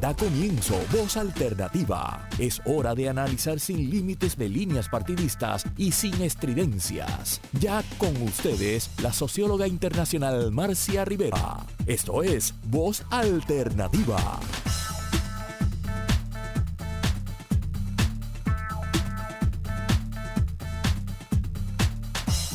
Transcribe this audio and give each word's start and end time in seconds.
Da 0.00 0.14
comienzo 0.14 0.78
Voz 0.92 1.16
Alternativa. 1.16 2.28
Es 2.38 2.62
hora 2.64 2.94
de 2.94 3.08
analizar 3.08 3.58
sin 3.58 3.90
límites 3.90 4.36
de 4.36 4.48
líneas 4.48 4.88
partidistas 4.88 5.64
y 5.76 5.90
sin 5.90 6.22
estridencias. 6.22 7.40
Ya 7.58 7.82
con 7.98 8.16
ustedes, 8.22 8.90
la 9.02 9.12
socióloga 9.12 9.66
internacional 9.66 10.52
Marcia 10.52 11.04
Rivera. 11.04 11.66
Esto 11.84 12.22
es 12.22 12.54
Voz 12.66 13.04
Alternativa. 13.10 14.38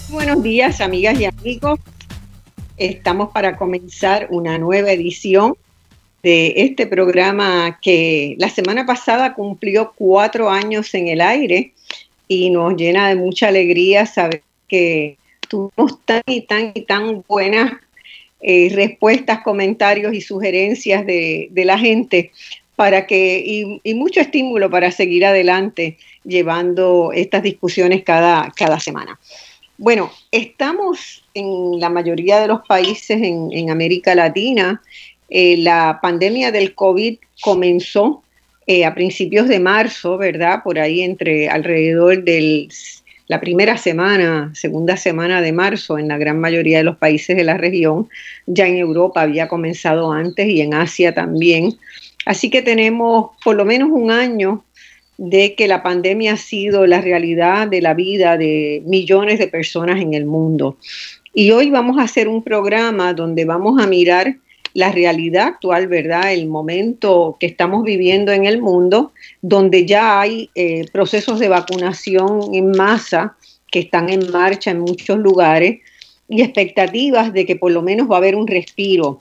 Buenos 0.10 0.42
días, 0.44 0.80
amigas 0.80 1.20
y 1.20 1.26
amigos. 1.26 1.78
Estamos 2.78 3.32
para 3.32 3.58
comenzar 3.58 4.28
una 4.30 4.58
nueva 4.58 4.92
edición 4.92 5.58
de 6.24 6.54
este 6.56 6.88
programa 6.88 7.80
que 7.82 8.36
la 8.40 8.50
semana 8.50 8.86
pasada 8.86 9.34
cumplió 9.34 9.94
cuatro 9.96 10.50
años 10.50 10.94
en 10.94 11.10
el 11.10 11.20
aire 11.20 11.74
y 12.30 12.50
nos 12.50 12.76
llena 12.76 13.10
de 13.10 13.16
mucha 13.16 13.50
alegría 13.50 14.06
saber 14.06 14.42
que 14.70 15.18
tuvimos 15.50 16.00
tan 16.06 16.24
y 16.26 16.42
tan 16.42 16.72
y 16.74 16.82
tan 16.84 17.24
buenas 17.28 17.74
eh, 18.42 18.72
respuestas, 18.74 19.42
comentarios 19.42 20.14
y 20.14 20.22
sugerencias 20.22 21.06
de, 21.06 21.50
la 21.54 21.78
gente 21.78 22.32
para 22.78 23.06
que, 23.06 23.82
y, 23.84 23.94
mucho 23.94 24.22
estímulo 24.22 24.70
para 24.70 24.92
seguir 24.92 25.26
adelante 25.26 25.98
llevando 26.24 27.12
estas 27.14 27.44
discusiones 27.44 28.04
cada, 28.04 28.52
cada 28.56 28.80
semana. 28.80 29.20
Bueno, 29.78 30.12
estamos 30.32 31.24
en 31.34 31.80
la 31.80 31.90
mayoría 31.90 32.40
de 32.40 32.48
los 32.48 32.66
países 32.66 33.22
en, 33.22 33.50
en 33.52 33.70
América 33.70 34.16
Latina 34.16 34.82
eh, 35.36 35.58
la 35.58 35.98
pandemia 36.00 36.52
del 36.52 36.76
COVID 36.76 37.18
comenzó 37.42 38.22
eh, 38.68 38.86
a 38.86 38.94
principios 38.94 39.48
de 39.48 39.60
marzo, 39.60 40.20
¿verdad? 40.20 40.62
Por 40.64 40.78
ahí 40.78 41.02
entre 41.02 41.50
alrededor 41.50 42.24
de 42.24 42.68
la 43.28 43.42
primera 43.42 43.78
semana, 43.78 44.52
segunda 44.54 44.96
semana 44.96 45.42
de 45.42 45.52
marzo 45.52 45.98
en 45.98 46.10
la 46.10 46.20
gran 46.20 46.40
mayoría 46.40 46.78
de 46.78 46.84
los 46.84 46.98
países 46.98 47.36
de 47.36 47.44
la 47.44 47.58
región. 47.58 48.10
Ya 48.46 48.68
en 48.68 48.78
Europa 48.78 49.22
había 49.22 49.48
comenzado 49.48 50.12
antes 50.12 50.48
y 50.48 50.62
en 50.62 50.76
Asia 50.76 51.16
también. 51.16 51.80
Así 52.28 52.52
que 52.52 52.62
tenemos 52.62 53.32
por 53.44 53.56
lo 53.56 53.66
menos 53.66 53.90
un 53.92 54.12
año 54.12 54.64
de 55.18 55.56
que 55.56 55.68
la 55.68 55.82
pandemia 55.82 56.34
ha 56.34 56.38
sido 56.38 56.86
la 56.86 57.02
realidad 57.02 57.68
de 57.68 57.82
la 57.82 57.96
vida 57.96 58.38
de 58.38 58.84
millones 58.86 59.40
de 59.40 59.48
personas 59.48 60.00
en 60.00 60.14
el 60.14 60.26
mundo. 60.26 60.78
Y 61.34 61.50
hoy 61.50 61.72
vamos 61.72 61.98
a 61.98 62.04
hacer 62.04 62.28
un 62.28 62.44
programa 62.44 63.16
donde 63.16 63.46
vamos 63.46 63.82
a 63.82 63.88
mirar 63.88 64.36
la 64.74 64.92
realidad 64.92 65.48
actual, 65.48 65.88
¿verdad? 65.88 66.34
El 66.34 66.48
momento 66.48 67.38
que 67.40 67.46
estamos 67.46 67.84
viviendo 67.84 68.32
en 68.32 68.46
el 68.46 68.62
mundo, 68.62 69.14
donde 69.42 69.86
ya 69.86 70.20
hay 70.20 70.50
eh, 70.56 70.86
procesos 70.92 71.40
de 71.40 71.50
vacunación 71.50 72.54
en 72.54 72.72
masa 72.72 73.36
que 73.72 73.80
están 73.80 74.10
en 74.10 74.32
marcha 74.32 74.72
en 74.72 74.80
muchos 74.80 75.18
lugares 75.18 75.80
y 76.28 76.42
expectativas 76.42 77.34
de 77.34 77.46
que 77.46 77.56
por 77.56 77.72
lo 77.72 77.82
menos 77.82 78.10
va 78.10 78.16
a 78.16 78.18
haber 78.18 78.36
un 78.36 78.48
respiro. 78.48 79.20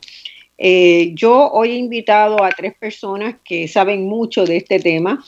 Eh, 0.56 1.10
yo 1.14 1.50
hoy 1.50 1.72
he 1.72 1.76
invitado 1.76 2.42
a 2.42 2.50
tres 2.50 2.74
personas 2.74 3.36
que 3.44 3.68
saben 3.68 4.04
mucho 4.04 4.44
de 4.44 4.58
este 4.58 4.78
tema 4.78 5.22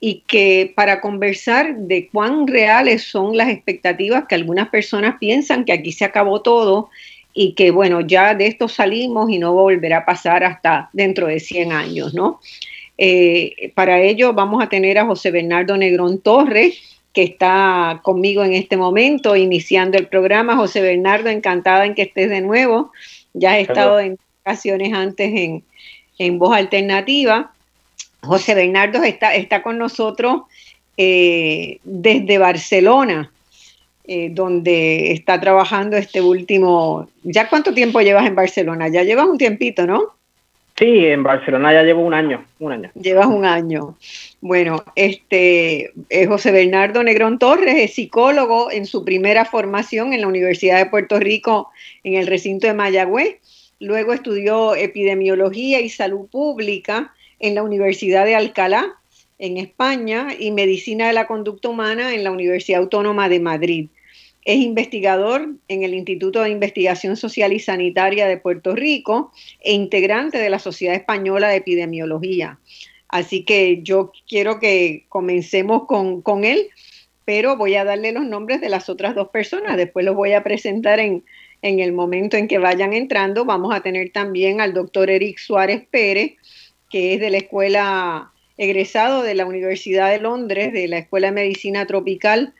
y 0.00 0.22
que 0.26 0.72
para 0.74 1.00
conversar 1.00 1.76
de 1.76 2.08
cuán 2.08 2.46
reales 2.46 3.02
son 3.02 3.36
las 3.36 3.48
expectativas 3.48 4.24
que 4.28 4.34
algunas 4.34 4.68
personas 4.68 5.16
piensan 5.18 5.64
que 5.64 5.72
aquí 5.72 5.92
se 5.92 6.04
acabó 6.04 6.40
todo 6.40 6.88
y 7.34 7.52
que 7.52 7.70
bueno, 7.70 8.00
ya 8.00 8.34
de 8.34 8.46
esto 8.46 8.68
salimos 8.68 9.30
y 9.30 9.38
no 9.38 9.52
volverá 9.52 9.98
a 9.98 10.04
pasar 10.04 10.44
hasta 10.44 10.90
dentro 10.92 11.26
de 11.26 11.40
100 11.40 11.72
años, 11.72 12.14
¿no? 12.14 12.40
Eh, 12.96 13.72
para 13.74 14.00
ello 14.00 14.32
vamos 14.32 14.62
a 14.62 14.68
tener 14.68 14.98
a 14.98 15.06
José 15.06 15.30
Bernardo 15.30 15.76
Negrón 15.76 16.20
Torres, 16.20 16.80
que 17.12 17.22
está 17.22 18.00
conmigo 18.02 18.44
en 18.44 18.54
este 18.54 18.76
momento, 18.76 19.36
iniciando 19.36 19.96
el 19.98 20.08
programa. 20.08 20.56
José 20.56 20.80
Bernardo, 20.80 21.30
encantada 21.30 21.86
en 21.86 21.94
que 21.94 22.02
estés 22.02 22.28
de 22.28 22.40
nuevo. 22.40 22.92
Ya 23.34 23.52
has 23.52 23.60
estado 23.60 24.00
en 24.00 24.18
ocasiones 24.42 24.92
antes 24.92 25.32
en, 25.34 25.62
en 26.18 26.38
Voz 26.38 26.56
Alternativa. 26.56 27.52
José 28.22 28.54
Bernardo 28.54 29.02
está, 29.04 29.34
está 29.34 29.62
con 29.62 29.78
nosotros 29.78 30.42
eh, 30.96 31.78
desde 31.84 32.38
Barcelona. 32.38 33.30
Eh, 34.10 34.30
donde 34.32 35.12
está 35.12 35.38
trabajando 35.38 35.98
este 35.98 36.22
último. 36.22 37.10
¿Ya 37.24 37.46
cuánto 37.50 37.74
tiempo 37.74 38.00
llevas 38.00 38.26
en 38.26 38.34
Barcelona? 38.34 38.88
Ya 38.88 39.02
llevas 39.02 39.26
un 39.26 39.36
tiempito, 39.36 39.86
¿no? 39.86 40.14
Sí, 40.78 41.04
en 41.04 41.22
Barcelona 41.22 41.74
ya 41.74 41.82
llevo 41.82 42.00
un 42.00 42.14
año, 42.14 42.42
un 42.58 42.72
año. 42.72 42.90
Llevas 42.94 43.26
un 43.26 43.44
año. 43.44 43.98
Bueno, 44.40 44.82
este 44.96 45.92
eh, 46.08 46.26
José 46.26 46.52
Bernardo 46.52 47.02
Negrón 47.02 47.38
Torres 47.38 47.74
es 47.76 47.92
psicólogo 47.96 48.72
en 48.72 48.86
su 48.86 49.04
primera 49.04 49.44
formación 49.44 50.14
en 50.14 50.22
la 50.22 50.28
Universidad 50.28 50.78
de 50.78 50.86
Puerto 50.86 51.20
Rico 51.20 51.68
en 52.02 52.14
el 52.14 52.26
recinto 52.26 52.66
de 52.66 52.72
Mayagüez. 52.72 53.36
Luego 53.78 54.14
estudió 54.14 54.74
epidemiología 54.74 55.80
y 55.80 55.90
salud 55.90 56.30
pública 56.30 57.12
en 57.40 57.54
la 57.54 57.62
Universidad 57.62 58.24
de 58.24 58.36
Alcalá 58.36 58.94
en 59.38 59.58
España 59.58 60.28
y 60.38 60.50
medicina 60.50 61.08
de 61.08 61.12
la 61.12 61.26
conducta 61.26 61.68
humana 61.68 62.14
en 62.14 62.24
la 62.24 62.30
Universidad 62.30 62.80
Autónoma 62.80 63.28
de 63.28 63.40
Madrid. 63.40 63.88
Es 64.48 64.60
investigador 64.60 65.56
en 65.68 65.82
el 65.82 65.92
Instituto 65.92 66.40
de 66.40 66.48
Investigación 66.48 67.18
Social 67.18 67.52
y 67.52 67.58
Sanitaria 67.58 68.26
de 68.26 68.38
Puerto 68.38 68.74
Rico 68.74 69.30
e 69.60 69.74
integrante 69.74 70.38
de 70.38 70.48
la 70.48 70.58
Sociedad 70.58 70.94
Española 70.96 71.48
de 71.48 71.56
Epidemiología. 71.56 72.58
Así 73.10 73.44
que 73.44 73.82
yo 73.82 74.10
quiero 74.26 74.58
que 74.58 75.04
comencemos 75.10 75.84
con, 75.84 76.22
con 76.22 76.44
él, 76.44 76.68
pero 77.26 77.58
voy 77.58 77.74
a 77.74 77.84
darle 77.84 78.10
los 78.12 78.24
nombres 78.24 78.62
de 78.62 78.70
las 78.70 78.88
otras 78.88 79.14
dos 79.14 79.28
personas. 79.28 79.76
Después 79.76 80.06
los 80.06 80.16
voy 80.16 80.32
a 80.32 80.42
presentar 80.42 80.98
en, 80.98 81.24
en 81.60 81.80
el 81.80 81.92
momento 81.92 82.38
en 82.38 82.48
que 82.48 82.56
vayan 82.56 82.94
entrando. 82.94 83.44
Vamos 83.44 83.74
a 83.74 83.82
tener 83.82 84.12
también 84.12 84.62
al 84.62 84.72
doctor 84.72 85.10
Eric 85.10 85.36
Suárez 85.36 85.84
Pérez, 85.90 86.36
que 86.88 87.12
es 87.12 87.20
de 87.20 87.28
la 87.28 87.36
Escuela 87.36 88.32
egresado 88.56 89.22
de 89.22 89.34
la 89.34 89.44
Universidad 89.44 90.10
de 90.10 90.20
Londres, 90.20 90.72
de 90.72 90.88
la 90.88 90.96
Escuela 90.96 91.26
de 91.26 91.34
Medicina 91.34 91.84
Tropical 91.84 92.54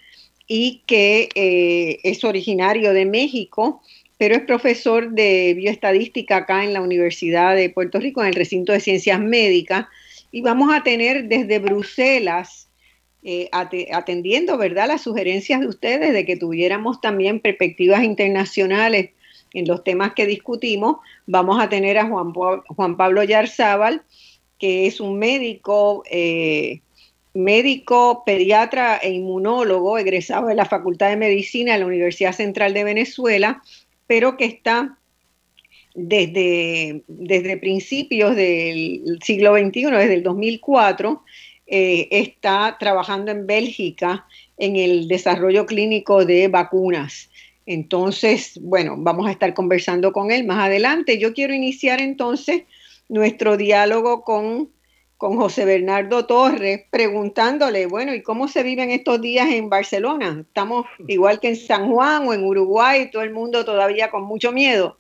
y 0.49 0.83
que 0.87 1.29
eh, 1.35 2.01
es 2.03 2.25
originario 2.25 2.95
de 2.95 3.05
México, 3.05 3.83
pero 4.17 4.35
es 4.35 4.41
profesor 4.43 5.11
de 5.11 5.55
bioestadística 5.55 6.39
acá 6.39 6.65
en 6.65 6.73
la 6.73 6.81
Universidad 6.81 7.55
de 7.55 7.71
Puerto 7.71 8.01
Rico, 8.01 8.23
en 8.23 8.29
el 8.29 8.35
recinto 8.35 8.73
de 8.73 8.81
ciencias 8.81 9.21
médicas. 9.21 9.87
Y 10.33 10.41
vamos 10.41 10.75
a 10.75 10.83
tener 10.83 11.29
desde 11.29 11.59
Bruselas, 11.59 12.69
eh, 13.23 13.49
atendiendo, 13.53 14.57
¿verdad?, 14.57 14.89
las 14.89 15.03
sugerencias 15.03 15.61
de 15.61 15.69
ustedes 15.69 16.13
de 16.13 16.25
que 16.25 16.37
tuviéramos 16.37 17.01
también 17.01 17.41
perspectivas 17.41 18.03
internacionales 18.03 19.11
en 19.53 19.69
los 19.69 19.85
temas 19.85 20.15
que 20.15 20.27
discutimos. 20.27 20.97
Vamos 21.27 21.61
a 21.61 21.69
tener 21.69 21.99
a 21.99 22.07
Juan, 22.07 22.33
Juan 22.33 22.97
Pablo 22.97 23.23
Yarzábal, 23.23 24.03
que 24.59 24.87
es 24.87 25.01
un 25.01 25.19
médico 25.19 26.03
eh, 26.11 26.81
médico, 27.39 28.25
pediatra 28.27 28.99
e 28.99 29.13
inmunólogo, 29.13 29.97
egresado 29.97 30.49
de 30.49 30.55
la 30.55 30.65
Facultad 30.65 31.09
de 31.09 31.17
Medicina 31.17 31.73
de 31.73 31.79
la 31.79 31.87
Universidad 31.87 32.33
Central 32.33 32.75
de 32.75 32.85
Venezuela, 32.85 33.63
pero 34.07 34.37
que 34.37 34.45
está 34.45 34.99
desde, 35.95 37.03
desde 37.07 37.57
principios 37.57 38.37
del 38.37 39.19
siglo 39.23 39.57
XXI, 39.57 39.83
desde 39.87 40.15
el 40.15 40.23
2004, 40.23 41.23
eh, 41.67 42.09
está 42.11 42.77
trabajando 42.79 43.31
en 43.31 43.47
Bélgica 43.47 44.27
en 44.57 44.77
el 44.77 45.07
desarrollo 45.07 45.67
clínico 45.67 46.25
de 46.25 46.49
vacunas. 46.49 47.31
Entonces, 47.67 48.59
bueno, 48.63 48.95
vamos 48.97 49.27
a 49.27 49.31
estar 49.31 49.53
conversando 49.55 50.13
con 50.13 50.31
él 50.31 50.45
más 50.45 50.67
adelante. 50.67 51.19
Yo 51.19 51.35
quiero 51.35 51.53
iniciar 51.53 52.01
entonces 52.01 52.63
nuestro 53.09 53.57
diálogo 53.57 54.23
con 54.23 54.71
con 55.19 55.37
José 55.37 55.65
Bernardo 55.65 56.27
Torres 56.27 56.87
preguntándole, 56.91 57.87
bueno, 57.87 58.15
¿y 58.15 58.23
cómo 58.23 58.47
se 58.47 58.63
viven 58.63 58.91
estos 58.91 59.21
días 59.21 59.49
en 59.51 59.69
Barcelona? 59.69 60.39
¿Estamos 60.41 60.87
igual 61.09 61.41
que 61.41 61.49
en 61.49 61.57
San 61.57 61.91
Juan 61.91 62.29
o 62.29 62.33
en 62.33 62.45
Uruguay, 62.45 63.11
todo 63.11 63.23
el 63.23 63.33
mundo 63.33 63.65
todavía 63.65 64.11
con 64.11 64.23
mucho 64.23 64.53
miedo? 64.53 64.97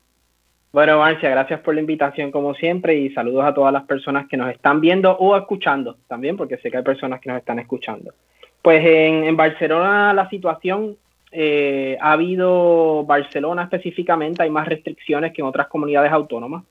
Bueno, 0.72 0.98
Marcia, 0.98 1.30
gracias 1.30 1.60
por 1.60 1.74
la 1.74 1.80
invitación 1.80 2.32
como 2.32 2.52
siempre 2.54 2.96
y 2.96 3.10
saludos 3.10 3.44
a 3.44 3.54
todas 3.54 3.72
las 3.72 3.84
personas 3.84 4.26
que 4.28 4.36
nos 4.36 4.50
están 4.50 4.80
viendo 4.80 5.16
o 5.16 5.36
escuchando 5.36 5.96
también, 6.08 6.36
porque 6.36 6.58
sé 6.58 6.70
que 6.70 6.78
hay 6.78 6.82
personas 6.82 7.20
que 7.20 7.30
nos 7.30 7.38
están 7.38 7.60
escuchando. 7.60 8.12
Pues 8.60 8.84
en, 8.84 9.36
Barcelona 9.36 10.12
la 10.12 10.28
situación 10.28 10.96
eh, 11.30 11.96
ha 12.00 12.12
habido, 12.12 13.04
Barcelona 13.04 13.62
específicamente, 13.62 14.42
hay 14.42 14.50
más 14.50 14.66
restricciones 14.66 15.32
que 15.32 15.42
en 15.42 15.46
otras 15.46 15.68
comunidades 15.68 16.10
autónomas. 16.10 16.64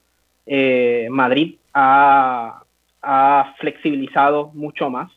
Eh, 0.46 1.08
Madrid 1.10 1.56
ha, 1.74 2.62
ha 3.10 3.56
flexibilizado 3.58 4.52
mucho 4.54 4.90
más. 4.90 5.10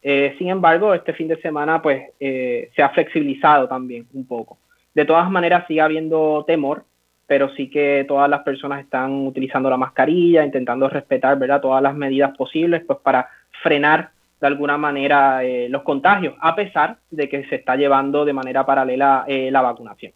Eh, 0.00 0.34
sin 0.38 0.48
embargo, 0.48 0.94
este 0.94 1.12
fin 1.12 1.28
de 1.28 1.40
semana 1.42 1.82
pues 1.82 2.02
eh, 2.18 2.70
se 2.74 2.82
ha 2.82 2.88
flexibilizado 2.88 3.68
también 3.68 4.06
un 4.14 4.26
poco. 4.26 4.58
De 4.94 5.04
todas 5.04 5.30
maneras 5.30 5.66
sigue 5.68 5.82
habiendo 5.82 6.44
temor, 6.46 6.84
pero 7.26 7.54
sí 7.54 7.68
que 7.68 8.04
todas 8.08 8.30
las 8.30 8.42
personas 8.42 8.80
están 8.80 9.12
utilizando 9.26 9.68
la 9.68 9.76
mascarilla, 9.76 10.44
intentando 10.44 10.88
respetar, 10.88 11.38
¿verdad? 11.38 11.60
Todas 11.60 11.82
las 11.82 11.94
medidas 11.94 12.34
posibles, 12.36 12.82
pues 12.86 12.98
para 13.00 13.28
frenar 13.62 14.10
de 14.40 14.46
alguna 14.46 14.78
manera 14.78 15.44
eh, 15.44 15.68
los 15.68 15.82
contagios, 15.82 16.34
a 16.40 16.54
pesar 16.54 16.98
de 17.10 17.28
que 17.28 17.44
se 17.48 17.56
está 17.56 17.76
llevando 17.76 18.24
de 18.24 18.32
manera 18.32 18.64
paralela 18.64 19.24
eh, 19.26 19.50
la 19.50 19.60
vacunación. 19.60 20.12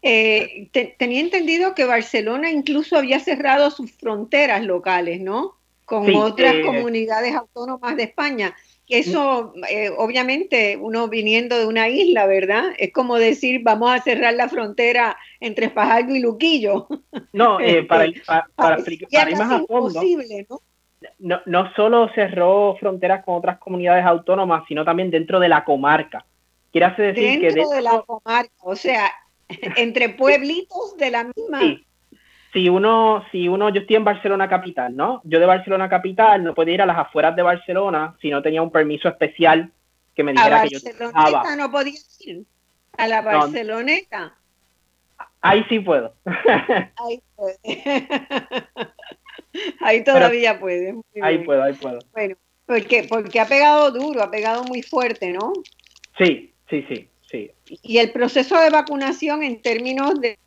Tenía 0.00 1.20
entendido 1.20 1.74
que 1.74 1.84
Barcelona 1.84 2.50
incluso 2.50 2.96
había 2.96 3.20
cerrado 3.20 3.70
sus 3.70 3.92
fronteras 3.92 4.64
locales, 4.64 5.20
¿no? 5.20 5.56
Con 5.84 6.14
otras 6.14 6.54
comunidades 6.64 7.34
autónomas 7.34 7.96
de 7.96 8.04
España. 8.04 8.54
Eso, 8.88 9.54
obviamente, 9.98 10.76
uno 10.76 11.08
viniendo 11.08 11.58
de 11.58 11.66
una 11.66 11.88
isla, 11.88 12.26
¿verdad? 12.26 12.64
Es 12.78 12.92
como 12.92 13.16
decir, 13.16 13.62
vamos 13.62 13.90
a 13.90 14.00
cerrar 14.00 14.34
la 14.34 14.48
frontera 14.48 15.16
entre 15.40 15.70
Fajardo 15.70 16.14
y 16.14 16.20
Luquillo. 16.20 16.86
No, 17.32 17.58
para, 17.88 18.12
para, 18.54 18.78
ir 18.80 19.36
más 19.36 19.52
a 19.52 19.64
fondo. 19.66 20.00
¿no? 20.48 20.60
no, 21.18 21.40
no 21.46 21.72
solo 21.74 22.08
cerró 22.14 22.76
fronteras 22.78 23.24
con 23.24 23.36
otras 23.36 23.58
comunidades 23.58 24.04
autónomas, 24.04 24.64
sino 24.68 24.84
también 24.84 25.10
dentro 25.10 25.40
de 25.40 25.48
la 25.48 25.64
comarca. 25.64 26.24
Quiere 26.72 26.90
decir 26.96 27.40
que 27.40 27.52
dentro 27.52 27.70
de 27.70 27.82
la 27.82 28.02
comarca, 28.02 28.52
o 28.62 28.76
sea, 28.76 29.10
entre 29.76 30.10
pueblitos 30.10 30.96
de 30.96 31.10
la 31.10 31.24
misma. 31.24 31.60
Sí. 31.60 31.86
Si 32.54 32.68
uno, 32.68 33.24
si 33.32 33.48
uno, 33.48 33.68
yo 33.68 33.80
estoy 33.80 33.96
en 33.96 34.04
Barcelona 34.04 34.48
capital, 34.48 34.94
¿no? 34.94 35.20
Yo 35.24 35.40
de 35.40 35.46
Barcelona 35.46 35.88
capital 35.88 36.44
no 36.44 36.54
puedo 36.54 36.70
ir 36.70 36.80
a 36.80 36.86
las 36.86 36.96
afueras 36.96 37.34
de 37.34 37.42
Barcelona 37.42 38.16
si 38.22 38.30
no 38.30 38.42
tenía 38.42 38.62
un 38.62 38.70
permiso 38.70 39.08
especial 39.08 39.72
que 40.14 40.22
me 40.22 40.32
dijera 40.32 40.62
que 40.62 40.68
yo 40.70 41.56
no 41.56 41.70
podía 41.72 41.98
ir. 42.20 42.44
A 42.96 43.08
la 43.08 43.22
Barceloneta. 43.22 44.34
ahí 45.40 45.64
sí 45.68 45.80
puedo. 45.80 46.14
Ahí 46.24 47.20
puede. 47.34 47.58
Ahí 49.80 50.04
todavía 50.04 50.58
puede. 50.60 50.94
Ahí 51.22 51.38
puedo, 51.38 51.62
ahí 51.62 51.74
puedo. 51.74 51.98
Bueno, 52.12 52.36
porque, 52.66 53.04
porque 53.08 53.40
ha 53.40 53.46
pegado 53.46 53.90
duro, 53.90 54.22
ha 54.22 54.30
pegado 54.30 54.64
muy 54.64 54.82
fuerte, 54.82 55.32
¿no? 55.32 55.52
Sí, 56.18 56.52
sí, 56.70 56.84
sí, 56.88 57.08
sí. 57.30 57.50
Y 57.82 57.98
el 57.98 58.12
proceso 58.12 58.60
de 58.60 58.70
vacunación 58.70 59.42
en 59.42 59.60
términos 59.60 60.20
de, 60.20 60.38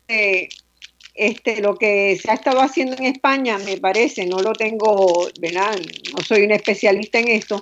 este, 1.18 1.60
lo 1.60 1.74
que 1.76 2.16
se 2.16 2.30
ha 2.30 2.34
estado 2.34 2.60
haciendo 2.60 2.96
en 2.96 3.06
España, 3.06 3.58
me 3.58 3.76
parece, 3.76 4.24
no 4.24 4.40
lo 4.40 4.52
tengo, 4.52 5.28
¿verdad? 5.40 5.76
No 6.16 6.22
soy 6.22 6.42
un 6.42 6.52
especialista 6.52 7.18
en 7.18 7.28
esto, 7.28 7.60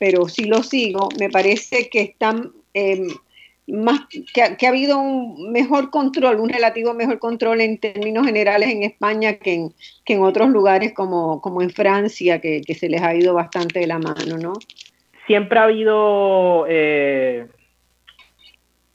pero 0.00 0.28
sí 0.28 0.44
lo 0.44 0.64
sigo, 0.64 1.08
me 1.18 1.30
parece 1.30 1.88
que 1.88 2.00
están 2.00 2.52
eh, 2.74 3.06
más 3.68 4.00
que, 4.34 4.66
ha 4.66 4.68
habido 4.68 4.98
un 4.98 5.52
mejor 5.52 5.90
control, 5.90 6.40
un 6.40 6.48
relativo 6.48 6.94
mejor 6.94 7.20
control 7.20 7.60
en 7.60 7.78
términos 7.78 8.26
generales 8.26 8.70
en 8.70 8.82
España 8.82 9.34
que 9.34 9.54
en, 9.54 9.74
que 10.04 10.14
en 10.14 10.22
otros 10.22 10.48
lugares 10.50 10.92
como, 10.92 11.40
como 11.40 11.62
en 11.62 11.70
Francia, 11.70 12.40
que, 12.40 12.62
se 12.74 12.88
les 12.88 13.02
ha 13.02 13.14
ido 13.14 13.34
bastante 13.34 13.78
de 13.78 13.86
la 13.86 14.00
mano, 14.00 14.36
¿no? 14.36 14.52
Siempre 15.28 15.60
ha 15.60 15.64
habido 15.64 16.66
eh, 16.68 17.46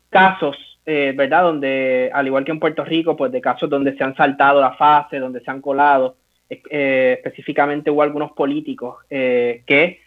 casos, 0.10 0.58
eh, 0.86 1.14
¿verdad? 1.16 1.44
Donde, 1.44 2.10
al 2.14 2.28
igual 2.28 2.46
que 2.46 2.52
en 2.52 2.60
Puerto 2.60 2.84
Rico, 2.84 3.16
pues 3.16 3.32
de 3.32 3.42
casos 3.42 3.70
donde 3.70 3.96
se 3.96 4.04
han 4.04 4.16
saltado 4.16 4.62
la 4.62 4.74
fase, 4.74 5.20
donde 5.20 5.42
se 5.42 5.52
han 5.52 5.62
colado. 5.62 6.16
Eh, 6.50 7.14
específicamente 7.18 7.90
hubo 7.90 8.02
algunos 8.02 8.34
políticos 8.34 8.98
que 9.08 10.00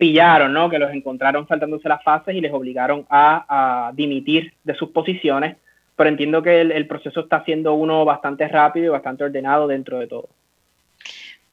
pillaron, 0.00 0.54
¿no? 0.54 0.70
Que 0.70 0.78
los 0.78 0.90
encontraron 0.94 1.46
saltándose 1.46 1.86
las 1.86 2.02
fases 2.02 2.34
y 2.34 2.40
les 2.40 2.50
obligaron 2.52 3.06
a, 3.10 3.92
dimitir 3.94 4.54
de 4.64 4.74
sus 4.74 4.88
posiciones, 4.88 5.58
pero 5.94 6.08
entiendo 6.08 6.42
que 6.42 6.62
el, 6.62 6.86
proceso 6.86 7.20
está 7.20 7.44
siendo 7.44 7.74
uno 7.74 8.06
bastante 8.06 8.48
rápido 8.48 8.86
y 8.86 8.88
bastante 8.88 9.24
ordenado 9.24 9.66
dentro 9.66 9.98
de 9.98 10.06
todo. 10.06 10.30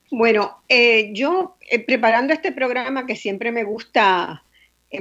Bueno, 0.09 0.59
eh, 0.69 1.11
yo 1.11 1.57
eh, 1.69 1.83
preparando 1.83 2.31
este 2.31 2.53
programa 2.53 3.05
que 3.05 3.17
siempre 3.17 3.51
me 3.51 3.65
gusta 3.65 4.43
eh, 4.45 4.46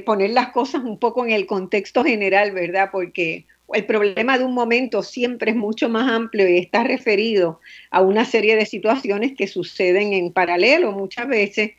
poner 0.04 0.30
las 0.30 0.50
cosas 0.50 0.82
un 0.82 0.98
poco 0.98 1.24
en 1.24 1.32
el 1.32 1.46
contexto 1.46 2.04
general, 2.04 2.52
¿verdad? 2.52 2.90
Porque 2.90 3.46
el 3.72 3.84
problema 3.84 4.38
de 4.38 4.44
un 4.44 4.54
momento 4.54 5.02
siempre 5.02 5.50
es 5.50 5.56
mucho 5.56 5.88
más 5.88 6.10
amplio 6.10 6.48
y 6.48 6.58
está 6.58 6.84
referido 6.84 7.60
a 7.90 8.00
una 8.00 8.24
serie 8.24 8.56
de 8.56 8.66
situaciones 8.66 9.34
que 9.36 9.48
suceden 9.48 10.12
en 10.12 10.32
paralelo 10.32 10.92
muchas 10.92 11.26
veces 11.28 11.72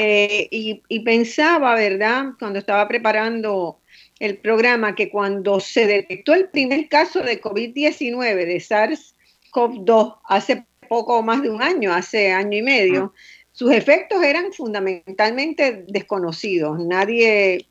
eh, 0.00 0.46
y, 0.50 1.00
pensaba, 1.00 1.74
¿verdad? 1.74 2.26
Cuando 2.38 2.60
estaba 2.60 2.86
preparando 2.86 3.80
el 4.20 4.36
programa, 4.36 4.94
que 4.94 5.10
cuando 5.10 5.58
se 5.58 5.86
detectó 5.86 6.34
el 6.34 6.48
primer 6.48 6.88
caso 6.88 7.20
de 7.20 7.40
COVID-19, 7.40 8.46
de 8.46 8.56
SARS-CoV-2, 8.58 10.18
hace 10.28 10.64
poco 10.88 11.20
más 11.24 11.42
de 11.42 11.50
un 11.50 11.62
año, 11.62 11.92
hace 11.92 12.30
año 12.32 12.58
y 12.58 12.62
medio, 12.62 13.12
sus 13.58 13.72
efectos 13.72 14.22
eran 14.22 14.52
fundamentalmente 14.52 15.84
desconocidos. 15.88 16.78
Nadie, 16.78 17.66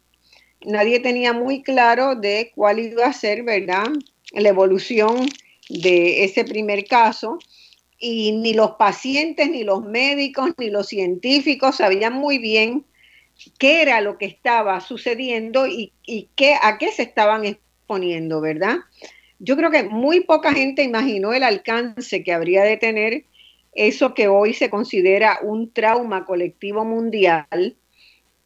nadie 0.65 0.99
tenía 0.99 1.31
muy 1.31 1.63
claro 1.63 2.15
de 2.15 2.51
cuál 2.53 2.79
iba 2.79 3.05
a 3.05 3.13
ser, 3.13 3.43
¿verdad? 3.43 3.85
La 4.33 4.49
evolución 4.49 5.29
de 5.69 6.25
ese 6.25 6.43
primer 6.43 6.83
caso 6.87 7.39
y 7.97 8.33
ni 8.33 8.53
los 8.53 8.71
pacientes, 8.71 9.49
ni 9.49 9.63
los 9.63 9.81
médicos, 9.81 10.49
ni 10.57 10.69
los 10.69 10.87
científicos 10.87 11.77
sabían 11.77 12.15
muy 12.15 12.37
bien 12.37 12.83
qué 13.57 13.81
era 13.81 14.01
lo 14.01 14.17
que 14.17 14.25
estaba 14.25 14.81
sucediendo 14.81 15.67
y, 15.67 15.93
qué, 16.35 16.55
a 16.61 16.77
qué 16.79 16.91
se 16.91 17.03
estaban 17.03 17.45
exponiendo, 17.45 18.41
¿verdad? 18.41 18.79
Yo 19.39 19.55
creo 19.55 19.71
que 19.71 19.83
muy 19.83 20.19
poca 20.19 20.51
gente 20.51 20.83
imaginó 20.83 21.31
el 21.31 21.43
alcance 21.43 22.25
que 22.25 22.33
habría 22.33 22.65
de 22.65 22.75
tener 22.75 23.23
eso 23.77 24.13
que 24.13 24.27
hoy 24.27 24.53
se 24.53 24.69
considera 24.69 25.39
un 25.43 25.71
trauma 25.71 26.25
colectivo 26.25 26.83
mundial 26.83 27.75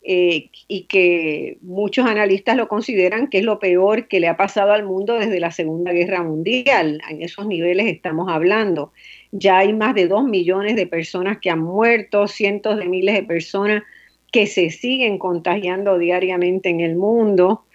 eh, 0.03 0.49
y 0.67 0.83
que 0.83 1.57
muchos 1.61 2.05
analistas 2.05 2.57
lo 2.57 2.67
consideran 2.67 3.27
que 3.27 3.37
es 3.37 3.43
lo 3.43 3.59
peor 3.59 4.07
que 4.07 4.19
le 4.19 4.27
ha 4.27 4.35
pasado 4.35 4.73
al 4.73 4.83
mundo 4.83 5.17
desde 5.17 5.39
la 5.39 5.51
Segunda 5.51 5.93
Guerra 5.93 6.21
Mundial. 6.23 7.01
En 7.09 7.21
esos 7.21 7.45
niveles 7.45 7.87
estamos 7.87 8.27
hablando. 8.29 8.91
Ya 9.31 9.59
hay 9.59 9.73
más 9.73 9.95
de 9.95 10.07
dos 10.07 10.25
millones 10.25 10.75
de 10.75 10.87
personas 10.87 11.37
que 11.39 11.49
han 11.49 11.61
muerto, 11.61 12.27
cientos 12.27 12.77
de 12.77 12.87
miles 12.87 13.15
de 13.15 13.23
personas 13.23 13.83
que 14.31 14.47
se 14.47 14.69
siguen 14.69 15.17
contagiando 15.17 15.97
diariamente 15.97 16.69
en 16.69 16.81
el 16.81 16.95
mundo. 16.95 17.65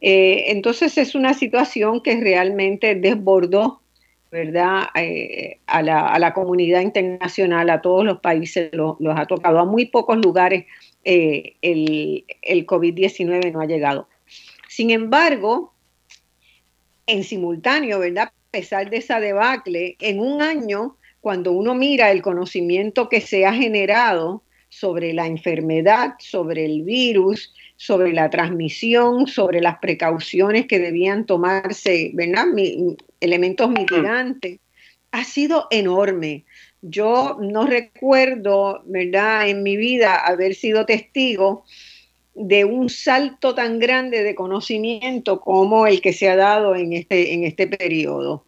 Eh, 0.00 0.44
entonces 0.48 0.96
es 0.96 1.14
una 1.14 1.34
situación 1.34 2.02
que 2.02 2.20
realmente 2.20 2.94
desbordó, 2.94 3.82
¿verdad? 4.30 4.88
Eh, 4.94 5.58
a, 5.66 5.82
la, 5.82 6.32
comunidad 6.34 6.80
internacional, 6.80 7.70
a 7.70 7.80
todos 7.80 8.04
los 8.04 8.20
países 8.20 8.70
los 8.72 8.96
ha 9.16 9.26
tocado. 9.26 9.58
A 9.58 9.64
muy 9.64 9.86
pocos 9.86 10.18
lugares 10.18 10.66
eh, 11.04 11.56
el, 11.62 12.24
el 12.42 12.66
COVID-19 12.66 13.52
no 13.52 13.60
ha 13.60 13.66
llegado. 13.66 14.08
Sin 14.68 14.90
embargo, 14.90 15.72
en 17.06 17.24
simultáneo, 17.24 17.98
¿verdad? 17.98 18.24
a 18.28 18.50
pesar 18.50 18.90
de 18.90 18.98
esa 18.98 19.20
debacle, 19.20 19.96
en 20.00 20.20
un 20.20 20.42
año, 20.42 20.96
cuando 21.20 21.52
uno 21.52 21.74
mira 21.74 22.10
el 22.10 22.22
conocimiento 22.22 23.08
que 23.08 23.20
se 23.20 23.46
ha 23.46 23.52
generado 23.52 24.42
sobre 24.68 25.12
la 25.12 25.26
enfermedad, 25.26 26.14
sobre 26.18 26.64
el 26.64 26.82
virus, 26.82 27.52
sobre 27.76 28.12
la 28.12 28.28
transmisión, 28.28 29.26
sobre 29.26 29.60
las 29.60 29.78
precauciones 29.78 30.66
que 30.66 30.78
debían 30.78 31.24
tomarse, 31.24 32.10
¿verdad? 32.14 32.46
Elementos 33.20 33.70
mitigantes, 33.70 34.60
ha 35.10 35.24
sido 35.24 35.66
enorme. 35.70 36.44
Yo 36.82 37.38
no 37.40 37.66
recuerdo, 37.66 38.82
¿verdad?, 38.86 39.48
en 39.48 39.62
mi 39.62 39.76
vida 39.76 40.16
haber 40.16 40.54
sido 40.54 40.86
testigo 40.86 41.64
de 42.34 42.64
un 42.64 42.88
salto 42.88 43.54
tan 43.54 43.80
grande 43.80 44.22
de 44.22 44.34
conocimiento 44.34 45.40
como 45.40 45.86
el 45.86 46.00
que 46.00 46.12
se 46.12 46.28
ha 46.28 46.36
dado 46.36 46.76
en 46.76 46.92
este, 46.92 47.34
en 47.34 47.44
este 47.44 47.66
periodo. 47.66 48.44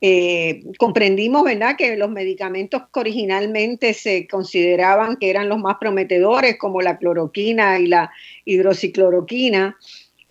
Eh, 0.00 0.62
comprendimos, 0.78 1.44
¿verdad?, 1.44 1.76
que 1.76 1.96
los 1.96 2.10
medicamentos 2.10 2.82
que 2.92 3.00
originalmente 3.00 3.92
se 3.92 4.26
consideraban 4.26 5.16
que 5.16 5.30
eran 5.30 5.48
los 5.48 5.58
más 5.58 5.76
prometedores, 5.78 6.56
como 6.58 6.80
la 6.80 6.98
cloroquina 6.98 7.78
y 7.78 7.86
la 7.88 8.10
hidroxicloroquina, 8.44 9.76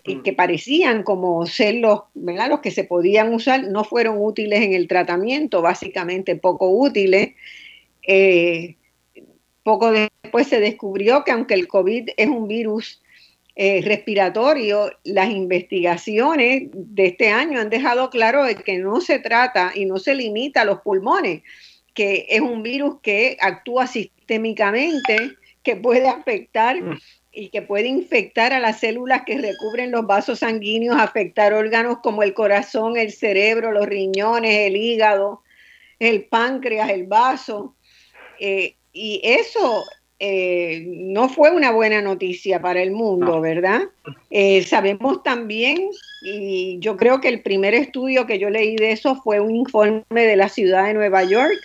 y 0.06 0.16
mm. 0.16 0.22
que 0.22 0.32
parecían 0.32 1.02
como 1.02 1.46
ser 1.46 1.76
los, 1.76 2.02
¿verdad? 2.14 2.48
los 2.48 2.60
que 2.60 2.70
se 2.70 2.84
podían 2.84 3.34
usar, 3.34 3.64
no 3.64 3.84
fueron 3.84 4.18
útiles 4.18 4.62
en 4.62 4.72
el 4.72 4.88
tratamiento, 4.88 5.62
básicamente 5.62 6.36
poco 6.36 6.70
útiles. 6.70 7.30
Eh, 8.06 8.76
poco 9.62 9.90
después 9.90 10.46
se 10.46 10.60
descubrió 10.60 11.24
que 11.24 11.32
aunque 11.32 11.54
el 11.54 11.66
COVID 11.66 12.10
es 12.16 12.28
un 12.28 12.46
virus 12.46 13.02
eh, 13.56 13.80
respiratorio, 13.82 14.92
las 15.02 15.30
investigaciones 15.30 16.68
de 16.72 17.06
este 17.06 17.30
año 17.30 17.58
han 17.58 17.70
dejado 17.70 18.10
claro 18.10 18.44
de 18.44 18.54
que 18.54 18.78
no 18.78 19.00
se 19.00 19.18
trata 19.18 19.72
y 19.74 19.86
no 19.86 19.98
se 19.98 20.14
limita 20.14 20.60
a 20.60 20.64
los 20.66 20.82
pulmones, 20.82 21.42
que 21.94 22.26
es 22.28 22.42
un 22.42 22.62
virus 22.62 23.00
que 23.02 23.38
actúa 23.40 23.86
sistémicamente, 23.86 25.16
que 25.62 25.74
puede 25.74 26.06
afectar 26.06 26.80
mm. 26.80 26.98
Y 27.36 27.50
que 27.50 27.60
puede 27.60 27.88
infectar 27.88 28.54
a 28.54 28.60
las 28.60 28.80
células 28.80 29.22
que 29.26 29.38
recubren 29.38 29.90
los 29.90 30.06
vasos 30.06 30.38
sanguíneos, 30.38 30.96
afectar 30.98 31.52
órganos 31.52 31.98
como 31.98 32.22
el 32.22 32.32
corazón, 32.32 32.96
el 32.96 33.12
cerebro, 33.12 33.72
los 33.72 33.86
riñones, 33.86 34.66
el 34.66 34.76
hígado, 34.76 35.42
el 35.98 36.24
páncreas, 36.24 36.88
el 36.88 37.06
vaso. 37.06 37.76
Eh, 38.40 38.76
y 38.90 39.20
eso 39.22 39.84
eh, 40.18 40.82
no 40.86 41.28
fue 41.28 41.50
una 41.50 41.72
buena 41.72 42.00
noticia 42.00 42.62
para 42.62 42.80
el 42.80 42.92
mundo, 42.92 43.42
¿verdad? 43.42 43.82
Eh, 44.30 44.62
sabemos 44.62 45.22
también, 45.22 45.90
y 46.22 46.78
yo 46.78 46.96
creo 46.96 47.20
que 47.20 47.28
el 47.28 47.42
primer 47.42 47.74
estudio 47.74 48.26
que 48.26 48.38
yo 48.38 48.48
leí 48.48 48.76
de 48.76 48.92
eso 48.92 49.20
fue 49.22 49.40
un 49.40 49.54
informe 49.54 50.04
de 50.10 50.36
la 50.36 50.48
ciudad 50.48 50.86
de 50.86 50.94
Nueva 50.94 51.22
York, 51.24 51.58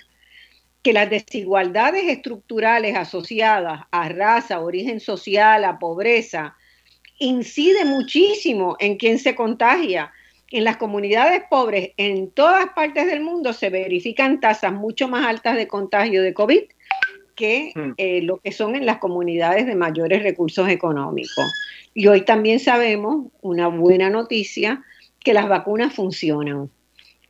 que 0.84 0.94
las 0.94 1.10
desigualdades 1.10 2.06
estructurales 2.06 2.96
asociadas 2.96 3.82
a 3.92 4.10
raza, 4.10 4.62
origen 4.62 5.00
social, 5.00 5.64
a 5.64 5.78
pobreza, 5.78 6.56
incide 7.20 7.86
muchísimo 7.86 8.76
en 8.80 8.98
quien 8.98 9.20
se 9.20 9.36
contagia. 9.36 10.12
En 10.50 10.64
las 10.64 10.78
comunidades 10.78 11.44
pobres 11.50 11.92
en 11.98 12.32
todas 12.32 12.70
partes 12.74 13.06
del 13.06 13.22
mundo 13.22 13.54
se 13.54 13.70
verifican 13.70 14.40
tasas 14.40 14.74
mucho 14.74 15.08
más 15.08 15.26
altas 15.26 15.56
de 15.56 15.68
contagio 15.68 16.24
de 16.24 16.34
COVID 16.34 16.64
que 17.36 17.72
hmm. 17.74 17.92
eh, 17.98 18.22
lo 18.22 18.40
que 18.40 18.52
son 18.52 18.76
en 18.76 18.86
las 18.86 18.98
comunidades 18.98 19.66
de 19.66 19.76
mayores 19.76 20.24
recursos 20.24 20.68
económicos. 20.68 21.46
Y 21.94 22.08
hoy 22.08 22.22
también 22.22 22.60
sabemos, 22.60 23.28
una 23.42 23.68
buena 23.68 24.10
noticia, 24.10 24.84
que 25.20 25.34
las 25.34 25.48
vacunas 25.48 25.94
funcionan, 25.94 26.70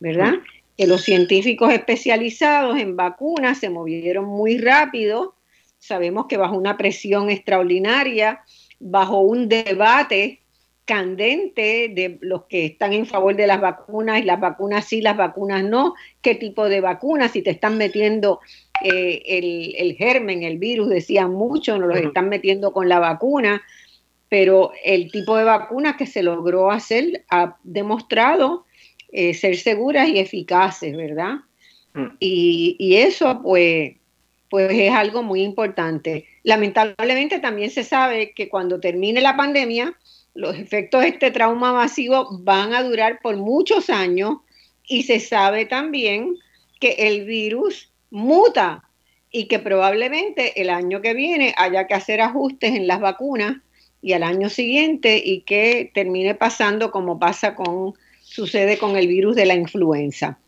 ¿verdad? 0.00 0.34
Que 0.76 0.86
los 0.86 1.02
científicos 1.02 1.72
especializados 1.72 2.78
en 2.78 2.96
vacunas 2.96 3.58
se 3.58 3.70
movieron 3.70 4.24
muy 4.24 4.58
rápido. 4.58 5.34
Sabemos 5.78 6.26
que 6.28 6.36
bajo 6.36 6.56
una 6.56 6.76
presión 6.76 7.30
extraordinaria, 7.30 8.40
bajo 8.78 9.20
un 9.20 9.48
debate 9.48 10.42
candente 10.84 11.90
de 11.94 12.18
los 12.20 12.44
que 12.44 12.66
están 12.66 12.92
en 12.92 13.06
favor 13.06 13.36
de 13.36 13.46
las 13.46 13.60
vacunas 13.60 14.20
y 14.20 14.24
las 14.24 14.40
vacunas 14.40 14.84
sí, 14.84 15.00
las 15.00 15.16
vacunas 15.16 15.62
no, 15.62 15.94
qué 16.20 16.34
tipo 16.34 16.68
de 16.68 16.80
vacunas, 16.80 17.32
si 17.32 17.42
te 17.42 17.50
están 17.50 17.78
metiendo 17.78 18.40
eh, 18.82 19.22
el, 19.26 19.74
el, 19.78 19.94
germen, 19.94 20.42
el 20.42 20.58
virus, 20.58 20.88
decían 20.88 21.32
mucho, 21.32 21.78
nos 21.78 21.88
los 21.88 21.98
están 21.98 22.28
metiendo 22.28 22.72
con 22.72 22.88
la 22.88 22.98
vacuna, 22.98 23.62
pero 24.28 24.72
el 24.84 25.10
tipo 25.12 25.36
de 25.36 25.44
vacunas 25.44 25.96
que 25.96 26.06
se 26.06 26.22
logró 26.22 26.70
hacer 26.70 27.24
ha 27.30 27.58
demostrado 27.62 28.64
eh, 29.12 29.34
ser 29.34 29.56
seguras 29.56 30.08
y 30.08 30.18
eficaces, 30.18 30.96
¿verdad? 30.96 31.34
Mm. 31.94 32.06
Y, 32.18 32.94
eso, 32.96 33.40
pues, 33.42 33.96
pues 34.48 34.70
es 34.72 34.92
algo 34.92 35.22
muy 35.22 35.42
importante. 35.42 36.26
Lamentablemente 36.42 37.38
también 37.38 37.70
se 37.70 37.84
sabe 37.84 38.32
que 38.32 38.48
cuando 38.48 38.80
termine 38.80 39.20
la 39.20 39.36
pandemia, 39.36 39.94
los 40.34 40.58
efectos 40.58 41.02
de 41.02 41.08
este 41.08 41.30
trauma 41.30 41.72
masivo 41.72 42.26
van 42.40 42.72
a 42.72 42.82
durar 42.82 43.20
por 43.22 43.36
muchos 43.36 43.90
años 43.90 44.38
y 44.86 45.02
se 45.02 45.20
sabe 45.20 45.66
también 45.66 46.38
que 46.80 46.92
el 46.98 47.26
virus 47.26 47.92
muta 48.10 48.88
y 49.30 49.46
que 49.46 49.58
probablemente 49.58 50.60
el 50.60 50.70
año 50.70 51.00
que 51.00 51.14
viene 51.14 51.54
haya 51.56 51.86
que 51.86 51.94
hacer 51.94 52.20
ajustes 52.20 52.74
en 52.74 52.86
las 52.86 53.00
vacunas 53.00 53.56
y 54.00 54.14
al 54.14 54.22
año 54.22 54.48
siguiente 54.48 55.22
y 55.24 55.42
que 55.42 55.90
termine 55.94 56.34
pasando 56.34 56.90
como 56.90 57.18
pasa 57.18 57.54
con 57.54 57.94
sucede 58.32 58.78
con 58.78 58.96
el 58.96 59.08
virus 59.08 59.36
de 59.36 59.46
la 59.46 59.54
influenza. 59.54 60.38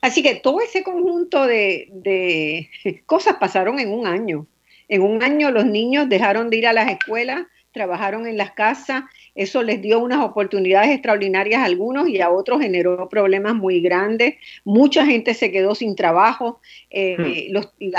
Así 0.00 0.22
que 0.22 0.36
todo 0.36 0.60
ese 0.60 0.82
conjunto 0.82 1.46
de, 1.46 2.68
cosas 3.06 3.36
pasaron 3.36 3.78
en 3.78 3.90
un 3.92 4.06
año. 4.06 4.46
En 4.88 5.02
un 5.02 5.22
año 5.22 5.50
los 5.50 5.66
niños 5.66 6.08
dejaron 6.08 6.48
de 6.48 6.56
ir 6.58 6.66
a 6.66 6.72
las 6.72 6.90
escuelas, 6.90 7.46
trabajaron 7.72 8.26
en 8.26 8.38
las 8.38 8.52
casas, 8.52 9.04
eso 9.34 9.62
les 9.62 9.82
dio 9.82 9.98
unas 9.98 10.24
oportunidades 10.24 10.90
extraordinarias 10.90 11.60
a 11.60 11.64
algunos 11.64 12.08
y 12.08 12.20
a 12.20 12.30
otros 12.30 12.62
generó 12.62 13.08
problemas 13.08 13.54
muy 13.54 13.80
grandes. 13.80 14.36
Mucha 14.64 15.04
gente 15.04 15.34
se 15.34 15.50
quedó 15.50 15.74
sin 15.74 15.94
trabajo, 15.94 16.60
eh, 16.88 17.50
hmm. 17.52 17.90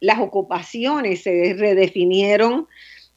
las 0.00 0.18
ocupaciones 0.18 1.22
se 1.22 1.54
redefinieron, 1.56 2.66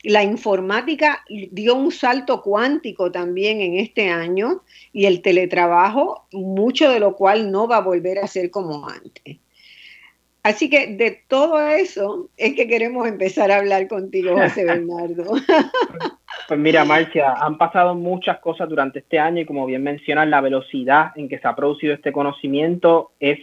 la 0.03 0.24
informática 0.24 1.24
dio 1.29 1.75
un 1.75 1.91
salto 1.91 2.41
cuántico 2.41 3.12
también 3.12 3.62
en 3.62 3.77
este 3.77 4.10
año 4.10 4.63
y 4.93 5.05
el 5.05 5.22
teletrabajo, 5.22 6.27
mucho 6.31 6.89
de 6.89 7.00
lo 7.00 7.15
cual 7.15 7.51
no 7.51 7.67
va 7.67 7.77
a 7.77 7.81
volver 7.81 8.20
a 8.20 8.27
ser 8.27 8.50
como 8.50 8.88
antes. 8.89 9.38
Así 10.43 10.72
que 10.72 10.96
de 10.96 11.22
todo 11.27 11.62
eso 11.67 12.29
es 12.36 12.55
que 12.55 12.67
queremos 12.67 13.08
empezar 13.08 13.51
a 13.51 13.58
hablar 13.58 13.88
contigo, 13.88 14.36
José 14.36 14.65
Bernardo. 14.65 15.36
Pues 16.48 16.60
mira, 16.60 16.84
Marcia, 16.84 17.34
han 17.39 17.60
pasado 17.60 17.93
muchas 17.93 18.39
cosas 18.39 18.67
durante 18.67 19.00
este 19.00 19.20
año 19.20 19.41
y 19.41 19.46
como 19.46 19.67
bien 19.67 19.84
mencionas, 19.84 20.27
la 20.27 20.41
velocidad 20.41 21.12
en 21.15 21.29
que 21.29 21.38
se 21.38 21.48
ha 21.48 21.55
producido 21.55 21.93
este 21.93 22.12
conocimiento 22.12 23.12
es, 23.20 23.39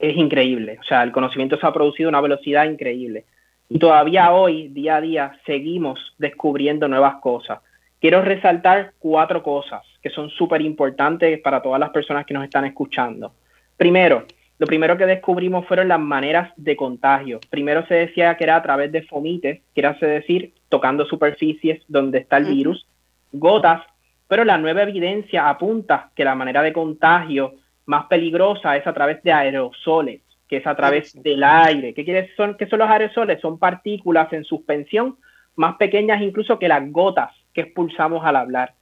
es 0.00 0.16
increíble. 0.16 0.78
O 0.80 0.84
sea, 0.84 1.04
el 1.04 1.12
conocimiento 1.12 1.56
se 1.58 1.66
ha 1.66 1.72
producido 1.72 2.08
a 2.08 2.10
una 2.10 2.20
velocidad 2.20 2.64
increíble. 2.64 3.24
Y 3.72 3.78
todavía 3.78 4.32
hoy, 4.32 4.66
día 4.66 4.96
a 4.96 5.00
día, 5.00 5.32
seguimos 5.46 6.00
descubriendo 6.18 6.88
nuevas 6.88 7.20
cosas. 7.22 7.60
Quiero 8.00 8.20
resaltar 8.20 8.94
cuatro 8.98 9.44
cosas 9.44 9.82
que 10.02 10.10
son 10.10 10.28
súper 10.28 10.60
importantes 10.60 11.40
para 11.40 11.62
todas 11.62 11.78
las 11.78 11.90
personas 11.90 12.26
que 12.26 12.34
nos 12.34 12.42
están 12.42 12.64
escuchando. 12.64 13.32
Primero, 13.76 14.24
lo 14.58 14.66
primero 14.66 14.96
que 14.96 15.06
descubrimos 15.06 15.68
fueron 15.68 15.86
las 15.86 16.00
maneras 16.00 16.52
de 16.56 16.74
contagio. 16.74 17.38
Primero 17.48 17.86
se 17.86 17.94
decía 17.94 18.36
que 18.36 18.42
era 18.42 18.56
a 18.56 18.62
través 18.62 18.90
de 18.90 19.02
fomites, 19.02 19.60
quiere 19.72 19.94
decir, 20.00 20.52
tocando 20.68 21.06
superficies 21.06 21.80
donde 21.86 22.18
está 22.18 22.38
el 22.38 22.46
virus, 22.46 22.88
gotas, 23.30 23.82
pero 24.26 24.44
la 24.44 24.58
nueva 24.58 24.82
evidencia 24.82 25.48
apunta 25.48 26.10
que 26.16 26.24
la 26.24 26.34
manera 26.34 26.62
de 26.62 26.72
contagio 26.72 27.54
más 27.86 28.06
peligrosa 28.06 28.76
es 28.76 28.84
a 28.84 28.92
través 28.92 29.22
de 29.22 29.32
aerosoles 29.32 30.22
que 30.50 30.56
es 30.56 30.66
a 30.66 30.74
través 30.74 31.14
del 31.22 31.44
aire. 31.44 31.94
¿Qué, 31.94 32.04
quiere, 32.04 32.28
son, 32.36 32.56
¿Qué 32.56 32.66
son 32.66 32.80
los 32.80 32.90
aerosoles? 32.90 33.40
Son 33.40 33.56
partículas 33.56 34.32
en 34.32 34.42
suspensión 34.42 35.16
más 35.54 35.76
pequeñas 35.76 36.20
incluso 36.20 36.58
que 36.58 36.66
las 36.66 36.90
gotas 36.90 37.30
que 37.54 37.60
expulsamos 37.60 38.24
al 38.24 38.34
hablar. 38.34 38.74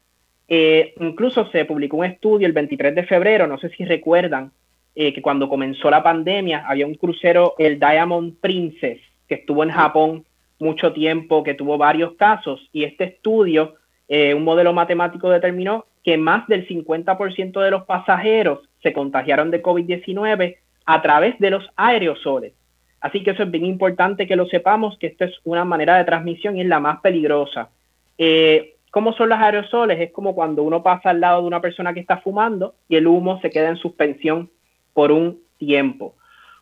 Eh, 0.49 0.95
incluso 0.99 1.47
se 1.51 1.67
publicó 1.67 1.99
un 1.99 2.07
estudio 2.07 2.47
el 2.47 2.55
23 2.55 2.95
de 2.95 3.05
febrero, 3.05 3.47
no 3.47 3.59
sé 3.59 3.69
si 3.69 3.85
recuerdan, 3.85 4.51
eh, 4.95 5.13
que 5.13 5.21
cuando 5.21 5.47
comenzó 5.51 5.91
la 5.91 6.03
pandemia 6.03 6.65
había 6.67 6.87
un 6.87 6.95
crucero, 6.95 7.55
el 7.59 7.79
Diamond 7.79 8.41
Princess, 8.41 8.99
que 9.29 9.35
estuvo 9.35 9.63
en 9.63 9.71
Japón 9.71 10.25
mucho 10.59 10.95
tiempo, 10.95 11.43
que 11.43 11.53
tuvo 11.53 11.77
varios 11.77 12.15
casos, 12.15 12.67
y 12.73 12.85
este 12.85 13.05
estudio, 13.05 13.75
eh, 14.09 14.33
un 14.33 14.45
modelo 14.45 14.73
matemático 14.73 15.29
determinó 15.29 15.85
que 16.03 16.17
más 16.17 16.47
del 16.49 16.67
50% 16.67 17.61
de 17.61 17.71
los 17.71 17.85
pasajeros 17.85 18.61
se 18.83 18.95
contagiaron 18.95 19.51
de 19.51 19.63
COVID-19 19.63 20.57
a 20.89 21.03
través 21.03 21.39
de 21.39 21.51
los 21.51 21.69
aerosoles. 21.77 22.55
Así 23.03 23.23
que 23.23 23.33
eso 23.33 23.43
es 23.43 23.51
bien 23.51 23.67
importante 23.67 24.27
que 24.27 24.37
lo 24.37 24.47
sepamos, 24.47 24.97
que 24.97 25.09
esto 25.09 25.27
es 25.27 25.35
una 25.45 25.63
manera 25.63 25.99
de 25.99 26.05
transmisión 26.05 26.57
y 26.57 26.63
es 26.63 26.67
la 26.67 26.81
más 26.81 27.01
peligrosa. 27.03 27.69
Eh, 28.17 28.77
¿Cómo 28.91 29.13
son 29.13 29.29
los 29.29 29.39
aerosoles? 29.39 30.01
Es 30.01 30.13
como 30.13 30.35
cuando 30.35 30.63
uno 30.63 30.83
pasa 30.83 31.11
al 31.11 31.21
lado 31.21 31.43
de 31.43 31.47
una 31.47 31.61
persona 31.61 31.93
que 31.93 32.01
está 32.01 32.17
fumando 32.23 32.75
y 32.89 32.97
el 32.97 33.07
humo 33.07 33.39
se 33.43 33.51
queda 33.51 33.69
en 33.69 33.77
suspensión 33.77 34.49
por 34.95 35.13
un 35.13 35.43
tiempo. 35.59 36.15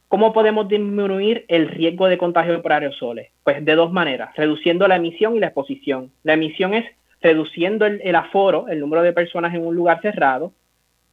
¿Cómo 0.09 0.33
podemos 0.33 0.67
disminuir 0.67 1.45
el 1.47 1.69
riesgo 1.69 2.09
de 2.09 2.19
contagio 2.19 2.61
por 2.63 2.73
aerosoles? 2.73 3.31
Pues 3.45 3.65
de 3.65 3.75
dos 3.77 3.93
maneras, 3.93 4.35
reduciendo 4.35 4.89
la 4.89 4.97
emisión 4.97 5.37
y 5.37 5.41
la 5.41 5.47
exposición. 5.47 6.11
La 6.25 6.33
emisión 6.33 6.75
es 6.75 6.85
reduciendo 7.21 7.87
el 7.87 8.17
aforo, 8.17 8.67
el 8.67 8.81
número 8.81 9.03
de 9.03 9.13
personas 9.13 9.55
en 9.55 9.65
un 9.65 9.77
lugar 9.77 10.01
cerrado, 10.03 10.53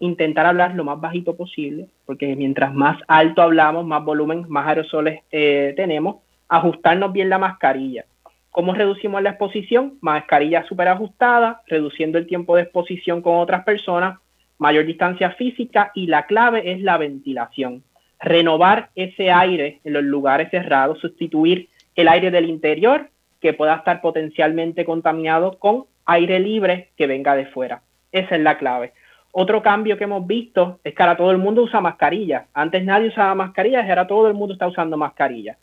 intentar 0.04 0.46
hablar 0.46 0.76
lo 0.76 0.84
más 0.84 1.00
bajito 1.00 1.36
posible, 1.38 1.88
porque 2.06 2.36
mientras 2.36 2.74
más 2.74 3.02
alto 3.08 3.42
hablamos, 3.42 3.86
más 3.86 4.04
volumen, 4.04 4.46
más 4.50 4.68
aerosoles 4.68 5.22
eh, 5.32 5.74
tenemos, 5.78 6.18
ajustarnos 6.50 7.14
bien 7.14 7.30
la 7.30 7.38
mascarilla. 7.38 8.06
¿Cómo 8.52 8.74
reducimos 8.74 9.22
la 9.24 9.32
exposición? 9.32 9.94
Mascarilla 10.02 10.66
súper 10.66 10.90
ajustada, 10.90 11.62
reduciendo 11.68 12.18
el 12.18 12.28
tiempo 12.28 12.56
de 12.56 12.64
exposición 12.64 13.22
con 13.22 13.38
otras 13.38 13.64
personas, 13.64 14.20
mayor 14.58 14.86
distancia 14.86 15.32
física 15.32 15.92
y 15.96 16.08
la 16.08 16.26
clave 16.26 16.74
es 16.74 16.82
la 16.82 16.98
ventilación. 16.98 17.84
Renovar 18.20 18.90
ese 18.96 19.32
aire 19.32 19.80
en 19.86 19.94
los 19.94 20.04
lugares 20.04 20.50
cerrados, 20.52 21.00
sustituir 21.00 21.70
el 21.96 22.10
aire 22.10 22.30
del 22.30 22.50
interior 22.50 23.10
que 23.40 23.54
pueda 23.54 23.76
estar 23.76 24.02
potencialmente 24.02 24.84
contaminado 24.84 25.58
con 25.60 25.86
aire 26.06 26.40
libre 26.40 26.90
que 26.98 27.08
venga 27.08 27.36
de 27.36 27.46
fuera. 27.46 27.82
Esa 28.12 28.36
es 28.36 28.42
la 28.42 28.58
clave. 28.58 28.92
Otro 29.36 29.64
cambio 29.64 29.98
que 29.98 30.04
hemos 30.04 30.28
visto 30.28 30.80
es 30.84 30.94
que 30.94 31.02
ahora 31.02 31.18
todo 31.18 31.32
el 31.32 31.40
mundo 31.40 31.64
usa 31.64 31.82
mascarilla. 31.82 32.46
Antes 32.54 32.86
nadie 32.86 33.08
usaba 33.08 33.34
mascarillas 33.34 33.84
y 33.84 33.90
ahora 33.90 34.06
todo 34.06 34.28
el 34.28 34.36
mundo 34.36 34.54
está 34.54 34.68
usando 34.68 34.96
mascarilla. 34.96 35.58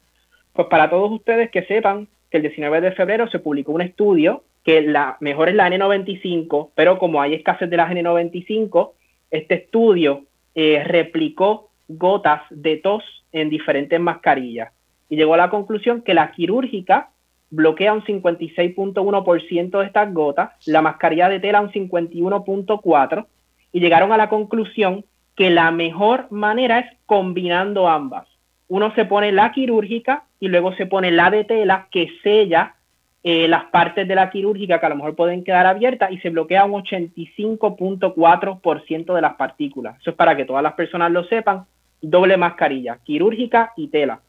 Pues 0.53 0.67
para 0.67 0.91
todos 0.91 1.13
ustedes 1.13 1.53
que 1.53 1.63
sepan 1.63 2.09
que 2.31 2.39
el 2.39 2.43
19 2.43 2.81
de 2.81 2.93
febrero 2.93 3.31
se 3.31 3.39
publicó 3.39 3.71
un 3.71 3.83
estudio 3.83 4.43
que 4.65 4.83
la 4.83 5.17
mejor 5.21 5.51
es 5.51 5.55
la 5.55 5.69
N95, 5.69 6.71
pero 6.75 6.99
como 6.99 7.23
hay 7.23 7.35
escasez 7.35 7.71
de 7.71 7.77
la 7.77 7.89
N95, 7.89 8.91
este 9.31 9.55
estudio 9.55 10.25
eh, 10.57 10.83
replicó 10.85 11.71
gotas 11.87 12.43
de 12.51 12.77
tos 12.79 13.05
en 13.31 13.51
diferentes 13.51 14.01
mascarillas 14.01 14.73
y 15.09 15.15
llegó 15.15 15.35
a 15.35 15.37
la 15.39 15.51
conclusión 15.51 16.03
que 16.03 16.15
la 16.15 16.33
quirúrgica 16.33 17.11
bloquea 17.51 17.93
un 17.93 18.03
56.1% 18.03 19.79
de 19.79 19.87
estas 19.87 20.13
gotas, 20.13 20.51
la 20.67 20.83
mascarilla 20.83 21.29
de 21.29 21.39
tela 21.39 21.61
un 21.61 21.71
51.4% 21.71 23.27
y 23.73 23.81
llegaron 23.81 24.13
a 24.13 24.17
la 24.17 24.29
conclusión 24.29 25.05
que 25.37 25.51
la 25.51 25.71
mejor 25.71 26.27
manera 26.31 26.81
es 26.81 26.87
combinando 27.07 27.89
ambas. 27.89 28.27
Uno 28.69 28.95
se 28.95 29.05
pone 29.05 29.33
la 29.33 29.53
quirúrgica 29.53 30.25
y 30.39 30.49
luego 30.49 30.75
se 30.75 30.87
pone 30.87 31.11
la 31.11 31.31
de 31.31 31.45
tela 31.45 31.89
que 31.91 32.09
sella 32.23 32.75
eh, 33.23 33.49
las 33.49 33.65
partes 33.65 34.09
de 34.09 34.15
la 34.15 34.31
quirúrgica 34.31 34.81
que 34.81 34.87
a 34.87 34.89
lo 34.89 34.97
mejor 34.97 35.15
pueden 35.15 35.45
quedar 35.45 35.67
abiertas 35.67 36.11
y 36.11 36.17
se 36.19 36.31
bloquea 36.31 36.65
un 36.65 36.83
85.4% 36.83 39.15
de 39.15 39.21
las 39.21 39.35
partículas. 39.35 40.01
Eso 40.01 40.09
es 40.11 40.17
para 40.17 40.35
que 40.37 40.47
todas 40.47 40.63
las 40.63 40.73
personas 40.73 41.11
lo 41.11 41.25
sepan. 41.25 41.67
Doble 42.01 42.39
mascarilla, 42.39 42.99
quirúrgica 43.05 43.75
y 43.77 43.89
tela. 43.89 44.21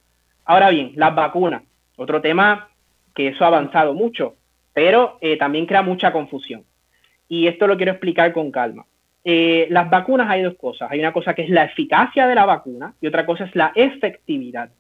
Ahora 0.43 0.71
bien, 0.71 0.91
las 0.95 1.15
vacunas, 1.15 1.63
otro 1.95 2.19
tema 2.19 2.67
que 3.15 3.29
eso 3.29 3.45
ha 3.45 3.47
avanzado 3.47 3.93
mucho, 3.93 4.35
pero 4.73 5.17
eh, 5.21 5.37
también 5.37 5.65
crea 5.65 5.81
mucha 5.81 6.11
confusión. 6.11 6.65
Y 7.29 7.47
esto 7.47 7.67
lo 7.67 7.77
quiero 7.77 7.93
explicar 7.93 8.33
con 8.33 8.51
calma. 8.51 8.83
Eh, 9.23 9.67
las 9.69 9.89
vacunas 9.89 10.29
hay 10.29 10.41
dos 10.41 10.55
cosas. 10.55 10.89
Hay 10.91 10.99
una 10.99 11.13
cosa 11.13 11.33
que 11.33 11.43
es 11.43 11.49
la 11.49 11.65
eficacia 11.65 12.27
de 12.27 12.35
la 12.35 12.45
vacuna 12.45 12.93
y 13.01 13.07
otra 13.07 13.25
cosa 13.25 13.45
es 13.45 13.55
la 13.55 13.71
efectividad. 13.75 14.71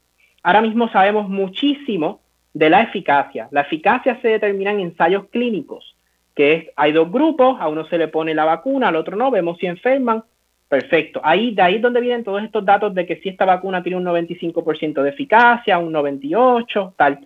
Ahora 0.43 0.61
mismo 0.61 0.89
sabemos 0.89 1.29
muchísimo 1.29 2.21
de 2.53 2.69
la 2.69 2.81
eficacia. 2.81 3.47
La 3.51 3.61
eficacia 3.61 4.19
se 4.21 4.29
determina 4.29 4.71
en 4.71 4.79
ensayos 4.79 5.25
clínicos, 5.29 5.95
que 6.35 6.53
es, 6.53 6.65
hay 6.75 6.91
dos 6.91 7.11
grupos, 7.11 7.57
a 7.59 7.67
uno 7.67 7.85
se 7.85 7.97
le 7.97 8.07
pone 8.07 8.33
la 8.33 8.45
vacuna, 8.45 8.87
al 8.87 8.95
otro 8.95 9.15
no, 9.15 9.31
vemos 9.31 9.57
si 9.59 9.67
enferman. 9.67 10.23
Perfecto. 10.67 11.19
Ahí, 11.23 11.53
de 11.53 11.61
ahí 11.61 11.75
es 11.75 11.81
donde 11.81 11.99
vienen 11.99 12.23
todos 12.23 12.41
estos 12.41 12.63
datos 12.63 12.95
de 12.95 13.05
que 13.05 13.17
si 13.17 13.29
esta 13.29 13.43
vacuna 13.43 13.83
tiene 13.83 13.97
un 13.97 14.05
95% 14.05 15.01
de 15.01 15.09
eficacia, 15.09 15.77
un 15.77 15.93
98%, 15.93 16.93
tal. 16.95 17.19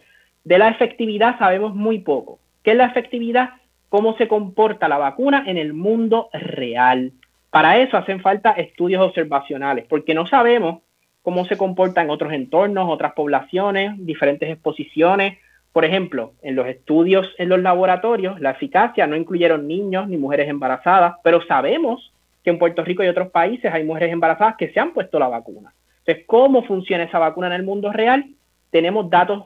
De 0.43 0.57
la 0.57 0.69
efectividad 0.69 1.37
sabemos 1.37 1.75
muy 1.75 1.99
poco. 1.99 2.39
¿Qué 2.63 2.71
es 2.71 2.77
la 2.77 2.87
efectividad? 2.87 3.51
Cómo 3.95 4.17
se 4.17 4.27
comporta 4.27 4.89
la 4.89 4.97
vacuna 4.97 5.45
en 5.47 5.57
el 5.57 5.71
mundo 5.71 6.27
real. 6.33 7.13
Para 7.49 7.77
eso 7.77 7.95
hacen 7.95 8.19
falta 8.19 8.51
estudios 8.51 9.01
observacionales, 9.01 9.85
porque 9.87 10.13
no 10.13 10.27
sabemos 10.27 10.81
cómo 11.21 11.45
se 11.45 11.55
comporta 11.55 12.01
en 12.01 12.09
otros 12.09 12.33
entornos, 12.33 12.89
otras 12.89 13.13
poblaciones, 13.13 13.93
diferentes 14.05 14.49
exposiciones. 14.49 15.37
Por 15.71 15.85
ejemplo, 15.85 16.33
en 16.41 16.57
los 16.57 16.67
estudios 16.67 17.33
en 17.37 17.47
los 17.47 17.61
laboratorios, 17.61 18.37
la 18.41 18.51
eficacia 18.51 19.07
no 19.07 19.15
incluyeron 19.15 19.65
niños 19.65 20.09
ni 20.09 20.17
mujeres 20.17 20.49
embarazadas, 20.49 21.15
pero 21.23 21.41
sabemos 21.45 22.11
que 22.43 22.49
en 22.49 22.59
Puerto 22.59 22.83
Rico 22.83 23.01
y 23.01 23.07
otros 23.07 23.29
países 23.29 23.73
hay 23.73 23.85
mujeres 23.85 24.11
embarazadas 24.11 24.57
que 24.57 24.73
se 24.73 24.81
han 24.81 24.91
puesto 24.91 25.19
la 25.19 25.29
vacuna. 25.29 25.73
Entonces, 25.99 26.25
¿cómo 26.27 26.65
funciona 26.65 27.05
esa 27.05 27.19
vacuna 27.19 27.47
en 27.47 27.53
el 27.53 27.63
mundo 27.63 27.93
real? 27.93 28.25
Tenemos 28.71 29.09
datos, 29.09 29.45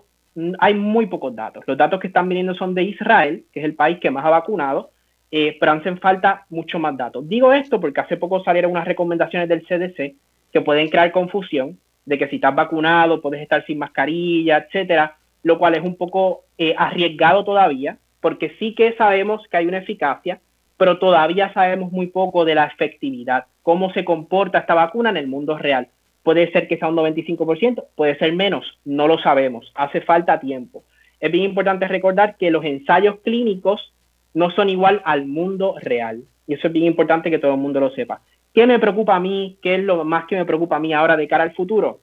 hay 0.60 0.74
muy 0.74 1.08
pocos 1.08 1.36
datos. 1.36 1.64
Los 1.68 1.78
datos 1.78 2.00
que 2.00 2.08
están 2.08 2.30
viniendo 2.30 2.54
son 2.56 2.74
de 2.74 2.84
Israel, 2.84 3.46
que 3.52 3.60
es 3.60 3.66
el 3.66 3.76
país 3.76 4.00
que 4.00 4.12
más 4.12 4.26
ha 4.26 4.30
vacunado, 4.30 4.92
eh, 5.32 5.58
pero 5.60 5.74
hacen 5.74 6.00
falta 6.00 6.46
mucho 6.50 6.80
más 6.80 6.96
datos. 6.98 7.28
Digo 7.28 7.54
esto 7.54 7.80
porque 7.80 8.02
hace 8.02 8.18
poco 8.18 8.44
salieron 8.44 8.72
unas 8.72 8.86
recomendaciones 8.86 9.48
del 9.48 9.66
CDC 9.66 10.16
que 10.52 10.62
pueden 10.62 10.90
crear 10.90 11.12
confusión 11.12 11.78
de 12.06 12.18
que 12.18 12.28
si 12.28 12.38
estás 12.38 12.56
vacunado 12.56 13.22
puedes 13.22 13.42
estar 13.42 13.64
sin 13.66 13.78
mascarilla, 13.78 14.58
etcétera, 14.58 15.18
lo 15.44 15.60
cual 15.60 15.76
es 15.76 15.84
un 15.84 15.96
poco 15.96 16.46
eh, 16.58 16.74
arriesgado 16.78 17.44
todavía, 17.44 17.98
porque 18.20 18.56
sí 18.60 18.74
que 18.74 18.94
sabemos 18.94 19.48
que 19.48 19.58
hay 19.58 19.68
una 19.68 19.78
eficacia, 19.78 20.40
pero 20.78 20.98
todavía 20.98 21.54
sabemos 21.54 21.92
muy 21.92 22.08
poco 22.08 22.46
de 22.46 22.56
la 22.56 22.66
efectividad, 22.66 23.46
cómo 23.62 23.94
se 23.94 24.04
comporta 24.04 24.60
esta 24.60 24.74
vacuna 24.74 25.10
en 25.12 25.18
el 25.18 25.28
mundo 25.28 25.58
real. 25.58 25.90
Puede 26.24 26.52
ser 26.52 26.68
que 26.68 26.78
sea 26.78 26.90
un 26.90 26.96
95%, 26.96 27.86
puede 27.96 28.18
ser 28.18 28.34
menos, 28.34 28.80
no 28.86 29.08
lo 29.08 29.18
sabemos, 29.20 29.72
hace 29.76 30.02
falta 30.02 30.40
tiempo. 30.40 30.84
Es 31.20 31.32
bien 31.32 31.46
importante 31.46 31.88
recordar 31.88 32.38
que 32.38 32.52
los 32.52 32.64
ensayos 32.64 33.20
clínicos 33.24 33.94
no 34.34 34.52
son 34.52 34.70
igual 34.70 35.02
al 35.06 35.26
mundo 35.26 35.76
real, 35.82 36.24
y 36.48 36.54
eso 36.54 36.68
es 36.68 36.74
bien 36.74 36.86
importante 36.86 37.30
que 37.30 37.40
todo 37.40 37.54
el 37.54 37.60
mundo 37.60 37.80
lo 37.80 37.92
sepa. 37.92 38.22
¿Qué 38.54 38.66
me 38.66 38.80
preocupa 38.80 39.16
a 39.16 39.20
mí? 39.20 39.58
¿Qué 39.62 39.76
es 39.76 39.84
lo 39.84 40.04
más 40.04 40.26
que 40.26 40.36
me 40.36 40.46
preocupa 40.46 40.78
a 40.78 40.80
mí 40.80 40.94
ahora 40.94 41.16
de 41.16 41.28
cara 41.28 41.44
al 41.44 41.54
futuro? 41.54 42.02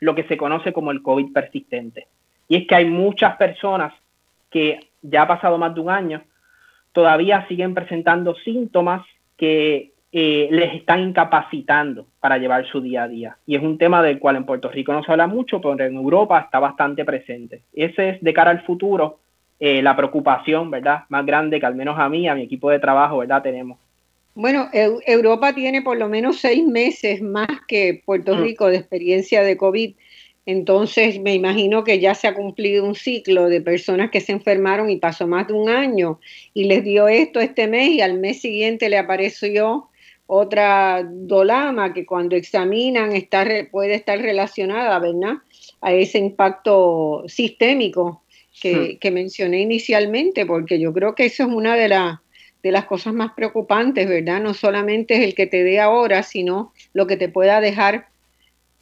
Lo 0.00 0.14
que 0.14 0.24
se 0.24 0.36
conoce 0.36 0.72
como 0.72 0.90
el 0.90 1.02
COVID 1.02 1.32
persistente. 1.32 2.08
Y 2.48 2.56
es 2.56 2.66
que 2.66 2.74
hay 2.74 2.84
muchas 2.86 3.36
personas 3.36 3.94
que 4.50 4.80
ya 5.00 5.22
ha 5.22 5.28
pasado 5.28 5.58
más 5.58 5.74
de 5.74 5.80
un 5.80 5.90
año, 5.90 6.22
todavía 6.92 7.46
siguen 7.48 7.74
presentando 7.74 8.34
síntomas 8.36 9.06
que 9.36 9.91
eh, 10.14 10.48
les 10.50 10.74
están 10.74 11.00
incapacitando 11.00 12.06
para 12.20 12.36
llevar 12.36 12.66
su 12.66 12.82
día 12.82 13.04
a 13.04 13.08
día. 13.08 13.36
Y 13.46 13.56
es 13.56 13.62
un 13.62 13.78
tema 13.78 14.02
del 14.02 14.18
cual 14.18 14.36
en 14.36 14.44
Puerto 14.44 14.68
Rico 14.68 14.92
no 14.92 15.02
se 15.02 15.10
habla 15.10 15.26
mucho, 15.26 15.58
pero 15.60 15.82
en 15.82 15.94
Europa 15.94 16.38
está 16.38 16.58
bastante 16.58 17.04
presente. 17.06 17.62
Ese 17.72 18.10
es 18.10 18.20
de 18.20 18.34
cara 18.34 18.50
al 18.50 18.62
futuro 18.62 19.20
eh, 19.58 19.80
la 19.80 19.96
preocupación, 19.96 20.70
¿verdad? 20.70 21.04
Más 21.08 21.24
grande 21.24 21.58
que 21.58 21.64
al 21.64 21.74
menos 21.74 21.98
a 21.98 22.10
mí, 22.10 22.28
a 22.28 22.34
mi 22.34 22.42
equipo 22.42 22.68
de 22.68 22.78
trabajo, 22.78 23.18
¿verdad? 23.18 23.42
Tenemos. 23.42 23.78
Bueno, 24.34 24.68
Europa 24.72 25.54
tiene 25.54 25.80
por 25.80 25.96
lo 25.96 26.08
menos 26.08 26.40
seis 26.40 26.62
meses 26.66 27.22
más 27.22 27.48
que 27.66 28.02
Puerto 28.04 28.34
mm. 28.34 28.42
Rico 28.42 28.66
de 28.66 28.76
experiencia 28.76 29.42
de 29.42 29.56
COVID. 29.56 29.94
Entonces, 30.44 31.20
me 31.20 31.34
imagino 31.34 31.84
que 31.84 32.00
ya 32.00 32.14
se 32.14 32.26
ha 32.26 32.34
cumplido 32.34 32.84
un 32.84 32.96
ciclo 32.96 33.48
de 33.48 33.60
personas 33.60 34.10
que 34.10 34.20
se 34.20 34.32
enfermaron 34.32 34.90
y 34.90 34.96
pasó 34.96 35.26
más 35.26 35.46
de 35.46 35.54
un 35.54 35.68
año 35.68 36.18
y 36.52 36.64
les 36.64 36.82
dio 36.82 37.08
esto 37.08 37.40
este 37.40 37.68
mes 37.68 37.90
y 37.90 38.00
al 38.00 38.18
mes 38.18 38.40
siguiente 38.40 38.90
le 38.90 38.98
apareció 38.98 39.88
otra 40.34 41.02
dolama 41.04 41.92
que 41.92 42.06
cuando 42.06 42.36
examinan 42.36 43.12
está, 43.12 43.46
puede 43.70 43.94
estar 43.94 44.18
relacionada, 44.18 44.98
¿verdad? 44.98 45.34
A 45.82 45.92
ese 45.92 46.18
impacto 46.18 47.24
sistémico 47.26 48.22
que, 48.62 48.74
mm. 48.74 48.98
que 48.98 49.10
mencioné 49.10 49.60
inicialmente, 49.60 50.46
porque 50.46 50.80
yo 50.80 50.94
creo 50.94 51.14
que 51.14 51.26
eso 51.26 51.42
es 51.42 51.50
una 51.50 51.76
de 51.76 51.88
las 51.88 52.18
de 52.62 52.70
las 52.70 52.84
cosas 52.84 53.12
más 53.12 53.32
preocupantes, 53.32 54.08
¿verdad? 54.08 54.40
No 54.40 54.54
solamente 54.54 55.14
es 55.14 55.24
el 55.24 55.34
que 55.34 55.48
te 55.48 55.64
dé 55.64 55.80
ahora, 55.80 56.22
sino 56.22 56.72
lo 56.94 57.06
que 57.06 57.16
te 57.16 57.28
pueda 57.28 57.60
dejar. 57.60 58.06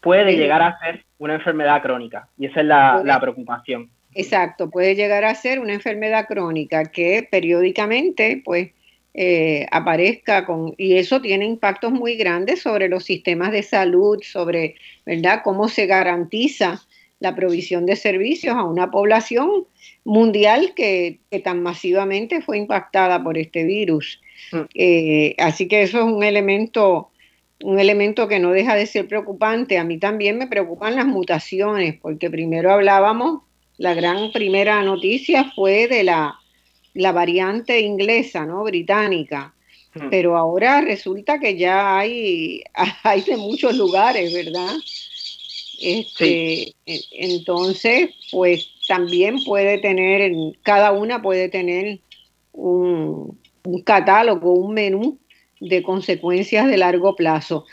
Puede 0.02 0.36
llegar 0.36 0.62
a 0.62 0.78
ser 0.78 1.04
una 1.18 1.34
enfermedad 1.34 1.82
crónica 1.82 2.28
y 2.38 2.46
esa 2.46 2.60
es 2.60 2.66
la, 2.66 3.18
preocupación. 3.20 3.90
Exacto, 4.14 4.70
puede 4.70 4.94
llegar 4.94 5.24
a 5.24 5.34
ser 5.34 5.60
una 5.60 5.72
enfermedad 5.72 6.26
crónica 6.26 6.84
que 6.84 7.26
periódicamente, 7.28 8.42
pues, 8.44 8.70
eh, 9.12 9.66
aparezca 9.72 10.46
con, 10.46 10.74
y 10.78 10.94
eso 10.96 11.20
tiene 11.20 11.44
impactos 11.44 11.90
muy 11.90 12.14
grandes 12.14 12.62
sobre 12.62 12.88
los 12.88 13.04
sistemas 13.04 13.50
de 13.50 13.62
salud, 13.64 14.22
sobre, 14.22 14.76
¿verdad?, 15.04 15.40
cómo 15.42 15.68
se 15.68 15.86
garantiza 15.86 16.80
la 17.18 17.34
provisión 17.34 17.86
de 17.86 17.96
servicios 17.96 18.56
a 18.56 18.64
una 18.64 18.90
población 18.90 19.66
mundial 20.04 20.72
que, 20.74 21.18
tan 21.44 21.62
masivamente 21.62 22.40
fue 22.40 22.58
impactada 22.58 23.22
por 23.22 23.36
este 23.36 23.64
virus. 23.64 24.20
Mm. 24.52 24.60
Eh, 24.74 25.34
así 25.38 25.68
que 25.68 25.82
eso 25.82 25.98
es 25.98 26.04
un 26.04 26.22
elemento, 26.22 27.10
un 27.62 27.78
elemento 27.78 28.26
que 28.26 28.38
no 28.38 28.52
deja 28.52 28.74
de 28.74 28.86
ser 28.86 29.06
preocupante. 29.06 29.76
A 29.76 29.84
mí 29.84 29.98
también 29.98 30.38
me 30.38 30.46
preocupan 30.46 30.96
las 30.96 31.06
mutaciones, 31.06 31.96
porque 32.00 32.30
primero 32.30 32.72
hablábamos, 32.72 33.42
la 33.76 33.92
gran 33.94 34.32
primera 34.32 34.82
noticia 34.82 35.52
fue 35.54 35.88
de 35.88 36.04
la, 36.04 36.39
la 36.94 37.12
variante 37.12 37.80
inglesa, 37.80 38.44
¿no? 38.46 38.64
Británica. 38.64 39.54
Mm. 39.94 40.08
Pero 40.10 40.36
ahora 40.36 40.80
resulta 40.80 41.38
que 41.38 41.56
ya 41.56 41.98
hay, 41.98 42.62
hay 43.02 43.22
de 43.22 43.36
muchos 43.36 43.76
lugares, 43.76 44.32
¿verdad? 44.32 44.76
Este, 45.80 46.74
Entonces, 46.84 48.10
pues 48.30 48.68
también 48.86 49.42
puede 49.44 49.78
tener, 49.78 50.32
cada 50.62 50.92
una 50.92 51.22
puede 51.22 51.48
tener 51.48 52.00
un, 52.52 53.38
catálogo, 53.84 54.52
un 54.52 54.74
menú 54.74 55.18
de 55.60 55.82
consecuencias 55.82 56.66
de 56.66 56.76
largo 56.76 57.16
plazo. 57.16 57.64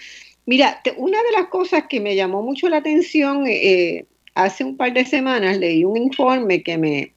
Mira, 0.45 0.81
una 0.95 1.21
de 1.21 1.31
las 1.33 1.47
cosas 1.49 1.83
que 1.89 1.99
me 1.99 2.15
llamó 2.15 2.41
mucho 2.41 2.69
la 2.69 2.77
atención, 2.77 3.45
eh, 3.47 4.05
hace 4.35 4.63
un 4.63 4.77
par 4.77 4.93
de 4.93 5.05
semanas 5.05 5.57
leí 5.57 5.83
un 5.83 5.97
informe 5.97 6.63
que 6.63 6.77
me, 6.77 7.13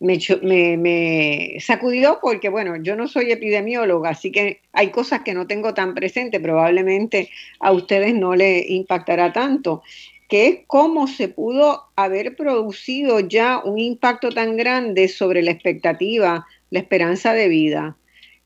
me, 0.00 0.76
me, 0.76 1.56
sacudió 1.60 2.18
porque, 2.20 2.48
bueno, 2.48 2.76
yo 2.76 2.96
no 2.96 3.08
soy 3.08 3.32
epidemióloga, 3.32 4.10
así 4.10 4.30
que 4.30 4.60
hay 4.72 4.90
cosas 4.90 5.22
que 5.22 5.34
no 5.34 5.46
tengo 5.46 5.74
tan 5.74 5.94
presente, 5.94 6.40
probablemente 6.40 7.30
a 7.60 7.72
ustedes 7.72 8.14
no 8.14 8.34
le 8.34 8.66
impactará 8.68 9.32
tanto, 9.32 9.82
que 10.28 10.46
es 10.48 10.58
cómo 10.66 11.06
se 11.06 11.28
pudo 11.28 11.84
haber 11.96 12.36
producido 12.36 13.20
ya 13.20 13.60
un 13.64 13.78
impacto 13.78 14.30
tan 14.30 14.56
grande 14.56 15.08
sobre 15.08 15.42
la 15.42 15.52
expectativa, 15.52 16.46
la 16.70 16.78
esperanza 16.78 17.32
de 17.32 17.48
vida 17.48 17.96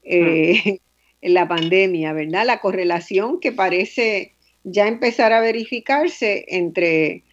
eh, 0.03 0.79
en 1.23 1.35
la 1.35 1.49
pandemia, 1.49 2.13
¿verdad? 2.13 2.47
La 2.47 2.61
correlación 2.61 3.41
que 3.41 3.53
parece 3.53 4.35
ya 4.63 4.87
empezar 4.87 5.33
a 5.33 5.41
verificarse 5.41 6.45
entre 6.49 7.25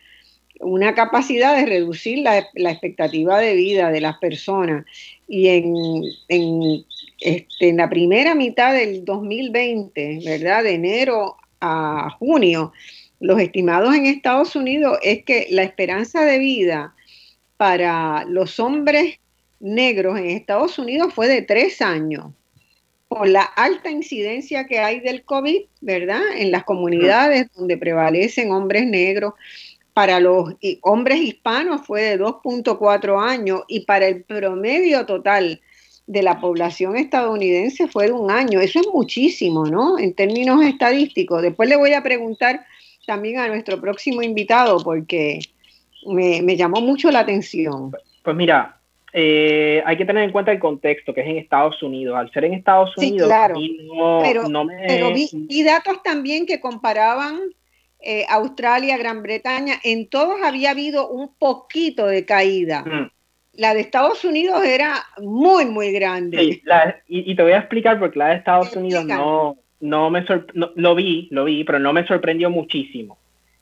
una 0.60 0.96
capacidad 0.96 1.56
de 1.56 1.65
reducir 1.65 2.20
la, 2.20 2.38
expectativa 2.38 3.39
de 3.39 3.56
vida 3.56 3.91
de 3.91 4.02
las 4.02 4.17
personas. 4.17 4.86
Y 5.28 5.48
en, 5.50 6.04
este, 7.20 7.70
en, 7.70 7.78
la 7.78 7.89
primera 7.89 8.36
mitad 8.36 8.74
del 8.74 9.04
2020, 9.06 10.22
¿verdad? 10.26 10.63
De 10.63 10.74
enero 10.74 11.36
a 11.60 12.10
junio, 12.20 12.72
los 13.20 13.39
estimados 13.39 13.96
en 13.96 14.06
Estados 14.06 14.56
Unidos 14.56 15.00
es 15.02 15.24
que 15.24 15.48
la 15.50 15.63
esperanza 15.63 16.24
de 16.24 16.38
vida 16.38 16.93
para 17.58 18.24
los 18.26 18.60
hombres 18.60 19.20
negros 19.60 20.20
en 20.20 20.28
Estados 20.28 20.78
Unidos 20.78 21.13
fue 21.13 21.28
de 21.28 21.41
tres 21.41 21.82
años 21.82 22.28
por 23.08 23.28
la 23.28 23.41
alta 23.41 23.89
incidencia 23.89 24.67
que 24.67 24.80
hay 24.80 25.00
del 25.00 25.24
COVID, 25.24 25.62
¿verdad? 25.82 26.22
En 26.36 26.52
las 26.52 26.63
comunidades 26.63 27.48
donde 27.56 27.78
prevalecen 27.78 28.52
hombres 28.52 28.86
negros. 28.86 29.34
Para 29.97 30.19
los 30.19 30.53
hombres 30.83 31.17
hispanos 31.17 31.81
fue 31.81 32.03
de 32.03 32.19
2.4 32.19 33.19
años 33.19 33.63
y 33.67 33.79
para 33.79 34.05
el 34.05 34.23
promedio 34.25 35.07
total 35.07 35.60
de 36.05 36.21
la 36.21 36.39
población 36.39 36.95
estadounidense 36.95 37.88
fue 37.88 38.05
de 38.05 38.12
un 38.12 38.29
año. 38.29 38.60
Eso 38.60 38.79
es 38.79 38.88
muchísimo, 38.93 39.65
¿no? 39.65 39.97
En 39.97 40.13
términos 40.13 40.63
estadísticos. 40.63 41.41
Después 41.41 41.67
le 41.67 41.77
voy 41.77 41.93
a 41.93 42.03
preguntar 42.03 42.63
también 43.07 43.39
a 43.39 43.47
nuestro 43.47 43.81
próximo 43.81 44.21
invitado 44.21 44.77
porque 44.83 45.39
me, 46.05 46.43
me 46.43 46.55
llamó 46.55 46.79
mucho 46.79 47.10
la 47.10 47.21
atención. 47.21 47.91
Pues 48.21 48.36
mira, 48.36 48.77
eh, 49.13 49.81
hay 49.83 49.97
que 49.97 50.05
tener 50.05 50.25
en 50.25 50.31
cuenta 50.31 50.51
el 50.51 50.60
contexto, 50.60 51.12
que 51.12 51.21
es 51.21 51.27
en 51.27 51.38
Estados 51.38 51.81
Unidos. 51.81 52.15
Al 52.15 52.31
ser 52.31 52.45
en 52.45 52.53
Estados 52.53 52.95
Unidos, 52.97 53.31
no, 53.95 54.19
pero, 54.21 54.47
no 54.47 54.63
me... 54.63 54.75
pero 54.86 55.12
vi, 55.12 55.63
datos 55.63 56.03
también 56.03 56.45
que 56.45 56.60
comparaban 56.60 57.39
eh, 58.10 58.26
Australia, 58.30 58.96
Gran 58.96 59.22
Bretaña, 59.22 59.74
en 59.84 60.08
todos 60.08 60.38
había 60.41 60.72
habido 60.72 61.10
un 61.10 61.36
poquito 61.38 62.08
de 62.08 62.24
caída. 62.24 62.86
Mm. 62.86 63.12
La 63.56 63.74
de 63.74 63.82
Estados 63.82 64.24
Unidos 64.24 64.63
era 64.63 64.93
muy, 65.17 65.65
muy 65.65 65.91
grande. 65.91 66.38
Sí, 66.38 66.63
y, 67.10 67.36
te 67.36 67.43
voy 67.43 67.52
a 67.52 67.58
explicar 67.58 68.00
porque 68.00 68.17
la 68.17 68.30
de 68.30 68.36
Estados 68.36 68.74
Unidos 68.78 69.04
no, 69.04 69.58
no 69.82 70.10
me 70.10 70.24
lo 70.54 70.96
vi, 70.96 71.28
lo 71.32 71.43
vi, 71.43 71.65
pero 71.65 71.80
no 71.80 71.91
me 71.91 72.08
sorprendió 72.08 72.50
muchísimo. 72.50 73.17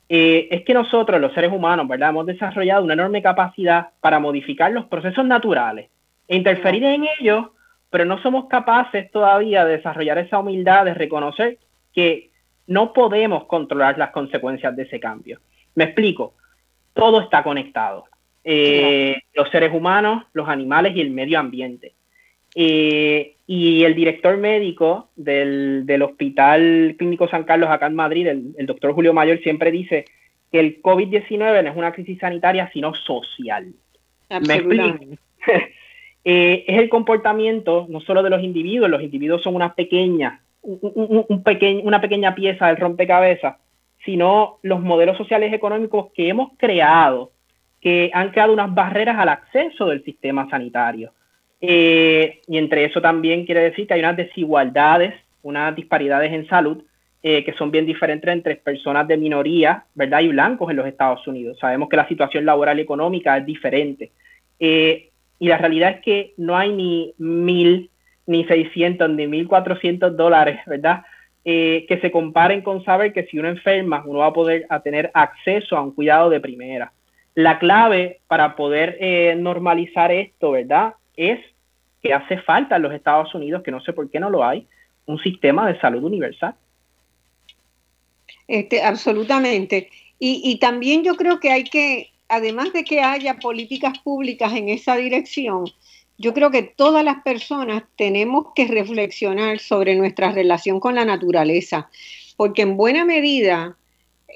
Eh, 0.08 0.46
es 0.52 0.64
que 0.64 0.74
nosotros, 0.74 1.20
los 1.20 1.34
seres 1.34 1.50
humanos, 1.50 1.88
¿verdad? 1.88 2.10
Hemos 2.10 2.26
desarrollado 2.26 2.84
una 2.84 2.92
enorme 2.94 3.22
capacidad 3.22 3.88
para 4.00 4.20
modificar 4.20 4.70
los 4.70 4.84
procesos 4.84 5.26
naturales 5.26 5.90
e 6.28 6.36
interferir 6.36 6.84
en 6.84 7.06
ellos, 7.18 7.46
pero 7.90 8.04
no 8.04 8.22
somos 8.22 8.46
capaces 8.46 9.10
todavía 9.10 9.64
de 9.64 9.78
desarrollar 9.78 10.18
esa 10.18 10.38
humildad 10.38 10.84
de 10.84 10.94
reconocer 10.94 11.58
que 11.92 12.30
no 12.66 12.92
podemos 12.92 13.44
controlar 13.44 13.98
las 13.98 14.10
consecuencias 14.10 14.74
de 14.76 14.82
ese 14.84 15.00
cambio. 15.00 15.40
Me 15.74 15.84
explico, 15.84 16.34
todo 16.94 17.20
está 17.20 17.42
conectado. 17.42 18.04
Eh, 18.42 19.16
los 19.34 19.50
seres 19.50 19.72
humanos, 19.72 20.24
los 20.32 20.48
animales 20.48 20.96
y 20.96 21.00
el 21.00 21.10
medio 21.10 21.38
ambiente. 21.38 21.94
Eh, 22.54 23.34
y 23.46 23.84
el 23.84 23.94
director 23.94 24.36
médico 24.38 25.10
del, 25.14 26.02
Hospital 26.02 26.94
Clínico 26.98 27.28
San 27.28 27.44
Carlos 27.44 27.70
acá 27.70 27.86
en 27.86 27.94
Madrid, 27.94 28.26
el, 28.26 28.66
doctor 28.66 28.92
Julio 28.92 29.12
Mayor, 29.12 29.40
siempre 29.40 29.70
dice 29.70 30.06
que 30.50 30.60
el 30.60 30.80
COVID-19 30.80 31.62
no 31.62 31.70
es 31.70 31.76
una 31.76 31.92
crisis 31.92 32.18
sanitaria, 32.18 32.70
sino 32.72 32.94
social. 32.94 33.72
¿Me 34.30 34.56
eh, 36.24 36.64
es 36.66 36.78
el 36.78 36.88
comportamiento 36.88 37.86
no 37.88 38.00
solo 38.00 38.22
de 38.22 38.30
los 38.30 38.42
individuos, 38.42 38.90
los 38.90 39.02
individuos 39.02 39.42
son 39.42 39.54
una 39.54 39.74
pequeña, 39.74 40.40
un, 40.66 41.26
una 41.84 42.00
pequeña 42.00 42.34
pieza 42.34 42.66
del 42.66 42.76
rompecabezas, 42.76 43.56
sino 44.04 44.58
los 44.62 44.80
modelos 44.80 45.16
sociales 45.16 45.52
económicos 45.52 46.12
que 46.14 46.28
hemos 46.28 46.50
creado, 46.56 47.32
que 47.80 48.10
han 48.12 48.30
creado 48.30 48.52
unas 48.52 48.74
barreras 48.74 49.16
al 49.18 49.28
acceso 49.28 49.86
del 49.86 50.02
sistema 50.04 50.48
sanitario. 50.50 51.12
Eh, 51.60 52.40
y 52.46 52.58
entre 52.58 52.84
eso 52.84 53.00
también 53.00 53.46
quiere 53.46 53.62
decir 53.62 53.86
que 53.86 53.94
hay 53.94 54.00
unas 54.00 54.16
desigualdades, 54.16 55.14
unas 55.42 55.74
disparidades 55.74 56.32
en 56.32 56.46
salud 56.48 56.82
eh, 57.22 57.44
que 57.44 57.54
son 57.54 57.70
bien 57.70 57.86
diferentes 57.86 58.30
entre 58.30 58.56
personas 58.56 59.08
de 59.08 59.16
minoría, 59.16 59.84
¿verdad? 59.94 60.20
Y 60.20 60.28
blancos 60.28 60.70
en 60.70 60.76
los 60.76 60.86
Estados 60.86 61.26
Unidos. 61.26 61.58
Sabemos 61.58 61.88
que 61.88 61.96
la 61.96 62.06
situación 62.06 62.44
laboral 62.44 62.78
y 62.78 62.82
económica 62.82 63.36
es 63.36 63.44
diferente. 63.44 64.12
Eh, 64.60 65.10
y 65.38 65.48
la 65.48 65.58
realidad 65.58 65.90
es 65.90 66.00
que 66.02 66.34
no 66.36 66.56
hay 66.56 66.72
ni 66.72 67.14
mil, 67.18 67.90
ni 68.26 68.44
seiscientos, 68.44 69.08
ni 69.10 69.26
mil 69.26 69.48
cuatrocientos 69.48 70.16
dólares, 70.16 70.60
¿verdad? 70.66 71.02
que 71.44 71.98
se 72.02 72.10
comparen 72.10 72.60
con 72.62 72.82
saber 72.84 73.12
que 73.12 73.22
si 73.26 73.38
uno 73.38 73.48
enferma, 73.48 74.02
uno 74.04 74.18
va 74.18 74.26
a 74.26 74.32
poder 74.32 74.66
tener 74.82 75.12
acceso 75.14 75.76
a 75.76 75.80
un 75.80 75.92
cuidado 75.92 76.28
de 76.28 76.40
primera. 76.40 76.92
La 77.36 77.60
clave 77.60 78.18
para 78.26 78.56
poder 78.56 78.98
normalizar 79.36 80.10
esto, 80.10 80.50
¿verdad? 80.50 80.94
es 81.16 81.40
que 82.02 82.12
hace 82.12 82.38
falta 82.38 82.76
en 82.76 82.82
los 82.82 82.92
Estados 82.92 83.34
Unidos, 83.34 83.62
que 83.62 83.70
no 83.70 83.80
sé 83.80 83.92
por 83.92 84.10
qué 84.10 84.20
no 84.20 84.30
lo 84.30 84.44
hay, 84.44 84.66
un 85.06 85.18
sistema 85.18 85.66
de 85.66 85.80
salud 85.80 86.04
universal. 86.04 86.54
Este, 88.46 88.82
absolutamente. 88.82 89.90
Y, 90.18 90.58
también 90.60 91.04
yo 91.04 91.14
creo 91.16 91.40
que 91.40 91.50
hay 91.50 91.64
que, 91.64 92.10
además 92.28 92.72
de 92.72 92.84
que 92.84 93.00
haya 93.00 93.34
políticas 93.38 93.98
públicas 93.98 94.52
en 94.54 94.70
esa 94.70 94.96
dirección, 94.96 95.66
yo 96.18 96.34
creo 96.34 96.50
que 96.50 96.62
todas 96.62 97.04
las 97.04 97.22
personas 97.22 97.84
tenemos 97.96 98.46
que 98.54 98.66
reflexionar 98.66 99.58
sobre 99.58 99.94
nuestra 99.96 100.32
relación 100.32 100.80
con 100.80 100.94
la 100.94 101.04
naturaleza, 101.04 101.90
porque 102.36 102.62
en 102.62 102.76
buena 102.76 103.04
medida 103.04 103.76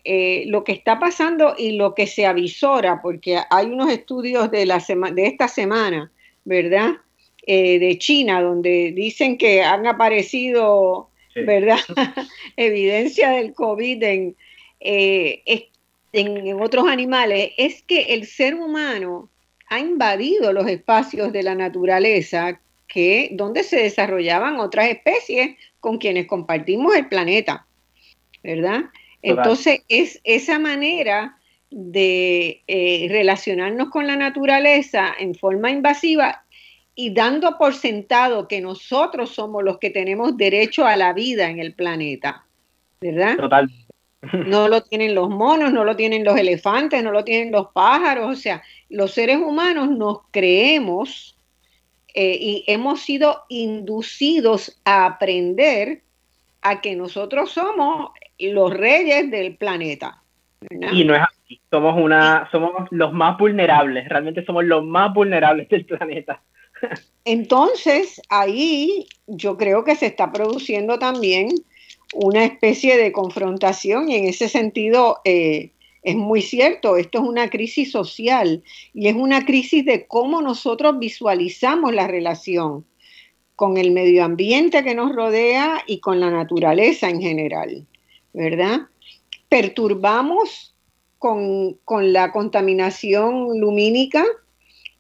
eh, 0.05 0.45
lo 0.47 0.65
que 0.65 0.73
está 0.73 0.99
pasando 0.99 1.55
y 1.59 1.73
lo 1.73 1.95
que 1.95 2.07
se 2.07 2.27
avisora, 2.27 3.01
porque 3.03 3.39
hay 3.51 3.67
unos 3.67 3.91
estudios 3.91 4.51
de, 4.51 4.67
la 4.67 4.79
de 4.79 5.27
esta 5.27 5.49
semana 5.49 6.11
¿verdad? 6.45 6.97
Eh, 7.47 7.79
de 7.79 7.99
China, 7.99 8.43
donde 8.43 8.93
dicen 8.93 9.39
que 9.39 9.63
han 9.63 9.87
aparecido, 9.87 11.11
¿verdad? 11.35 11.79
Evidencia 12.57 13.31
del 13.31 13.55
COVID 13.55 14.03
en, 14.03 14.37
eh, 14.81 15.43
en, 16.13 16.61
otros 16.61 16.87
animales, 16.89 17.53
es 17.57 17.83
que 17.83 18.15
el 18.15 18.27
ser 18.27 18.55
humano 18.55 19.29
ha 19.71 19.79
invadido 19.79 20.53
los 20.53 20.67
espacios 20.67 21.33
de 21.33 21.43
la 21.43 21.55
naturaleza 21.55 22.61
que 22.87 23.31
donde 23.33 23.63
se 23.63 23.77
desarrollaban 23.77 24.59
otras 24.59 24.89
especies 24.89 25.57
con 25.79 25.99
quienes 25.99 26.27
compartimos 26.27 26.95
el 26.97 27.09
planeta, 27.09 27.67
¿verdad? 28.43 28.83
Entonces 29.23 29.83
es 29.89 30.21
esa 30.25 30.59
manera 30.59 31.39
de 31.71 32.63
eh, 32.67 33.07
relacionarnos 33.09 33.91
con 33.91 34.09
la 34.09 34.17
naturaleza 34.17 35.15
en 35.19 35.37
forma 35.37 35.71
invasiva 35.71 36.45
y 36.97 37.15
dando 37.15 37.57
por 37.57 37.75
sentado 37.75 38.49
que 38.49 38.61
nosotros 38.61 39.31
somos 39.31 39.63
los 39.63 39.79
que 39.79 39.91
tenemos 39.91 40.37
derecho 40.37 40.85
a 40.85 40.97
la 40.97 41.13
vida 41.13 41.49
en 41.49 41.61
el 41.61 41.75
planeta, 41.75 42.45
¿verdad? 43.01 43.37
Total. 43.37 43.71
No 44.47 44.69
lo 44.69 44.83
tienen 44.83 45.15
los 45.15 45.31
monos, 45.31 45.73
no 45.73 45.85
lo 45.85 45.97
tienen 45.97 46.25
los 46.25 46.37
elefantes, 46.37 47.03
no 47.03 47.11
lo 47.11 47.25
tienen 47.25 47.53
los 47.53 47.69
pájaros, 47.73 48.31
o 48.31 48.37
sea, 48.37 48.63
los 48.91 49.13
seres 49.13 49.39
humanos 49.39 49.89
nos 49.91 50.21
creemos 50.31 51.37
eh, 52.15 52.37
y 52.41 52.65
hemos 52.67 53.01
sido 53.01 53.45
inducidos 53.49 54.79
a 54.85 55.07
aprender 55.07 56.03
a 56.61 56.81
que 56.81 56.97
nosotros 56.97 57.53
somos 57.53 58.11
los 58.39 58.75
reyes 58.75 59.31
del 59.31 59.57
planeta. 59.57 60.23
Y 60.93 61.05
no 61.05 61.15
es 61.15 61.23
así. 61.23 61.61
Somos 61.71 61.97
una, 61.99 62.49
somos 62.51 62.73
los 62.91 63.13
más 63.13 63.39
vulnerables, 63.39 64.09
realmente 64.09 64.45
somos 64.45 64.65
los 64.65 64.85
más 64.85 65.15
vulnerables 65.15 65.69
del 65.69 65.87
planeta. 65.87 66.43
Entonces, 67.25 68.21
ahí 68.29 69.07
yo 69.27 69.57
creo 69.57 69.85
que 69.85 69.97
se 69.97 70.07
está 70.07 70.33
produciendo 70.33 70.99
también 70.99 71.49
una 72.15 72.45
especie 72.45 72.97
de 72.97 73.13
confrontación 73.13 74.09
y 74.09 74.17
en 74.17 74.27
ese 74.27 74.49
sentido 74.49 75.21
eh, 75.25 75.71
es 76.03 76.17
muy 76.17 76.43
cierto, 76.43 76.97
esto 76.97 77.19
es 77.19 77.25
una 77.25 77.51
crisis 77.51 77.93
social 77.93 78.63
y 78.95 79.09
es 79.09 79.15
una 79.15 79.45
crisis 79.45 79.85
de 79.85 80.07
cómo 80.07 80.41
nosotros 80.43 80.99
visualizamos 80.99 81.95
la 81.95 82.07
relación 82.07 82.87
con 83.57 83.77
el 83.77 83.91
medio 83.91 84.25
ambiente 84.25 84.83
que 84.83 84.95
nos 84.95 85.15
rodea 85.15 85.83
y 85.87 86.01
con 86.01 86.21
la 86.21 86.31
naturaleza 86.31 87.11
en 87.11 87.21
general, 87.21 87.87
¿verdad? 88.33 88.89
perturbamos 89.51 90.75
con, 91.19 91.77
la 92.13 92.33
contaminación 92.33 93.61
lumínica, 93.61 94.25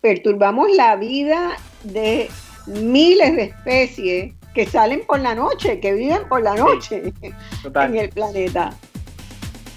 perturbamos 0.02 0.70
la 0.76 0.96
vida 0.96 1.56
de 1.84 2.28
miles 2.66 3.36
de 3.36 3.42
especies 3.44 4.34
que 4.54 4.66
salen 4.66 5.06
por 5.06 5.20
la 5.20 5.34
noche, 5.34 5.80
que 5.80 5.94
viven 5.94 6.28
por 6.28 6.42
la 6.42 6.56
noche 6.56 7.14
en 7.74 7.96
el 7.96 8.10
planeta. 8.10 8.76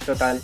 Total. 0.05 0.41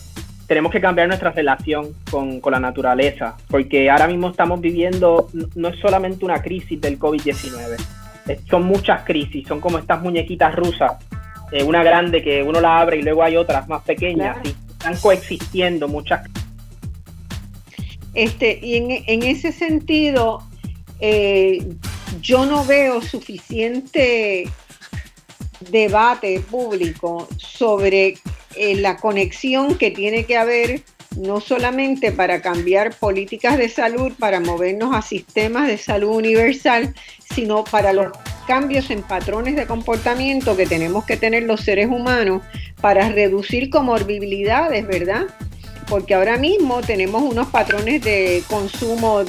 Tenemos 0.50 0.72
que 0.72 0.82
cambiar 0.82 1.08
nuestra 1.08 1.32
relación 1.32 1.94
con, 2.12 2.42
con, 2.42 2.52
la 2.52 2.60
naturaleza, 2.60 3.38
porque 3.48 3.90
ahora 3.90 4.08
mismo 4.08 4.30
estamos 4.30 4.60
viviendo, 4.60 5.30
no 5.56 5.70
es 5.70 5.80
solamente 5.80 6.26
una 6.26 6.42
crisis 6.42 6.82
del 6.82 7.00
COVID-19, 7.00 7.78
son 8.50 8.64
muchas 8.64 9.04
crisis, 9.06 9.48
son 9.48 9.62
como 9.62 9.78
estas 9.78 10.02
muñequitas 10.02 10.54
rusas 10.56 10.98
eh, 11.52 11.64
una 11.64 11.84
grande 11.84 12.22
que 12.22 12.44
uno 12.44 12.62
la 12.62 12.80
abre 12.80 12.98
y 12.98 13.02
luego 13.02 13.24
hay 13.24 13.36
otras 13.36 13.68
más 13.68 13.84
pequeñas, 13.84 14.38
y 14.44 14.50
están 14.50 14.96
coexistiendo 14.98 15.88
muchas. 15.88 16.28
Este, 18.14 18.60
y 18.62 19.04
en, 19.08 19.24
ese 19.24 19.52
sentido, 19.52 20.44
eh, 21.00 21.66
yo 22.22 22.46
no 22.46 22.66
veo 22.66 23.02
suficiente 23.02 24.48
debate 25.60 26.40
público 26.40 27.28
sobre 27.38 28.18
eh, 28.56 28.76
la 28.76 28.98
conexión 28.98 29.78
que 29.78 29.92
tiene 29.92 30.26
que 30.26 30.38
haber 30.38 30.84
no 31.18 31.42
solamente 31.42 32.12
para 32.12 32.42
cambiar 32.42 32.96
políticas 32.96 33.58
de 33.58 33.68
salud, 33.68 34.12
para 34.18 34.40
movernos 34.40 34.96
a 34.96 35.02
sistemas 35.02 35.68
de 35.68 35.78
salud 35.78 36.16
universal, 36.16 36.94
sino 37.34 37.64
para 37.64 37.94
los 37.94 38.12
cambios 38.48 38.90
en 38.90 39.02
patrones 39.02 39.56
de 39.56 39.66
comportamiento 39.66 40.56
que 40.56 40.66
tenemos 40.66 41.06
que 41.06 41.18
tener 41.18 41.44
los 41.44 41.62
seres 41.62 41.88
humanos 41.88 42.44
para 42.82 43.10
reducir 43.10 43.70
comorbilidades, 43.70 44.88
¿verdad? 44.88 45.28
Porque 45.88 46.14
ahora 46.14 46.38
mismo 46.38 46.82
tenemos 46.82 47.24
unos 47.24 47.48
patrones 47.48 48.04
de 48.04 48.44
consumo 48.48 49.24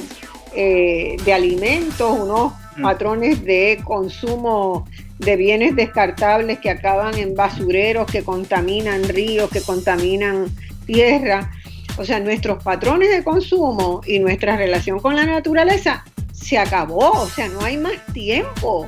eh, 0.55 1.17
de 1.23 1.33
alimentos, 1.33 2.19
unos 2.19 2.53
mm. 2.77 2.81
patrones 2.81 3.43
de 3.43 3.79
consumo 3.83 4.87
de 5.21 5.35
bienes 5.35 5.75
descartables 5.75 6.59
que 6.59 6.69
acaban 6.69 7.15
en 7.15 7.35
basureros, 7.35 8.11
que 8.11 8.23
contaminan 8.23 9.03
ríos, 9.07 9.49
que 9.49 9.61
contaminan 9.61 10.47
tierra. 10.85 11.51
O 11.97 12.05
sea, 12.05 12.19
nuestros 12.19 12.63
patrones 12.63 13.11
de 13.11 13.23
consumo 13.23 14.01
y 14.05 14.19
nuestra 14.19 14.57
relación 14.57 14.99
con 14.99 15.15
la 15.15 15.25
naturaleza 15.25 16.03
se 16.31 16.57
acabó, 16.57 17.11
o 17.11 17.27
sea, 17.27 17.47
no 17.49 17.61
hay 17.61 17.77
más 17.77 17.93
tiempo. 18.13 18.87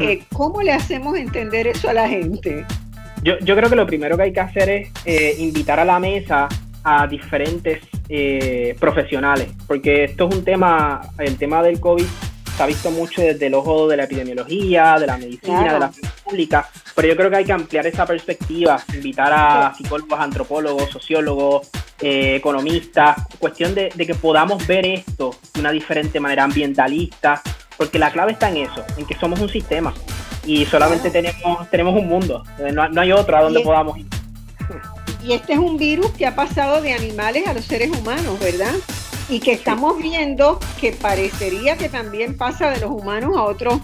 Eh, 0.00 0.24
¿Cómo 0.32 0.60
le 0.60 0.72
hacemos 0.72 1.16
entender 1.16 1.68
eso 1.68 1.88
a 1.88 1.92
la 1.92 2.08
gente? 2.08 2.64
Yo, 3.22 3.38
yo 3.40 3.54
creo 3.54 3.70
que 3.70 3.76
lo 3.76 3.86
primero 3.86 4.16
que 4.16 4.24
hay 4.24 4.32
que 4.32 4.40
hacer 4.40 4.68
es 4.68 4.88
eh, 5.04 5.36
invitar 5.38 5.78
a 5.78 5.84
la 5.84 6.00
mesa 6.00 6.48
a 6.82 7.06
diferentes 7.06 7.80
eh, 8.08 8.76
profesionales, 8.78 9.48
porque 9.66 10.04
esto 10.04 10.28
es 10.28 10.36
un 10.36 10.44
tema, 10.44 11.00
el 11.18 11.38
tema 11.38 11.62
del 11.62 11.80
COVID 11.80 12.04
se 12.56 12.62
ha 12.62 12.66
visto 12.66 12.90
mucho 12.90 13.20
desde 13.20 13.46
el 13.46 13.54
ojo 13.54 13.88
de 13.88 13.96
la 13.96 14.04
epidemiología, 14.04 14.98
de 14.98 15.06
la 15.06 15.16
medicina, 15.16 15.74
de 15.74 15.80
la 15.80 15.92
salud 15.92 16.08
pública, 16.24 16.68
pero 16.94 17.08
yo 17.08 17.16
creo 17.16 17.30
que 17.30 17.36
hay 17.36 17.44
que 17.44 17.52
ampliar 17.52 17.86
esa 17.86 18.06
perspectiva, 18.06 18.82
invitar 18.92 19.32
a 19.32 19.74
psicólogos, 19.76 20.20
antropólogos, 20.20 20.90
sociólogos, 20.90 21.68
eh, 22.00 22.36
economistas, 22.36 23.16
cuestión 23.38 23.74
de, 23.74 23.90
que 23.90 24.14
podamos 24.14 24.66
ver 24.66 24.86
esto 24.86 25.34
de 25.54 25.60
una 25.60 25.72
diferente 25.72 26.20
manera 26.20 26.44
ambientalista, 26.44 27.42
porque 27.76 27.98
la 27.98 28.10
clave 28.10 28.32
está 28.32 28.50
en 28.50 28.58
eso, 28.58 28.84
en 28.96 29.06
que 29.06 29.14
somos 29.14 29.40
un 29.40 29.48
sistema 29.48 29.92
y 30.46 30.64
solamente 30.66 31.10
tenemos, 31.10 31.68
tenemos 31.70 31.94
un 31.94 32.06
mundo, 32.08 32.44
no, 32.72 32.88
no 32.88 33.00
hay 33.00 33.12
otro 33.12 33.36
a 33.36 33.42
donde 33.42 33.60
podamos 33.60 33.98
ir. 33.98 34.06
Y 35.24 35.32
este 35.32 35.54
es 35.54 35.58
un 35.58 35.78
virus 35.78 36.10
que 36.10 36.26
ha 36.26 36.36
pasado 36.36 36.82
de 36.82 36.92
animales 36.92 37.46
a 37.46 37.54
los 37.54 37.64
seres 37.64 37.90
humanos, 37.90 38.38
¿verdad? 38.40 38.74
Y 39.28 39.40
que 39.40 39.52
estamos 39.52 39.98
viendo 39.98 40.58
que 40.80 40.92
parecería 40.92 41.76
que 41.76 41.88
también 41.88 42.36
pasa 42.36 42.70
de 42.70 42.80
los 42.80 42.90
humanos 42.90 43.36
a 43.36 43.44
otros, 43.44 43.80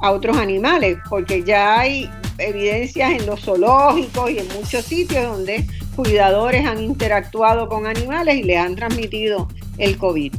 a 0.00 0.10
otros 0.10 0.36
animales, 0.36 0.98
porque 1.08 1.42
ya 1.44 1.80
hay 1.80 2.10
evidencias 2.38 3.12
en 3.12 3.26
los 3.26 3.40
zoológicos 3.40 4.30
y 4.30 4.38
en 4.38 4.48
muchos 4.48 4.84
sitios 4.84 5.24
donde 5.24 5.66
cuidadores 5.96 6.66
han 6.66 6.82
interactuado 6.82 7.68
con 7.68 7.86
animales 7.86 8.36
y 8.36 8.42
les 8.42 8.58
han 8.58 8.76
transmitido 8.76 9.48
el 9.78 9.96
COVID. 9.96 10.34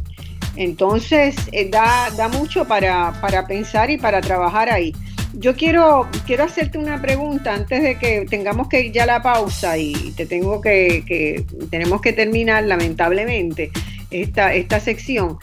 Entonces, 0.56 1.36
eh, 1.52 1.70
da, 1.70 2.12
da 2.16 2.28
mucho 2.28 2.66
para, 2.66 3.14
para 3.22 3.48
pensar 3.48 3.90
y 3.90 3.98
para 3.98 4.22
trabajar 4.22 4.70
ahí. 4.70 4.94
Yo 5.34 5.56
quiero, 5.56 6.08
quiero 6.28 6.44
hacerte 6.44 6.78
una 6.78 7.02
pregunta 7.02 7.56
antes 7.56 7.82
de 7.82 7.98
que 7.98 8.26
tengamos 8.30 8.70
que 8.70 8.82
ir 8.82 8.92
ya 8.92 9.04
a 9.04 9.08
la 9.08 9.22
pausa 9.24 9.78
y 9.80 10.14
te 10.16 10.28
tengo 10.28 10.62
que, 10.62 11.44
tenemos 11.72 12.02
que 12.02 12.14
terminar 12.14 12.64
lamentablemente 12.66 13.72
esta, 14.14 14.54
esta 14.54 14.80
sección. 14.80 15.38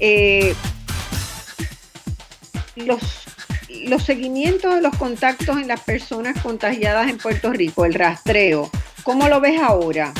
Eh, 0.00 0.54
los, 2.76 3.00
los 3.84 4.02
seguimientos 4.02 4.74
de 4.74 4.82
los 4.82 4.96
contactos 4.96 5.56
en 5.56 5.68
las 5.68 5.80
personas 5.80 6.40
contagiadas 6.42 7.08
en 7.08 7.18
Puerto 7.18 7.52
Rico, 7.52 7.84
el 7.84 7.94
rastreo, 7.94 8.70
¿cómo 9.02 9.28
lo 9.28 9.40
ves 9.40 9.60
ahora? 9.60 10.12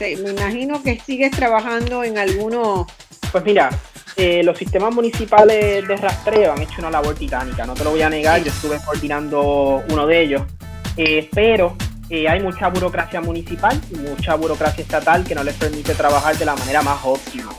me 0.00 0.30
imagino 0.30 0.82
que 0.82 0.98
sigues 0.98 1.30
trabajando 1.30 2.02
en 2.02 2.18
algunos... 2.18 2.86
Pues 3.30 3.44
mira, 3.44 3.70
eh, 4.16 4.42
los 4.42 4.58
sistemas 4.58 4.92
municipales 4.92 5.86
de 5.86 5.96
rastreo 5.96 6.52
han 6.52 6.60
hecho 6.60 6.80
una 6.80 6.90
labor 6.90 7.14
titánica, 7.14 7.64
no 7.64 7.74
te 7.74 7.84
lo 7.84 7.90
voy 7.92 8.02
a 8.02 8.10
negar, 8.10 8.42
yo 8.42 8.50
estuve 8.50 8.78
coordinando 8.84 9.82
uno 9.88 10.06
de 10.06 10.22
ellos, 10.22 10.42
eh, 10.96 11.30
pero 11.32 11.76
eh, 12.08 12.28
hay 12.28 12.42
mucha 12.42 12.68
burocracia 12.68 13.20
municipal 13.20 13.80
y 13.90 13.96
mucha 13.96 14.34
burocracia 14.34 14.82
estatal 14.82 15.24
que 15.24 15.34
no 15.34 15.44
les 15.44 15.54
permite 15.54 15.94
trabajar 15.94 16.36
de 16.36 16.44
la 16.44 16.54
manera 16.54 16.82
más 16.82 16.98
óptima. 17.04 17.52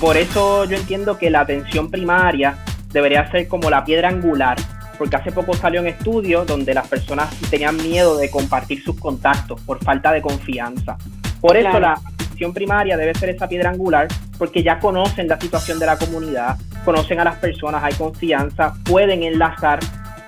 por 0.00 0.16
eso 0.16 0.64
yo 0.64 0.76
entiendo 0.76 1.18
que 1.18 1.30
la 1.30 1.40
atención 1.40 1.90
primaria 1.90 2.58
debería 2.92 3.30
ser 3.30 3.46
como 3.46 3.68
la 3.70 3.84
piedra 3.84 4.08
angular, 4.08 4.56
porque 4.98 5.16
hace 5.16 5.30
poco 5.32 5.54
salió 5.54 5.80
un 5.80 5.86
estudio 5.86 6.44
donde 6.44 6.74
las 6.74 6.88
personas 6.88 7.28
tenían 7.50 7.76
miedo 7.76 8.16
de 8.16 8.30
compartir 8.30 8.82
sus 8.82 8.98
contactos 8.98 9.60
por 9.60 9.82
falta 9.84 10.12
de 10.12 10.22
confianza. 10.22 10.96
Por 11.40 11.56
eso 11.56 11.78
la 11.78 11.92
atención 11.92 12.52
primaria 12.54 12.96
debe 12.96 13.14
ser 13.14 13.30
esa 13.30 13.48
piedra 13.48 13.70
angular 13.70 14.08
porque 14.38 14.62
ya 14.62 14.78
conocen 14.78 15.28
la 15.28 15.38
situación 15.38 15.78
de 15.78 15.86
la 15.86 15.96
comunidad, 15.96 16.56
conocen 16.84 17.20
a 17.20 17.24
las 17.24 17.36
personas, 17.36 17.82
hay 17.84 17.94
confianza, 17.94 18.74
pueden 18.84 19.22
enlazar 19.22 19.78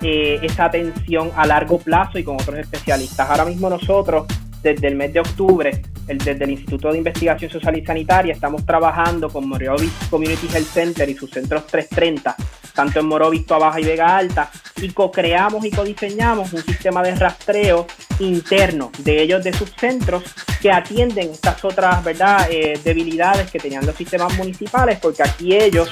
eh, 0.03 0.39
esa 0.43 0.67
atención 0.67 1.31
a 1.37 1.47
largo 1.47 1.79
plazo 1.79 2.19
y 2.19 2.25
con 2.25 2.37
otros 2.37 2.59
especialistas. 2.59 3.29
Ahora 3.29 3.45
mismo 3.45 3.69
nosotros, 3.69 4.27
desde 4.63 4.89
el 4.89 4.97
mes 4.97 5.13
de 5.13 5.21
octubre, 5.21 5.83
desde 6.07 6.45
el 6.45 6.51
Instituto 6.51 6.91
de 6.91 6.99
Investigación 6.99 7.51
Social 7.51 7.77
y 7.77 7.85
Sanitaria, 7.85 8.33
estamos 8.33 8.65
trabajando 8.65 9.29
con 9.29 9.49
Morovis 9.49 9.93
Community 10.11 10.49
Health 10.53 10.69
Center 10.69 11.09
y 11.09 11.15
sus 11.15 11.31
centros 11.31 11.67
330, 11.67 12.35
tanto 12.75 13.01
en 13.01 13.07
Morovis, 13.07 13.47
Baja 13.47 13.81
y 13.81 13.85
Vega 13.85 14.17
Alta, 14.17 14.51
y 14.77 14.91
co-creamos 14.91 15.65
y 15.65 15.71
co-diseñamos 15.71 16.53
un 16.53 16.63
sistema 16.63 17.03
de 17.03 17.15
rastreo 17.15 17.87
interno 18.21 18.91
de 18.99 19.23
ellos 19.23 19.45
de 19.45 19.53
sus 19.53 19.71
centros 19.73 20.23
que 20.61 20.71
atienden 20.71 21.31
estas 21.31 21.65
otras 21.65 22.03
¿verdad? 22.03 22.49
Eh, 22.51 22.79
debilidades 22.83 23.51
que 23.51 23.59
tenían 23.59 23.85
los 23.85 23.97
sistemas 23.97 24.37
municipales, 24.37 24.99
porque 25.01 25.23
aquí 25.23 25.55
ellos 25.55 25.91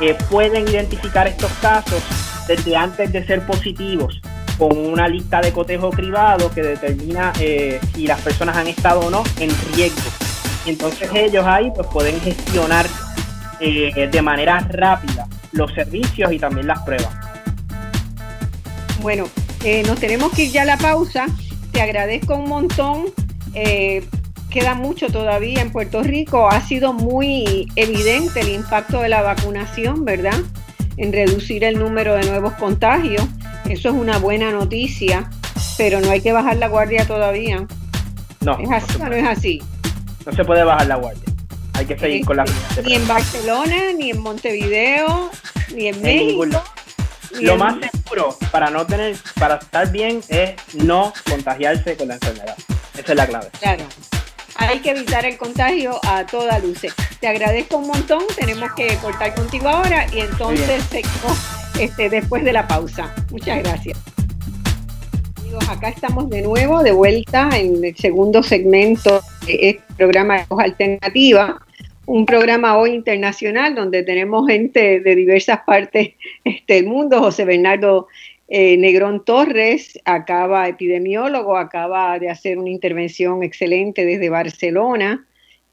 eh, 0.00 0.16
pueden 0.30 0.68
identificar 0.68 1.26
estos 1.26 1.50
casos 1.60 2.02
desde 2.46 2.76
antes 2.76 3.12
de 3.12 3.26
ser 3.26 3.46
positivos 3.46 4.20
con 4.58 4.76
una 4.76 5.08
lista 5.08 5.40
de 5.40 5.52
cotejo 5.52 5.90
privado 5.90 6.50
que 6.50 6.62
determina 6.62 7.32
eh, 7.40 7.80
si 7.94 8.06
las 8.06 8.20
personas 8.20 8.56
han 8.56 8.66
estado 8.66 9.00
o 9.00 9.10
no 9.10 9.22
en 9.38 9.50
riesgo. 9.74 10.10
entonces 10.66 11.08
ellos 11.14 11.46
ahí 11.46 11.72
pues 11.74 11.86
pueden 11.88 12.20
gestionar 12.20 12.86
de 13.60 14.22
manera 14.22 14.58
rápida 14.70 15.28
los 15.52 15.72
servicios 15.74 16.32
y 16.32 16.38
también 16.38 16.66
las 16.66 16.80
pruebas. 16.80 17.14
Bueno, 19.02 19.28
nos 19.86 20.00
tenemos 20.00 20.32
que 20.32 20.44
ir 20.44 20.52
ya 20.52 20.62
a 20.62 20.64
la 20.64 20.78
pausa 20.78 21.26
te 21.70 21.80
agradezco 21.80 22.34
un 22.36 22.48
montón. 22.48 23.06
Eh, 24.50 24.60
queda 24.60 24.74
mucho 24.74 25.08
todavía 25.08 25.62
en 25.62 25.70
Puerto 25.70 26.02
Rico. 26.02 26.48
Ha 26.48 26.60
sido 26.60 26.92
muy 26.92 27.68
evidente 27.76 28.40
el 28.40 28.48
impacto 28.48 29.00
de 29.00 29.08
la 29.08 29.22
vacunación, 29.22 30.04
¿verdad? 30.04 30.38
En 30.96 31.12
reducir 31.12 31.64
el 31.64 31.78
número 31.78 32.14
de 32.14 32.24
nuevos 32.26 32.54
contagios. 32.54 33.24
Eso 33.68 33.88
es 33.88 33.94
una 33.94 34.18
buena 34.18 34.50
noticia, 34.50 35.30
pero 35.78 36.00
no 36.00 36.10
hay 36.10 36.20
que 36.20 36.32
bajar 36.32 36.56
la 36.56 36.68
guardia 36.68 37.06
todavía. 37.06 37.66
No. 38.40 38.58
¿Es 38.58 38.70
así 38.70 38.98
no 38.98 39.04
o 39.04 39.08
no 39.08 39.14
es 39.14 39.26
así? 39.26 39.62
No 40.26 40.32
se 40.32 40.44
puede 40.44 40.64
bajar 40.64 40.86
la 40.86 40.96
guardia. 40.96 41.22
Hay 41.74 41.86
que 41.86 41.98
seguir 41.98 42.24
con 42.26 42.36
la 42.36 42.44
Ni 42.84 42.94
en 42.94 43.08
Barcelona, 43.08 43.76
ni 43.96 44.10
en 44.10 44.20
Montevideo, 44.20 45.30
ni 45.74 45.88
en, 45.88 46.02
México. 46.02 46.44
Lo 47.40 47.56
más 47.56 47.76
seguro 47.78 48.36
para 48.50 48.70
no 48.70 48.84
tener, 48.86 49.16
para 49.38 49.54
estar 49.56 49.90
bien 49.90 50.20
es 50.28 50.56
no 50.74 51.12
contagiarse 51.28 51.96
con 51.96 52.08
la 52.08 52.14
enfermedad. 52.14 52.56
Esa 52.98 53.12
es 53.12 53.16
la 53.16 53.26
clave. 53.26 53.48
Claro. 53.60 53.84
Hay 54.56 54.80
que 54.80 54.90
evitar 54.90 55.24
el 55.24 55.36
contagio 55.36 55.98
a 56.04 56.26
toda 56.26 56.58
luz. 56.58 56.80
Te 57.20 57.28
agradezco 57.28 57.78
un 57.78 57.88
montón. 57.88 58.22
Tenemos 58.36 58.72
que 58.74 58.96
cortar 59.02 59.34
contigo 59.34 59.68
ahora 59.68 60.06
y 60.12 60.20
entonces 60.20 60.82
seguimos 60.84 61.70
este, 61.78 62.10
después 62.10 62.44
de 62.44 62.52
la 62.52 62.66
pausa. 62.66 63.14
Muchas 63.30 63.62
gracias. 63.62 63.98
Amigos, 65.38 65.68
acá 65.68 65.88
estamos 65.88 66.30
de 66.30 66.42
nuevo, 66.42 66.82
de 66.82 66.92
vuelta 66.92 67.50
en 67.54 67.84
el 67.84 67.96
segundo 67.96 68.42
segmento 68.42 69.20
de 69.46 69.70
este 69.70 69.94
programa 69.96 70.38
de 70.38 70.46
Alternativa 70.58 71.60
un 72.10 72.26
programa 72.26 72.76
hoy 72.76 72.90
internacional 72.90 73.76
donde 73.76 74.02
tenemos 74.02 74.48
gente 74.48 74.98
de 74.98 75.14
diversas 75.14 75.60
partes 75.60 76.14
este, 76.44 76.74
del 76.74 76.86
mundo. 76.86 77.20
José 77.20 77.44
Bernardo 77.44 78.08
eh, 78.50 78.76
Negrón 78.76 79.24
Torres, 79.24 79.98
acaba 80.04 80.68
epidemiólogo, 80.68 81.56
acaba 81.56 82.18
de 82.18 82.28
hacer 82.28 82.58
una 82.58 82.68
intervención 82.68 83.42
excelente 83.42 84.04
desde 84.04 84.28
Barcelona. 84.28 85.26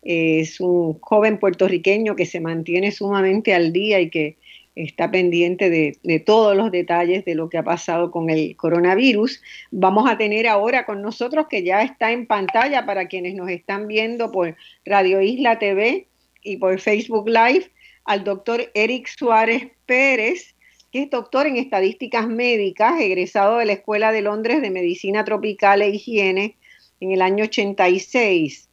es 0.04 0.62
un 0.62 1.00
joven 1.02 1.38
puertorriqueño 1.38 2.16
que 2.16 2.26
se 2.26 2.40
mantiene 2.40 2.92
sumamente 2.92 3.54
al 3.54 3.74
día 3.74 4.00
y 4.00 4.10
que 4.10 4.38
está 4.76 5.12
pendiente 5.12 5.70
de, 5.70 5.98
de, 6.04 6.20
todos 6.20 6.56
los 6.56 6.72
detalles 6.72 7.26
de 7.26 7.36
lo 7.36 7.50
que 7.50 7.58
ha 7.58 7.64
pasado 7.64 8.12
con 8.12 8.30
el 8.30 8.56
coronavirus. 8.56 9.42
Vamos 9.72 10.10
a 10.10 10.18
tener 10.18 10.48
ahora 10.48 10.86
con 10.86 11.02
nosotros, 11.02 11.48
que 11.50 11.64
ya 11.64 11.82
está 11.82 12.12
en 12.12 12.28
pantalla 12.28 12.86
para 12.86 13.08
quienes 13.08 13.34
nos 13.36 13.50
están 13.50 13.88
viendo 13.88 14.32
por 14.32 14.56
Radio 14.86 15.20
Isla 15.20 15.60
TV, 15.60 16.08
y 16.48 16.58
por 16.58 16.80
Facebook 16.80 17.28
Live 17.28 17.70
al 18.06 18.24
doctor 18.24 18.72
Eric 18.74 19.08
Suárez 19.08 19.68
Pérez, 19.86 20.56
que 20.92 21.04
es 21.04 21.10
doctor 21.10 21.48
en 21.48 21.58
estadísticas 21.58 22.28
médicas, 22.28 23.00
egresado 23.00 23.58
de 23.58 23.66
la 23.66 23.74
Escuela 23.74 24.12
de 24.12 24.22
Londres 24.22 24.62
de 24.62 24.70
Medicina 24.70 25.26
Tropical 25.26 25.82
e 25.82 25.90
Higiene 25.90 26.56
en 27.00 27.12
el 27.12 27.22
año 27.22 27.46
86. 27.46 28.70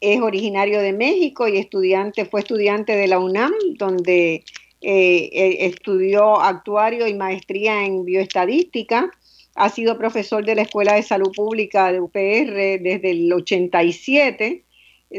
es 0.00 0.20
originario 0.20 0.80
de 0.80 0.92
México 0.92 1.46
y 1.46 1.58
estudiante, 1.58 2.24
fue 2.24 2.40
estudiante 2.40 2.96
de 2.96 3.06
la 3.06 3.20
UNAM, 3.20 3.52
donde 3.76 4.44
eh, 4.80 5.30
eh, 5.32 5.56
estudió 5.60 6.40
actuario 6.40 7.06
y 7.06 7.14
maestría 7.14 7.84
en 7.84 8.04
bioestadística. 8.04 9.10
Ha 9.54 9.68
sido 9.68 9.96
profesor 9.98 10.44
de 10.44 10.56
la 10.56 10.62
Escuela 10.62 10.94
de 10.94 11.04
Salud 11.04 11.30
Pública 11.32 11.92
de 11.92 12.00
UPR 12.00 12.80
desde 12.82 13.10
el 13.12 13.32
87, 13.32 14.64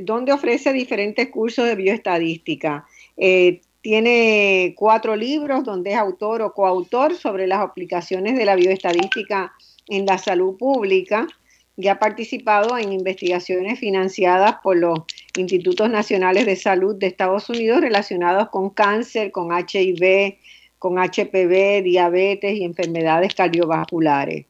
donde 0.01 0.33
ofrece 0.33 0.73
diferentes 0.73 1.29
cursos 1.29 1.65
de 1.65 1.75
bioestadística. 1.75 2.85
Eh, 3.15 3.61
tiene 3.83 4.73
cuatro 4.77 5.13
libros 5.17 5.65
donde 5.65 5.91
es 5.91 5.97
autor 5.97 6.41
o 6.41 6.53
coautor 6.53 7.15
sobre 7.15 7.47
las 7.47 7.59
aplicaciones 7.59 8.37
de 8.37 8.45
la 8.45 8.55
bioestadística 8.55 9.53
en 9.89 10.05
la 10.05 10.17
salud 10.17 10.55
pública 10.57 11.27
y 11.75 11.89
ha 11.89 11.99
participado 11.99 12.77
en 12.77 12.93
investigaciones 12.93 13.77
financiadas 13.79 14.55
por 14.63 14.77
los 14.77 14.99
Institutos 15.37 15.89
Nacionales 15.89 16.45
de 16.45 16.55
Salud 16.55 16.95
de 16.95 17.07
Estados 17.07 17.49
Unidos 17.49 17.81
relacionados 17.81 18.47
con 18.49 18.69
cáncer, 18.69 19.31
con 19.33 19.49
HIV, 19.51 20.37
con 20.79 20.97
HPV, 20.97 21.83
diabetes 21.83 22.55
y 22.55 22.63
enfermedades 22.63 23.35
cardiovasculares. 23.35 24.45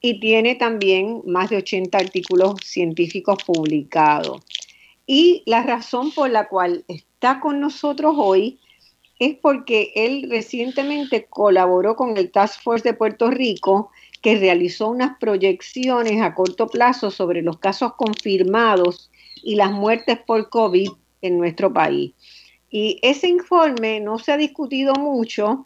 Y 0.00 0.18
tiene 0.18 0.54
también 0.54 1.20
más 1.26 1.50
de 1.50 1.58
80 1.58 1.98
artículos 1.98 2.54
científicos 2.64 3.36
publicados. 3.44 4.40
Y 5.06 5.42
la 5.44 5.62
razón 5.62 6.10
por 6.10 6.30
la 6.30 6.48
cual 6.48 6.84
está 6.88 7.40
con 7.40 7.60
nosotros 7.60 8.14
hoy 8.16 8.58
es 9.18 9.36
porque 9.36 9.92
él 9.94 10.28
recientemente 10.30 11.26
colaboró 11.26 11.96
con 11.96 12.16
el 12.16 12.30
Task 12.30 12.62
Force 12.62 12.88
de 12.88 12.94
Puerto 12.94 13.30
Rico 13.30 13.90
que 14.22 14.38
realizó 14.38 14.88
unas 14.88 15.18
proyecciones 15.18 16.20
a 16.22 16.34
corto 16.34 16.68
plazo 16.68 17.10
sobre 17.10 17.42
los 17.42 17.58
casos 17.58 17.94
confirmados 17.94 19.10
y 19.42 19.56
las 19.56 19.72
muertes 19.72 20.18
por 20.18 20.50
COVID 20.50 20.88
en 21.22 21.38
nuestro 21.38 21.72
país. 21.72 22.12
Y 22.70 22.98
ese 23.02 23.28
informe 23.28 24.00
no 24.00 24.18
se 24.18 24.32
ha 24.32 24.36
discutido 24.36 24.94
mucho 24.94 25.64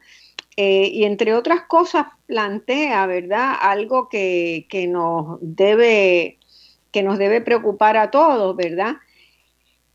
eh, 0.56 0.90
y 0.92 1.04
entre 1.04 1.34
otras 1.34 1.62
cosas 1.62 2.06
plantea, 2.26 3.06
¿verdad? 3.06 3.54
Algo 3.60 4.08
que, 4.08 4.66
nos, 4.88 5.38
debe, 5.40 6.38
que 6.90 7.02
nos 7.02 7.18
debe 7.18 7.40
preocupar 7.40 7.96
a 7.96 8.10
todos, 8.10 8.54
¿verdad? 8.54 8.96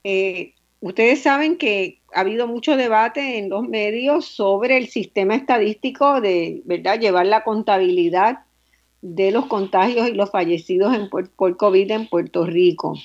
Eh, 0.03 0.53
ustedes 0.79 1.21
saben 1.21 1.57
que 1.57 2.01
ha 2.13 2.21
habido 2.21 2.47
mucho 2.47 2.77
debate 2.77 3.37
en 3.37 3.49
los 3.49 3.67
medios 3.67 4.25
sobre 4.25 4.77
el 4.77 4.87
sistema 4.87 5.35
estadístico 5.35 6.21
de, 6.21 6.61
¿verdad? 6.65 6.99
Llevar 6.99 7.25
la 7.25 7.43
contabilidad 7.43 8.39
de 9.01 9.31
los 9.31 9.45
contagios 9.45 10.09
y 10.09 10.13
los 10.13 10.31
fallecidos 10.31 10.95
en, 10.95 11.09
por, 11.09 11.57
COVID 11.57 11.91
en 11.91 12.07
Puerto 12.07 12.45
Rico. 12.45 12.95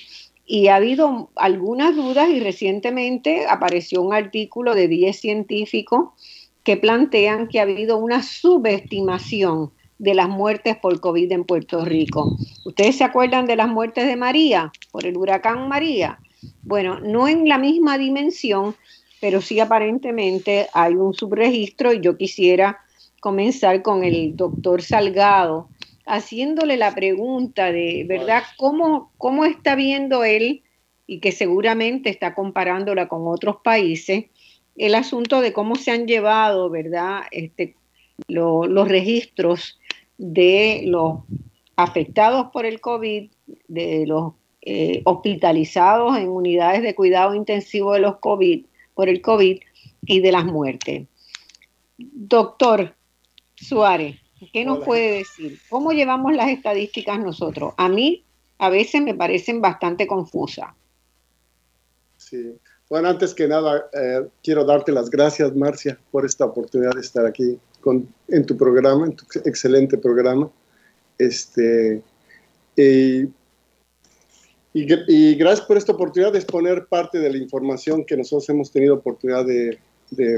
Y 0.45 0.67
ha 0.67 0.75
habido 0.75 1.29
algunas 1.35 1.95
dudas 1.95 2.29
y 2.29 2.39
recientemente 2.39 3.45
apareció 3.47 4.01
un 4.01 4.13
artículo 4.13 4.75
de 4.75 4.87
10 4.87 5.17
científicos 5.17 6.09
que 6.63 6.77
plantean 6.77 7.47
que 7.47 7.59
ha 7.59 7.63
habido 7.63 7.97
una 7.97 8.23
subestimación 8.23 9.71
de 9.99 10.13
las 10.15 10.27
muertes 10.27 10.75
por 10.75 10.99
COVID 10.99 11.31
en 11.31 11.43
Puerto 11.45 11.85
Rico. 11.85 12.35
¿Ustedes 12.65 12.97
se 12.97 13.03
acuerdan 13.03 13.45
de 13.45 13.55
las 13.55 13.69
muertes 13.69 14.05
de 14.05 14.15
María 14.15 14.71
por 14.91 15.05
el 15.05 15.17
huracán 15.17 15.69
María? 15.69 16.19
Bueno, 16.63 16.99
no 16.99 17.27
en 17.27 17.47
la 17.47 17.57
misma 17.57 17.97
dimensión, 17.97 18.75
pero 19.21 19.41
sí 19.41 19.59
aparentemente 19.59 20.67
hay 20.73 20.95
un 20.95 21.13
subregistro 21.13 21.93
y 21.93 22.01
yo 22.01 22.17
quisiera 22.17 22.79
comenzar 23.19 23.81
con 23.81 24.03
el 24.03 24.35
doctor 24.35 24.81
Salgado, 24.81 25.69
haciéndole 26.05 26.75
la 26.77 26.93
pregunta 26.93 27.71
de, 27.71 28.05
¿verdad? 28.07 28.43
¿Cómo, 28.57 29.11
cómo 29.17 29.45
está 29.45 29.75
viendo 29.75 30.23
él, 30.25 30.63
y 31.07 31.19
que 31.19 31.31
seguramente 31.31 32.09
está 32.09 32.33
comparándola 32.33 33.07
con 33.07 33.27
otros 33.27 33.57
países, 33.63 34.25
el 34.75 34.95
asunto 34.95 35.41
de 35.41 35.53
cómo 35.53 35.75
se 35.75 35.91
han 35.91 36.07
llevado, 36.07 36.69
¿verdad? 36.69 37.21
Este, 37.31 37.75
los 38.27 38.87
registros 38.87 39.79
de 40.17 40.83
los 40.85 41.19
afectados 41.75 42.47
por 42.51 42.65
el 42.65 42.79
COVID, 42.81 43.29
de 43.67 44.05
los 44.07 44.33
eh, 44.65 45.01
hospitalizados 45.05 46.17
en 46.17 46.29
unidades 46.29 46.81
de 46.81 46.95
cuidado 46.95 47.35
intensivo 47.35 47.93
de 47.93 47.99
los 47.99 48.17
COVID, 48.17 48.65
por 48.93 49.09
el 49.09 49.21
COVID 49.21 49.59
y 50.05 50.19
de 50.19 50.31
las 50.31 50.45
muertes. 50.45 51.07
Doctor 51.97 52.95
Suárez, 53.55 54.23
¿Qué 54.51 54.65
nos 54.65 54.83
puede 54.83 55.19
decir? 55.19 55.59
¿Cómo 55.69 55.91
llevamos 55.91 56.33
las 56.33 56.49
estadísticas 56.49 57.19
nosotros? 57.19 57.73
A 57.77 57.87
mí 57.87 58.25
a 58.57 58.69
veces 58.69 59.01
me 59.01 59.13
parecen 59.13 59.61
bastante 59.61 60.07
confusas. 60.07 60.67
Sí. 62.17 62.55
Bueno, 62.89 63.09
antes 63.09 63.33
que 63.33 63.47
nada, 63.47 63.89
eh, 63.93 64.27
quiero 64.43 64.65
darte 64.65 64.91
las 64.91 65.09
gracias, 65.09 65.55
Marcia, 65.55 65.97
por 66.11 66.25
esta 66.25 66.45
oportunidad 66.45 66.91
de 66.91 67.01
estar 67.01 67.25
aquí 67.25 67.57
con, 67.81 68.07
en 68.27 68.45
tu 68.45 68.57
programa, 68.57 69.05
en 69.05 69.15
tu 69.15 69.25
excelente 69.45 69.97
programa. 69.97 70.49
Este, 71.17 72.01
y, 72.75 73.25
y, 74.73 75.35
gracias 75.35 75.65
por 75.67 75.77
esta 75.77 75.91
oportunidad 75.91 76.31
de 76.31 76.39
exponer 76.39 76.87
parte 76.87 77.19
de 77.19 77.29
la 77.29 77.37
información 77.37 78.03
que 78.05 78.17
nosotros 78.17 78.49
hemos 78.49 78.71
tenido 78.71 78.95
oportunidad 78.95 79.45
de, 79.45 79.79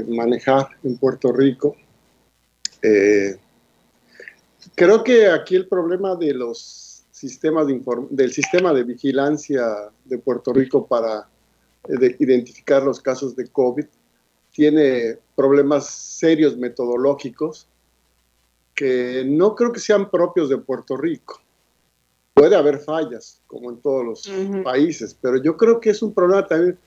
manejar 0.08 0.68
en 0.84 0.96
Puerto 0.96 1.32
Rico. 1.32 1.76
Eh, 2.82 3.36
Creo 4.76 5.02
que 5.02 5.28
aquí 5.28 5.56
el 5.56 5.68
problema 5.68 6.16
de 6.16 6.34
los 6.34 7.04
sistemas 7.10 7.66
de 7.66 7.80
del 8.10 8.30
sistema 8.30 8.74
de 8.74 8.84
vigilancia 8.84 9.90
de 10.04 10.18
Puerto 10.18 10.52
Rico 10.52 10.86
para 10.86 11.26
eh, 11.88 12.16
identificar 12.18 12.82
los 12.82 13.00
casos 13.00 13.34
de 13.34 13.48
COVID 13.48 13.86
tiene 14.52 15.18
problemas 15.34 15.86
serios 15.86 16.58
metodológicos 16.58 17.66
que 18.74 19.24
no 19.26 19.54
creo 19.54 19.72
que 19.72 19.80
sean 19.80 20.10
propios 20.10 20.50
de 20.50 20.58
Puerto 20.58 20.96
Rico. 20.96 21.40
Puede 22.36 22.54
haber 22.54 22.80
fallas, 22.80 23.40
como 23.46 23.70
en 23.70 23.80
todos 23.80 24.04
los 24.04 24.62
países, 24.62 25.16
pero 25.18 25.42
yo 25.42 25.56
creo 25.56 25.80
que 25.80 25.88
es 25.88 26.02
un 26.02 26.12
problema 26.12 26.46
también 26.46 26.78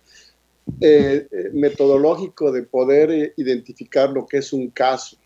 eh, 0.80 1.28
eh, 1.32 1.50
metodológico 1.54 2.52
de 2.52 2.62
poder 2.62 3.34
identificar 3.36 4.12
lo 4.12 4.28
que 4.28 4.38
es 4.38 4.54
un 4.54 4.70
caso. 4.70 5.18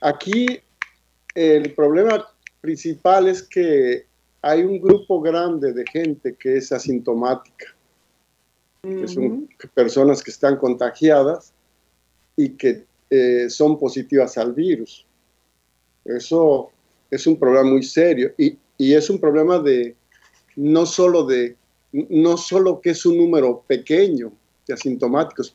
Aquí 0.00 0.46
el 1.34 1.74
problema 1.74 2.26
principal 2.62 3.28
es 3.28 3.42
que 3.42 4.06
hay 4.40 4.62
un 4.62 4.80
grupo 4.80 5.20
grande 5.20 5.74
de 5.74 5.84
gente 5.92 6.34
que 6.34 6.56
es 6.56 6.72
asintomática, 6.72 7.66
que 8.80 9.08
son 9.08 9.46
personas 9.74 10.22
que 10.22 10.30
están 10.30 10.56
contagiadas 10.56 11.52
y 12.34 12.48
que 12.56 12.86
eh, 13.10 13.50
son 13.50 13.78
positivas 13.78 14.38
al 14.38 14.54
virus. 14.54 15.06
Eso 16.06 16.72
es 17.12 17.26
un 17.26 17.38
problema 17.38 17.70
muy 17.70 17.82
serio 17.82 18.32
y, 18.38 18.56
y, 18.78 18.94
es 18.94 19.10
un 19.10 19.20
problema 19.20 19.58
de 19.58 19.94
no 20.56 20.86
solo 20.86 21.24
de 21.24 21.56
no 21.92 22.38
solo 22.38 22.80
que 22.80 22.90
es 22.90 23.04
un 23.04 23.18
número 23.18 23.62
pequeño 23.66 24.32
de 24.66 24.72
asintomáticos. 24.72 25.54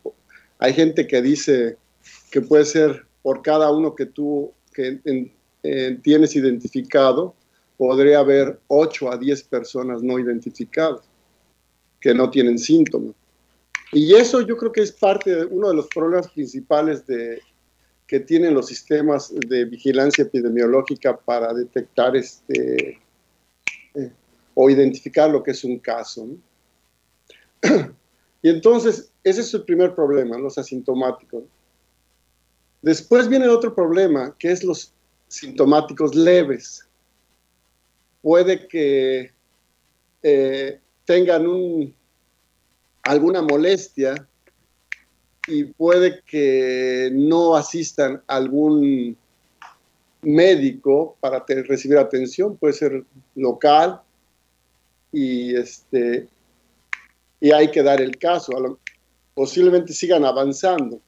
Hay 0.60 0.74
gente 0.74 1.08
que 1.08 1.20
dice 1.20 1.78
que 2.30 2.42
puede 2.42 2.64
ser 2.64 3.08
por 3.24 3.42
cada 3.42 3.72
uno 3.72 3.96
que 3.96 4.06
tú, 4.06 4.52
que 4.72 5.00
eh, 5.64 6.00
tienes 6.04 6.36
identificado, 6.36 7.34
podría 7.76 8.20
haber 8.20 8.60
8 8.68 9.12
a 9.12 9.18
10 9.18 9.44
personas 9.44 10.04
no 10.04 10.20
identificadas 10.20 11.02
que 12.00 12.14
no 12.14 12.30
tienen 12.30 12.60
síntomas. 12.60 13.16
Y 13.92 14.14
eso 14.14 14.42
yo 14.42 14.58
creo 14.58 14.72
que 14.72 14.82
es 14.82 14.92
parte 14.92 15.36
de 15.36 15.46
uno 15.46 15.70
de 15.70 15.76
los 15.76 15.88
problemas 15.88 16.28
principales 16.30 17.08
de, 17.08 17.42
que 18.08 18.22
tienen 18.22 18.54
los 18.54 18.68
sistemas 18.68 19.34
de 19.36 19.66
vigilancia 19.66 20.24
epidemiológica 20.24 21.18
para 21.18 21.54
detectar 21.54 22.16
este, 22.16 23.00
eh, 23.94 24.12
o 24.54 24.70
identificar 24.70 25.30
lo 25.30 25.44
que 25.44 25.52
es 25.52 25.64
un 25.66 25.78
caso. 25.78 26.26
y 28.42 28.50
entonces, 28.50 29.12
ese 29.24 29.42
es 29.42 29.54
el 29.54 29.64
primer 29.64 29.94
problema, 29.94 30.38
los 30.38 30.58
asintomáticos. 30.58 31.44
Después 32.82 33.28
viene 33.28 33.50
otro 33.50 33.76
problema, 33.76 34.34
que 34.40 34.52
es 34.52 34.64
los 34.64 34.94
sintomáticos 35.28 36.16
leves. 36.16 36.88
Puede 38.22 38.68
que 38.70 39.32
eh, 40.24 40.80
tengan 41.04 41.46
un, 41.46 41.94
alguna 43.04 43.42
molestia 43.42 44.28
y 45.48 45.64
puede 45.66 46.22
que 46.26 47.10
no 47.14 47.56
asistan 47.56 48.22
a 48.28 48.36
algún 48.36 49.18
médico 50.22 51.18
para 51.20 51.44
recibir 51.48 51.98
atención, 51.98 52.58
puede 52.58 52.74
ser 52.74 53.04
local 53.36 54.02
y 55.12 55.56
este 55.56 56.28
y 57.40 57.52
hay 57.52 57.70
que 57.70 57.84
dar 57.84 58.02
el 58.02 58.18
caso, 58.18 58.80
posiblemente 59.34 59.94
sigan 59.94 60.26
avanzando. 60.26 61.00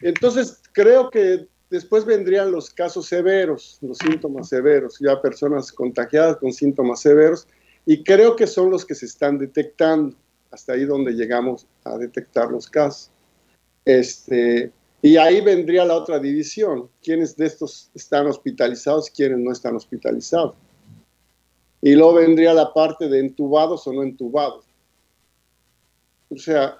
Entonces, 0.00 0.60
creo 0.72 1.10
que 1.10 1.46
Después 1.74 2.04
vendrían 2.04 2.52
los 2.52 2.70
casos 2.70 3.06
severos, 3.06 3.78
los 3.80 3.98
síntomas 3.98 4.48
severos, 4.48 4.98
ya 5.00 5.20
personas 5.20 5.72
contagiadas 5.72 6.36
con 6.36 6.52
síntomas 6.52 7.00
severos, 7.00 7.48
Y 7.84 8.04
creo 8.04 8.36
que 8.36 8.46
son 8.46 8.70
los 8.70 8.84
que 8.84 8.94
se 8.94 9.06
están 9.06 9.38
detectando, 9.38 10.16
hasta 10.54 10.74
ahí 10.74 10.84
donde 10.84 11.12
llegamos 11.12 11.66
a 11.82 11.98
detectar 11.98 12.48
los 12.48 12.68
casos. 12.68 13.10
Este, 13.84 14.70
y 15.02 15.16
ahí 15.16 15.40
vendría 15.40 15.84
la 15.84 15.96
otra 15.96 16.20
división, 16.20 16.88
quiénes 17.02 17.36
de 17.36 17.46
estos 17.46 17.90
están 17.94 18.26
hospitalizados 18.28 19.10
quiénes 19.10 19.38
no 19.38 19.50
están 19.50 19.74
hospitalizados. 19.74 20.54
Y 21.82 21.94
luego 21.94 22.14
vendría 22.14 22.54
la 22.54 22.72
parte 22.72 23.08
de 23.08 23.18
entubados 23.18 23.86
o 23.86 23.92
no 23.92 24.04
entubados. 24.04 24.64
O 26.30 26.38
sea, 26.38 26.78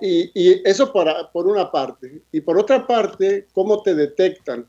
y, 0.00 0.30
y 0.32 0.62
eso 0.64 0.92
por, 0.92 1.08
por 1.32 1.48
una 1.48 1.70
parte. 1.70 2.22
Y 2.30 2.40
por 2.40 2.58
otra 2.58 2.86
parte, 2.86 3.48
cómo 3.52 3.82
te 3.82 3.94
detectan. 3.94 4.66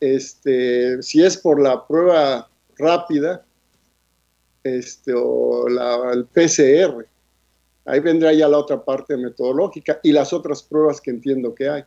Este, 0.00 1.00
si 1.02 1.22
es 1.22 1.36
por 1.36 1.62
la 1.62 1.86
prueba 1.86 2.48
rápida 2.76 3.46
este, 4.64 5.12
o 5.14 5.68
la, 5.68 6.10
el 6.12 6.24
PCR. 6.24 7.06
Ahí 7.84 8.00
vendrá 8.00 8.32
ya 8.32 8.48
la 8.48 8.58
otra 8.58 8.82
parte 8.82 9.16
metodológica 9.16 10.00
y 10.02 10.10
las 10.10 10.32
otras 10.32 10.62
pruebas 10.62 11.00
que 11.00 11.10
entiendo 11.10 11.54
que 11.54 11.68
hay. 11.68 11.84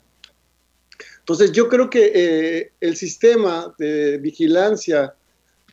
Entonces 1.20 1.52
yo 1.52 1.68
creo 1.68 1.90
que 1.90 2.12
eh, 2.14 2.72
el 2.80 2.96
sistema 2.96 3.76
de 3.78 4.18
vigilancia 4.20 5.14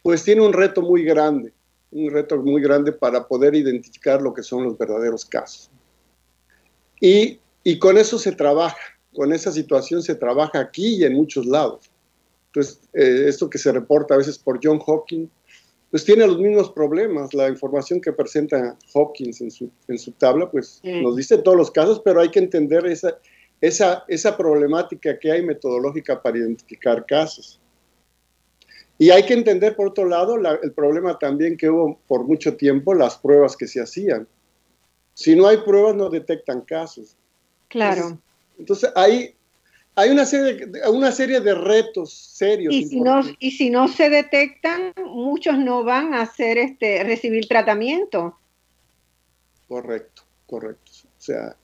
pues 0.03 0.25
tiene 0.25 0.43
un 0.43 0.53
reto 0.53 0.83
muy 0.83 1.05
grande, 1.05 1.53
un 1.93 2.11
reto 2.11 2.37
muy 2.39 2.61
grande 2.61 2.93
para 2.93 3.27
poder 3.29 3.55
identificar 3.55 4.21
lo 4.21 4.35
que 4.35 4.43
son 4.43 4.65
los 4.65 4.77
verdaderos 4.77 5.25
casos. 5.25 5.71
Y, 7.01 7.39
y 7.63 7.79
con 7.79 7.97
eso 7.99 8.19
se 8.19 8.33
trabaja, 8.33 8.77
con 9.15 9.33
esa 9.33 9.53
situación 9.53 10.03
se 10.03 10.15
trabaja 10.15 10.59
aquí 10.59 10.97
y 10.97 11.05
en 11.05 11.15
muchos 11.15 11.47
lados. 11.47 11.91
Entonces, 12.47 12.81
eh, 12.93 13.25
esto 13.29 13.49
que 13.49 13.59
se 13.59 13.73
reporta 13.73 14.15
a 14.15 14.19
veces 14.19 14.39
por 14.39 14.61
John 14.63 14.81
Hopkins, 14.85 15.31
pues 15.95 16.05
tiene 16.05 16.27
los 16.27 16.41
mismos 16.41 16.73
problemas. 16.73 17.33
La 17.35 17.49
información 17.49 18.01
que 18.01 18.13
presenta 18.13 18.77
Hopkins 18.95 19.41
en 19.41 19.49
su, 19.53 19.71
en 19.87 19.97
su 19.97 20.11
tabla, 20.11 20.51
pues 20.51 20.81
nos 20.83 21.15
dice 21.15 21.39
todos 21.39 21.57
los 21.57 21.71
casos, 21.71 22.03
pero 22.05 22.21
hay 22.21 22.33
que 22.33 22.41
entender 22.41 22.85
esa, 22.87 23.17
esa, 23.61 24.05
esa 24.09 24.37
problemática 24.37 25.17
que 25.17 25.31
hay 25.31 25.47
metodológica 25.47 26.21
para 26.21 26.39
identificar 26.39 27.07
casos. 27.07 27.61
Y 28.99 29.11
hay 29.11 29.25
que 29.25 29.35
entender, 29.35 29.77
por 29.77 29.87
otro 29.87 30.07
lado, 30.07 30.35
el 30.35 30.73
problema 30.73 31.17
también 31.17 31.57
que 31.57 31.71
hubo 31.71 32.01
por 32.09 32.25
mucho 32.25 32.57
tiempo, 32.57 32.93
las 32.93 33.17
pruebas 33.17 33.57
que 33.57 33.69
se 33.69 33.81
hacían. 33.81 34.27
Si 35.13 35.37
no 35.37 35.47
hay 35.47 35.59
pruebas, 35.59 35.95
no 35.95 36.11
detectan 36.11 36.63
casos. 36.63 37.17
Claro. 37.69 38.19
Entonces, 38.59 38.91
ahí 38.97 39.37
hay 39.97 40.11
una 40.11 40.25
serie, 40.25 40.67
de, 40.67 40.89
una 40.89 41.13
serie 41.13 41.41
de 41.41 41.55
retos 41.55 42.13
serios. 42.13 42.75
Y 42.75 42.87
si, 42.87 43.01
no, 43.01 43.21
y 43.39 43.51
si 43.53 43.71
no 43.71 43.89
se 43.89 44.11
detectan, 44.11 44.93
muchos 45.07 45.59
no 45.59 45.85
van 45.85 46.15
a 46.15 46.23
hacer 46.23 46.59
este, 46.59 47.05
recibir 47.05 47.47
tratamiento. 47.47 48.37
Correcto, 49.69 50.23
correcto. 50.47 50.91
O 51.05 51.21
sea, 51.21 51.57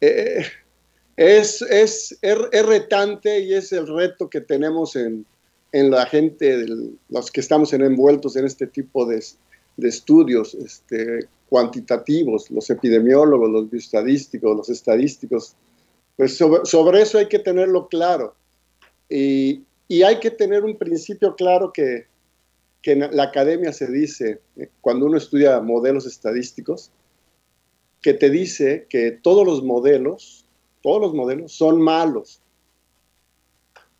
eh, 0.00 0.44
es, 1.16 1.62
es, 1.62 2.18
es, 2.22 2.66
retante 2.66 3.40
y 3.40 3.54
es 3.54 3.72
el 3.72 3.86
reto 3.86 4.30
que 4.30 4.40
tenemos 4.40 4.96
en, 4.96 5.26
en 5.72 5.90
la 5.90 6.06
gente, 6.06 6.64
los 7.08 7.30
que 7.30 7.40
estamos 7.40 7.72
envueltos 7.72 8.36
en 8.36 8.46
este 8.46 8.66
tipo 8.66 9.04
de, 9.04 9.22
de 9.76 9.88
estudios 9.88 10.54
este, 10.54 11.28
cuantitativos, 11.48 12.50
los 12.50 12.68
epidemiólogos, 12.70 13.50
los 13.50 13.70
bioestadísticos, 13.70 14.56
los 14.56 14.68
estadísticos, 14.68 15.54
pues 16.18 16.36
sobre, 16.36 17.00
eso 17.00 17.18
hay 17.18 17.28
que 17.28 17.38
tenerlo 17.38 17.86
claro. 17.86 18.34
Y, 19.08 19.62
y, 19.86 20.02
hay 20.02 20.18
que 20.18 20.32
tener 20.32 20.64
un 20.64 20.76
principio 20.76 21.36
claro 21.36 21.72
que, 21.72 22.08
que 22.82 22.92
en 22.92 23.16
la 23.16 23.22
academia 23.22 23.72
se 23.72 23.86
dice, 23.86 24.40
eh, 24.56 24.68
cuando 24.80 25.06
uno 25.06 25.16
estudia 25.16 25.60
modelos 25.60 26.06
estadísticos, 26.06 26.90
que 28.02 28.14
te 28.14 28.30
dice 28.30 28.88
que 28.90 29.12
todos 29.12 29.46
los 29.46 29.62
modelos, 29.62 30.44
todos 30.82 31.00
los 31.00 31.14
modelos 31.14 31.52
son 31.52 31.80
malos, 31.80 32.40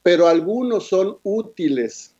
pero 0.02 0.26
algunos 0.26 0.88
son 0.88 1.18
útiles. 1.22 2.16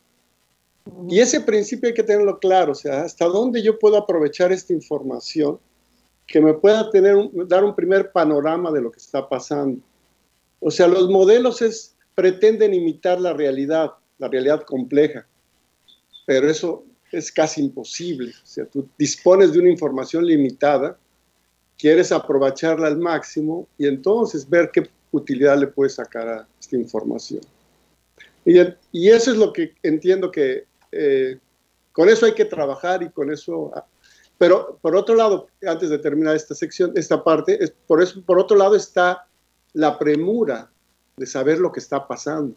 Y 1.09 1.19
ese 1.19 1.41
principio 1.41 1.89
hay 1.89 1.93
que 1.93 2.03
tenerlo 2.03 2.39
claro, 2.39 2.71
o 2.71 2.75
sea, 2.75 3.01
hasta 3.01 3.25
dónde 3.25 3.61
yo 3.61 3.77
puedo 3.77 3.97
aprovechar 3.97 4.53
esta 4.53 4.71
información 4.71 5.59
que 6.25 6.39
me 6.39 6.53
pueda 6.53 6.89
tener 6.89 7.15
dar 7.47 7.65
un 7.65 7.75
primer 7.75 8.13
panorama 8.13 8.71
de 8.71 8.79
lo 8.79 8.91
que 8.91 8.99
está 8.99 9.27
pasando. 9.27 9.81
O 10.59 10.71
sea, 10.71 10.87
los 10.87 11.09
modelos 11.09 11.95
pretenden 12.15 12.73
imitar 12.73 13.19
la 13.19 13.33
realidad, 13.33 13.91
la 14.17 14.27
realidad 14.27 14.63
compleja, 14.63 15.25
pero 16.25 16.49
eso 16.49 16.83
es 17.11 17.31
casi 17.31 17.61
imposible. 17.61 18.31
O 18.31 18.45
sea, 18.45 18.65
tú 18.65 18.87
dispones 18.97 19.53
de 19.53 19.59
una 19.59 19.69
información 19.69 20.25
limitada, 20.25 20.97
quieres 21.77 22.11
aprovecharla 22.11 22.87
al 22.87 22.97
máximo 22.97 23.67
y 23.77 23.87
entonces 23.87 24.47
ver 24.47 24.69
qué 24.71 24.89
utilidad 25.11 25.57
le 25.57 25.67
puedes 25.67 25.95
sacar 25.95 26.27
a 26.27 26.47
esta 26.59 26.75
información. 26.75 27.41
Y, 28.45 29.09
eso 29.09 29.31
es 29.31 29.37
lo 29.37 29.53
que 29.53 29.75
entiendo 29.83 30.31
que 30.31 30.65
eh, 30.91 31.37
con 31.91 32.09
eso 32.09 32.25
hay 32.25 32.33
que 32.33 32.45
trabajar 32.45 33.03
y 33.03 33.09
con 33.09 33.31
eso... 33.31 33.71
Pero 34.37 34.79
por 34.81 34.95
otro 34.95 35.15
lado, 35.15 35.47
antes 35.67 35.89
de 35.89 35.99
terminar 35.99 36.35
esta 36.35 36.55
sección, 36.55 36.93
esta 36.95 37.23
parte, 37.23 37.59
por, 37.87 38.01
eso, 38.01 38.21
por 38.21 38.39
otro 38.39 38.57
lado 38.57 38.75
está 38.75 39.27
la 39.73 39.97
premura 39.97 40.69
de 41.17 41.25
saber 41.25 41.59
lo 41.59 41.71
que 41.71 41.79
está 41.79 42.07
pasando. 42.07 42.55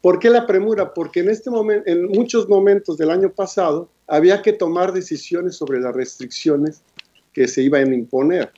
¿Por 0.00 0.18
qué 0.18 0.30
la 0.30 0.46
premura? 0.46 0.94
Porque 0.94 1.20
en, 1.20 1.30
este 1.30 1.50
momento, 1.50 1.90
en 1.90 2.06
muchos 2.06 2.48
momentos 2.48 2.96
del 2.96 3.10
año 3.10 3.30
pasado 3.30 3.88
había 4.06 4.40
que 4.40 4.52
tomar 4.52 4.92
decisiones 4.92 5.56
sobre 5.56 5.80
las 5.80 5.94
restricciones 5.94 6.82
que 7.32 7.48
se 7.48 7.62
iban 7.62 7.90
a 7.90 7.94
imponer. 7.94 8.52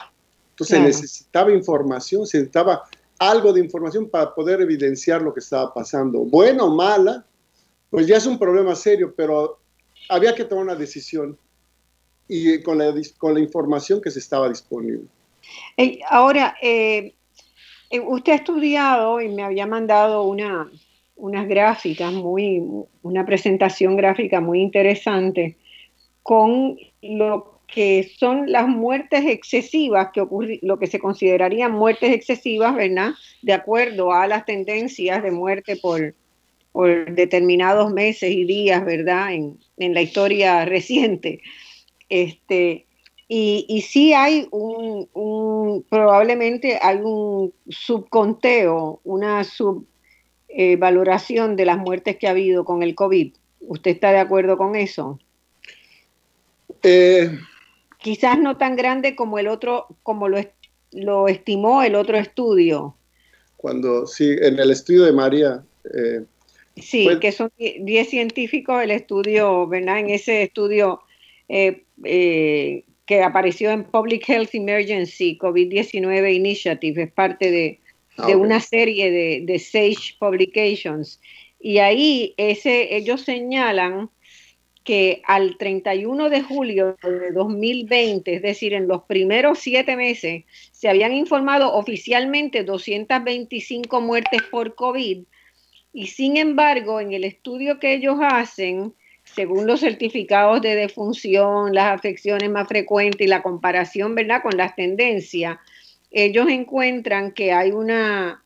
Entonces 0.50 0.80
necesitaba 0.80 1.52
información, 1.52 2.26
se 2.26 2.38
necesitaba 2.38 2.82
algo 3.18 3.52
de 3.52 3.60
información 3.60 4.08
para 4.08 4.34
poder 4.34 4.60
evidenciar 4.60 5.22
lo 5.22 5.32
que 5.32 5.40
estaba 5.40 5.72
pasando. 5.72 6.20
Bueno 6.20 6.66
o 6.66 6.74
mala, 6.74 7.24
pues 7.90 8.06
ya 8.06 8.16
es 8.16 8.26
un 8.26 8.38
problema 8.38 8.74
serio, 8.74 9.14
pero 9.16 9.58
había 10.08 10.34
que 10.34 10.44
tomar 10.44 10.64
una 10.64 10.74
decisión 10.74 11.38
y 12.28 12.62
con 12.62 12.78
la, 12.78 12.94
con 13.16 13.34
la 13.34 13.40
información 13.40 14.00
que 14.00 14.10
se 14.10 14.18
estaba 14.18 14.48
disponible. 14.48 15.06
Ahora, 16.08 16.56
eh, 16.62 17.14
usted 17.90 18.32
ha 18.32 18.36
estudiado 18.36 19.20
y 19.20 19.28
me 19.28 19.42
había 19.42 19.66
mandado 19.66 20.24
una, 20.24 20.70
unas 21.16 21.48
gráficas 21.48 22.12
muy, 22.12 22.62
una 23.02 23.24
presentación 23.24 23.96
gráfica 23.96 24.40
muy 24.40 24.60
interesante 24.60 25.56
con 26.22 26.78
lo 27.02 27.60
que 27.66 28.10
son 28.18 28.50
las 28.50 28.66
muertes 28.66 29.24
excesivas, 29.26 30.08
que 30.12 30.22
ocurre, 30.22 30.58
lo 30.62 30.78
que 30.78 30.86
se 30.86 30.98
considerarían 30.98 31.72
muertes 31.72 32.12
excesivas, 32.12 32.74
¿verdad? 32.74 33.12
De 33.42 33.52
acuerdo 33.52 34.12
a 34.12 34.26
las 34.26 34.46
tendencias 34.46 35.22
de 35.22 35.30
muerte 35.30 35.76
por, 35.76 36.14
por 36.72 37.14
determinados 37.14 37.92
meses 37.92 38.30
y 38.30 38.44
días, 38.44 38.84
¿verdad? 38.84 39.34
En, 39.34 39.58
en 39.76 39.94
la 39.94 40.00
historia 40.00 40.64
reciente. 40.64 41.42
Este, 42.08 42.86
y, 43.28 43.66
y 43.68 43.82
sí 43.82 44.14
hay 44.14 44.48
un, 44.50 45.84
probablemente 45.90 46.78
hay 46.80 47.00
un 47.02 47.52
subconteo, 47.68 49.00
una 49.04 49.44
subvaloración 49.44 51.56
de 51.56 51.66
las 51.66 51.76
muertes 51.76 52.16
que 52.16 52.26
ha 52.26 52.30
habido 52.30 52.64
con 52.64 52.82
el 52.82 52.94
COVID. 52.94 53.34
¿Usted 53.60 53.90
está 53.90 54.12
de 54.12 54.18
acuerdo 54.18 54.56
con 54.56 54.76
eso? 54.76 55.18
Eh, 56.82 57.38
Quizás 57.98 58.38
no 58.38 58.56
tan 58.56 58.76
grande 58.76 59.16
como 59.16 59.38
el 59.38 59.48
otro, 59.48 59.88
como 60.02 60.28
lo, 60.28 60.38
lo 60.92 61.28
estimó 61.28 61.82
el 61.82 61.96
otro 61.96 62.16
estudio. 62.16 62.94
Cuando, 63.56 64.06
sí, 64.06 64.36
en 64.40 64.58
el 64.58 64.70
estudio 64.70 65.04
de 65.04 65.12
María. 65.12 65.64
Eh, 65.92 66.24
sí, 66.76 67.08
que 67.20 67.32
son 67.32 67.50
10 67.58 68.08
científicos, 68.08 68.82
el 68.82 68.92
estudio, 68.92 69.66
¿verdad? 69.66 69.98
En 69.98 70.10
ese 70.10 70.44
estudio 70.44 71.00
eh, 71.48 71.84
que 73.08 73.22
apareció 73.22 73.70
en 73.70 73.84
Public 73.84 74.28
Health 74.28 74.54
Emergency 74.54 75.38
COVID-19 75.38 76.34
Initiative, 76.34 77.04
es 77.04 77.10
parte 77.10 77.50
de, 77.50 77.80
ah, 78.18 78.36
una 78.36 78.60
serie 78.60 79.10
de, 79.10 79.40
de, 79.50 79.58
Sage 79.58 80.16
Publications. 80.20 81.18
Y 81.58 81.78
ahí 81.78 82.34
ese, 82.36 82.94
ellos 82.94 83.22
señalan 83.22 84.10
que 84.84 85.22
al 85.24 85.56
31 85.56 86.28
de 86.28 86.42
julio 86.42 86.96
de 87.02 87.32
2020, 87.32 88.34
es 88.34 88.42
decir, 88.42 88.74
en 88.74 88.86
los 88.86 89.04
primeros 89.04 89.58
siete 89.58 89.96
meses, 89.96 90.44
se 90.70 90.90
habían 90.90 91.14
informado 91.14 91.72
oficialmente 91.72 92.62
225 92.62 94.00
muertes 94.02 94.42
por 94.50 94.74
COVID 94.74 95.24
y 95.92 96.08
sin 96.08 96.36
embargo, 96.36 97.00
en 97.00 97.12
el 97.12 97.24
estudio 97.24 97.78
que 97.78 97.94
ellos 97.94 98.18
hacen, 98.20 98.94
según 99.38 99.68
los 99.68 99.78
certificados 99.78 100.60
de 100.62 100.74
defunción, 100.74 101.72
las 101.72 101.96
afecciones 101.96 102.50
más 102.50 102.66
frecuentes 102.66 103.20
y 103.20 103.28
la 103.30 103.40
comparación, 103.40 104.16
¿verdad?, 104.16 104.42
con 104.42 104.56
las 104.56 104.74
tendencias, 104.74 105.58
ellos 106.10 106.48
encuentran 106.48 107.30
que 107.30 107.52
hay 107.52 107.70
una, 107.70 108.42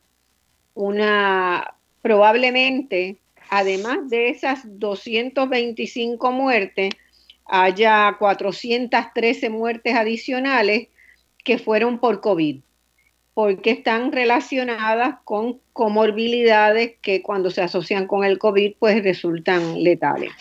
una, 0.75 1.77
probablemente, 2.03 3.17
además 3.49 4.11
de 4.11 4.29
esas 4.29 4.61
225 4.79 6.31
muertes, 6.31 6.91
haya 7.47 8.15
413 8.19 9.49
muertes 9.49 9.95
adicionales 9.95 10.89
que 11.43 11.57
fueron 11.57 12.01
por 12.01 12.21
COVID, 12.21 12.61
porque 13.33 13.71
están 13.71 14.13
relacionadas 14.13 15.15
con 15.25 15.59
comorbilidades 15.73 16.97
que 17.01 17.23
cuando 17.23 17.51
se 17.51 17.63
asocian 17.63 18.07
con 18.07 18.25
el 18.25 18.39
COVID 18.39 18.75
pues 18.79 19.03
resultan 19.03 19.83
letales. 19.83 20.33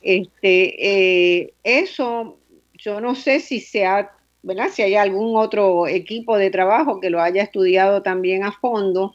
Este, 0.00 1.40
eh, 1.40 1.52
eso 1.62 2.38
yo 2.82 3.00
no 3.00 3.14
sé 3.14 3.40
si 3.40 3.60
se 3.60 3.84
ha, 3.84 4.10
¿verdad? 4.42 4.70
Si 4.72 4.82
hay 4.82 4.94
algún 4.94 5.36
otro 5.36 5.86
equipo 5.86 6.38
de 6.38 6.50
trabajo 6.50 7.00
que 7.00 7.10
lo 7.10 7.20
haya 7.20 7.42
estudiado 7.42 8.02
también 8.02 8.44
a 8.44 8.52
fondo, 8.52 9.12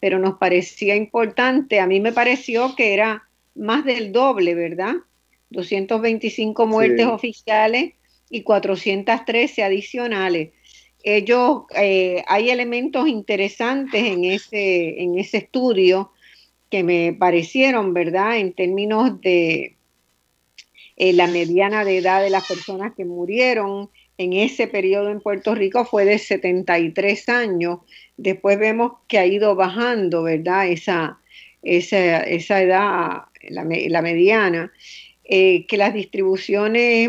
pero 0.00 0.18
nos 0.18 0.38
parecía 0.38 0.94
importante, 0.96 1.80
a 1.80 1.86
mí 1.86 2.00
me 2.00 2.12
pareció 2.12 2.74
que 2.76 2.94
era 2.94 3.28
más 3.54 3.84
del 3.84 4.12
doble, 4.12 4.54
¿verdad? 4.54 4.94
225 5.50 6.66
muertes 6.66 7.06
oficiales 7.06 7.94
y 8.30 8.42
413 8.42 9.64
adicionales. 9.64 10.50
Ellos, 11.02 11.62
eh, 11.74 12.22
hay 12.28 12.50
elementos 12.50 13.08
interesantes 13.08 14.04
en 14.04 14.24
ese, 14.24 15.02
en 15.02 15.18
ese 15.18 15.38
estudio 15.38 16.12
que 16.70 16.84
me 16.84 17.12
parecieron, 17.12 17.92
¿verdad? 17.92 18.38
En 18.38 18.52
términos 18.52 19.20
de 19.20 19.76
eh, 21.02 21.14
la 21.14 21.28
mediana 21.28 21.82
de 21.82 21.96
edad 21.96 22.22
de 22.22 22.28
las 22.28 22.46
personas 22.46 22.92
que 22.94 23.06
murieron 23.06 23.88
en 24.18 24.34
ese 24.34 24.66
periodo 24.66 25.08
en 25.08 25.22
Puerto 25.22 25.54
Rico 25.54 25.86
fue 25.86 26.04
de 26.04 26.18
73 26.18 27.26
años. 27.30 27.78
Después 28.18 28.58
vemos 28.58 28.92
que 29.08 29.18
ha 29.18 29.24
ido 29.24 29.54
bajando, 29.54 30.24
¿verdad? 30.24 30.68
Esa, 30.68 31.18
edad, 31.62 33.22
la, 33.48 34.02
mediana. 34.02 34.70
Eh, 35.24 35.64
que 35.66 35.78
las 35.78 35.94
distribuciones, 35.94 37.08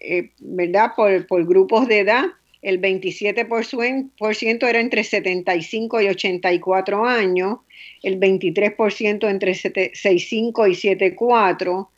eh, 0.00 0.30
¿verdad? 0.40 0.94
Por, 0.96 1.28
por, 1.28 1.46
grupos 1.46 1.86
de 1.86 2.00
edad, 2.00 2.24
el 2.62 2.80
27% 2.80 4.68
era 4.68 4.80
entre 4.80 5.04
75 5.04 6.00
y 6.00 6.08
84 6.08 7.04
años, 7.04 7.58
el 8.02 8.18
23% 8.18 9.30
entre 9.30 9.54
65 9.54 10.66
y 10.66 10.74
74, 10.74 11.90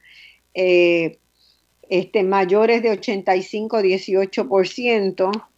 eh, 0.54 1.16
este, 1.88 2.22
mayores 2.22 2.82
de 2.82 2.90
85 2.90 3.80
18%, 3.80 5.48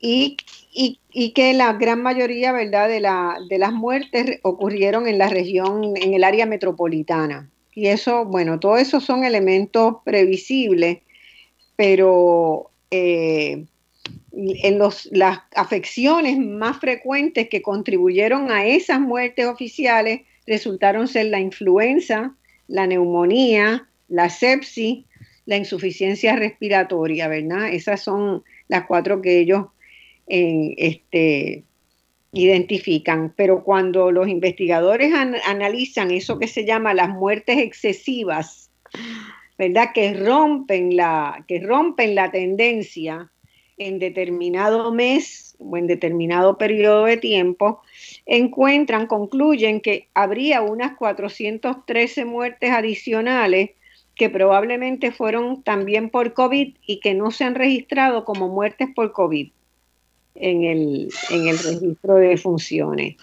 y, 0.00 0.36
y, 0.72 1.00
y, 1.12 1.32
que 1.32 1.52
la 1.54 1.72
gran 1.72 2.02
mayoría, 2.02 2.52
¿verdad?, 2.52 2.88
de, 2.88 3.00
la, 3.00 3.36
de 3.48 3.58
las 3.58 3.72
muertes 3.72 4.38
ocurrieron 4.42 5.08
en 5.08 5.18
la 5.18 5.28
región, 5.28 5.96
en 5.96 6.14
el 6.14 6.22
área 6.22 6.46
metropolitana. 6.46 7.50
Y 7.74 7.88
eso, 7.88 8.24
bueno, 8.24 8.60
todo 8.60 8.76
eso 8.76 9.00
son 9.00 9.24
elementos 9.24 9.96
previsibles, 10.04 10.98
pero 11.76 12.70
eh, 12.90 13.66
en 14.32 14.78
los, 14.78 15.08
las 15.12 15.40
afecciones 15.54 16.38
más 16.38 16.78
frecuentes 16.78 17.48
que 17.48 17.62
contribuyeron 17.62 18.50
a 18.50 18.66
esas 18.66 19.00
muertes 19.00 19.46
oficiales 19.46 20.22
resultaron 20.46 21.08
ser 21.08 21.26
la 21.26 21.40
influenza, 21.40 22.34
la 22.68 22.86
neumonía, 22.86 23.88
la 24.08 24.30
sepsis, 24.30 25.04
la 25.48 25.56
insuficiencia 25.56 26.36
respiratoria, 26.36 27.26
¿verdad? 27.26 27.72
Esas 27.72 28.02
son 28.02 28.44
las 28.68 28.84
cuatro 28.84 29.22
que 29.22 29.38
ellos 29.38 29.68
eh, 30.26 30.74
este, 30.76 31.64
identifican, 32.32 33.32
pero 33.34 33.64
cuando 33.64 34.12
los 34.12 34.28
investigadores 34.28 35.10
analizan 35.14 36.10
eso 36.10 36.38
que 36.38 36.48
se 36.48 36.66
llama 36.66 36.92
las 36.92 37.08
muertes 37.08 37.56
excesivas, 37.56 38.70
¿verdad? 39.56 39.92
Que 39.94 40.12
rompen 40.12 40.94
la, 40.94 41.42
que 41.48 41.60
rompen 41.60 42.14
la 42.14 42.30
tendencia 42.30 43.32
en 43.78 43.98
determinado 43.98 44.92
mes 44.92 45.56
o 45.58 45.78
en 45.78 45.86
determinado 45.86 46.58
periodo 46.58 47.06
de 47.06 47.16
tiempo, 47.16 47.80
encuentran, 48.26 49.06
concluyen 49.06 49.80
que 49.80 50.08
habría 50.12 50.60
unas 50.60 50.94
413 50.98 52.26
muertes 52.26 52.70
adicionales 52.70 53.70
que 54.18 54.28
probablemente 54.28 55.12
fueron 55.12 55.62
también 55.62 56.10
por 56.10 56.34
COVID 56.34 56.74
y 56.84 57.00
que 57.00 57.14
no 57.14 57.30
se 57.30 57.44
han 57.44 57.54
registrado 57.54 58.24
como 58.24 58.48
muertes 58.48 58.88
por 58.94 59.12
COVID 59.12 59.50
en 60.34 60.64
el, 60.64 61.08
en 61.30 61.48
el 61.48 61.58
registro 61.58 62.16
de 62.16 62.36
funciones. 62.36 63.16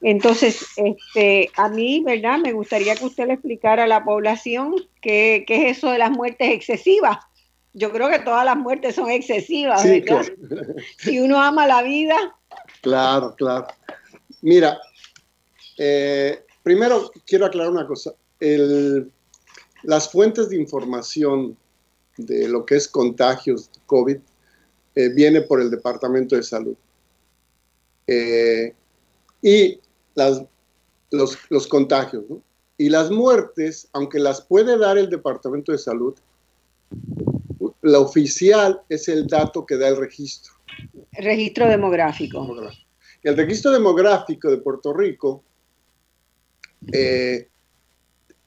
Entonces, 0.00 0.64
este, 0.76 1.50
a 1.56 1.68
mí, 1.68 2.02
¿verdad? 2.04 2.38
Me 2.38 2.52
gustaría 2.52 2.94
que 2.94 3.04
usted 3.04 3.26
le 3.26 3.34
explicara 3.34 3.84
a 3.84 3.88
la 3.88 4.04
población 4.04 4.76
qué, 5.02 5.44
qué 5.46 5.68
es 5.68 5.78
eso 5.78 5.90
de 5.90 5.98
las 5.98 6.12
muertes 6.12 6.48
excesivas. 6.52 7.18
Yo 7.72 7.90
creo 7.92 8.08
que 8.08 8.20
todas 8.20 8.44
las 8.44 8.56
muertes 8.56 8.94
son 8.94 9.10
excesivas, 9.10 9.82
¿verdad? 9.84 10.26
Si 10.98 11.18
uno 11.18 11.40
ama 11.42 11.66
la 11.66 11.82
vida. 11.82 12.36
Claro, 12.82 13.34
claro. 13.36 13.66
Mira, 14.42 14.78
eh, 15.76 16.44
primero 16.62 17.10
quiero 17.26 17.46
aclarar 17.46 17.72
una 17.72 17.86
cosa. 17.86 18.14
El, 18.38 19.10
las 19.82 20.10
fuentes 20.10 20.48
de 20.48 20.56
información 20.56 21.56
de 22.16 22.48
lo 22.48 22.66
que 22.66 22.76
es 22.76 22.88
contagios 22.88 23.70
COVID 23.86 24.18
eh, 24.94 25.08
viene 25.10 25.42
por 25.42 25.60
el 25.60 25.70
Departamento 25.70 26.36
de 26.36 26.42
Salud. 26.42 26.76
Eh, 28.06 28.74
y 29.42 29.80
las, 30.14 30.42
los, 31.10 31.66
contagios. 31.68 32.24
Y 32.76 32.88
las 32.88 33.10
muertes, 33.10 33.88
aunque 33.92 34.18
las 34.18 34.40
puede 34.42 34.76
dar 34.78 34.98
el 34.98 35.08
Departamento 35.08 35.72
de 35.72 35.78
Salud, 35.78 36.14
la 37.82 38.00
oficial 38.00 38.82
es 38.88 39.08
el 39.08 39.26
dato 39.26 39.64
que 39.64 39.76
da 39.76 39.88
el 39.88 39.96
registro. 39.96 40.54
Registro 41.12 41.68
demográfico. 41.68 42.46
El 43.22 43.36
registro 43.36 43.70
demográfico 43.70 44.50
de 44.50 44.58
Puerto 44.58 44.92
Rico 44.92 45.44
eh, 46.92 47.49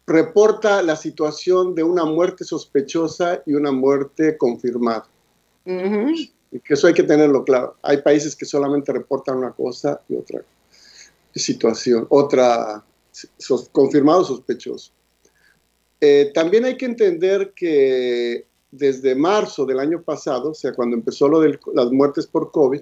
reporta 0.06 0.82
la 0.82 0.95
situación 0.95 1.76
de 1.76 1.84
una 1.84 2.06
muerte 2.06 2.43
sospechosa 2.43 3.41
y 3.45 3.54
una 3.54 3.72
muerte 3.72 4.38
confirmada. 4.38 5.08
Y 5.66 6.60
que 6.60 6.74
eso 6.74 6.88
hay 6.88 6.93
que 6.93 7.04
tenerlo 7.04 7.43
claro. 7.43 7.78
Hay 7.82 7.97
países 8.01 8.36
que 8.36 8.45
solamente 8.45 8.91
reportan 8.91 9.38
una 9.38 9.51
cosa 9.51 10.01
y 10.10 10.16
otra 10.16 10.43
situación, 11.34 12.06
otra 12.10 12.84
confirmado 13.72 14.24
sospechoso. 14.24 14.91
Eh, 16.01 16.32
también 16.34 16.66
hay 16.66 16.78
que 16.78 16.86
entender 16.86 17.54
que 17.56 18.45
desde 18.72 19.16
marzo 19.16 19.66
del 19.66 19.80
año 19.80 20.01
pasado, 20.01 20.51
o 20.51 20.54
sea, 20.54 20.74
cuando 20.74 20.95
empezó 20.95 21.28
lo 21.28 21.39
de 21.39 21.60
las 21.74 21.91
muertes 21.91 22.28
por 22.28 22.51
COVID, 22.51 22.82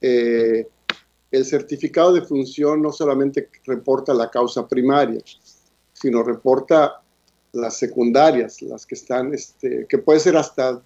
eh, 0.00 0.66
el 1.30 1.44
certificado 1.44 2.12
de 2.12 2.22
función 2.22 2.82
no 2.82 2.90
solamente 2.90 3.48
reporta 3.64 4.12
la 4.12 4.30
causa 4.30 4.66
primaria, 4.66 5.22
sino 6.02 6.24
reporta 6.24 7.00
las 7.52 7.76
secundarias, 7.76 8.60
las 8.60 8.84
que 8.84 8.96
están, 8.96 9.32
este, 9.32 9.86
que 9.88 9.98
puede 9.98 10.18
ser 10.18 10.36
hasta 10.36 10.82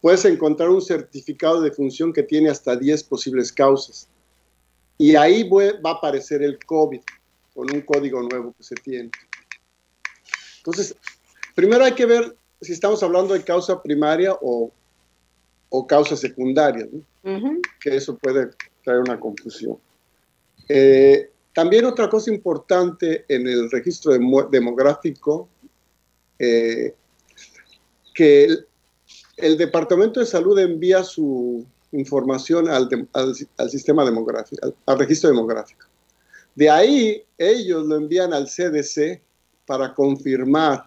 puedes 0.00 0.24
encontrar 0.24 0.70
un 0.70 0.82
certificado 0.82 1.60
de 1.60 1.72
función 1.72 2.12
que 2.12 2.22
tiene 2.22 2.50
hasta 2.50 2.76
10 2.76 3.04
posibles 3.04 3.52
causas. 3.52 4.08
Y 4.98 5.14
ahí 5.14 5.48
va 5.48 5.90
a 5.90 5.94
aparecer 5.94 6.42
el 6.42 6.58
COVID 6.64 7.00
con 7.54 7.70
un 7.72 7.80
código 7.82 8.22
nuevo 8.22 8.54
que 8.56 8.62
se 8.62 8.74
tiene. 8.76 9.10
Entonces, 10.58 10.94
primero 11.54 11.84
hay 11.84 11.92
que 11.92 12.06
ver 12.06 12.36
si 12.60 12.72
estamos 12.72 13.02
hablando 13.02 13.34
de 13.34 13.42
causa 13.42 13.82
primaria 13.82 14.34
o, 14.40 14.70
o 15.70 15.86
causa 15.86 16.16
secundaria, 16.16 16.86
que 17.80 17.96
eso 17.96 18.16
puede 18.16 18.50
traer 18.84 19.00
una 19.00 19.18
confusión. 19.18 19.78
Eh, 20.68 21.30
también 21.52 21.84
otra 21.84 22.08
cosa 22.08 22.32
importante 22.32 23.24
en 23.28 23.46
el 23.46 23.70
registro 23.70 24.12
demográfico, 24.50 25.48
eh, 26.38 26.94
que 28.14 28.48
el 29.36 29.56
Departamento 29.56 30.20
de 30.20 30.26
Salud 30.26 30.58
envía 30.58 31.02
su 31.02 31.66
información 31.92 32.68
al, 32.68 32.88
sistema 33.68 34.04
demográfico, 34.04 34.74
al, 34.86 34.98
registro 34.98 35.30
demográfico. 35.30 35.86
De 36.54 36.70
ahí 36.70 37.24
ellos 37.36 37.86
lo 37.86 37.96
envían 37.96 38.32
al 38.32 38.46
CDC 38.46 39.20
para 39.66 39.94
confirmar 39.94 40.84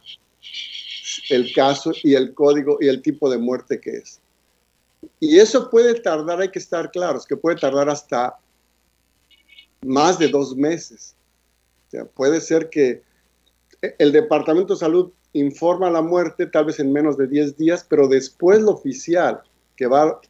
el 1.29 1.53
caso 1.53 1.91
y 2.03 2.15
el 2.15 2.33
código 2.33 2.77
y 2.79 2.87
el 2.87 3.01
tipo 3.01 3.29
de 3.29 3.37
muerte 3.37 3.79
que 3.79 3.97
es. 3.97 4.19
Y 5.19 5.39
eso 5.39 5.69
puede 5.69 5.99
tardar, 5.99 6.39
hay 6.39 6.49
que 6.49 6.59
estar 6.59 6.89
claros, 6.91 7.25
que 7.25 7.35
puede 7.35 7.57
tardar 7.57 7.89
hasta 7.89 8.37
más 9.85 10.19
de 10.19 10.27
dos 10.29 10.55
meses. 10.55 11.15
O 11.87 11.91
sea, 11.91 12.05
puede 12.05 12.41
ser 12.41 12.69
que 12.69 13.03
el 13.97 14.11
Departamento 14.11 14.73
de 14.73 14.79
Salud 14.79 15.11
informa 15.33 15.89
la 15.89 16.01
muerte 16.01 16.45
tal 16.45 16.65
vez 16.65 16.79
en 16.79 16.93
menos 16.93 17.17
de 17.17 17.27
10 17.27 17.57
días, 17.57 17.85
pero 17.87 18.07
después 18.07 18.61
lo 18.61 18.71
oficial 18.71 19.41
que, 19.75 19.87
va, 19.87 20.21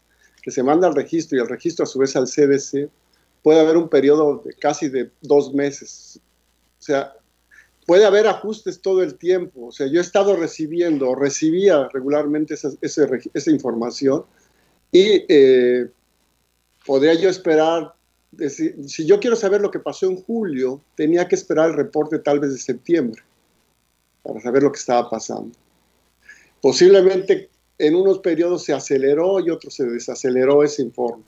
que 0.42 0.52
se 0.52 0.64
manda 0.64 0.88
al 0.88 0.96
registro 0.96 1.38
y 1.38 1.42
el 1.42 1.50
registro 1.50 1.84
a 1.84 1.88
su 1.88 2.00
vez 2.00 2.16
al 2.16 2.28
CDC, 2.28 2.90
puede 3.44 3.60
haber 3.60 3.78
un 3.78 3.90
periodo 3.90 4.42
de 4.44 4.54
casi 4.54 4.88
de 4.90 5.12
dos 5.22 5.54
meses. 5.54 6.20
O 6.80 6.82
sea, 6.82 7.14
puede 7.86 8.06
haber 8.06 8.28
ajustes 8.28 8.82
todo 8.82 9.04
el 9.04 9.16
tiempo. 9.16 9.68
O 9.68 9.72
sea, 9.72 9.88
yo 9.88 10.00
he 10.00 10.02
estado 10.02 10.36
recibiendo 10.36 11.14
recibía 11.16 11.88
regularmente 11.94 12.54
esa, 12.54 12.70
esa, 12.82 13.52
información 13.52 14.24
y 14.92 15.26
eh, 15.28 15.90
podría 16.86 17.14
yo 17.16 17.30
esperar, 17.30 17.94
si 18.50 19.06
yo 19.06 19.20
quiero 19.20 19.36
saber 19.36 19.62
lo 19.62 19.72
que 19.72 19.80
pasó 19.80 20.08
en 20.08 20.18
julio, 20.18 20.82
tenía 20.96 21.28
que 21.28 21.36
esperar 21.36 21.70
el 21.70 21.76
reporte 21.76 22.20
tal 22.20 22.40
vez 22.40 22.52
de 22.52 22.60
septiembre 22.60 23.22
para 24.24 24.40
saber 24.40 24.64
lo 24.64 24.72
que 24.72 24.80
estaba 24.80 25.10
pasando. 25.10 25.52
Posiblemente 26.62 27.50
en 27.78 27.96
unos 27.96 28.20
periodos 28.20 28.64
se 28.64 28.74
aceleró 28.74 29.40
y 29.40 29.50
otros 29.50 29.74
se 29.74 29.86
desaceleró 29.86 30.64
ese 30.64 30.82
informe. 30.82 31.24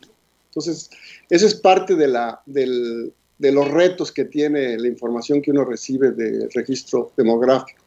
Entonces, 0.49 0.89
eso 1.29 1.45
es 1.45 1.55
parte 1.55 1.95
de, 1.95 2.07
la, 2.07 2.41
del, 2.45 3.13
de 3.37 3.51
los 3.51 3.69
retos 3.69 4.11
que 4.11 4.25
tiene 4.25 4.77
la 4.77 4.87
información 4.87 5.41
que 5.41 5.51
uno 5.51 5.65
recibe 5.65 6.11
del 6.11 6.49
registro 6.51 7.11
demográfico. 7.17 7.84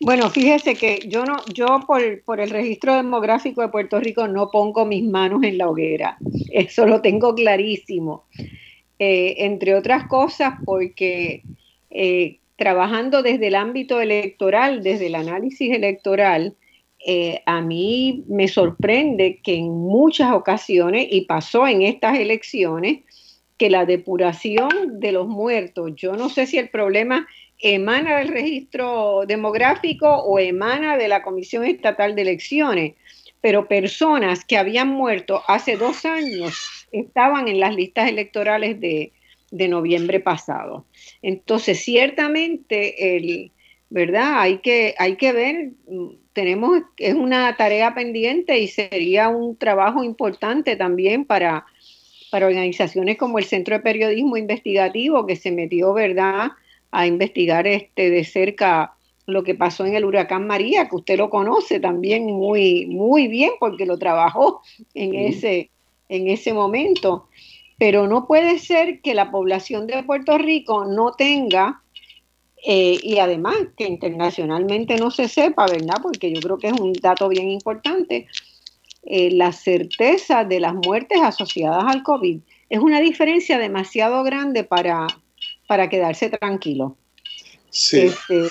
Bueno, 0.00 0.30
fíjese 0.30 0.74
que 0.74 1.00
yo 1.08 1.24
no, 1.24 1.36
yo 1.52 1.80
por, 1.86 2.22
por, 2.22 2.40
el 2.40 2.50
registro 2.50 2.94
demográfico 2.94 3.62
de 3.62 3.68
Puerto 3.68 3.98
Rico 3.98 4.28
no 4.28 4.50
pongo 4.50 4.84
mis 4.84 5.02
manos 5.02 5.42
en 5.42 5.58
la 5.58 5.68
hoguera. 5.68 6.18
Eso 6.52 6.86
lo 6.86 7.02
tengo 7.02 7.34
clarísimo. 7.34 8.24
Eh, 9.00 9.44
entre 9.44 9.74
otras 9.74 10.08
cosas, 10.08 10.54
porque 10.64 11.42
eh, 11.90 12.38
trabajando 12.56 13.22
desde 13.22 13.46
el 13.46 13.54
ámbito 13.54 14.00
electoral, 14.00 14.82
desde 14.82 15.06
el 15.06 15.14
análisis 15.14 15.72
electoral, 15.72 16.56
eh, 17.06 17.42
a 17.46 17.60
mí 17.60 18.24
me 18.28 18.48
sorprende 18.48 19.40
que 19.42 19.54
en 19.54 19.70
muchas 19.70 20.32
ocasiones, 20.32 21.06
y 21.10 21.22
pasó 21.22 21.68
en 21.68 21.82
estas 21.82 22.18
elecciones, 22.18 23.00
que 23.56 23.70
la 23.70 23.86
depuración 23.86 25.00
de 25.00 25.12
los 25.12 25.28
muertos, 25.28 25.92
yo 25.96 26.16
no 26.16 26.28
sé 26.28 26.46
si 26.46 26.58
el 26.58 26.68
problema 26.68 27.26
emana 27.58 28.18
del 28.18 28.28
registro 28.28 29.22
demográfico 29.26 30.08
o 30.08 30.38
emana 30.38 30.96
de 30.96 31.08
la 31.08 31.22
Comisión 31.22 31.64
Estatal 31.64 32.14
de 32.14 32.22
Elecciones, 32.22 32.94
pero 33.40 33.68
personas 33.68 34.44
que 34.44 34.56
habían 34.56 34.88
muerto 34.88 35.42
hace 35.46 35.76
dos 35.76 36.04
años 36.04 36.86
estaban 36.92 37.48
en 37.48 37.60
las 37.60 37.74
listas 37.74 38.08
electorales 38.08 38.80
de, 38.80 39.12
de 39.50 39.68
noviembre 39.68 40.20
pasado. 40.20 40.84
Entonces, 41.22 41.80
ciertamente, 41.80 43.50
¿verdad? 43.90 44.40
Hay 44.40 44.58
que, 44.58 44.94
hay 44.98 45.16
que 45.16 45.32
ver, 45.32 45.70
tenemos, 46.32 46.82
es 46.96 47.14
una 47.14 47.56
tarea 47.56 47.94
pendiente 47.94 48.58
y 48.58 48.68
sería 48.68 49.28
un 49.28 49.56
trabajo 49.56 50.04
importante 50.04 50.76
también 50.76 51.24
para 51.24 51.64
para 52.30 52.46
organizaciones 52.46 53.16
como 53.16 53.38
el 53.38 53.44
Centro 53.44 53.76
de 53.76 53.82
Periodismo 53.82 54.36
Investigativo, 54.36 55.26
que 55.26 55.36
se 55.36 55.50
metió, 55.50 55.92
¿verdad?, 55.92 56.52
a 56.90 57.06
investigar 57.06 57.66
este 57.66 58.10
de 58.10 58.24
cerca 58.24 58.94
lo 59.26 59.42
que 59.42 59.54
pasó 59.54 59.84
en 59.84 59.94
el 59.94 60.06
huracán 60.06 60.46
María, 60.46 60.88
que 60.88 60.96
usted 60.96 61.18
lo 61.18 61.28
conoce 61.28 61.80
también 61.80 62.24
muy, 62.24 62.86
muy 62.86 63.28
bien 63.28 63.50
porque 63.60 63.84
lo 63.84 63.98
trabajó 63.98 64.62
en, 64.94 65.14
ese, 65.14 65.70
en 66.08 66.28
ese 66.28 66.54
momento. 66.54 67.28
Pero 67.76 68.06
no 68.06 68.26
puede 68.26 68.58
ser 68.58 69.00
que 69.02 69.14
la 69.14 69.30
población 69.30 69.86
de 69.86 70.02
Puerto 70.02 70.38
Rico 70.38 70.86
no 70.86 71.12
tenga, 71.12 71.82
eh, 72.66 72.98
y 73.02 73.18
además 73.18 73.56
que 73.76 73.84
internacionalmente 73.84 74.96
no 74.96 75.10
se 75.10 75.28
sepa, 75.28 75.66
¿verdad? 75.66 75.96
Porque 76.02 76.32
yo 76.32 76.40
creo 76.40 76.58
que 76.58 76.68
es 76.68 76.80
un 76.80 76.94
dato 76.94 77.28
bien 77.28 77.50
importante, 77.50 78.26
eh, 79.04 79.30
la 79.30 79.52
certeza 79.52 80.44
de 80.44 80.58
las 80.58 80.74
muertes 80.74 81.20
asociadas 81.22 81.84
al 81.86 82.02
COVID 82.02 82.40
es 82.68 82.78
una 82.78 83.00
diferencia 83.00 83.58
demasiado 83.58 84.22
grande 84.22 84.64
para, 84.64 85.06
para 85.68 85.88
quedarse 85.88 86.30
tranquilo. 86.30 86.96
Sí. 87.70 88.00
Este, 88.00 88.48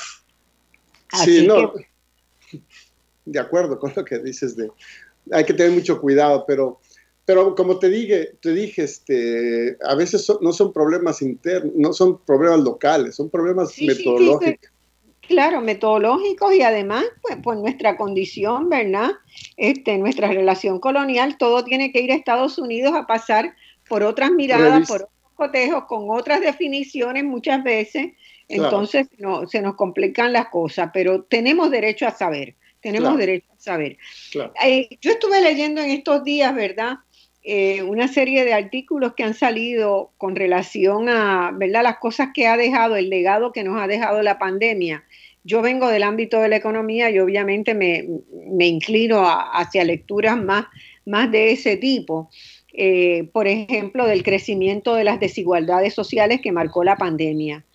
sí, 1.25 1.45
no. 1.45 1.73
De 3.25 3.39
acuerdo 3.39 3.77
con 3.77 3.91
lo 3.93 4.05
que 4.05 4.19
dices 4.19 4.55
de 4.55 4.71
hay 5.33 5.43
que 5.43 5.53
tener 5.53 5.73
mucho 5.73 5.99
cuidado, 5.99 6.45
pero 6.47 6.79
pero 7.25 7.55
como 7.55 7.77
te 7.77 7.89
dije, 7.89 8.37
te 8.41 8.53
dije, 8.53 8.83
este, 8.83 9.77
a 9.85 9.95
veces 9.95 10.31
no 10.39 10.53
son 10.53 10.71
problemas 10.71 11.21
internos, 11.21 11.73
no 11.75 11.91
son 11.91 12.19
problemas 12.19 12.61
locales, 12.61 13.15
son 13.15 13.29
problemas 13.29 13.73
metodológicos. 13.81 14.71
Claro, 15.27 15.59
metodológicos 15.59 16.53
y 16.53 16.61
además, 16.61 17.03
pues 17.21 17.35
por 17.43 17.57
nuestra 17.57 17.97
condición, 17.97 18.69
¿verdad? 18.69 19.11
Este, 19.57 19.97
nuestra 19.97 20.29
relación 20.29 20.79
colonial, 20.79 21.37
todo 21.37 21.65
tiene 21.65 21.91
que 21.91 21.99
ir 21.99 22.13
a 22.13 22.15
Estados 22.15 22.57
Unidos 22.57 22.93
a 22.95 23.05
pasar 23.05 23.53
por 23.89 24.03
otras 24.03 24.31
miradas, 24.31 24.87
por 24.87 25.01
otros 25.01 25.16
cotejos, 25.37 25.85
con 25.85 26.09
otras 26.09 26.41
definiciones 26.41 27.23
muchas 27.23 27.63
veces. 27.63 28.13
Entonces 28.49 29.07
no, 29.17 29.47
se 29.47 29.61
nos 29.61 29.75
complican 29.75 30.33
las 30.33 30.49
cosas, 30.49 30.89
pero 30.93 31.23
tenemos 31.23 31.71
derecho 31.71 32.07
a 32.07 32.11
saber, 32.11 32.55
tenemos 32.81 33.17
derecho 33.17 33.47
a 33.55 33.59
saber. 33.59 33.97
Eh, 34.63 34.89
yo 35.01 35.11
estuve 35.11 35.41
leyendo 35.41 35.81
en 35.81 35.91
estos 35.91 36.23
días, 36.23 36.53
¿verdad? 36.55 36.97
Eh, 37.49 37.81
una 37.81 38.09
serie 38.09 38.43
de 38.43 38.53
artículos 38.53 39.13
que 39.13 39.23
han 39.23 39.33
salido 39.33 40.11
con 40.17 40.35
relación 40.35 41.07
a 41.07 41.51
¿verdad? 41.53 41.81
las 41.81 41.97
cosas 41.97 42.31
que 42.33 42.45
ha 42.45 42.57
dejado, 42.57 42.97
el 42.97 43.09
legado 43.09 43.53
que 43.53 43.63
nos 43.63 43.81
ha 43.81 43.87
dejado 43.87 44.21
la 44.21 44.37
pandemia. 44.37 45.05
Yo 45.45 45.61
vengo 45.61 45.87
del 45.87 46.03
ámbito 46.03 46.41
de 46.41 46.49
la 46.49 46.57
economía 46.57 47.09
y 47.09 47.19
obviamente 47.19 47.73
me, 47.73 48.05
inclino 48.59 49.23
hacia 49.25 49.85
lecturas 49.85 50.35
más, 50.35 50.65
más 51.05 51.31
de 51.31 51.53
ese 51.53 51.77
tipo. 51.77 52.29
Eh, 52.79 53.27
por 53.33 53.47
ejemplo, 53.47 54.05
del 54.05 54.21
crecimiento 54.21 54.93
de 54.93 55.03
las 55.03 55.19
desigualdades 55.19 55.95
sociales 55.95 56.41
que 56.41 56.51
marcó 56.51 56.83
la 56.83 56.95
pandemia. 56.95 57.65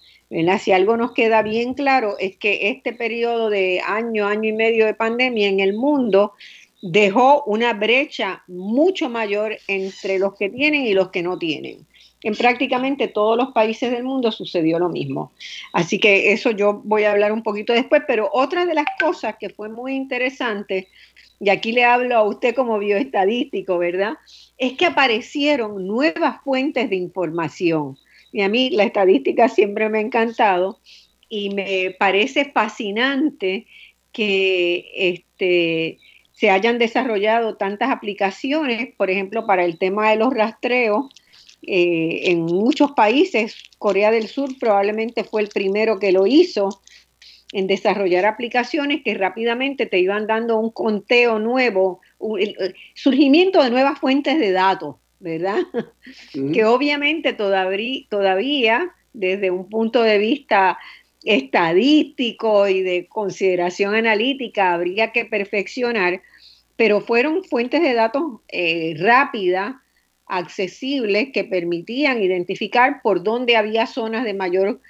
Si 0.60 0.72
algo 0.72 0.96
nos 0.96 1.12
queda 1.12 1.42
bien 1.42 1.74
claro 1.74 2.16
es 2.18 2.36
que 2.36 2.70
este 2.70 2.92
periodo 2.92 3.50
de 3.50 3.80
año, 3.84 4.26
año 4.26 4.48
y 4.48 4.52
medio 4.52 4.86
de 4.86 4.94
pandemia 4.94 5.48
en 5.48 5.60
el 5.60 5.74
mundo 5.74 6.32
dejó 6.80 7.42
una 7.44 7.74
brecha 7.74 8.42
mucho 8.46 9.10
mayor 9.10 9.58
entre 9.66 10.18
los 10.20 10.36
que 10.36 10.48
tienen 10.48 10.86
y 10.86 10.94
los 10.94 11.10
que 11.10 11.22
no 11.22 11.36
tienen. 11.36 11.84
En 12.22 12.36
prácticamente 12.36 13.08
todos 13.08 13.36
los 13.36 13.50
países 13.52 13.90
del 13.90 14.04
mundo 14.04 14.30
sucedió 14.30 14.78
lo 14.78 14.88
mismo. 14.88 15.32
Así 15.72 15.98
que 15.98 16.32
eso 16.32 16.52
yo 16.52 16.80
voy 16.84 17.02
a 17.02 17.10
hablar 17.10 17.32
un 17.32 17.42
poquito 17.42 17.72
después, 17.72 18.02
pero 18.06 18.30
otra 18.32 18.64
de 18.64 18.74
las 18.74 18.86
cosas 19.00 19.34
que 19.38 19.50
fue 19.50 19.68
muy 19.68 19.94
interesante, 19.94 20.88
y 21.40 21.50
aquí 21.50 21.72
le 21.72 21.82
hablo 21.82 22.16
a 22.16 22.22
usted 22.22 22.54
como 22.54 22.78
bioestadístico, 22.78 23.76
¿verdad? 23.76 24.14
Es 24.62 24.74
que 24.74 24.86
aparecieron 24.86 25.88
nuevas 25.88 26.40
fuentes 26.44 26.88
de 26.88 26.94
información. 26.94 27.98
Y 28.30 28.42
a 28.42 28.48
mí 28.48 28.70
la 28.70 28.84
estadística 28.84 29.48
siempre 29.48 29.88
me 29.88 29.98
ha 29.98 30.02
encantado 30.02 30.78
y 31.28 31.50
me 31.50 31.96
parece 31.98 32.44
fascinante 32.44 33.66
que 34.12 34.84
este, 34.94 35.98
se 36.30 36.50
hayan 36.50 36.78
desarrollado 36.78 37.56
tantas 37.56 37.90
aplicaciones, 37.90 38.94
por 38.96 39.10
ejemplo, 39.10 39.48
para 39.48 39.64
el 39.64 39.80
tema 39.80 40.10
de 40.10 40.16
los 40.16 40.32
rastreos. 40.32 41.06
Eh, 41.62 42.30
en 42.30 42.42
muchos 42.42 42.92
países, 42.92 43.56
Corea 43.78 44.12
del 44.12 44.28
Sur 44.28 44.56
probablemente 44.60 45.24
fue 45.24 45.42
el 45.42 45.48
primero 45.48 45.98
que 45.98 46.12
lo 46.12 46.28
hizo 46.28 46.68
en 47.52 47.66
desarrollar 47.66 48.26
aplicaciones 48.26 49.02
que 49.02 49.14
rápidamente 49.14 49.86
te 49.86 49.98
iban 49.98 50.28
dando 50.28 50.56
un 50.56 50.70
conteo 50.70 51.40
nuevo, 51.40 52.00
el, 52.38 52.74
surgimiento 52.94 53.62
de 53.62 53.70
nuevas 53.70 53.98
fuentes 53.98 54.38
de 54.38 54.52
datos, 54.52 54.96
¿verdad? 55.20 55.58
Que 56.52 56.64
obviamente 56.64 57.32
todavía, 57.32 58.06
todavía, 58.08 58.94
desde 59.12 59.50
un 59.50 59.68
punto 59.68 60.02
de 60.02 60.18
vista 60.18 60.78
estadístico 61.24 62.68
y 62.68 62.82
de 62.82 63.06
consideración 63.06 63.94
analítica, 63.94 64.72
habría 64.72 65.12
que 65.12 65.24
perfeccionar, 65.24 66.20
pero 66.76 67.00
fueron 67.00 67.44
fuentes 67.44 67.82
de 67.82 67.94
datos 67.94 68.40
eh, 68.48 68.94
rápidas, 68.98 69.76
accesibles, 70.26 71.28
que 71.32 71.44
permitían 71.44 72.22
identificar 72.22 73.02
por 73.02 73.22
dónde 73.22 73.56
había 73.56 73.86
zonas 73.86 74.24
de 74.24 74.34
mayor, 74.34 74.80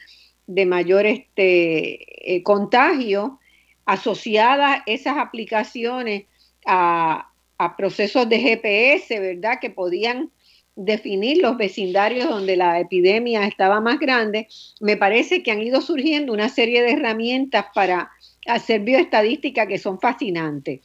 de 0.46 0.66
mayor 0.66 1.06
este, 1.06 2.34
eh, 2.34 2.42
contagio, 2.42 3.40
asociadas 3.84 4.82
esas 4.86 5.18
aplicaciones 5.18 6.24
a, 6.66 7.30
a 7.58 7.76
procesos 7.76 8.28
de 8.28 8.38
GPS, 8.38 9.18
¿verdad? 9.20 9.58
Que 9.60 9.70
podían 9.70 10.30
definir 10.74 11.38
los 11.38 11.56
vecindarios 11.56 12.28
donde 12.28 12.56
la 12.56 12.80
epidemia 12.80 13.46
estaba 13.46 13.80
más 13.80 13.98
grande, 13.98 14.48
me 14.80 14.96
parece 14.96 15.42
que 15.42 15.50
han 15.50 15.62
ido 15.62 15.80
surgiendo 15.80 16.32
una 16.32 16.48
serie 16.48 16.82
de 16.82 16.92
herramientas 16.92 17.66
para 17.74 18.10
hacer 18.46 18.80
bioestadística 18.80 19.66
que 19.66 19.78
son 19.78 20.00
fascinantes. 20.00 20.80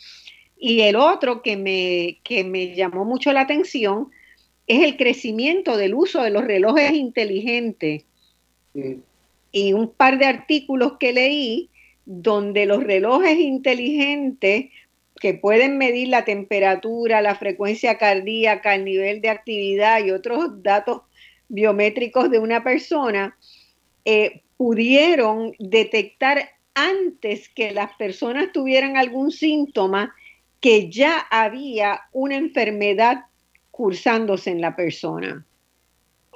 Y 0.59 0.81
el 0.81 0.95
otro 0.95 1.41
que 1.41 1.55
me, 1.55 2.19
que 2.23 2.43
me 2.43 2.75
llamó 2.75 3.05
mucho 3.05 3.31
la 3.31 3.41
atención 3.41 4.09
es 4.65 4.83
el 4.83 4.97
crecimiento 4.97 5.77
del 5.77 5.93
uso 5.93 6.21
de 6.21 6.31
los 6.31 6.43
relojes 6.43 6.91
inteligentes. 6.93 8.03
Y 9.51 9.73
un 9.73 9.89
par 9.89 10.19
de 10.19 10.25
artículos 10.25 10.93
que 10.99 11.13
leí 11.13 11.69
donde 12.05 12.65
los 12.65 12.83
relojes 12.83 13.37
inteligentes 13.39 14.67
que 15.19 15.33
pueden 15.33 15.77
medir 15.77 16.09
la 16.09 16.25
temperatura, 16.25 17.21
la 17.21 17.35
frecuencia 17.35 17.97
cardíaca, 17.97 18.75
el 18.75 18.85
nivel 18.85 19.21
de 19.21 19.29
actividad 19.29 20.03
y 20.03 20.11
otros 20.11 20.63
datos 20.63 21.01
biométricos 21.49 22.29
de 22.29 22.39
una 22.39 22.63
persona, 22.63 23.37
eh, 24.05 24.41
pudieron 24.57 25.53
detectar 25.59 26.49
antes 26.73 27.49
que 27.49 27.71
las 27.71 27.93
personas 27.95 28.51
tuvieran 28.51 28.97
algún 28.97 29.31
síntoma 29.31 30.13
que 30.59 30.89
ya 30.89 31.19
había 31.31 32.01
una 32.11 32.35
enfermedad 32.35 33.25
cursándose 33.71 34.51
en 34.51 34.61
la 34.61 34.75
persona. 34.75 35.45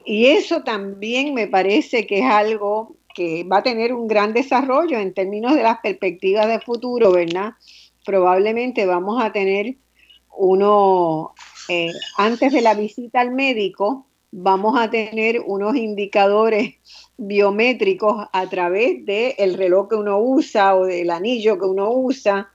Y 0.05 0.27
eso 0.27 0.63
también 0.63 1.33
me 1.33 1.47
parece 1.47 2.07
que 2.07 2.19
es 2.19 2.25
algo 2.25 2.95
que 3.13 3.43
va 3.43 3.57
a 3.57 3.63
tener 3.63 3.93
un 3.93 4.07
gran 4.07 4.33
desarrollo 4.33 4.99
en 4.99 5.13
términos 5.13 5.55
de 5.55 5.63
las 5.63 5.79
perspectivas 5.79 6.47
de 6.47 6.59
futuro, 6.59 7.11
¿verdad? 7.11 7.53
Probablemente 8.05 8.85
vamos 8.85 9.23
a 9.23 9.31
tener 9.31 9.75
uno, 10.35 11.33
eh, 11.69 11.91
antes 12.17 12.51
de 12.51 12.61
la 12.61 12.73
visita 12.73 13.21
al 13.21 13.31
médico, 13.31 14.07
vamos 14.31 14.79
a 14.79 14.89
tener 14.89 15.41
unos 15.45 15.75
indicadores 15.75 16.75
biométricos 17.17 18.27
a 18.31 18.47
través 18.47 19.05
del 19.05 19.53
reloj 19.55 19.89
que 19.89 19.95
uno 19.95 20.19
usa 20.19 20.75
o 20.75 20.85
del 20.85 21.09
anillo 21.11 21.59
que 21.59 21.65
uno 21.65 21.91
usa, 21.91 22.49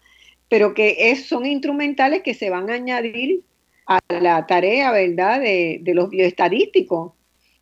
pero 0.49 0.75
que 0.75 1.11
es, 1.11 1.27
son 1.27 1.45
instrumentales 1.45 2.23
que 2.23 2.35
se 2.35 2.51
van 2.51 2.71
a 2.71 2.75
añadir 2.75 3.43
a 3.87 4.01
la 4.09 4.47
tarea, 4.47 4.91
¿verdad?, 4.91 5.41
de, 5.41 5.79
de 5.83 5.95
los 5.95 6.11
bioestadísticos. 6.11 7.13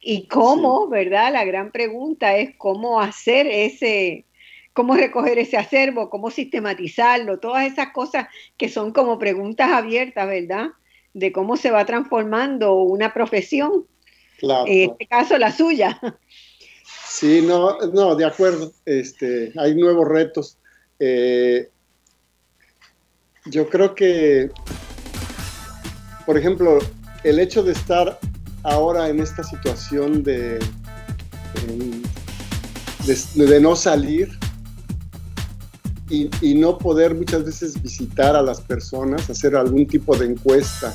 Y 0.01 0.27
cómo, 0.27 0.89
¿verdad? 0.89 1.33
La 1.33 1.45
gran 1.45 1.73
pregunta 1.73 2.37
es 2.37 2.55
cómo 2.57 3.01
hacer 3.01 3.47
ese, 3.47 4.27
cómo 4.75 4.95
recoger 4.97 5.39
ese 5.39 5.57
acervo, 5.57 6.11
cómo 6.11 6.31
sistematizarlo, 6.31 7.39
todas 7.39 7.67
esas 7.67 7.93
cosas 7.93 8.27
que 8.59 8.69
son 8.69 8.93
como 8.93 9.19
preguntas 9.19 9.71
abiertas, 9.71 10.29
¿verdad? 10.29 10.69
De 11.15 11.33
cómo 11.33 11.57
se 11.57 11.71
va 11.71 11.87
transformando 11.87 12.75
una 12.75 13.15
profesión, 13.15 13.87
claro. 14.39 14.67
en 14.67 14.91
este 14.91 15.07
caso 15.07 15.39
la 15.39 15.51
suya. 15.53 15.99
Sí, 17.09 17.43
no, 17.47 17.79
no, 17.93 18.17
de 18.17 18.25
acuerdo. 18.25 18.73
Este, 18.85 19.53
hay 19.57 19.77
nuevos 19.77 20.09
retos. 20.09 20.59
Eh, 20.99 21.71
yo 23.47 23.69
creo 23.69 23.95
que, 23.95 24.51
por 26.27 26.37
ejemplo, 26.37 26.81
el 27.23 27.39
hecho 27.39 27.63
de 27.63 27.71
estar 27.71 28.19
ahora 28.65 29.09
en 29.09 29.21
esta 29.21 29.45
situación 29.45 30.25
de, 30.25 30.59
de, 33.37 33.61
no 33.61 33.77
salir 33.77 34.31
y, 36.11 36.29
y, 36.41 36.55
no 36.55 36.77
poder 36.77 37.15
muchas 37.15 37.45
veces 37.45 37.81
visitar 37.81 38.37
a 38.37 38.43
las 38.43 38.61
personas, 38.61 39.29
hacer 39.31 39.57
algún 39.57 39.87
tipo 39.87 40.17
de 40.17 40.27
encuesta, 40.27 40.95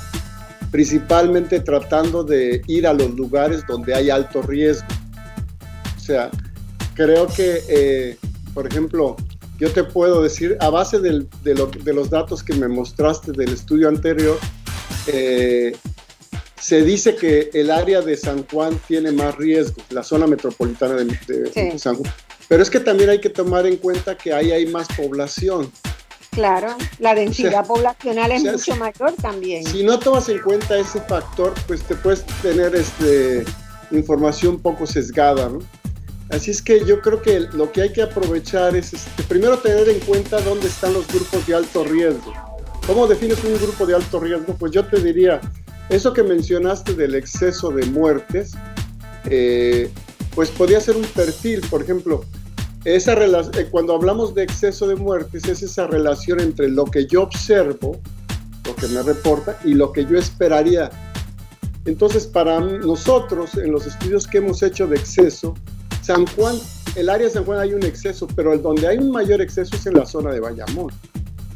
principalmente 0.72 1.60
tratando 1.62 2.24
de 2.24 2.62
ir 2.68 2.86
a 2.86 2.94
los 2.94 3.12
lugares 3.16 3.64
donde 3.68 3.96
hay 3.96 4.10
alto 4.10 4.42
riesgo. 4.42 4.88
O 5.98 6.00
sea, 6.00 6.30
creo 6.94 7.28
que, 7.28 7.64
eh, 7.70 8.18
por 8.54 8.68
ejemplo, 8.68 9.16
yo 9.60 9.72
te 9.72 9.84
puedo 9.84 10.22
decir, 10.22 10.58
a 10.60 10.70
base 10.70 11.00
de, 11.00 11.26
de, 11.44 11.94
los 11.94 12.10
datos 12.10 12.44
que 12.44 12.54
me 12.54 12.68
mostraste 12.68 13.32
del 13.32 13.54
estudio 13.54 13.90
anterior, 13.90 14.38
eh, 15.08 15.76
se 16.60 16.84
dice 16.84 17.16
que 17.16 17.50
el 17.54 17.72
área 17.72 18.02
de 18.02 18.16
San 18.16 18.46
Juan 18.48 18.80
tiene 18.88 19.12
más 19.12 19.36
riesgo, 19.36 19.82
la 19.90 20.04
zona 20.04 20.28
metropolitana 20.28 20.96
de, 20.96 21.78
San 21.78 21.96
Juan. 21.96 22.12
Pero 22.50 22.64
es 22.64 22.70
que 22.70 22.80
también 22.80 23.12
hay 23.12 23.22
que 23.22 23.30
tomar 23.30 23.66
en 23.66 23.78
cuenta 23.78 24.18
que 24.18 24.34
ahí 24.34 24.52
hay 24.52 24.66
más 24.66 24.88
población. 24.98 25.72
Claro, 26.32 26.76
la 27.00 27.16
densidad 27.16 27.66
poblacional 27.66 28.32
es 28.32 28.44
mucho 28.44 28.76
mayor 28.76 29.14
también. 29.22 29.66
Si 29.66 29.84
no 29.84 30.00
tomas 30.00 30.30
en 30.30 30.40
cuenta 30.40 30.78
ese 30.78 31.00
factor, 31.02 31.54
pues 31.68 31.84
te 31.84 31.96
puedes 31.96 32.26
tener 32.42 32.76
este, 32.76 33.46
información 33.92 34.60
poco 34.60 34.86
sesgada, 34.86 35.50
¿no? 35.50 35.60
Así 36.30 36.52
es 36.52 36.62
que 36.62 36.86
yo 36.86 37.02
creo 37.02 37.22
que 37.22 37.40
lo 37.40 37.72
que 37.72 37.82
hay 37.82 37.92
que 37.92 38.04
aprovechar 38.04 38.76
es 38.76 38.94
este, 38.94 39.24
primero 39.24 39.58
tener 39.60 39.90
en 39.90 40.00
cuenta 40.00 40.40
dónde 40.42 40.68
están 40.68 40.94
los 40.94 41.08
grupos 41.08 41.46
de 41.48 41.56
alto 41.56 41.84
riesgo. 41.84 42.34
¿Cómo 42.86 43.08
defines 43.08 43.44
un 43.44 43.56
grupo 43.56 43.86
de 43.86 43.96
alto 43.96 44.20
riesgo? 44.20 44.56
Pues 44.56 44.72
yo 44.72 44.86
te 44.86 45.00
diría, 45.02 45.42
eso 45.90 46.14
que 46.14 46.24
mencionaste 46.24 46.94
del 46.94 47.16
exceso 47.16 47.70
de 47.72 47.86
muertes, 47.88 48.52
eh, 49.26 49.92
pues 50.36 50.52
podría 50.52 50.80
ser 50.80 50.96
un 50.96 51.06
perfil, 51.06 51.62
por 51.70 51.82
ejemplo, 51.82 52.24
esa 52.86 53.14
eh, 53.14 53.68
cuando 53.70 53.94
hablamos 53.94 54.34
de 54.34 54.44
exceso 54.44 54.88
de 54.88 54.96
muertes 54.96 55.46
es 55.48 55.62
esa 55.64 55.88
relación 55.88 56.40
entre 56.40 56.70
lo 56.70 56.86
que 56.86 57.06
yo 57.06 57.24
observo, 57.24 58.00
lo 58.66 58.76
que 58.76 58.88
me 58.88 59.02
reporta, 59.04 59.60
y 59.64 59.74
lo 59.74 59.92
que 59.92 60.06
yo 60.06 60.18
esperaría. 60.18 60.90
Entonces, 61.86 62.28
para 62.28 62.60
nosotros, 62.60 63.56
en 63.56 63.72
los 63.72 63.88
estudios 63.88 64.28
que 64.28 64.38
hemos 64.38 64.64
hecho 64.64 64.88
de 64.88 64.98
exceso, 64.98 65.56
San 66.02 66.26
Juan, 66.28 66.58
el 66.96 67.10
área 67.10 67.28
de 67.28 67.34
San 67.34 67.46
Juan 67.46 67.60
hay 67.60 67.74
un 67.74 67.84
exceso, 67.84 68.28
pero 68.36 68.54
el 68.54 68.62
donde 68.62 68.88
hay 68.88 68.98
un 68.98 69.12
mayor 69.12 69.42
exceso 69.42 69.76
es 69.76 69.86
en 69.86 69.96
la 69.96 70.06
zona 70.06 70.32
de 70.32 70.40
Bayamón. 70.40 70.94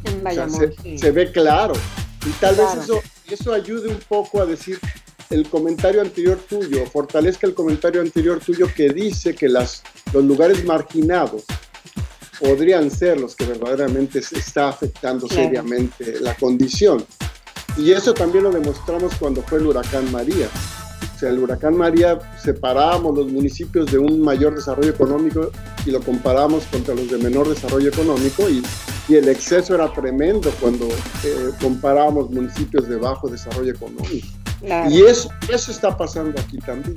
En 0.04 0.24
Bayamón, 0.24 0.74
se, 0.98 1.12
ve 1.12 1.32
claro. 1.32 1.74
Y 2.26 2.30
tal 2.40 2.56
vez 2.56 2.68
eso 2.84 3.02
eso 3.34 3.54
ayude 3.54 3.90
un 3.90 4.00
poco 4.08 4.42
a 4.42 4.46
decir 4.46 4.80
el 5.30 5.50
comentario 5.50 6.02
anterior 6.02 6.38
tuyo, 6.48 6.86
fortalezca 6.86 7.48
el 7.48 7.54
comentario 7.54 8.02
anterior 8.02 8.40
tuyo 8.40 8.68
que 8.76 8.90
dice 8.90 9.34
que 9.34 9.50
las, 9.50 9.82
los 10.14 10.24
lugares 10.24 10.64
marginados 10.66 11.44
podrían 12.40 12.90
ser 12.92 13.20
los 13.20 13.36
que 13.36 13.46
verdaderamente 13.46 14.22
se 14.22 14.40
está 14.40 14.70
afectando 14.70 15.28
seriamente 15.28 16.20
la 16.20 16.36
condición. 16.36 17.06
Y 17.78 17.92
eso 17.92 18.14
también 18.14 18.44
lo 18.44 18.52
demostramos 18.52 19.16
cuando 19.16 19.42
fue 19.42 19.60
el 19.60 19.68
huracán 19.68 20.12
María. 20.12 20.48
O 21.16 21.20
sea, 21.20 21.30
el 21.30 21.40
huracán 21.40 21.76
María 21.76 22.20
separábamos 22.42 23.18
los 23.18 23.32
municipios 23.32 23.92
de 23.92 23.98
un 23.98 24.22
mayor 24.22 24.56
desarrollo 24.56 24.90
económico 24.90 25.52
y 25.86 25.92
lo 25.92 26.02
comparábamos 26.02 26.66
contra 26.66 26.94
los 26.96 27.10
de 27.10 27.18
menor 27.18 27.48
desarrollo 27.48 27.90
económico 27.90 28.50
y 28.50 28.62
y 29.10 29.16
el 29.16 29.28
exceso 29.28 29.76
era 29.76 29.92
tremendo 29.92 30.52
cuando 30.62 30.88
eh, 30.88 31.50
comparábamos 31.62 32.30
municipios 32.30 32.88
de 32.88 32.96
bajo 32.96 33.28
desarrollo 33.28 33.72
económico. 33.72 34.28
Y 34.90 35.02
eso, 35.02 35.30
eso 35.50 35.72
está 35.72 35.98
pasando 35.98 36.40
aquí 36.40 36.58
también. 36.60 36.96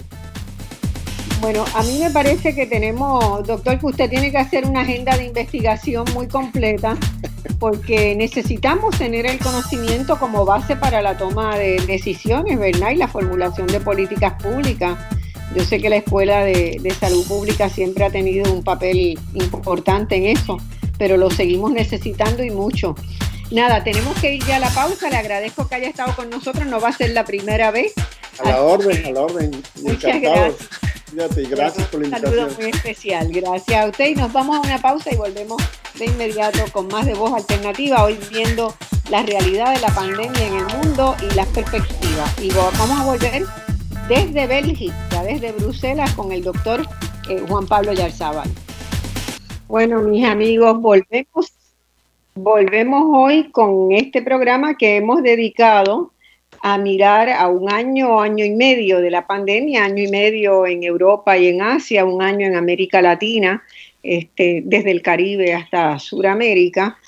Bueno, 1.40 1.64
a 1.74 1.82
mí 1.82 1.98
me 1.98 2.10
parece 2.10 2.54
que 2.54 2.66
tenemos, 2.66 3.46
doctor, 3.46 3.78
que 3.78 3.86
usted 3.86 4.10
tiene 4.10 4.30
que 4.30 4.38
hacer 4.38 4.64
una 4.64 4.80
agenda 4.80 5.16
de 5.16 5.24
investigación 5.24 6.04
muy 6.14 6.26
completa 6.26 6.96
porque 7.58 8.14
necesitamos 8.16 8.98
tener 8.98 9.26
el 9.26 9.38
conocimiento 9.38 10.18
como 10.18 10.44
base 10.44 10.76
para 10.76 11.02
la 11.02 11.16
toma 11.16 11.56
de 11.56 11.80
decisiones, 11.86 12.58
¿verdad? 12.58 12.90
Y 12.90 12.96
la 12.96 13.08
formulación 13.08 13.66
de 13.66 13.80
políticas 13.80 14.42
públicas. 14.42 14.98
Yo 15.54 15.64
sé 15.64 15.78
que 15.78 15.88
la 15.88 15.96
Escuela 15.96 16.44
de, 16.44 16.78
de 16.82 16.90
Salud 16.90 17.26
Pública 17.26 17.68
siempre 17.68 18.04
ha 18.04 18.10
tenido 18.10 18.52
un 18.52 18.64
papel 18.64 19.18
importante 19.34 20.16
en 20.16 20.26
eso 20.26 20.58
pero 20.98 21.16
lo 21.16 21.30
seguimos 21.30 21.72
necesitando 21.72 22.42
y 22.42 22.50
mucho. 22.50 22.94
Nada, 23.50 23.84
tenemos 23.84 24.18
que 24.20 24.34
ir 24.34 24.44
ya 24.44 24.56
a 24.56 24.58
la 24.58 24.70
pausa. 24.70 25.08
Le 25.08 25.16
agradezco 25.16 25.68
que 25.68 25.76
haya 25.76 25.88
estado 25.88 26.14
con 26.16 26.30
nosotros. 26.30 26.66
No 26.66 26.80
va 26.80 26.88
a 26.88 26.92
ser 26.92 27.10
la 27.10 27.24
primera 27.24 27.70
vez. 27.70 27.92
A 28.38 28.48
la 28.48 28.62
orden, 28.62 29.06
a 29.06 29.10
la 29.10 29.20
orden. 29.20 29.62
Muchas 29.82 30.20
gracias. 30.20 30.68
Fíjate, 31.16 31.44
gracias 31.44 31.88
por 31.88 32.00
la 32.00 32.08
invitación. 32.08 32.44
Un 32.44 32.50
saludo 32.50 32.60
muy 32.60 32.70
especial. 32.70 33.32
Gracias 33.32 33.84
a 33.84 33.88
usted. 33.88 34.08
Y 34.08 34.14
nos 34.16 34.30
vamos 34.34 34.54
a 34.54 34.60
una 34.60 34.78
pausa 34.78 35.14
y 35.14 35.16
volvemos 35.16 35.62
de 35.98 36.04
inmediato 36.04 36.58
con 36.72 36.88
más 36.88 37.06
de 37.06 37.14
voz 37.14 37.32
alternativa. 37.32 38.04
Hoy 38.04 38.18
viendo 38.28 38.74
la 39.08 39.22
realidad 39.22 39.74
de 39.74 39.80
la 39.80 39.88
pandemia 39.94 40.46
en 40.46 40.56
el 40.56 40.66
mundo 40.76 41.16
y 41.22 41.34
las 41.34 41.46
perspectivas. 41.46 42.38
Y 42.38 42.50
vamos 42.50 43.00
a 43.00 43.04
volver 43.06 43.44
desde 44.10 44.46
Bélgica, 44.46 45.22
desde 45.22 45.52
Bruselas, 45.52 46.12
con 46.12 46.32
el 46.32 46.42
doctor 46.42 46.86
eh, 47.30 47.42
Juan 47.48 47.66
Pablo 47.66 47.94
Yarzábal. 47.94 48.50
Bueno, 49.68 50.02
mis 50.02 50.26
amigos, 50.26 50.78
volvemos, 50.82 51.50
volvemos 52.34 53.04
hoy 53.14 53.50
con 53.52 53.90
este 53.92 54.20
programa 54.20 54.76
que 54.76 54.96
hemos 54.96 55.22
dedicado 55.22 56.12
a 56.62 56.78
mirar 56.78 57.28
a 57.30 57.48
un 57.48 57.70
año, 57.70 58.20
año 58.20 58.44
y 58.44 58.50
medio 58.50 59.00
de 59.00 59.10
la 59.10 59.26
pandemia, 59.26 59.84
año 59.84 60.02
y 60.02 60.08
medio 60.08 60.66
en 60.66 60.82
Europa 60.82 61.36
y 61.36 61.48
en 61.48 61.62
Asia, 61.62 62.04
un 62.04 62.22
año 62.22 62.46
en 62.46 62.56
América 62.56 63.02
Latina, 63.02 63.62
este, 64.02 64.62
desde 64.64 64.90
el 64.90 65.02
Caribe 65.02 65.54
hasta 65.54 65.98
Sudamérica. 65.98 66.98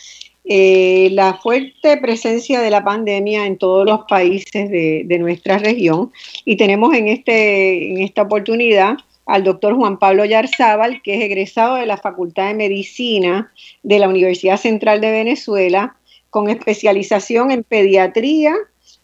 Eh, 0.44 1.11
la 1.12 1.34
fuerte 1.34 1.99
presencia 1.99 2.61
de 2.61 2.70
la 2.70 2.82
pandemia 2.82 3.44
en 3.44 3.59
todos 3.59 3.84
los 3.84 4.01
países 4.09 4.70
de, 4.70 5.03
de 5.05 5.18
nuestra 5.18 5.59
región 5.59 6.11
y 6.46 6.57
tenemos 6.57 6.94
en, 6.94 7.09
este, 7.09 7.90
en 7.90 7.99
esta 7.99 8.22
oportunidad 8.22 8.96
al 9.28 9.44
doctor 9.44 9.76
Juan 9.76 9.99
Pablo 9.99 10.24
Yarzábal, 10.24 11.03
que 11.03 11.16
es 11.16 11.20
egresado 11.20 11.74
de 11.74 11.84
la 11.84 11.99
Facultad 11.99 12.49
de 12.49 12.55
Medicina 12.55 13.53
de 13.82 13.99
la 13.99 14.09
Universidad 14.09 14.57
Central 14.57 15.03
de 15.03 15.11
Venezuela, 15.11 15.96
con 16.30 16.49
especialización 16.49 17.51
en 17.51 17.62
pediatría 17.62 18.55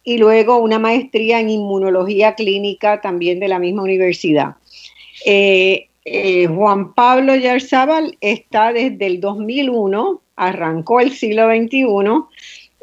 y 0.05 0.19
luego 0.19 0.59
una 0.59 0.79
maestría 0.79 1.39
en 1.39 1.49
inmunología 1.49 2.35
clínica 2.35 3.01
también 3.01 3.39
de 3.39 3.47
la 3.47 3.59
misma 3.59 3.81
universidad. 3.81 4.55
Eh, 5.25 5.87
eh, 6.05 6.45
Juan 6.45 6.93
Pablo 6.93 7.35
Yarzábal 7.35 8.15
está 8.21 8.71
desde 8.71 9.07
el 9.07 9.19
2001, 9.19 10.21
arrancó 10.35 10.99
el 10.99 11.11
siglo 11.11 11.47
XXI, 11.47 11.85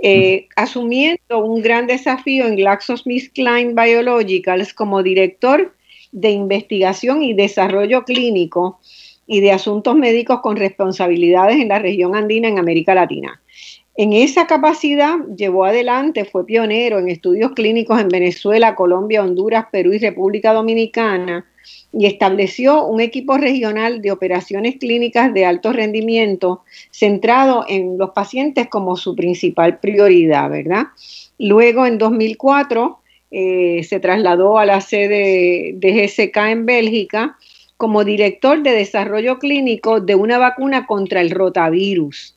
eh, 0.02 0.48
asumiendo 0.56 1.38
un 1.38 1.62
gran 1.62 1.86
desafío 1.86 2.48
en 2.48 2.56
GlaxoSmithKline 2.56 3.76
Biologicals 3.76 4.74
como 4.74 5.04
director 5.04 5.72
de 6.10 6.30
investigación 6.30 7.22
y 7.22 7.34
desarrollo 7.34 8.04
clínico 8.04 8.80
y 9.28 9.40
de 9.40 9.52
Asuntos 9.52 9.94
Médicos 9.94 10.40
con 10.40 10.56
responsabilidades 10.56 11.56
en 11.56 11.68
la 11.68 11.78
región 11.78 12.16
andina 12.16 12.48
en 12.48 12.58
América 12.58 12.94
Latina. 12.96 13.40
En 13.94 14.14
esa 14.14 14.46
capacidad 14.46 15.18
llevó 15.36 15.66
adelante, 15.66 16.24
fue 16.24 16.46
pionero 16.46 16.98
en 16.98 17.10
estudios 17.10 17.52
clínicos 17.52 18.00
en 18.00 18.08
Venezuela, 18.08 18.74
Colombia, 18.74 19.22
Honduras, 19.22 19.66
Perú 19.70 19.92
y 19.92 19.98
República 19.98 20.54
Dominicana 20.54 21.44
y 21.92 22.06
estableció 22.06 22.86
un 22.86 23.02
equipo 23.02 23.36
regional 23.36 24.00
de 24.00 24.10
operaciones 24.10 24.76
clínicas 24.76 25.34
de 25.34 25.44
alto 25.44 25.74
rendimiento 25.74 26.62
centrado 26.90 27.66
en 27.68 27.98
los 27.98 28.10
pacientes 28.10 28.68
como 28.68 28.96
su 28.96 29.14
principal 29.14 29.78
prioridad, 29.78 30.48
¿verdad? 30.48 30.84
Luego, 31.38 31.84
en 31.84 31.98
2004, 31.98 32.98
eh, 33.30 33.82
se 33.84 34.00
trasladó 34.00 34.58
a 34.58 34.64
la 34.64 34.80
sede 34.80 35.74
de 35.74 35.92
GSK 35.92 36.36
en 36.50 36.64
Bélgica 36.64 37.36
como 37.76 38.04
director 38.04 38.62
de 38.62 38.70
desarrollo 38.70 39.38
clínico 39.38 40.00
de 40.00 40.14
una 40.14 40.38
vacuna 40.38 40.86
contra 40.86 41.20
el 41.20 41.30
rotavirus 41.30 42.36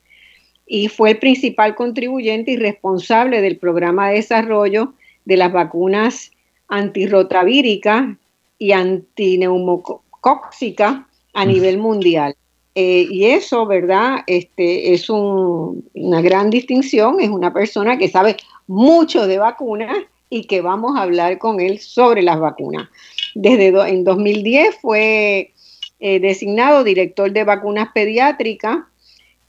y 0.65 0.87
fue 0.87 1.11
el 1.11 1.19
principal 1.19 1.75
contribuyente 1.75 2.51
y 2.51 2.57
responsable 2.57 3.41
del 3.41 3.57
programa 3.57 4.09
de 4.09 4.15
desarrollo 4.15 4.93
de 5.25 5.37
las 5.37 5.53
vacunas 5.53 6.31
antirrotavíricas 6.67 8.17
y 8.57 8.71
antineumocóxicas 8.71 11.01
a 11.33 11.45
nivel 11.45 11.77
mundial. 11.77 12.35
Eh, 12.73 13.05
y 13.09 13.25
eso, 13.25 13.65
¿verdad? 13.65 14.19
Este, 14.27 14.93
es 14.93 15.09
una 15.09 16.21
gran 16.21 16.49
distinción, 16.49 17.21
es 17.21 17.29
una 17.29 17.53
persona 17.53 17.97
que 17.97 18.09
sabe 18.09 18.35
mucho 18.67 19.27
de 19.27 19.37
vacunas 19.37 19.97
y 20.29 20.45
que 20.45 20.61
vamos 20.61 20.97
a 20.97 21.03
hablar 21.03 21.37
con 21.37 21.61
él 21.61 21.79
sobre 21.79 22.21
las 22.21 22.39
vacunas. 22.39 22.89
Desde 23.33 23.67
en 23.89 24.03
2010 24.03 24.77
fue 24.81 25.53
eh, 25.99 26.19
designado 26.19 26.83
director 26.83 27.31
de 27.31 27.43
vacunas 27.43 27.89
pediátricas 27.93 28.79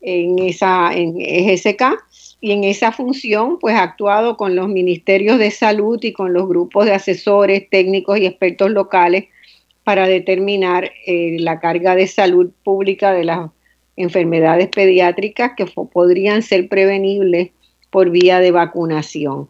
en 0.00 0.38
esa 0.38 0.94
en 0.94 1.14
GSK 1.14 1.82
y 2.40 2.52
en 2.52 2.64
esa 2.64 2.92
función 2.92 3.58
pues 3.58 3.74
ha 3.74 3.82
actuado 3.82 4.36
con 4.36 4.54
los 4.54 4.68
ministerios 4.68 5.38
de 5.38 5.50
salud 5.50 5.98
y 6.02 6.12
con 6.12 6.32
los 6.32 6.48
grupos 6.48 6.84
de 6.84 6.92
asesores 6.92 7.68
técnicos 7.70 8.18
y 8.18 8.26
expertos 8.26 8.70
locales 8.70 9.24
para 9.84 10.06
determinar 10.06 10.90
eh, 11.06 11.36
la 11.38 11.60
carga 11.60 11.94
de 11.94 12.06
salud 12.06 12.50
pública 12.64 13.12
de 13.12 13.24
las 13.24 13.50
enfermedades 13.96 14.68
pediátricas 14.68 15.52
que 15.56 15.64
podrían 15.66 16.42
ser 16.42 16.68
prevenibles 16.68 17.50
por 17.90 18.10
vía 18.10 18.40
de 18.40 18.50
vacunación. 18.50 19.48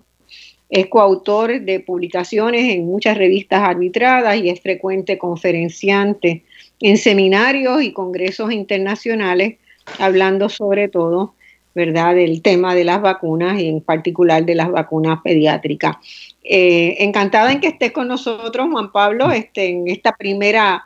Es 0.68 0.88
coautor 0.88 1.60
de 1.60 1.80
publicaciones 1.80 2.72
en 2.74 2.86
muchas 2.86 3.16
revistas 3.16 3.62
arbitradas 3.62 4.36
y 4.36 4.50
es 4.50 4.60
frecuente 4.60 5.16
conferenciante 5.16 6.44
en 6.80 6.96
seminarios 6.98 7.82
y 7.82 7.92
congresos 7.92 8.52
internacionales 8.52 9.56
hablando 9.98 10.48
sobre 10.48 10.88
todo, 10.88 11.34
¿verdad?, 11.74 12.14
del 12.14 12.42
tema 12.42 12.74
de 12.74 12.84
las 12.84 13.02
vacunas 13.02 13.60
y 13.60 13.68
en 13.68 13.80
particular 13.80 14.44
de 14.44 14.54
las 14.54 14.70
vacunas 14.70 15.20
pediátricas. 15.22 15.96
Eh, 16.42 16.96
encantada 17.00 17.52
en 17.52 17.60
que 17.60 17.68
estés 17.68 17.92
con 17.92 18.08
nosotros, 18.08 18.68
Juan 18.70 18.92
Pablo, 18.92 19.30
este, 19.30 19.66
en 19.68 19.88
esta 19.88 20.12
primera, 20.12 20.84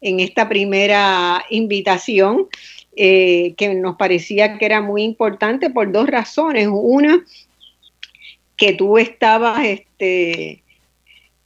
en 0.00 0.20
esta 0.20 0.48
primera 0.48 1.44
invitación, 1.50 2.48
eh, 2.96 3.54
que 3.56 3.74
nos 3.74 3.96
parecía 3.96 4.58
que 4.58 4.64
era 4.64 4.80
muy 4.80 5.02
importante 5.02 5.70
por 5.70 5.90
dos 5.92 6.08
razones. 6.08 6.68
Una, 6.70 7.24
que 8.56 8.72
tú 8.72 8.98
estabas, 8.98 9.64
este, 9.64 10.62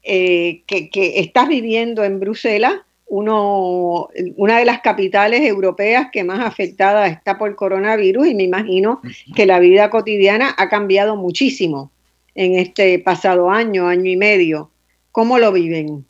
eh, 0.02 0.62
que, 0.66 0.90
que 0.90 1.20
estás 1.20 1.48
viviendo 1.48 2.04
en 2.04 2.20
Bruselas 2.20 2.74
uno, 3.10 4.08
una 4.36 4.58
de 4.58 4.64
las 4.64 4.80
capitales 4.82 5.42
europeas 5.42 6.08
que 6.12 6.22
más 6.22 6.38
afectada 6.40 7.08
está 7.08 7.36
por 7.38 7.54
coronavirus 7.56 8.28
y 8.28 8.34
me 8.34 8.44
imagino 8.44 9.02
que 9.34 9.46
la 9.46 9.58
vida 9.58 9.90
cotidiana 9.90 10.54
ha 10.56 10.68
cambiado 10.68 11.16
muchísimo 11.16 11.90
en 12.36 12.54
este 12.54 13.00
pasado 13.00 13.50
año, 13.50 13.88
año 13.88 14.08
y 14.08 14.16
medio. 14.16 14.70
¿Cómo 15.10 15.40
lo 15.40 15.50
viven? 15.50 16.06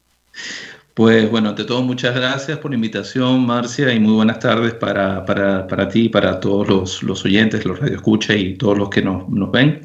Pues 0.94 1.30
bueno, 1.30 1.50
ante 1.50 1.64
todo 1.64 1.82
muchas 1.82 2.14
gracias 2.14 2.58
por 2.58 2.72
la 2.72 2.74
invitación, 2.74 3.46
Marcia, 3.46 3.92
y 3.92 4.00
muy 4.00 4.12
buenas 4.12 4.40
tardes 4.40 4.74
para, 4.74 5.24
para, 5.24 5.66
para 5.66 5.88
ti, 5.88 6.08
para 6.08 6.40
todos 6.40 6.68
los, 6.68 7.02
los 7.04 7.24
oyentes, 7.24 7.64
los 7.64 7.78
radioescuchas 7.78 8.36
y 8.36 8.54
todos 8.54 8.76
los 8.76 8.90
que 8.90 9.00
nos, 9.00 9.28
nos 9.28 9.50
ven. 9.52 9.82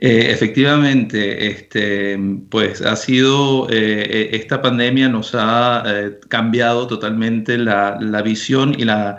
Eh, 0.00 0.30
efectivamente, 0.30 1.48
este, 1.48 2.18
pues 2.50 2.80
ha 2.82 2.96
sido, 2.96 3.68
eh, 3.70 4.06
eh, 4.10 4.30
esta 4.32 4.62
pandemia 4.62 5.08
nos 5.08 5.34
ha 5.34 5.84
cambiado 6.28 6.86
totalmente 6.86 7.58
la, 7.58 8.22
visión 8.24 8.74
y, 8.78 8.84
la, 8.84 9.18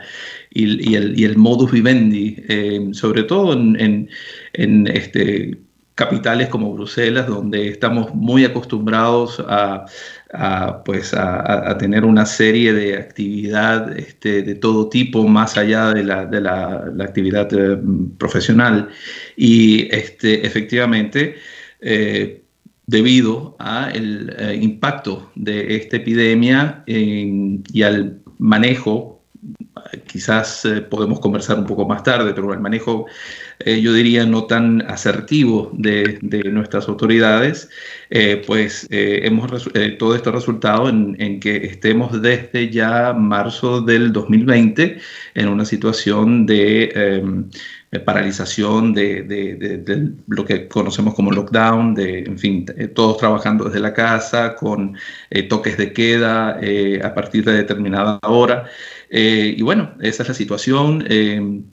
y, 0.49 0.95
el, 0.95 1.37
modus 1.37 1.71
vivendi, 1.71 2.37
sobre 2.93 3.23
todo 3.23 3.53
en, 3.53 4.09
en 4.53 4.87
este, 4.87 5.59
capitales 5.99 6.47
como 6.47 6.73
Bruselas, 6.73 7.27
donde 7.27 7.67
estamos 7.67 8.15
muy 8.15 8.45
acostumbrados 8.45 9.43
a 9.49 9.83
a, 10.33 10.83
pues 10.83 11.13
a, 11.13 11.77
tener 11.77 12.05
una 12.05 12.25
serie 12.25 12.73
de 12.73 12.97
actividad 12.97 13.97
este, 13.97 14.43
de 14.43 14.55
todo 14.55 14.89
tipo 14.89 15.27
más 15.27 15.57
allá 15.57 15.93
de 15.93 16.03
la, 16.03 16.25
de 16.25 16.41
la, 16.41 16.91
actividad 17.01 17.49
eh, 17.53 17.77
profesional. 18.17 18.89
Y 19.35 19.93
este, 19.93 20.45
efectivamente, 20.45 21.35
eh, 21.81 22.43
debido 22.85 23.55
al 23.59 24.35
eh, 24.37 24.59
impacto 24.61 25.31
de 25.35 25.75
esta 25.75 25.97
epidemia 25.97 26.83
y 26.85 27.81
al 27.83 28.21
manejo, 28.37 29.23
quizás 30.07 30.67
podemos 30.89 31.19
conversar 31.19 31.59
un 31.59 31.65
poco 31.65 31.87
más 31.87 32.03
tarde, 32.03 32.33
pero 32.33 32.53
el 32.53 32.59
manejo 32.59 33.05
eh, 33.65 33.81
yo 33.81 33.91
diría, 33.91 34.25
no 34.25 34.45
tan 34.45 34.81
asertivo 34.89 35.69
de, 35.73 36.17
nuestras 36.49 36.87
autoridades, 36.87 37.69
eh, 38.09 38.41
pues 38.47 38.87
eh, 38.89 39.21
hemos 39.23 39.51
todo 39.97 40.15
esto 40.15 40.29
ha 40.29 40.33
resultado 40.33 40.87
en, 40.87 41.39
que 41.41 41.57
estemos 41.65 42.21
desde 42.21 42.69
ya 42.69 43.11
marzo 43.13 43.81
del 43.81 44.13
2020 44.13 44.99
en 45.35 45.49
una 45.49 45.65
situación 45.65 46.45
de 46.45 46.89
em, 46.95 47.49
paralización 48.05 48.93
de, 48.93 50.13
lo 50.27 50.45
que 50.45 50.69
conocemos 50.69 51.13
como 51.13 51.31
lockdown, 51.31 51.95
de, 51.95 52.19
en 52.19 52.39
fin, 52.39 52.65
todos 52.95 53.17
trabajando 53.17 53.65
desde 53.65 53.81
la 53.81 53.93
casa, 53.93 54.55
con 54.55 54.95
toques 55.49 55.77
de 55.77 55.91
queda 55.91 56.59
a 57.03 57.13
partir 57.13 57.43
de 57.43 57.53
determinada 57.53 58.19
hora. 58.23 58.69
y 59.11 59.61
bueno, 59.63 59.95
esa 60.01 60.23
es 60.23 60.29
la 60.29 60.35
situación. 60.35 61.03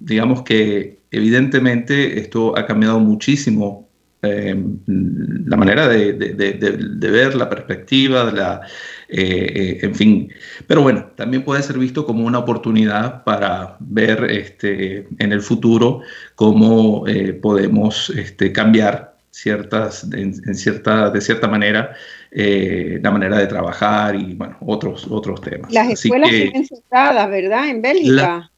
digamos 0.00 0.42
que 0.42 1.05
evidentemente 1.16 2.18
esto 2.20 2.56
ha 2.56 2.66
cambiado 2.66 2.98
muchísimo 3.00 3.86
eh, 4.22 4.56
la 5.46 5.56
manera 5.56 5.88
de, 5.88 6.12
ver, 6.12 7.34
la 7.34 7.48
perspectiva, 7.48 8.24
de 8.24 8.32
la, 8.32 8.60
eh, 9.08 9.52
eh, 9.54 9.78
en 9.82 9.94
fin. 9.94 10.32
Pero 10.66 10.82
bueno, 10.82 11.10
también 11.14 11.44
puede 11.44 11.62
ser 11.62 11.78
visto 11.78 12.06
como 12.06 12.26
una 12.26 12.38
oportunidad 12.38 13.24
para 13.24 13.76
ver 13.80 14.24
este, 14.30 15.06
en 15.18 15.32
el 15.32 15.42
futuro 15.42 16.00
cómo 16.34 17.04
podemos 17.40 18.10
este, 18.10 18.52
cambiar 18.52 19.16
ciertas, 19.30 20.08
en, 20.12 20.34
cierta, 20.54 21.10
de 21.10 21.20
cierta 21.20 21.46
manera 21.46 21.94
la 22.32 23.10
manera 23.10 23.38
de 23.38 23.46
trabajar 23.46 24.16
y 24.16 24.34
bueno, 24.34 24.56
otros, 24.60 25.06
otros 25.10 25.40
temas. 25.40 25.72
Las 25.72 25.90
escuelas 25.90 26.30
siguen 26.30 26.66
cerradas, 26.66 27.30
¿verdad? 27.30 27.68
En 27.68 27.82
Bélgica. 27.82 28.50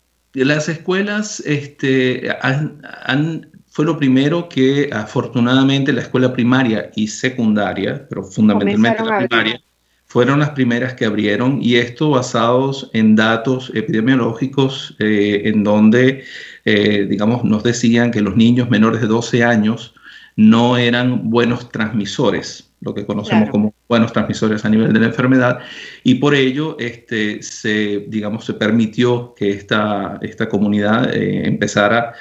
Las 0.44 0.68
escuelas 0.68 1.40
este, 1.40 2.28
han, 2.42 3.50
fue 3.68 3.84
lo 3.84 3.98
primero 3.98 4.48
que 4.48 4.90
afortunadamente 4.92 5.92
la 5.92 6.02
escuela 6.02 6.32
primaria 6.32 6.90
y 6.96 7.08
secundaria, 7.08 8.06
pero 8.08 8.24
fundamentalmente 8.24 9.04
la 9.04 9.18
primaria, 9.18 9.60
fueron 10.06 10.40
las 10.40 10.50
primeras 10.50 10.94
que 10.94 11.04
abrieron 11.04 11.60
y 11.62 11.76
esto 11.76 12.10
basados 12.10 12.90
en 12.94 13.14
datos 13.14 13.70
epidemiológicos 13.74 14.96
eh, 14.98 15.42
en 15.44 15.64
donde, 15.64 16.24
eh, 16.64 17.06
digamos, 17.08 17.44
nos 17.44 17.62
decían 17.62 18.10
que 18.10 18.22
los 18.22 18.34
niños 18.34 18.70
menores 18.70 19.02
de 19.02 19.06
12 19.06 19.44
años 19.44 19.94
no 20.34 20.78
eran 20.78 21.30
buenos 21.30 21.70
transmisores 21.70 22.67
lo 22.80 22.94
que 22.94 23.04
conocemos 23.04 23.50
como 23.50 23.74
buenos 23.88 24.12
transmisores 24.12 24.64
a 24.64 24.68
nivel 24.68 24.92
de 24.92 25.00
la 25.00 25.06
enfermedad, 25.06 25.58
y 26.04 26.16
por 26.16 26.34
ello 26.34 26.76
este, 26.78 27.42
se, 27.42 28.06
digamos, 28.08 28.44
se 28.44 28.54
permitió 28.54 29.34
que 29.34 29.50
esta, 29.50 30.18
esta 30.22 30.48
comunidad 30.48 31.14
eh, 31.14 31.46
empezara 31.46 32.14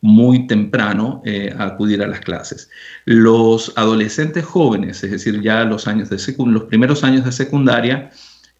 muy 0.00 0.46
temprano 0.46 1.22
eh, 1.24 1.52
a 1.58 1.64
acudir 1.64 2.02
a 2.02 2.06
las 2.06 2.20
clases. 2.20 2.68
Los 3.06 3.72
adolescentes 3.74 4.44
jóvenes, 4.44 5.02
es 5.02 5.10
decir, 5.10 5.40
ya 5.40 5.64
los, 5.64 5.88
años 5.88 6.10
de 6.10 6.18
los 6.46 6.64
primeros 6.64 7.02
años 7.04 7.24
de 7.24 7.32
secundaria, 7.32 8.10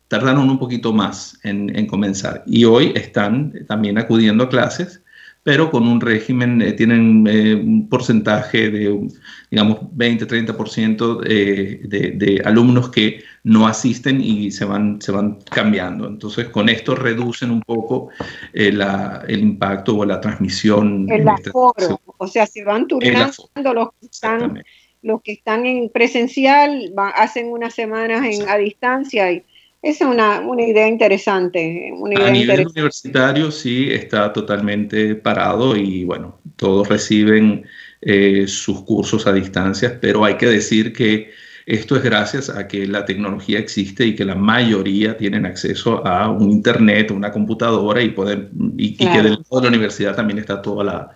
tardaron 0.09 0.48
un 0.48 0.59
poquito 0.59 0.92
más 0.94 1.38
en, 1.42 1.74
en, 1.76 1.86
comenzar 1.86 2.42
y 2.46 2.64
hoy 2.64 2.92
están 2.94 3.52
también 3.66 3.98
acudiendo 3.98 4.44
a 4.44 4.48
clases 4.48 5.03
pero 5.45 5.70
con 5.70 5.86
un 5.86 6.01
régimen, 6.01 6.62
eh, 6.62 6.72
tienen 6.72 7.26
eh, 7.28 7.55
un 7.55 7.86
porcentaje 7.90 8.70
de, 8.70 9.09
digamos, 9.51 9.78
20-30% 9.95 11.20
de, 11.20 11.80
de, 11.84 12.11
de, 12.12 12.42
alumnos 12.47 12.88
que 12.88 13.22
no 13.45 13.68
asisten 13.68 14.22
y 14.22 14.51
se 14.51 14.64
van, 14.64 15.03
se 15.03 15.12
van 15.12 15.38
cambiando. 15.51 16.09
Entonces, 16.09 16.49
con 16.49 16.70
esto 16.70 16.95
reducen 16.95 17.51
un 17.51 17.61
poco 17.61 18.09
eh, 18.55 18.72
la, 18.72 19.22
el 19.28 19.40
impacto 19.40 19.99
o 19.99 20.07
la 20.07 20.18
transmisión. 20.18 21.07
El 21.12 21.28
aforo, 21.28 22.01
o 22.16 22.26
sea, 22.26 22.47
se 22.47 22.64
van 22.64 22.88
turnando 22.88 23.74
los 23.74 23.90
que 24.01 24.07
están, 24.07 24.64
los 25.03 25.20
que 25.20 25.32
están 25.32 25.66
en 25.66 25.90
presencial, 25.90 26.90
hacen 27.16 27.49
unas 27.49 27.74
semanas 27.74 28.24
en, 28.24 28.49
a 28.49 28.57
distancia 28.57 29.30
y 29.30 29.45
es 29.85 30.01
una, 30.01 30.41
una, 30.41 30.62
idea 30.62 30.89
interesante. 30.89 31.93
Una 31.95 32.14
idea 32.14 32.28
a 32.28 32.30
nivel 32.30 32.66
universitario 32.66 33.51
sí 33.51 33.89
está 33.91 34.32
totalmente 34.32 35.14
parado 35.14 35.76
y 35.76 36.05
bueno, 36.05 36.41
todos 36.57 36.89
reciben 36.89 37.66
eh, 38.01 38.47
sus 38.49 38.82
cursos 38.82 39.26
a 39.26 39.32
distancia, 39.35 39.99
pero 40.01 40.24
hay 40.24 40.37
que 40.37 40.47
decir 40.47 40.95
que 40.95 41.32
esto 41.66 41.97
es 41.97 42.03
gracias 42.03 42.49
a 42.49 42.66
que 42.66 42.87
la 42.87 43.05
tecnología 43.05 43.59
existe 43.59 44.07
y 44.07 44.14
que 44.14 44.24
la 44.24 44.35
mayoría 44.35 45.18
tienen 45.18 45.45
acceso 45.45 46.07
a 46.07 46.30
un 46.30 46.51
internet, 46.51 47.11
una 47.11 47.30
computadora 47.30 48.03
y, 48.03 48.09
poder, 48.11 48.51
y, 48.78 48.97
claro. 48.97 49.20
y 49.20 49.22
que 49.22 49.28
de 49.28 49.62
la 49.62 49.68
universidad 49.68 50.16
también 50.16 50.39
está 50.39 50.62
todo 50.62 50.82
la, 50.82 51.11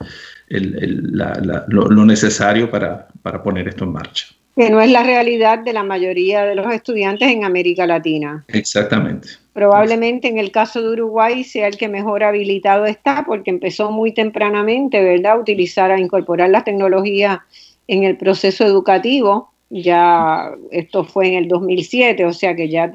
el, 0.47 0.83
el, 0.83 1.17
la, 1.17 1.65
lo, 1.69 1.89
lo, 1.89 2.05
necesario 2.05 2.71
para, 2.71 3.09
para 3.23 3.43
poner 3.43 3.69
esto 3.69 3.85
en 3.85 3.93
marcha 3.93 4.27
que 4.59 4.71
no 4.71 4.81
es 4.81 4.91
la 4.91 5.05
realidad 5.05 5.61
de 5.61 5.73
la 5.73 5.85
mayoría 5.85 6.45
de 6.45 6.57
los 6.57 6.67
estudiantes 6.75 7.31
en 7.31 7.45
América 7.45 7.87
Latina. 7.87 8.45
Exactamente. 8.49 9.29
Probablemente 9.53 10.27
en 10.27 10.37
el 10.37 10.51
caso 10.51 10.83
de 10.83 10.89
Uruguay 10.89 11.45
sea 11.45 11.69
el 11.69 11.77
que 11.77 11.87
mejor 11.87 12.25
habilitado 12.25 12.85
está 12.85 13.23
porque 13.25 13.51
empezó 13.51 13.93
muy 13.93 14.13
tempranamente, 14.13 15.01
¿verdad?, 15.01 15.35
a 15.35 15.39
utilizar, 15.39 15.93
a 15.93 16.01
incorporar 16.01 16.51
las 16.51 16.65
tecnologías 16.65 17.39
en 17.87 18.03
el 18.03 18.17
proceso 18.17 18.67
educativo. 18.67 19.53
Ya 19.71 20.51
esto 20.73 21.05
fue 21.05 21.29
en 21.29 21.35
el 21.35 21.47
2007, 21.47 22.25
o 22.25 22.33
sea 22.33 22.57
que 22.57 22.69
ya 22.69 22.91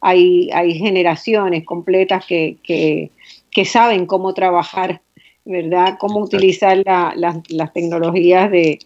hay, 0.00 0.50
hay 0.52 0.74
generaciones 0.74 1.64
completas 1.64 2.26
que, 2.26 2.56
que, 2.64 3.12
que 3.52 3.64
saben 3.64 4.06
cómo 4.06 4.34
trabajar, 4.34 5.00
¿verdad?, 5.44 5.96
cómo 6.00 6.18
utilizar 6.18 6.82
la, 6.84 7.12
la, 7.14 7.40
las 7.50 7.72
tecnologías 7.72 8.50
de, 8.50 8.80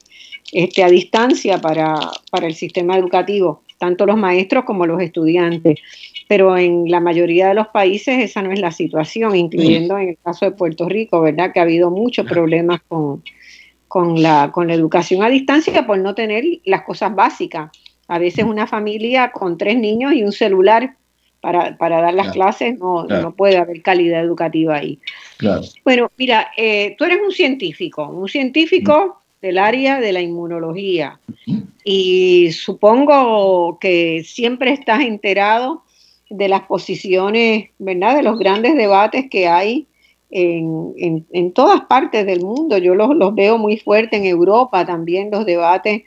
este, 0.53 0.83
a 0.83 0.89
distancia 0.89 1.59
para, 1.59 1.99
para 2.31 2.47
el 2.47 2.55
sistema 2.55 2.97
educativo, 2.97 3.63
tanto 3.79 4.07
los 4.07 4.17
maestros 4.17 4.65
como 4.65 4.87
los 4.87 5.01
estudiantes. 5.01 5.79
Pero 6.27 6.57
en 6.57 6.91
la 6.91 7.01
mayoría 7.01 7.49
de 7.49 7.55
los 7.55 7.69
países 7.69 8.23
esa 8.23 8.43
no 8.43 8.53
es 8.53 8.61
la 8.61 8.71
situación, 8.71 9.35
incluyendo 9.35 9.99
en 9.99 10.11
el 10.11 10.19
caso 10.23 10.45
de 10.45 10.53
Puerto 10.53 10.89
Rico, 10.89 11.21
¿verdad? 11.21 11.53
Que 11.53 11.61
ha 11.61 11.63
habido 11.63 11.91
muchos 11.91 12.27
problemas 12.27 12.81
con, 12.89 13.23
con, 13.89 14.23
la, 14.23 14.51
con 14.53 14.69
la 14.69 14.75
educación 14.75 15.23
a 15.23 15.31
distancia 15.31 15.87
por 15.87 15.99
no 15.99 16.15
tener 16.15 16.45
las 16.65 16.83
cosas 16.83 17.15
básicas. 17.15 17.71
A 18.09 18.19
veces 18.19 18.45
una 18.45 18.67
familia 18.67 19.33
con 19.33 19.59
tres 19.59 19.79
niños 19.79 20.13
y 20.13 20.23
un 20.23 20.33
celular 20.33 20.97
para, 21.41 21.77
para 21.77 22.01
dar 22.01 22.15
las 22.15 22.33
claro, 22.33 22.35
clases 22.35 22.79
no, 22.79 23.05
claro. 23.07 23.23
no, 23.23 23.35
puede 23.35 23.59
haber 23.59 23.81
calidad 23.83 24.23
educativa 24.23 24.77
ahí. 24.77 24.99
Claro. 25.37 25.63
Bueno, 25.85 26.11
mira, 26.17 26.51
eh, 26.57 26.95
tú 26.99 27.05
eres 27.05 27.21
un 27.25 27.33
científico, 27.33 28.09
un 28.09 28.29
científico 28.29 29.23
del 29.41 29.59
área 29.59 30.01
de 30.01 30.13
la 30.13 30.21
inmunología. 30.21 31.21
Y 31.85 32.53
supongo 32.53 33.79
que 33.81 34.23
siempre 34.25 34.73
estás 34.73 35.01
enterado 35.01 35.83
de 36.29 36.49
las 36.49 36.63
posiciones, 36.63 37.71
¿verdad? 37.79 38.17
De 38.17 38.23
los 38.23 38.39
grandes 38.39 38.77
debates 38.77 39.31
que 39.31 39.49
hay 39.49 39.87
en, 40.31 40.93
en, 40.99 41.27
en 41.33 41.53
todas 41.53 41.83
partes 41.83 42.27
del 42.27 42.43
mundo. 42.43 42.79
Yo 42.79 42.95
los, 42.95 43.15
los, 43.15 43.35
veo 43.35 43.59
muy 43.59 43.79
fuerte 43.79 44.17
en 44.17 44.27
Europa 44.27 44.85
también, 44.85 45.31
los 45.31 45.47
debates 45.47 46.03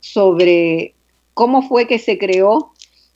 sobre 0.00 0.94
cómo 1.34 1.62
fue 1.62 1.86
que 1.86 1.98
se 1.98 2.18
creó 2.18 2.72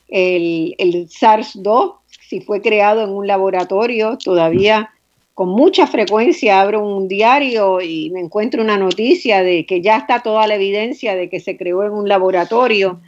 el, 0.09 0.75
el 0.79 1.09
SARS-2, 1.09 1.97
si 2.29 2.41
fue 2.41 2.61
creado 2.61 3.03
en 3.03 3.11
un 3.11 3.27
laboratorio, 3.27 4.17
todavía 4.17 4.91
con 5.37 5.51
mucha 5.51 5.87
frecuencia 5.87 6.63
abro 6.63 6.81
un 6.81 7.09
diario 7.09 7.83
y 7.83 8.09
me 8.09 8.21
encuentro 8.21 8.63
una 8.63 8.79
noticia 8.79 9.43
de 9.43 9.67
que 9.67 9.83
ya 9.83 9.99
está 9.99 10.23
toda 10.23 10.47
la 10.47 10.55
evidencia 10.55 11.15
de 11.15 11.29
que 11.29 11.41
se 11.41 11.59
creó 11.59 11.85
en 11.85 11.93
un 11.93 12.09
laboratorio. 12.09 13.03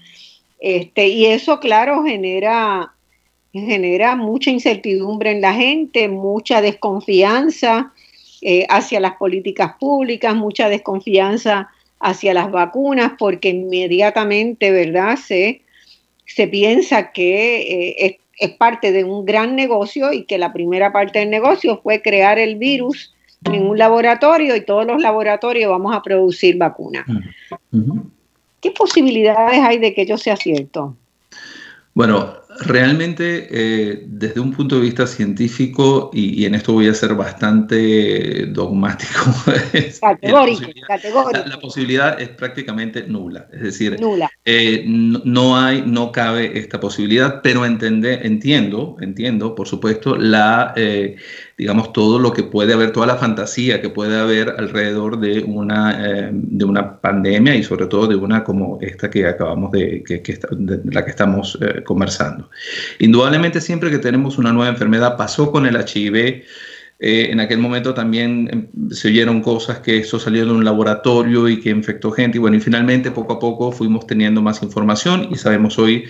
Este, 0.60 1.08
y 1.08 1.24
eso, 1.24 1.58
claro, 1.58 2.04
genera, 2.04 2.92
genera 3.54 4.14
mucha 4.14 4.50
incertidumbre 4.50 5.30
en 5.30 5.40
la 5.40 5.54
gente, 5.54 6.06
mucha 6.08 6.60
desconfianza 6.60 7.94
eh, 8.42 8.66
hacia 8.68 9.00
las 9.00 9.16
políticas 9.16 9.76
públicas, 9.80 10.36
mucha 10.36 10.68
desconfianza 10.68 11.70
hacia 11.98 12.34
las 12.34 12.50
vacunas, 12.52 13.12
porque 13.18 13.48
inmediatamente, 13.48 14.70
¿verdad?, 14.70 15.16
se, 15.16 15.62
se 16.26 16.46
piensa 16.46 17.10
que 17.10 17.94
eh, 17.96 18.18
es 18.38 18.50
parte 18.50 18.92
de 18.92 19.04
un 19.04 19.24
gran 19.24 19.56
negocio 19.56 20.12
y 20.12 20.24
que 20.24 20.38
la 20.38 20.52
primera 20.52 20.92
parte 20.92 21.18
del 21.18 21.30
negocio 21.30 21.80
fue 21.82 22.02
crear 22.02 22.38
el 22.38 22.56
virus 22.56 23.14
en 23.44 23.66
un 23.66 23.78
laboratorio 23.78 24.56
y 24.56 24.60
todos 24.60 24.86
los 24.86 25.00
laboratorios 25.00 25.70
vamos 25.70 25.94
a 25.94 26.02
producir 26.02 26.56
vacunas. 26.56 27.06
Uh 27.08 27.78
-huh. 27.78 28.02
¿Qué 28.60 28.70
posibilidades 28.72 29.60
hay 29.60 29.78
de 29.78 29.94
que 29.94 30.02
ello 30.02 30.18
sea 30.18 30.36
cierto? 30.36 30.96
Bueno, 31.94 32.34
realmente 32.60 33.48
eh, 33.50 34.02
desde 34.06 34.40
un 34.40 34.52
punto 34.52 34.76
de 34.76 34.82
vista 34.82 35.06
científico, 35.06 36.10
y, 36.12 36.42
y, 36.42 36.46
en 36.46 36.54
esto 36.54 36.72
voy 36.72 36.88
a 36.88 36.94
ser 36.94 37.14
bastante 37.14 38.46
dogmático, 38.46 39.20
categórico, 40.00 40.62
la, 40.62 40.86
categórico. 40.86 41.30
La, 41.32 41.46
la, 41.46 41.60
posibilidad 41.60 42.20
es 42.20 42.30
prácticamente 42.30 43.04
nula, 43.06 43.48
es 43.52 43.62
decir, 43.62 44.00
nula. 44.00 44.30
Eh, 44.44 44.84
no, 44.86 45.22
no, 45.24 45.56
hay, 45.56 45.82
no 45.86 46.10
cabe 46.12 46.58
esta 46.58 46.80
posibilidad, 46.80 47.40
pero 47.42 47.64
entende, 47.64 48.20
entiendo, 48.22 48.96
entiendo, 49.00 49.54
por 49.54 49.68
supuesto, 49.68 50.16
la, 50.16 50.72
eh, 50.76 51.16
digamos, 51.58 51.92
todo 51.92 52.20
lo 52.20 52.32
que 52.32 52.44
puede 52.44 52.72
haber, 52.72 52.92
toda 52.92 53.08
la 53.08 53.16
fantasía 53.16 53.82
que 53.82 53.90
puede 53.90 54.16
haber 54.16 54.54
alrededor 54.58 55.18
de 55.18 55.40
una, 55.40 56.06
eh, 56.06 56.30
de 56.32 56.64
una 56.64 57.00
pandemia 57.00 57.56
y 57.56 57.64
sobre 57.64 57.86
todo 57.86 58.06
de 58.06 58.14
una 58.14 58.44
como 58.44 58.78
esta 58.80 59.10
que 59.10 59.26
acabamos 59.26 59.72
de, 59.72 60.04
que, 60.04 60.22
la 60.84 61.04
que 61.04 61.10
estamos 61.10 61.58
eh, 61.60 61.82
conversando. 61.82 62.48
Indudablemente 63.00 63.60
siempre 63.60 63.90
que 63.90 63.98
tenemos 63.98 64.38
una 64.38 64.52
nueva 64.52 64.70
enfermedad, 64.70 65.16
pasó 65.16 65.50
con 65.50 65.66
el 65.66 65.76
HIV, 65.76 66.44
eh, 67.00 67.28
en 67.30 67.40
aquel 67.40 67.58
momento 67.58 67.92
también 67.92 68.48
em, 68.52 68.90
se 68.90 69.08
oyeron 69.08 69.40
cosas 69.40 69.80
que 69.80 69.98
eso 69.98 70.20
salió 70.20 70.44
de 70.46 70.52
un 70.52 70.64
laboratorio 70.64 71.48
y 71.48 71.58
que 71.58 71.70
infectó 71.70 72.12
gente. 72.12 72.38
Y 72.38 72.40
bueno, 72.40 72.56
y 72.56 72.60
finalmente 72.60 73.10
poco 73.10 73.32
a 73.32 73.38
poco 73.40 73.72
fuimos 73.72 74.06
teniendo 74.06 74.40
más 74.42 74.62
información 74.62 75.28
y 75.30 75.34
sabemos 75.36 75.76
hoy 75.78 76.04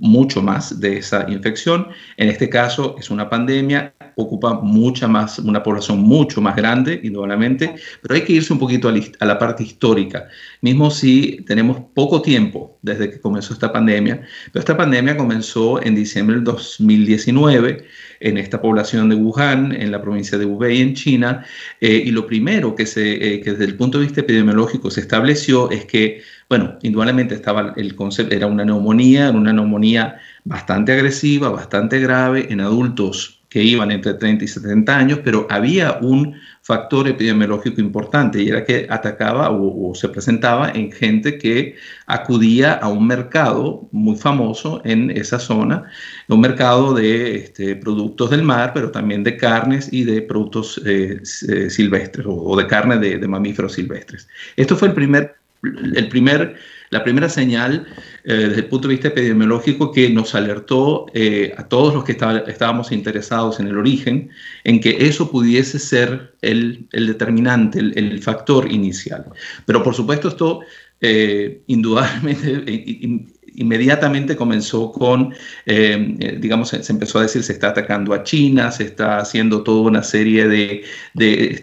mucho 0.00 0.42
más 0.42 0.80
de 0.80 0.98
esa 0.98 1.26
infección. 1.28 1.88
En 2.16 2.28
este 2.28 2.48
caso 2.48 2.96
es 2.98 3.08
una 3.10 3.30
pandemia, 3.30 3.94
ocupa 4.16 4.54
mucha 4.54 5.08
más, 5.08 5.38
una 5.38 5.62
población 5.62 6.00
mucho 6.00 6.40
más 6.40 6.56
grande, 6.56 7.00
indudablemente, 7.02 7.74
pero 8.02 8.14
hay 8.14 8.22
que 8.22 8.34
irse 8.34 8.52
un 8.52 8.58
poquito 8.58 8.88
a, 8.88 9.24
la 9.24 9.38
parte 9.38 9.62
histórica. 9.62 10.28
Mismo 10.60 10.90
si 10.90 11.44
tenemos 11.46 11.78
poco 11.94 12.22
tiempo 12.22 12.78
desde 12.82 13.10
que 13.10 13.20
comenzó 13.20 13.52
esta 13.54 13.72
pandemia, 13.72 14.22
pero 14.52 14.60
esta 14.60 14.76
pandemia 14.76 15.16
comenzó 15.16 15.82
en 15.82 15.94
diciembre 15.94 16.36
del 16.36 16.44
2019 16.44 17.84
en 18.20 18.38
esta 18.38 18.60
población 18.60 19.08
de 19.08 19.16
Wuhan, 19.16 19.72
en 19.72 19.90
la 19.90 20.00
provincia 20.00 20.38
de 20.38 20.46
Hubei, 20.46 20.80
en 20.80 20.94
China, 20.94 21.44
eh, 21.80 22.02
y 22.06 22.10
lo 22.10 22.26
primero 22.26 22.74
que, 22.74 22.86
se, 22.86 23.34
eh, 23.34 23.40
que 23.40 23.52
desde 23.52 23.64
el 23.64 23.76
punto 23.76 23.98
de 23.98 24.04
vista 24.04 24.20
epidemiológico 24.20 24.90
se 24.90 25.00
estableció 25.00 25.70
es 25.70 25.84
que, 25.84 26.22
bueno, 26.48 26.78
indudablemente 26.82 27.34
estaba 27.34 27.74
el 27.76 27.94
concepto, 27.94 28.34
era 28.34 28.46
una 28.46 28.64
neumonía, 28.64 29.28
era 29.28 29.38
una 29.38 29.52
neumonía 29.52 30.20
bastante 30.44 30.92
agresiva, 30.92 31.50
bastante 31.50 32.00
grave 32.00 32.46
en 32.50 32.60
adultos 32.60 33.43
que 33.54 33.62
iban 33.62 33.92
entre 33.92 34.14
30 34.14 34.44
y 34.46 34.48
70 34.48 34.98
años, 34.98 35.20
pero 35.22 35.46
había 35.48 35.98
un 36.00 36.34
factor 36.62 37.06
epidemiológico 37.06 37.80
importante 37.80 38.42
y 38.42 38.48
era 38.48 38.64
que 38.64 38.88
atacaba 38.90 39.48
o, 39.52 39.94
se 39.94 40.08
presentaba 40.08 40.72
en 40.72 40.90
gente 40.90 41.38
que 41.38 41.76
acudía 42.06 42.72
a 42.72 42.88
un 42.88 43.06
mercado 43.06 43.88
muy 43.92 44.16
famoso 44.16 44.82
en 44.84 45.12
esa 45.12 45.38
zona, 45.38 45.84
un 46.26 46.40
mercado 46.40 46.94
de 46.94 47.36
este, 47.36 47.76
productos 47.76 48.30
del 48.30 48.42
mar, 48.42 48.72
pero 48.74 48.90
también 48.90 49.22
de 49.22 49.36
carnes 49.36 49.88
y 49.92 50.02
de 50.02 50.22
productos 50.22 50.82
eh, 50.84 51.22
eh 51.48 51.70
silvestres 51.70 52.26
o, 52.26 52.34
o, 52.34 52.56
de 52.56 52.66
carne 52.66 52.98
de, 52.98 53.18
de 53.18 53.28
mamíferos 53.28 53.74
silvestres. 53.74 54.26
Esto 54.56 54.74
fue 54.74 54.88
el 54.88 54.94
primer, 54.94 55.36
el 55.62 56.08
primer 56.08 56.56
la 56.94 57.02
primera 57.02 57.28
señal 57.28 57.86
eh, 58.26 58.34
desde 58.34 58.60
el 58.60 58.66
punto 58.68 58.88
de 58.88 58.94
vista 58.94 59.08
epidemiológico 59.08 59.92
que 59.92 60.08
nos 60.08 60.34
alertó 60.34 61.06
eh, 61.12 61.52
a 61.58 61.68
todos 61.68 61.92
los 61.92 62.04
que 62.04 62.12
estábamos 62.12 62.90
interesados 62.90 63.60
en 63.60 63.66
el 63.66 63.76
origen, 63.76 64.30
en 64.64 64.80
que 64.80 65.06
eso 65.06 65.30
pudiese 65.30 65.78
ser 65.78 66.34
el, 66.40 66.88
determinante, 66.90 67.80
el, 67.80 67.92
el, 67.98 68.22
factor 68.22 68.72
inicial. 68.72 69.26
Pero 69.66 69.82
por 69.82 69.94
supuesto 69.94 70.28
esto 70.28 70.60
eh, 71.06 71.62
indudablemente 71.66 72.64
inmediatamente 73.54 74.36
comenzó 74.36 74.90
con, 74.92 75.32
eh, 75.66 76.16
eh, 76.18 76.38
digamos, 76.40 76.70
se, 76.70 76.92
empezó 76.92 77.18
a 77.18 77.22
decir 77.22 77.42
se 77.42 77.52
está 77.52 77.68
atacando 77.68 78.12
a 78.12 78.22
China, 78.22 78.70
se 78.70 78.84
está 78.84 79.18
haciendo 79.18 79.62
toda 79.62 79.82
una 79.82 80.02
serie 80.02 80.48
de, 80.48 80.82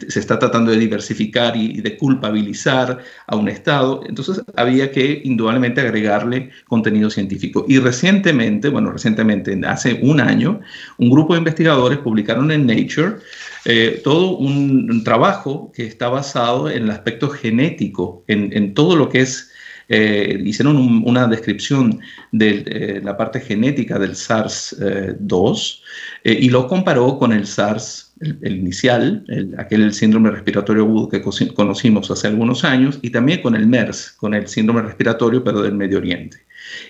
se 0.08 0.20
está 0.20 0.40
tratando 0.40 0.72
de 0.72 0.78
diversificar 0.78 1.56
y, 1.56 1.82
de 1.82 1.98
culpabilizar 1.98 3.00
a 3.28 3.36
un 3.36 3.50
Estado. 3.50 4.02
Entonces 4.08 4.42
había 4.56 4.92
que 4.92 5.22
indudablemente 5.24 5.82
agregarle 5.82 6.52
contenido 6.68 7.10
científico. 7.10 7.66
Y 7.68 7.80
recientemente, 7.80 8.70
bueno, 8.70 8.92
recientemente, 8.92 9.60
hace 9.68 10.00
un 10.02 10.22
año, 10.22 10.62
un 10.98 11.10
grupo 11.10 11.34
de 11.34 11.40
investigadores 11.40 12.00
publicaron 12.00 12.52
en 12.52 12.66
Nature 12.66 13.18
eh, 13.66 14.02
todo 14.04 14.38
un, 14.38 15.04
trabajo 15.04 15.72
que 15.74 15.86
está 15.86 16.10
basado 16.10 16.70
en 16.70 16.84
el 16.84 16.92
aspecto 16.92 17.30
genético, 17.30 18.24
en, 18.28 18.52
en 18.54 18.74
todo 18.74 18.96
lo 18.96 19.10
que 19.10 19.22
es 19.22 19.51
eh, 19.94 20.42
hicieron 20.46 20.78
una 21.06 21.28
descripción 21.28 22.00
de 22.32 22.64
eh, 22.66 23.02
la 23.04 23.18
parte 23.18 23.42
genética 23.42 24.00
del 24.00 24.12
SARS-2 24.12 25.82
eh, 26.24 26.38
y 26.40 26.50
lo 26.50 26.66
comparó 26.70 27.20
con 27.20 27.34
el 27.34 27.46
SARS, 27.46 28.14
el, 28.22 28.56
inicial, 28.56 29.26
aquel 29.58 29.94
síndrome 29.94 30.32
respiratorio 30.32 30.84
agudo 30.84 31.10
que 31.10 31.22
conocimos 31.54 32.10
hace 32.10 32.28
algunos 32.28 32.64
años, 32.64 33.00
y 33.02 33.10
también 33.10 33.42
con 33.42 33.54
el 33.54 33.68
MERS, 33.68 34.14
con 34.14 34.34
el 34.34 34.48
síndrome 34.48 34.82
respiratorio, 34.82 35.44
pero 35.44 35.62
del 35.62 35.76
Medio 35.76 35.98
Oriente. 35.98 36.38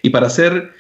Y 0.03 0.11
para 0.11 0.29
ser 0.29 0.71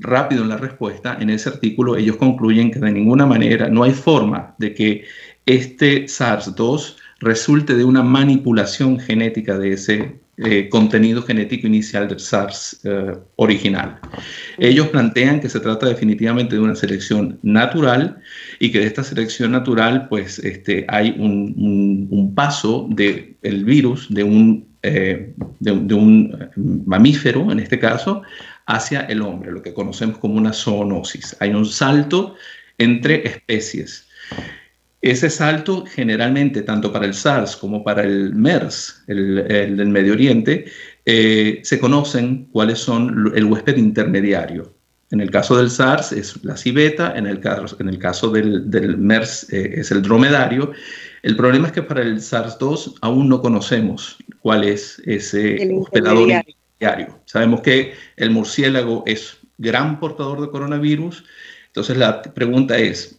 rápido 0.00 0.42
en 0.42 0.48
la 0.48 0.56
respuesta, 0.56 1.18
en 1.20 1.28
ese 1.28 1.50
artículo 1.50 1.96
ellos 1.96 2.16
concluyen 2.16 2.70
que 2.70 2.78
de 2.78 2.92
ninguna 2.92 3.26
manera 3.26 3.68
no 3.68 3.82
hay 3.82 3.92
forma 3.92 4.54
de 4.58 4.72
que 4.72 5.04
este 5.44 6.06
SARS-2 6.06 6.96
resulte 7.20 7.74
de 7.74 7.84
una 7.84 8.02
manipulación 8.02 8.98
genética 8.98 9.58
de 9.58 9.72
ese 9.74 10.25
eh, 10.38 10.68
contenido 10.68 11.22
genético 11.22 11.66
inicial 11.66 12.08
del 12.08 12.20
SARS 12.20 12.80
eh, 12.84 13.16
original. 13.36 13.98
Ellos 14.58 14.88
plantean 14.88 15.40
que 15.40 15.48
se 15.48 15.60
trata 15.60 15.86
definitivamente 15.86 16.56
de 16.56 16.60
una 16.60 16.76
selección 16.76 17.38
natural 17.42 18.18
y 18.58 18.70
que 18.70 18.80
de 18.80 18.86
esta 18.86 19.02
selección 19.02 19.52
natural 19.52 20.08
pues 20.10 20.38
este, 20.40 20.84
hay 20.88 21.14
un, 21.18 22.34
paso 22.34 22.86
del 22.90 23.34
el 23.40 23.64
virus 23.64 24.12
de 24.12 24.24
un, 24.24 24.68
eh, 24.82 25.32
de, 25.60 25.94
un 25.94 26.50
mamífero, 26.84 27.50
en 27.50 27.58
este 27.58 27.78
caso, 27.78 28.20
hacia 28.66 29.00
el 29.06 29.22
hombre, 29.22 29.52
lo 29.52 29.62
que 29.62 29.72
conocemos 29.72 30.18
como 30.18 30.34
una 30.34 30.52
zoonosis. 30.52 31.34
Hay 31.40 31.54
un 31.54 31.64
salto 31.64 32.34
entre 32.76 33.26
especies. 33.26 34.06
Ese 35.06 35.30
salto 35.30 35.84
generalmente, 35.86 36.62
tanto 36.62 36.92
para 36.92 37.06
el 37.06 37.14
SARS 37.14 37.56
como 37.56 37.84
para 37.84 38.02
el 38.02 38.34
MERS, 38.34 39.04
el, 39.06 39.36
del 39.76 39.86
Medio 39.86 40.14
Oriente, 40.14 40.64
eh, 41.04 41.60
se 41.62 41.78
conocen 41.78 42.46
cuáles 42.46 42.80
son 42.80 43.32
el 43.36 43.44
huésped 43.44 43.76
intermediario. 43.76 44.74
En 45.12 45.20
el 45.20 45.30
caso 45.30 45.56
del 45.56 45.70
SARS 45.70 46.10
es 46.10 46.42
la 46.44 46.56
civeta, 46.56 47.16
en 47.16 47.28
el 47.28 47.38
caso, 47.38 47.76
en 47.78 47.88
el 47.88 48.00
caso 48.00 48.30
del, 48.30 48.96
MERS 48.98 49.52
eh, 49.52 49.74
es 49.76 49.92
el 49.92 50.02
dromedario. 50.02 50.72
El 51.22 51.36
problema 51.36 51.68
es 51.68 51.72
que 51.72 51.84
para 51.84 52.02
el 52.02 52.16
SARS-2 52.16 52.96
aún 53.00 53.28
no 53.28 53.40
conocemos 53.40 54.18
cuál 54.40 54.64
es 54.64 55.00
ese 55.06 55.72
hospedador 55.72 56.30
intermediario. 56.30 57.20
Sabemos 57.26 57.60
que 57.60 57.94
el 58.16 58.30
murciélago 58.30 59.04
es 59.06 59.38
gran 59.56 60.00
portador 60.00 60.40
de 60.40 60.50
coronavirus. 60.50 61.22
Entonces 61.68 61.96
la 61.96 62.22
pregunta 62.22 62.76
es, 62.76 63.15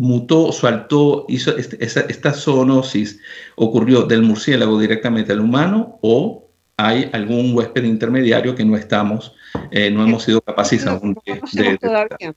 mutó, 0.00 0.50
saltó, 0.50 1.26
hizo 1.28 1.54
este, 1.58 1.76
esta 1.84 2.32
zoonosis 2.32 3.20
ocurrió 3.56 4.04
del 4.04 4.22
murciélago 4.22 4.80
directamente 4.80 5.32
al 5.32 5.40
humano 5.40 5.98
o 6.00 6.48
hay 6.78 7.10
algún 7.12 7.54
huésped 7.54 7.84
intermediario 7.84 8.54
que 8.54 8.64
no 8.64 8.76
estamos, 8.78 9.34
eh, 9.70 9.90
no 9.90 10.02
hemos 10.02 10.22
sido 10.22 10.40
capaces 10.40 10.86
aún 10.86 11.18
de, 11.52 12.34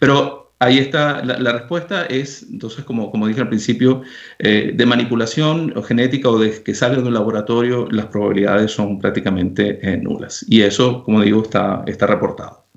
Pero 0.00 0.54
ahí 0.58 0.78
está, 0.78 1.24
la, 1.24 1.52
respuesta 1.52 2.04
es, 2.06 2.42
entonces, 2.50 2.84
como, 2.84 3.12
como 3.12 3.28
dije 3.28 3.42
al 3.42 3.48
principio, 3.48 4.02
eh, 4.40 4.72
de 4.74 4.86
manipulación 4.86 5.72
o 5.76 5.82
genética 5.84 6.28
o 6.28 6.36
de 6.36 6.64
que 6.64 6.74
salga 6.74 7.00
de 7.00 7.06
un 7.06 7.14
laboratorio, 7.14 7.86
las 7.92 8.06
probabilidades 8.06 8.72
son 8.72 8.98
prácticamente 8.98 9.78
eh, 9.88 9.96
nulas. 9.98 10.44
Y 10.48 10.62
eso, 10.62 11.04
como 11.04 11.22
digo, 11.22 11.42
está, 11.42 11.84
está 11.86 12.08
reportado. 12.08 12.67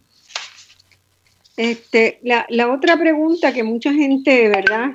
Este, 1.62 2.18
la, 2.24 2.74
otra 2.74 2.98
pregunta 2.98 3.54
que 3.54 3.62
mucha 3.62 3.94
gente, 3.94 4.50
¿verdad?, 4.50 4.94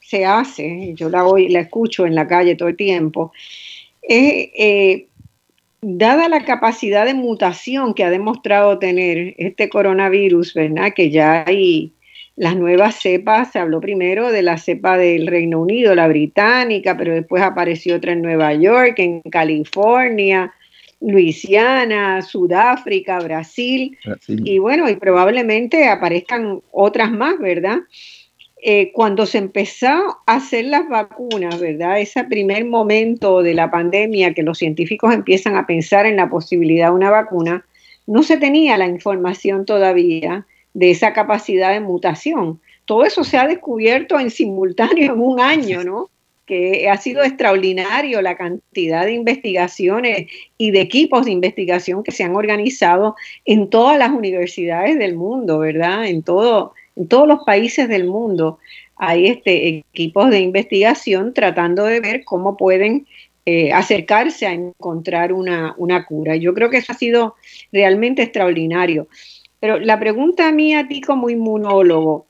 se 0.00 0.24
hace, 0.26 0.92
yo 0.94 1.08
la, 1.08 1.22
voy, 1.22 1.48
la 1.50 1.60
escucho 1.60 2.04
en 2.04 2.16
la 2.16 2.26
calle 2.26 2.56
todo 2.56 2.68
el 2.68 2.76
tiempo, 2.76 3.30
es, 4.02 4.48
eh, 4.58 5.06
dada 5.80 6.28
la 6.28 6.44
capacidad 6.44 7.06
de 7.06 7.14
mutación 7.14 7.94
que 7.94 8.02
ha 8.02 8.10
demostrado 8.10 8.80
tener 8.80 9.36
este 9.38 9.68
coronavirus, 9.68 10.52
¿verdad?, 10.54 10.94
que 10.96 11.10
ya 11.12 11.44
hay 11.46 11.92
las 12.34 12.56
nuevas 12.56 12.96
cepas, 12.96 13.52
se 13.52 13.60
habló 13.60 13.80
primero 13.80 14.32
de 14.32 14.42
la 14.42 14.58
cepa 14.58 14.98
del 14.98 15.28
Reino 15.28 15.60
Unido, 15.60 15.94
la 15.94 16.08
británica, 16.08 16.96
pero 16.96 17.14
después 17.14 17.40
apareció 17.40 17.94
otra 17.94 18.14
en 18.14 18.22
Nueva 18.22 18.52
York, 18.52 18.98
en 18.98 19.20
California, 19.30 20.52
Luisiana, 21.00 22.22
Sudáfrica, 22.22 23.20
Brasil, 23.20 23.96
y 24.26 24.58
bueno, 24.58 24.88
y 24.88 24.96
probablemente 24.96 25.88
aparezcan 25.88 26.60
otras 26.72 27.12
más, 27.12 27.38
¿verdad? 27.38 27.78
Eh, 28.60 28.90
cuando 28.92 29.24
se 29.24 29.38
empezó 29.38 29.86
a 29.86 30.34
hacer 30.34 30.64
las 30.64 30.88
vacunas, 30.88 31.60
¿verdad? 31.60 32.00
Ese 32.00 32.24
primer 32.24 32.64
momento 32.64 33.42
de 33.42 33.54
la 33.54 33.70
pandemia 33.70 34.34
que 34.34 34.42
los 34.42 34.58
científicos 34.58 35.14
empiezan 35.14 35.56
a 35.56 35.66
pensar 35.66 36.06
en 36.06 36.16
la 36.16 36.28
posibilidad 36.28 36.88
de 36.88 36.96
una 36.96 37.10
vacuna, 37.10 37.64
no 38.08 38.24
se 38.24 38.36
tenía 38.36 38.76
la 38.76 38.86
información 38.86 39.64
todavía 39.64 40.44
de 40.74 40.90
esa 40.90 41.12
capacidad 41.12 41.72
de 41.72 41.80
mutación. 41.80 42.60
Todo 42.84 43.04
eso 43.04 43.22
se 43.22 43.36
ha 43.36 43.46
descubierto 43.46 44.18
en 44.18 44.30
simultáneo 44.30 45.12
en 45.12 45.20
un 45.20 45.40
año, 45.40 45.84
¿no? 45.84 46.10
Que 46.48 46.88
ha 46.88 46.96
sido 46.96 47.22
extraordinario 47.22 48.22
la 48.22 48.34
cantidad 48.34 49.04
de 49.04 49.12
investigaciones 49.12 50.28
y 50.56 50.70
de 50.70 50.80
equipos 50.80 51.26
de 51.26 51.32
investigación 51.32 52.02
que 52.02 52.10
se 52.10 52.24
han 52.24 52.34
organizado 52.34 53.16
en 53.44 53.68
todas 53.68 53.98
las 53.98 54.10
universidades 54.10 54.98
del 54.98 55.14
mundo, 55.14 55.58
¿verdad? 55.58 56.06
En, 56.06 56.22
todo, 56.22 56.72
en 56.96 57.06
todos 57.06 57.28
los 57.28 57.40
países 57.44 57.86
del 57.88 58.06
mundo 58.06 58.58
hay 58.96 59.26
este, 59.26 59.68
equipos 59.92 60.30
de 60.30 60.40
investigación 60.40 61.34
tratando 61.34 61.84
de 61.84 62.00
ver 62.00 62.24
cómo 62.24 62.56
pueden 62.56 63.06
eh, 63.44 63.70
acercarse 63.70 64.46
a 64.46 64.52
encontrar 64.52 65.34
una, 65.34 65.74
una 65.76 66.06
cura. 66.06 66.34
Yo 66.36 66.54
creo 66.54 66.70
que 66.70 66.78
eso 66.78 66.92
ha 66.92 66.96
sido 66.96 67.34
realmente 67.72 68.22
extraordinario. 68.22 69.06
Pero 69.60 69.78
la 69.78 70.00
pregunta 70.00 70.50
mía 70.50 70.80
a 70.80 70.88
ti 70.88 71.02
como 71.02 71.28
inmunólogo, 71.28 72.27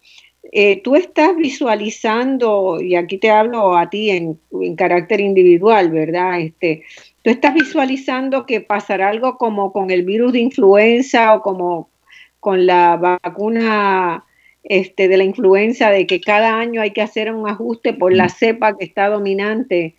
eh, 0.51 0.81
tú 0.83 0.97
estás 0.97 1.37
visualizando, 1.37 2.81
y 2.81 2.95
aquí 2.95 3.19
te 3.19 3.31
hablo 3.31 3.77
a 3.77 3.91
ti 3.91 4.11
en, 4.11 4.39
carácter 4.77 5.21
individual, 5.21 5.91
¿verdad? 5.91 6.41
Este, 6.41 6.85
tú 7.23 7.31
estás 7.31 7.55
visualizando 7.55 8.47
que 8.47 8.61
pasará 8.61 9.11
algo 9.11 9.37
como 9.37 9.73
con 9.73 9.91
el 9.91 10.05
virus 10.05 10.33
de 10.33 10.41
influenza 10.41 11.35
o 11.35 11.43
como 11.43 11.91
con 12.41 12.67
la 12.67 12.97
vacuna 12.97 14.25
este, 14.65 15.09
de 15.09 15.17
la 15.19 15.25
influenza, 15.25 15.91
de 15.91 16.07
que 16.07 16.21
cada 16.21 16.59
año 16.59 16.81
hay 16.81 16.93
que 16.93 17.03
hacer 17.03 17.33
un 17.33 17.49
ajuste 17.49 17.93
por 17.93 18.15
la 18.15 18.29
cepa 18.31 18.77
que 18.77 18.87
está 18.87 19.09
dominante 19.09 19.97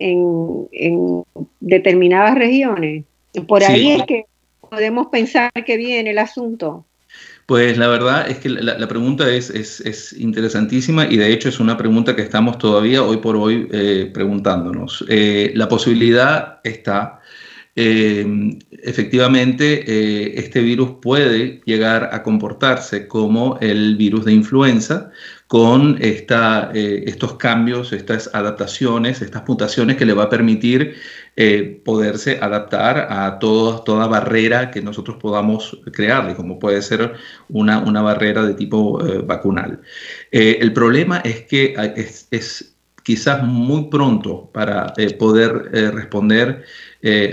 en, 0.00 1.24
determinadas 1.60 2.34
regiones. 2.34 3.04
Por 3.46 3.62
ahí 3.62 3.92
es 3.92 4.02
que 4.04 4.26
podemos 4.68 5.06
pensar 5.06 5.52
que 5.52 5.76
viene 5.76 6.10
el 6.10 6.18
asunto. 6.18 6.84
Pues 7.46 7.76
la 7.76 7.88
verdad 7.88 8.30
es 8.30 8.38
que 8.38 8.48
la, 8.48 8.88
pregunta 8.88 9.30
es, 9.30 9.50
es, 9.50 10.14
interesantísima 10.14 11.04
y 11.04 11.18
de 11.18 11.30
hecho 11.30 11.50
es 11.50 11.60
una 11.60 11.76
pregunta 11.76 12.16
que 12.16 12.22
estamos 12.22 12.56
todavía 12.56 13.02
hoy 13.02 13.18
por 13.18 13.36
hoy 13.36 13.68
eh, 13.70 14.10
preguntándonos. 14.14 15.04
Eh, 15.08 15.52
la 15.54 15.68
posibilidad 15.68 16.60
está, 16.64 17.20
eh, 17.76 18.26
efectivamente, 18.70 20.38
este 20.40 20.60
virus 20.60 20.92
puede 21.02 21.60
llegar 21.66 22.08
a 22.12 22.22
comportarse 22.22 23.06
como 23.08 23.58
el 23.60 23.96
virus 23.96 24.24
de 24.24 24.32
influenza 24.32 25.10
con 25.46 25.98
esta, 26.00 26.70
estos 26.72 27.34
cambios, 27.34 27.92
estas 27.92 28.30
adaptaciones, 28.32 29.20
estas 29.20 29.46
mutaciones 29.46 29.96
que 29.96 30.06
le 30.06 30.14
va 30.14 30.24
a 30.24 30.30
permitir 30.30 30.94
eh, 31.36 31.82
poderse 31.84 32.38
adaptar 32.40 33.08
a 33.10 33.40
todo, 33.40 33.82
toda 33.82 34.06
barrera 34.06 34.70
que 34.70 34.80
nosotros 34.80 35.16
podamos 35.20 35.80
crearle, 35.92 36.36
como 36.36 36.60
puede 36.60 36.80
ser 36.80 37.14
una, 37.48 37.80
una 37.80 38.02
barrera 38.02 38.44
de 38.44 38.54
tipo 38.54 39.04
eh, 39.04 39.18
vacunal. 39.18 39.80
Eh, 40.30 40.58
el 40.60 40.72
problema 40.72 41.18
es 41.18 41.42
que 41.42 41.74
es, 41.96 42.28
es 42.30 42.76
quizás 43.02 43.42
muy 43.42 43.88
pronto 43.90 44.48
para 44.54 44.94
poder 45.18 45.70
responder 45.92 46.64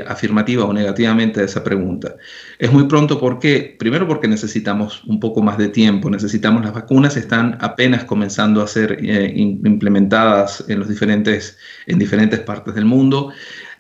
afirmativa 0.06 0.66
o 0.66 0.74
negativamente 0.74 1.40
a 1.40 1.44
esa 1.46 1.64
pregunta. 1.64 2.18
Es 2.60 2.74
muy 2.74 2.88
pronto 2.88 3.18
porque, 3.18 3.78
primero 3.80 4.06
porque 4.06 4.28
necesitamos 4.28 5.02
un 5.06 5.22
poco 5.22 5.42
más 5.42 5.58
de 5.58 5.70
tiempo, 5.70 6.10
necesitamos 6.10 6.66
las 6.66 6.74
vacunas, 6.74 7.16
están 7.16 7.58
apenas 7.62 8.04
comenzando 8.04 8.62
a 8.62 8.68
ser 8.68 8.98
implementadas 9.02 10.66
en, 10.68 10.80
los 10.80 10.90
diferentes, 10.90 11.58
en 11.86 12.00
diferentes 12.00 12.42
partes 12.42 12.76
del 12.76 12.84
mundo. 12.84 13.32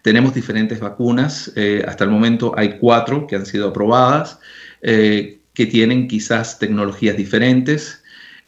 Tenemos 0.02 0.34
diferentes 0.34 0.80
vacunas, 0.80 1.52
eh, 1.56 1.84
hasta 1.88 2.03
el 2.03 2.10
momento 2.10 2.53
hay 2.57 2.78
cuatro 2.80 3.28
que 3.28 3.36
han 3.36 3.45
sido 3.45 3.69
aprobadas, 3.69 4.40
eh, 4.82 5.40
que 5.53 5.65
tienen 5.65 6.07
quizás 6.07 6.60
tecnologías 6.60 7.18
diferentes 7.18 8.03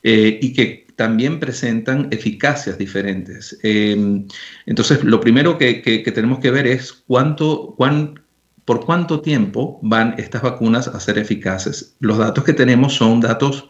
y 0.05 0.51
que 0.51 0.85
también 0.97 1.39
presentan 1.39 2.09
eficacias 2.11 2.77
diferentes. 2.77 3.57
entonces, 3.63 5.01
lo 5.03 5.21
primero 5.21 5.57
que, 5.57 6.03
tenemos 6.13 6.39
que 6.39 6.51
ver 6.51 6.67
es 6.67 6.91
cuánto, 7.07 7.73
cuán, 7.77 8.21
por 8.65 8.85
cuánto 8.85 9.21
tiempo 9.21 9.79
van 9.81 10.15
estas 10.17 10.41
vacunas 10.41 10.89
a 10.89 10.99
ser 10.99 11.17
eficaces. 11.17 11.95
Los 11.99 12.17
datos 12.17 12.43
que 12.43 12.53
tenemos 12.53 12.95
son 12.95 13.21
datos 13.21 13.69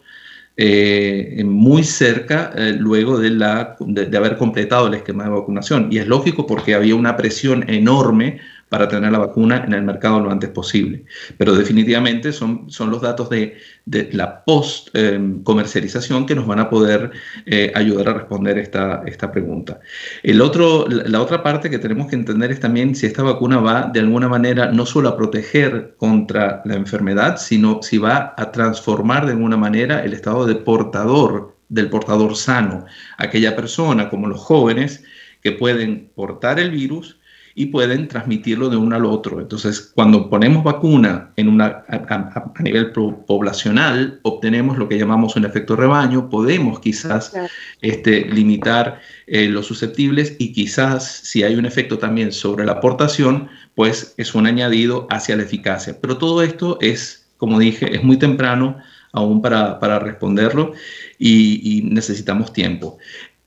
eh, 0.56 1.42
muy 1.46 1.84
cerca 1.84 2.52
eh, 2.56 2.76
luego 2.78 3.18
de, 3.18 3.32
la, 3.32 3.76
de, 3.80 4.16
haber 4.18 4.38
completado 4.38 4.88
el 4.88 4.94
esquema 4.94 5.24
de 5.24 5.32
vacunación. 5.32 5.88
Y 5.92 5.98
es 5.98 6.08
lógico 6.08 6.46
porque 6.46 6.76
había 6.76 6.96
una 6.96 7.18
presión 7.18 7.68
enorme 7.70 8.40
para 8.74 8.88
tener 8.88 9.12
la 9.12 9.20
vacuna 9.20 9.64
en 9.68 9.74
el 9.74 9.84
mercado 9.84 10.20
lo 10.20 10.32
antes 10.32 10.50
posible. 10.50 11.06
Pero 11.38 11.54
definitivamente 11.54 12.34
son, 12.34 12.72
son 12.72 12.90
los 12.90 13.04
datos 13.04 13.30
de, 13.30 13.60
la 13.86 14.44
post-comercialización 14.44 16.26
que 16.26 16.34
nos 16.34 16.48
van 16.48 16.60
a 16.60 16.72
poder 16.72 17.12
eh, 17.46 17.72
ayudar 17.76 18.10
a 18.10 18.14
responder 18.14 18.58
esta, 18.58 19.04
esta 19.06 19.32
pregunta. 19.32 19.80
El 20.24 20.42
otro, 20.42 20.88
la 20.90 21.22
otra 21.22 21.44
parte 21.44 21.70
que 21.70 21.78
tenemos 21.78 22.08
que 22.08 22.16
entender 22.16 22.50
es 22.52 22.62
también 22.62 22.96
si 22.96 23.06
esta 23.06 23.22
vacuna 23.22 23.60
va 23.60 23.92
de 23.94 24.00
alguna 24.00 24.28
manera 24.28 24.72
no 24.72 24.88
solo 24.88 25.10
a 25.10 25.18
proteger 25.18 25.94
contra 25.98 26.64
la 26.66 26.74
enfermedad, 26.74 27.38
sino 27.38 27.84
si 27.84 28.00
va 28.00 28.34
a 28.36 28.52
transformar 28.52 29.28
de 29.28 29.34
alguna 29.34 29.56
manera 29.56 30.04
el 30.04 30.14
estado 30.14 30.48
de 30.48 30.56
portador, 30.56 31.56
del 31.70 31.92
portador 31.92 32.36
sano, 32.36 32.86
aquella 33.20 33.56
persona 33.56 34.10
como 34.10 34.28
los 34.28 34.40
jóvenes 34.40 35.04
que 35.44 35.52
pueden 35.52 36.10
portar 36.16 36.60
el 36.60 36.72
virus, 36.72 37.20
y 37.56 37.68
pueden 37.68 38.08
transmitirlo 38.08 38.70
de 38.70 38.78
uno 38.78 38.96
al 38.96 39.06
otro. 39.06 39.40
Entonces, 39.40 39.92
cuando 39.94 40.30
ponemos 40.30 40.64
vacuna 40.64 41.32
en 41.36 41.48
una, 41.48 41.84
a, 41.88 42.52
nivel 42.60 42.92
poblacional, 42.92 44.20
obtenemos 44.24 44.78
lo 44.78 44.90
que 44.90 44.98
llamamos 44.98 45.36
un 45.36 45.46
efecto 45.46 45.76
rebaño, 45.76 46.30
podemos 46.30 46.80
quizás 46.80 47.34
este, 47.82 48.26
limitar 48.26 49.02
eh, 49.28 49.48
los 49.48 49.68
susceptibles 49.68 50.36
y 50.40 50.54
quizás 50.54 51.06
si 51.06 51.44
hay 51.44 51.56
un 51.56 51.66
efecto 51.66 51.98
también 52.00 52.32
sobre 52.32 52.66
la 52.66 52.74
aportación, 52.74 53.50
pues 53.76 54.16
es 54.18 54.34
un 54.34 54.48
añadido 54.48 55.08
hacia 55.12 55.36
la 55.36 55.44
eficacia. 55.44 55.98
Pero 56.02 56.18
todo 56.18 56.42
esto 56.42 56.78
es, 56.82 57.28
como 57.38 57.60
dije, 57.60 57.96
es 57.96 58.04
muy 58.04 58.18
temprano 58.18 58.78
aún 59.12 59.42
para, 59.44 59.80
para 59.80 60.00
responderlo 60.00 60.74
y, 61.20 61.78
y 61.78 61.82
necesitamos 61.84 62.52
tiempo. 62.52 62.98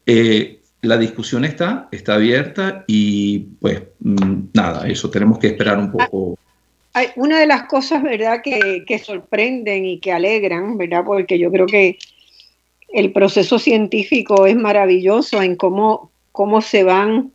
Eh, 0.06 0.60
la 0.86 0.96
discusión 0.96 1.44
está, 1.44 1.88
está 1.92 2.14
abierta 2.14 2.84
y 2.86 3.40
pues 3.60 3.82
mm, 4.00 4.48
nada, 4.54 4.88
eso 4.88 5.10
tenemos 5.10 5.38
que 5.38 5.48
esperar 5.48 5.78
un 5.78 5.92
poco. 5.92 6.38
Hay 6.92 7.08
una 7.16 7.40
de 7.40 7.46
las 7.46 7.64
cosas, 7.64 8.02
¿verdad?, 8.02 8.40
que, 8.42 8.98
sorprenden 8.98 9.84
y 9.84 9.98
que 9.98 10.12
alegran, 10.12 10.78
¿verdad? 10.78 11.04
Porque 11.04 11.38
yo 11.38 11.50
creo 11.50 11.66
que 11.66 11.98
el 12.88 13.12
proceso 13.12 13.58
científico 13.58 14.46
es 14.46 14.56
maravilloso 14.56 15.42
en 15.42 15.56
cómo, 15.56 16.10
cómo 16.32 16.62
se 16.62 16.84
van 16.84 17.32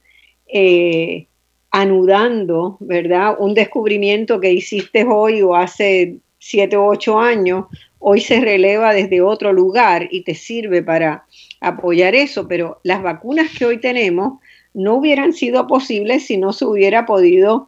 eh, 0.48 1.28
anudando, 1.70 2.78
¿verdad? 2.80 3.36
Un 3.38 3.54
descubrimiento 3.54 4.40
que 4.40 4.52
hiciste 4.52 5.06
hoy 5.06 5.42
o 5.42 5.56
hace 5.56 6.18
siete 6.40 6.76
o 6.76 6.88
ocho 6.88 7.20
años, 7.20 7.66
hoy 8.00 8.20
se 8.20 8.42
releva 8.42 8.94
desde 8.94 9.22
otro 9.22 9.54
lugar 9.54 10.08
y 10.10 10.24
te 10.24 10.34
sirve 10.34 10.82
para 10.82 11.26
apoyar 11.62 12.16
eso, 12.16 12.48
pero 12.48 12.82
las 12.84 13.02
vacunas 13.02 13.50
que 13.58 13.66
hoy 13.66 13.80
tenemos 13.80 14.40
no 14.74 14.96
hubieran 14.96 15.32
sido 15.34 15.68
posibles 15.68 16.26
si 16.26 16.38
no 16.38 16.54
se 16.54 16.66
hubiera 16.66 17.06
podido 17.06 17.68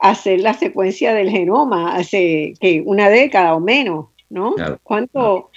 hacer 0.00 0.40
la 0.40 0.54
secuencia 0.54 1.12
del 1.12 1.28
genoma 1.28 1.94
hace 1.96 2.54
una 2.86 3.10
década 3.10 3.54
o 3.54 3.60
menos, 3.60 4.06
¿no? 4.30 4.54
¿Cuánto? 4.82 5.50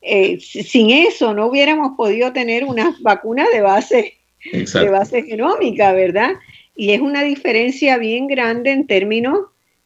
Eh, 0.00 0.40
sin 0.40 0.90
eso 0.90 1.34
no 1.34 1.46
hubiéramos 1.46 1.92
podido 1.96 2.32
tener 2.32 2.64
una 2.64 2.96
vacuna 3.02 3.46
de 3.52 3.60
base, 3.60 4.14
de 4.52 4.88
base 4.88 5.22
genómica, 5.22 5.92
¿verdad? 5.92 6.32
Y 6.74 6.92
es 6.92 7.00
una 7.00 7.22
diferencia 7.22 7.98
bien 7.98 8.26
grande 8.26 8.72
en 8.72 8.86
términos 8.86 9.38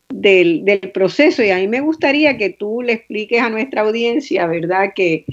del, 0.09 0.65
del, 0.65 0.81
proceso. 0.93 1.43
Y 1.43 1.51
a 1.51 1.57
mí 1.57 1.67
me 1.67 1.81
gustaría 1.81 2.39
que 2.39 2.51
tú 2.51 2.83
le 2.83 2.93
expliques 2.93 3.43
a 3.43 3.51
nuestra 3.51 3.83
audiencia, 3.83 4.47
¿verdad? 4.47 4.93
Que 4.95 5.25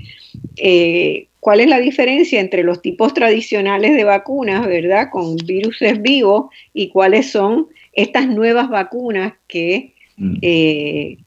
eh, 0.58 1.28
cuál 1.44 1.60
es 1.60 1.68
la 1.68 1.80
diferencia 1.80 2.40
entre 2.40 2.64
los 2.64 2.82
tipos 2.82 3.14
tradicionales 3.14 3.98
de 3.98 4.06
vacunas, 4.06 4.66
¿verdad? 4.66 5.10
Con 5.12 5.36
virus 5.36 5.78
vivos 6.00 6.46
y 6.74 6.88
cuáles 6.88 7.32
son 7.32 7.68
estas 7.92 8.30
nuevas 8.30 8.70
vacunas 8.70 9.34
que 9.46 9.94
mm. 10.16 10.36
eh, 10.42 11.18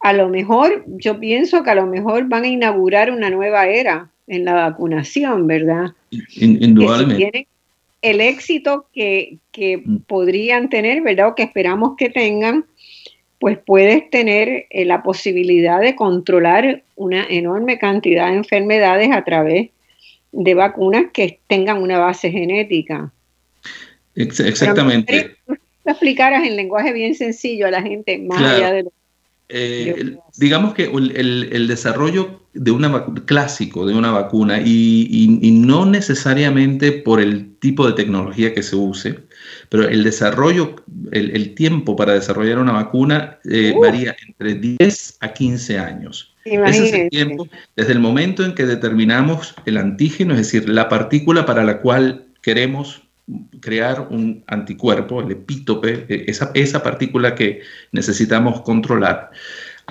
a 0.00 0.14
lo 0.14 0.30
mejor, 0.30 0.82
yo 0.86 1.20
pienso 1.20 1.62
que 1.62 1.68
a 1.68 1.74
lo 1.74 1.84
mejor 1.84 2.26
van 2.26 2.44
a 2.44 2.48
inaugurar 2.48 3.10
una 3.10 3.28
nueva 3.28 3.68
era 3.68 4.10
en 4.26 4.46
la 4.46 4.54
vacunación, 4.54 5.46
¿verdad? 5.46 5.88
Indudablemente. 6.36 7.16
tienen 7.16 7.46
el 8.00 8.22
éxito 8.22 8.86
que, 8.94 9.36
que 9.52 9.76
mm. 9.76 9.96
podrían 10.06 10.70
tener, 10.70 11.02
¿verdad? 11.02 11.28
O 11.28 11.34
que 11.34 11.42
esperamos 11.42 11.96
que 11.98 12.08
tengan, 12.08 12.64
pues 13.40 13.58
puedes 13.58 14.08
tener 14.10 14.66
eh, 14.70 14.84
la 14.84 15.02
posibilidad 15.02 15.80
de 15.80 15.96
controlar 15.96 16.82
una 16.94 17.24
enorme 17.24 17.78
cantidad 17.78 18.28
de 18.30 18.36
enfermedades 18.36 19.10
a 19.12 19.24
través 19.24 19.70
de 20.30 20.54
vacunas 20.54 21.06
que 21.12 21.40
tengan 21.48 21.82
una 21.82 21.98
base 21.98 22.30
genética. 22.30 23.10
exactamente. 24.14 25.36
Me 25.48 25.92
explicaras 25.92 26.46
en 26.46 26.54
lenguaje 26.54 26.92
bien 26.92 27.14
sencillo 27.14 27.66
a 27.66 27.70
la 27.70 27.82
gente, 27.82 28.18
más 28.18 28.40
allá 28.40 28.72
de 28.72 28.82
lo 28.84 28.92
eh, 29.52 30.16
digamos 30.36 30.74
que 30.74 30.84
el, 30.84 31.66
desarrollo 31.66 32.40
de 32.54 32.70
una 32.70 33.04
clásico 33.24 33.84
de 33.84 33.94
una 33.94 34.12
vacuna 34.12 34.60
y, 34.64 35.26
no 35.52 35.86
necesariamente 35.86 36.92
por 36.92 37.20
el 37.20 37.56
tipo 37.56 37.84
de 37.86 37.94
tecnología 37.94 38.54
que 38.54 38.62
se 38.62 38.76
use, 38.76 39.18
pero 39.68 39.88
el 39.88 40.04
desarrollo, 40.04 40.76
el, 41.12 41.54
tiempo 41.54 41.96
para 41.96 42.14
desarrollar 42.14 42.58
una 42.58 42.72
vacuna 42.72 43.38
eh, 43.44 43.74
varía 43.78 44.16
entre 44.26 44.54
10 44.54 45.18
a 45.20 45.32
15 45.32 45.78
años. 45.78 46.34
Ese 46.44 46.86
es 46.86 46.92
el 46.94 47.10
tiempo 47.10 47.48
desde 47.76 47.92
el 47.92 48.00
momento 48.00 48.44
en 48.44 48.54
que 48.54 48.64
determinamos 48.64 49.54
el 49.66 49.76
antígeno, 49.76 50.34
es 50.34 50.38
decir, 50.38 50.68
la 50.68 50.88
partícula 50.88 51.44
para 51.44 51.64
la 51.64 51.80
cual 51.80 52.26
queremos 52.40 53.02
crear 53.60 54.08
un 54.10 54.42
anticuerpo, 54.46 55.20
el 55.20 55.30
epítope, 55.32 56.06
e, 56.08 56.24
esa, 56.28 56.50
esa 56.54 56.82
partícula 56.82 57.34
que 57.34 57.60
necesitamos 57.92 58.62
controlar 58.62 59.30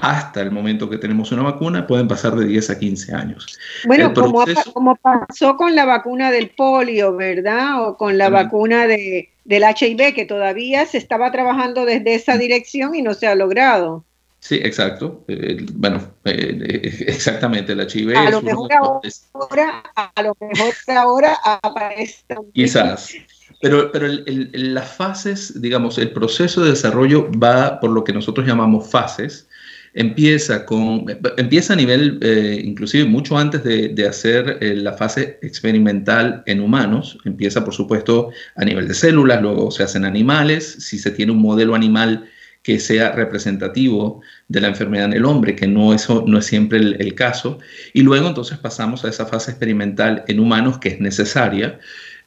hasta 0.02 0.42
el 0.42 0.52
momento 0.52 0.90
que 0.90 0.98
tenemos 0.98 1.32
una 1.32 1.44
vacuna, 1.44 1.86
pueden 1.86 2.08
pasar 2.08 2.36
de 2.36 2.46
10 2.46 2.70
a 2.70 2.80
15 2.80 3.16
años. 3.16 3.60
Bueno, 3.86 4.14
como, 4.14 4.96
pasó 4.96 5.56
con 5.58 5.76
la 5.76 5.86
vacuna 5.86 6.32
del 6.32 6.50
polio, 6.52 7.16
¿verdad? 7.16 7.88
O 7.88 7.98
con 7.98 8.18
la 8.18 8.30
vacuna 8.30 8.88
de, 8.88 9.30
del 9.50 9.64
HIV, 9.64 10.14
que 10.14 10.26
todavía 10.26 10.86
se 10.86 11.00
estaba 11.00 11.32
trabajando 11.32 11.84
desde 11.84 12.14
esa 12.14 12.38
dirección 12.38 12.94
y 12.94 13.02
no 13.02 13.16
se 13.16 13.26
ha 13.26 13.34
logrado. 13.34 14.06
Sí, 14.40 14.60
exacto. 14.62 15.26
Eh, 15.28 15.66
bueno, 15.74 15.98
eh, 16.24 16.56
eh, 16.62 17.06
exactamente, 17.08 17.74
el 17.74 17.82
HIV. 17.82 18.16
A 18.16 18.30
lo 18.30 18.44
mejor 18.44 18.72
ahora, 18.72 19.84
a 19.96 20.22
lo 20.22 20.38
mejor 20.40 20.74
ahora 20.96 21.38
aparece. 21.44 22.24
Quizás. 22.54 23.12
Pero, 23.60 23.92
pero 23.92 24.08
las 24.54 24.96
fases, 24.96 25.60
digamos, 25.60 25.98
el 25.98 26.12
proceso 26.12 26.64
de 26.64 26.70
desarrollo 26.70 27.30
va 27.32 27.80
por 27.80 27.90
lo 27.90 28.04
que 28.04 28.14
nosotros 28.14 28.46
llamamos 28.46 28.90
fases. 28.90 29.50
Empieza, 29.94 30.66
con, 30.66 31.06
empieza 31.38 31.74
a 31.74 31.76
nivel, 31.76 32.20
inclusive 32.64 33.06
mucho 33.06 33.38
antes 33.38 33.64
de, 33.64 33.90
de 33.90 34.08
hacer 34.08 34.60
la 34.62 34.94
fase 34.94 35.40
experimental 35.42 36.44
en 36.46 36.62
humanos. 36.62 37.18
Empieza, 37.26 37.64
por 37.64 37.74
supuesto, 37.74 38.30
a 38.56 38.66
nivel 38.66 38.88
de 38.88 38.94
células, 38.94 39.42
luego 39.42 39.72
se 39.72 39.84
hacen 39.84 40.06
animales. 40.06 40.78
Si 40.80 41.00
se 41.00 41.12
tiene 41.12 41.32
un 41.32 41.42
modelo 41.42 41.76
animal 41.76 42.30
que 42.62 42.80
sea 42.80 43.14
representativo 43.14 44.22
de 44.48 44.62
la 44.62 44.68
enfermedad 44.68 45.06
en 45.06 45.14
el 45.14 45.26
hombre, 45.26 45.56
que 45.56 45.68
no, 45.68 45.94
eso 45.94 46.24
no 46.28 46.40
es 46.40 46.46
siempre 46.46 46.78
el, 46.78 47.16
caso. 47.16 47.60
Y 47.94 48.02
luego 48.02 48.28
entonces 48.28 48.58
pasamos 48.58 49.06
a 49.06 49.10
esa 49.10 49.26
fase 49.26 49.52
experimental 49.52 50.24
en 50.28 50.40
humanos 50.40 50.78
que 50.78 50.90
es 50.90 51.00
necesaria, 51.00 51.80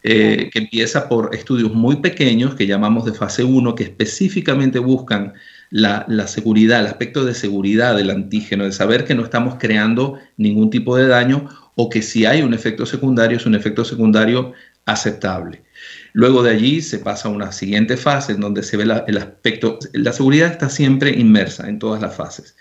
eh, 0.03 0.51
que 0.53 0.59
empieza 0.61 1.09
por 1.09 1.35
estudios 1.35 1.73
muy 1.73 1.97
pequeños 1.97 2.55
que 2.55 2.67
llamamos 2.67 3.05
de 3.05 3.13
fase 3.13 3.45
1, 3.45 3.75
que 3.75 3.85
específicamente 3.85 4.79
buscan 4.79 5.35
la, 5.73 6.27
seguridad, 6.29 6.81
el 6.81 6.87
aspecto 6.87 7.25
de 7.25 7.35
seguridad 7.35 7.97
del 7.97 8.11
antígeno, 8.11 8.65
de 8.65 8.73
saber 8.73 9.05
que 9.05 9.15
no 9.15 9.25
estamos 9.25 9.57
creando 9.59 10.19
ningún 10.37 10.69
tipo 10.69 10.97
de 10.97 11.09
daño 11.09 11.49
o 11.75 11.89
que 11.89 12.03
si 12.03 12.27
hay 12.27 12.43
un 12.43 12.53
efecto 12.53 12.85
secundario 12.85 13.39
es 13.39 13.47
un 13.47 13.55
efecto 13.55 13.85
secundario 13.85 14.53
aceptable. 14.85 15.63
Luego 16.13 16.43
de 16.43 16.51
allí 16.51 16.83
se 16.83 16.99
pasa 16.99 17.29
a 17.29 17.33
una 17.33 17.53
siguiente 17.53 17.97
fase 17.97 18.33
en 18.33 18.41
donde 18.41 18.63
se 18.63 18.77
ve 18.77 18.85
el 19.07 19.17
aspecto, 19.17 19.79
la 19.95 20.13
seguridad 20.13 20.53
está 20.53 20.69
siempre 20.69 21.11
inmersa 21.11 21.67
en 21.69 21.79
todas 21.79 22.03
las 22.03 22.15
fases. 22.15 22.55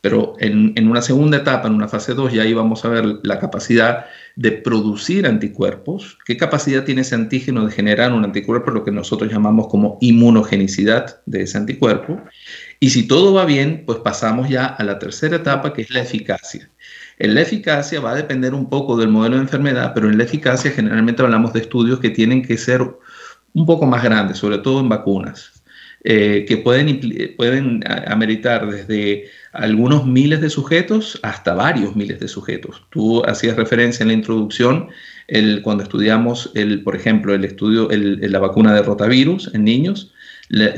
Pero 0.00 0.34
en, 0.38 0.72
en, 0.76 0.88
una 0.88 1.02
segunda 1.02 1.38
etapa, 1.38 1.66
en 1.66 1.74
una 1.74 1.88
fase 1.88 2.14
2, 2.14 2.32
ya 2.32 2.42
ahí 2.42 2.54
vamos 2.54 2.84
a 2.84 2.88
ver 2.88 3.04
la 3.22 3.38
capacidad 3.40 4.06
de 4.36 4.52
producir 4.52 5.26
anticuerpos, 5.26 6.16
qué 6.24 6.36
capacidad 6.36 6.84
tiene 6.84 7.00
ese 7.00 7.16
antígeno 7.16 7.66
de 7.66 7.72
generar 7.72 8.12
un 8.12 8.24
anticuerpo, 8.24 8.70
lo 8.70 8.84
que 8.84 8.92
nosotros 8.92 9.32
llamamos 9.32 9.66
como 9.66 9.98
inmunogenicidad 10.00 11.20
de 11.26 11.42
ese 11.42 11.58
anticuerpo. 11.58 12.20
Y 12.78 12.90
si 12.90 13.08
todo 13.08 13.34
va 13.34 13.44
bien, 13.44 13.82
pues 13.84 13.98
pasamos 13.98 14.48
ya 14.48 14.66
a 14.66 14.84
la 14.84 15.00
tercera 15.00 15.36
etapa, 15.36 15.72
que 15.72 15.82
es 15.82 15.90
la 15.90 16.02
eficacia. 16.02 16.70
En 17.18 17.34
la 17.34 17.40
eficacia 17.40 18.00
va 18.00 18.12
a 18.12 18.14
depender 18.14 18.54
un 18.54 18.68
poco 18.68 18.96
del 18.96 19.08
modelo 19.08 19.34
de 19.36 19.42
enfermedad, 19.42 19.92
pero 19.92 20.08
en 20.08 20.16
la 20.16 20.24
eficacia 20.24 20.70
generalmente 20.70 21.22
hablamos 21.22 21.52
de 21.52 21.60
estudios 21.60 21.98
que 21.98 22.10
tienen 22.10 22.42
que 22.42 22.56
ser 22.56 22.82
un 23.54 23.66
poco 23.66 23.86
más 23.86 24.04
grandes, 24.04 24.38
sobre 24.38 24.58
todo 24.58 24.78
en 24.78 24.88
vacunas. 24.88 25.57
Eh, 26.04 26.44
que 26.46 26.56
pueden, 26.56 27.00
pueden 27.36 27.82
ameritar 28.06 28.70
desde 28.70 29.24
algunos 29.52 30.06
miles 30.06 30.40
de 30.40 30.48
sujetos 30.48 31.18
hasta 31.24 31.54
varios 31.54 31.96
miles 31.96 32.20
de 32.20 32.28
sujetos. 32.28 32.86
Tú 32.90 33.24
hacías 33.24 33.56
referencia 33.56 34.04
en 34.04 34.08
la 34.08 34.14
introducción 34.14 34.88
el, 35.26 35.60
cuando 35.60 35.82
estudiamos, 35.82 36.52
el, 36.54 36.84
por 36.84 36.94
ejemplo, 36.94 37.34
el 37.34 37.44
estudio, 37.44 37.90
el, 37.90 38.20
la 38.30 38.38
vacuna 38.38 38.72
de 38.74 38.82
rotavirus 38.82 39.50
en 39.54 39.64
niños, 39.64 40.12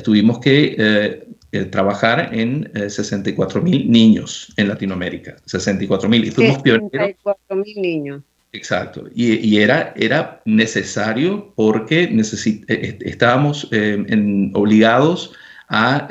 tuvimos 0.03 0.39
que 0.39 0.75
eh, 0.79 1.27
eh, 1.53 1.65
trabajar 1.67 2.31
en 2.33 2.71
64 2.89 3.61
mil 3.61 3.91
niños 3.91 4.53
en 4.57 4.69
Latinoamérica. 4.69 5.37
64 5.45 6.09
mil. 6.09 6.25
Y 6.25 6.31
fuimos 6.31 6.63
pioneros. 6.63 6.91
64 6.93 7.57
mil 7.57 7.83
niños. 7.83 8.23
Exacto, 8.53 9.05
y, 9.15 9.59
era, 9.59 9.93
era 9.95 10.43
necesario 10.45 11.53
porque 11.55 12.03
eh, 12.03 12.65
eh, 12.67 12.99
estábamos 13.03 13.69
eh, 13.71 14.51
obligados 14.55 15.33
a, 15.69 16.09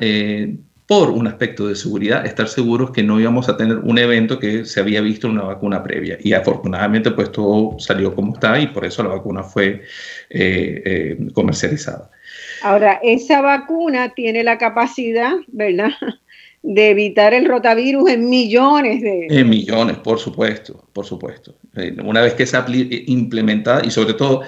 por 0.87 1.09
un 1.09 1.27
aspecto 1.27 1.67
de 1.67 1.75
seguridad, 1.75 2.25
estar 2.25 2.47
seguros 2.47 2.91
que 2.91 3.03
no 3.03 3.19
íbamos 3.19 3.49
a 3.49 3.57
tener 3.57 3.79
un 3.79 3.97
evento 3.97 4.39
que 4.39 4.63
se 4.63 4.79
había 4.79 5.01
visto 5.01 5.27
en 5.27 5.33
una 5.33 5.43
vacuna 5.43 5.83
previa. 5.83 6.17
Y 6.21 6.31
afortunadamente 6.31 7.11
pues 7.11 7.29
todo 7.29 7.77
salió 7.77 8.15
como 8.15 8.33
está 8.33 8.57
y 8.57 8.67
por 8.67 8.85
eso 8.85 9.03
la 9.03 9.09
vacuna 9.09 9.43
fue 9.43 9.83
comercializada. 11.33 12.09
Ahora, 12.63 12.99
esa 13.03 13.41
vacuna 13.41 14.13
tiene 14.13 14.45
la 14.45 14.57
capacidad, 14.57 15.33
¿verdad? 15.47 15.91
De 16.61 16.89
evitar 16.89 17.33
el 17.33 17.45
rotavirus 17.45 18.09
en 18.09 18.29
millones 18.29 19.01
de... 19.01 19.27
En 19.29 19.49
millones, 19.49 19.97
por 19.97 20.19
supuesto, 20.19 20.87
por 20.93 21.05
supuesto. 21.05 21.55
Eh, 21.75 21.95
una 22.03 22.21
vez 22.21 22.33
que 22.33 22.45
sea 22.45 22.65
implementada 22.67 23.85
y 23.85 23.91
sobre 23.91 24.13
todo 24.13 24.43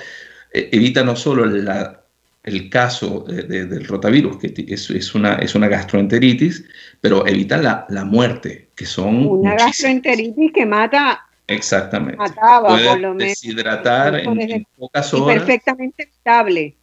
eh, 0.54 0.70
evita 0.72 1.04
no 1.04 1.16
solo 1.16 1.46
el 1.46 2.70
caso 2.70 3.22
del 3.22 3.86
rotavirus, 3.86 4.38
que 4.38 4.54
es, 4.68 5.16
una, 5.16 5.36
es 5.36 5.56
una 5.56 5.68
gastroenteritis, 5.68 6.66
pero 7.00 7.26
evita 7.26 7.58
la, 7.58 7.86
la 7.90 8.04
muerte, 8.04 8.70
que 8.76 8.86
son... 8.86 9.28
Una 9.28 9.56
gastroenteritis 9.56 10.52
que 10.54 10.66
mata... 10.66 11.28
Exactamente. 11.48 12.18
Mataba, 12.18 12.70
por 12.70 13.00
lo 13.00 13.14
menos. 13.14 13.18
Deshidratar 13.18 14.16
en, 14.16 14.66
pocas 14.78 15.14
horas. 15.14 15.36
Y 15.36 15.40
perfectamente 15.40 16.04
estable. 16.04 16.76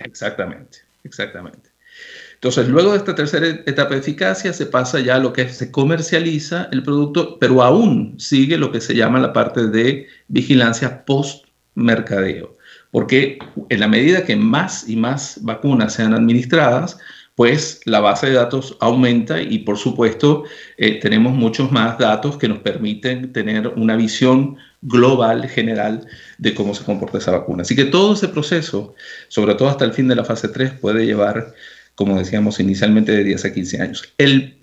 Exactamente, 0.00 0.78
exactamente. 1.04 1.67
Entonces, 2.38 2.68
luego 2.68 2.92
de 2.92 2.98
esta 2.98 3.16
tercera 3.16 3.48
etapa 3.66 3.94
de 3.94 4.00
eficacia, 4.00 4.52
se 4.52 4.66
pasa 4.66 5.00
ya 5.00 5.16
a 5.16 5.18
lo 5.18 5.32
que 5.32 5.48
se 5.48 5.72
comercializa 5.72 6.68
el 6.70 6.84
producto, 6.84 7.36
pero 7.40 7.64
aún 7.64 8.14
sigue 8.18 8.56
lo 8.56 8.70
que 8.70 8.80
se 8.80 8.94
llama 8.94 9.18
la 9.18 9.32
parte 9.32 9.66
de 9.66 10.06
vigilancia 10.28 11.04
post-mercadeo. 11.04 12.56
Porque 12.92 13.38
en 13.68 13.80
la 13.80 13.88
medida 13.88 14.24
que 14.24 14.36
más 14.36 14.88
y 14.88 14.94
más 14.94 15.40
vacunas 15.42 15.94
sean 15.94 16.14
administradas, 16.14 16.98
pues 17.34 17.80
la 17.84 18.00
base 18.00 18.28
de 18.28 18.34
datos 18.34 18.76
aumenta 18.80 19.40
y 19.42 19.58
por 19.60 19.76
supuesto 19.76 20.44
eh, 20.76 20.98
tenemos 21.00 21.32
muchos 21.34 21.70
más 21.70 21.98
datos 21.98 22.36
que 22.36 22.48
nos 22.48 22.58
permiten 22.58 23.32
tener 23.32 23.68
una 23.68 23.94
visión 23.96 24.56
global, 24.82 25.48
general, 25.48 26.06
de 26.38 26.54
cómo 26.54 26.74
se 26.74 26.84
comporta 26.84 27.18
esa 27.18 27.32
vacuna. 27.32 27.62
Así 27.62 27.74
que 27.74 27.84
todo 27.84 28.14
ese 28.14 28.28
proceso, 28.28 28.94
sobre 29.28 29.54
todo 29.54 29.68
hasta 29.68 29.84
el 29.84 29.92
fin 29.92 30.08
de 30.08 30.16
la 30.16 30.24
fase 30.24 30.48
3, 30.48 30.72
puede 30.80 31.04
llevar 31.04 31.54
como 31.98 32.16
decíamos 32.16 32.60
inicialmente, 32.60 33.10
de 33.10 33.24
10 33.24 33.44
a 33.44 33.52
15 33.52 33.82
años. 33.82 34.14
El 34.18 34.58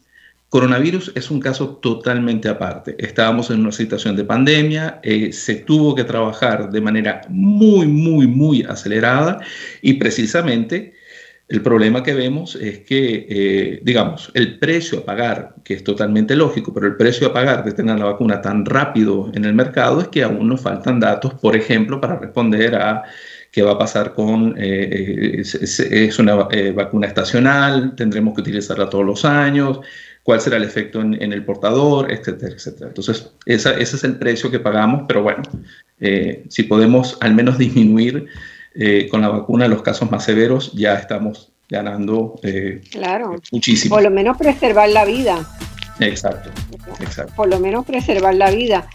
coronavirus 0.47 1.11
es 1.15 1.29
un 1.29 1.41
caso 1.41 1.75
totalmente 1.81 2.47
aparte. 2.47 2.95
Estábamos 2.97 3.49
en 3.51 3.59
una 3.59 3.73
situación 3.73 4.15
de 4.15 4.23
pandemia, 4.23 5.01
eh, 5.03 5.33
se 5.33 5.55
tuvo 5.55 5.93
que 5.95 6.05
trabajar 6.05 6.71
de 6.71 6.79
manera 6.79 7.23
muy, 7.27 7.87
muy, 7.87 8.25
muy 8.25 8.63
acelerada 8.63 9.41
y 9.81 9.95
precisamente 9.95 10.93
el 11.49 11.61
problema 11.61 12.03
que 12.03 12.13
vemos 12.13 12.55
es 12.55 12.79
que, 12.79 13.27
eh, 13.29 13.79
digamos, 13.83 14.31
el 14.33 14.57
precio 14.57 14.99
a 14.99 15.05
pagar, 15.05 15.55
que 15.65 15.73
es 15.73 15.83
totalmente 15.83 16.37
lógico, 16.37 16.73
pero 16.73 16.87
el 16.87 16.95
precio 16.95 17.27
a 17.27 17.33
pagar 17.33 17.65
de 17.65 17.73
tener 17.73 17.99
la 17.99 18.05
vacuna 18.05 18.41
tan 18.41 18.65
rápido 18.65 19.29
en 19.33 19.43
el 19.43 19.53
mercado 19.53 19.99
es 19.99 20.07
que 20.07 20.23
aún 20.23 20.47
nos 20.47 20.61
faltan 20.61 21.01
datos, 21.01 21.33
por 21.33 21.57
ejemplo, 21.57 21.99
para 21.99 22.17
responder 22.17 22.75
a 22.75 23.03
qué 23.55 23.61
va 23.61 23.71
a 23.71 23.77
pasar 23.77 24.13
con, 24.13 24.53
eh, 24.57 25.41
es, 25.41 26.19
una 26.19 26.49
eh, 26.51 26.71
vacuna 26.71 27.07
estacional, 27.07 27.95
tendremos 27.95 28.35
que 28.35 28.41
utilizarla 28.41 28.89
todos 28.89 29.05
los 29.05 29.23
años, 29.23 29.79
cuál 30.23 30.41
será 30.41 30.57
el 30.57 30.65
efecto 30.65 30.99
en, 30.99 31.31
el 31.31 31.45
portador, 31.45 32.11
etcétera, 32.11 32.53
etcétera. 32.53 32.89
Entonces, 32.89 33.31
ese 33.45 33.79
es 33.79 34.03
el 34.03 34.17
precio 34.17 34.51
que 34.51 34.59
pagamos, 34.59 35.03
pero 35.07 35.23
bueno, 35.23 35.41
eh, 36.01 36.43
si 36.49 36.63
podemos 36.63 37.17
al 37.21 37.33
menos 37.33 37.57
disminuir 37.57 38.27
con 39.09 39.21
la 39.21 39.29
vacuna 39.29 39.69
los 39.69 39.81
casos 39.81 40.11
más 40.11 40.25
severos, 40.25 40.73
ya 40.73 40.95
estamos 40.95 41.53
ganando 41.69 42.37
claro. 42.91 43.37
muchísimo. 43.53 43.95
Por 43.95 44.03
lo 44.03 44.11
menos 44.11 44.35
preservar 44.35 44.89
la 44.89 45.05
vida. 45.05 45.47
Exacto, 46.01 46.49
exacto. 46.99 47.31
Por 47.37 47.47
lo 47.47 47.61
menos 47.61 47.85
preservar 47.85 48.35
la 48.35 48.51
vida 48.51 48.85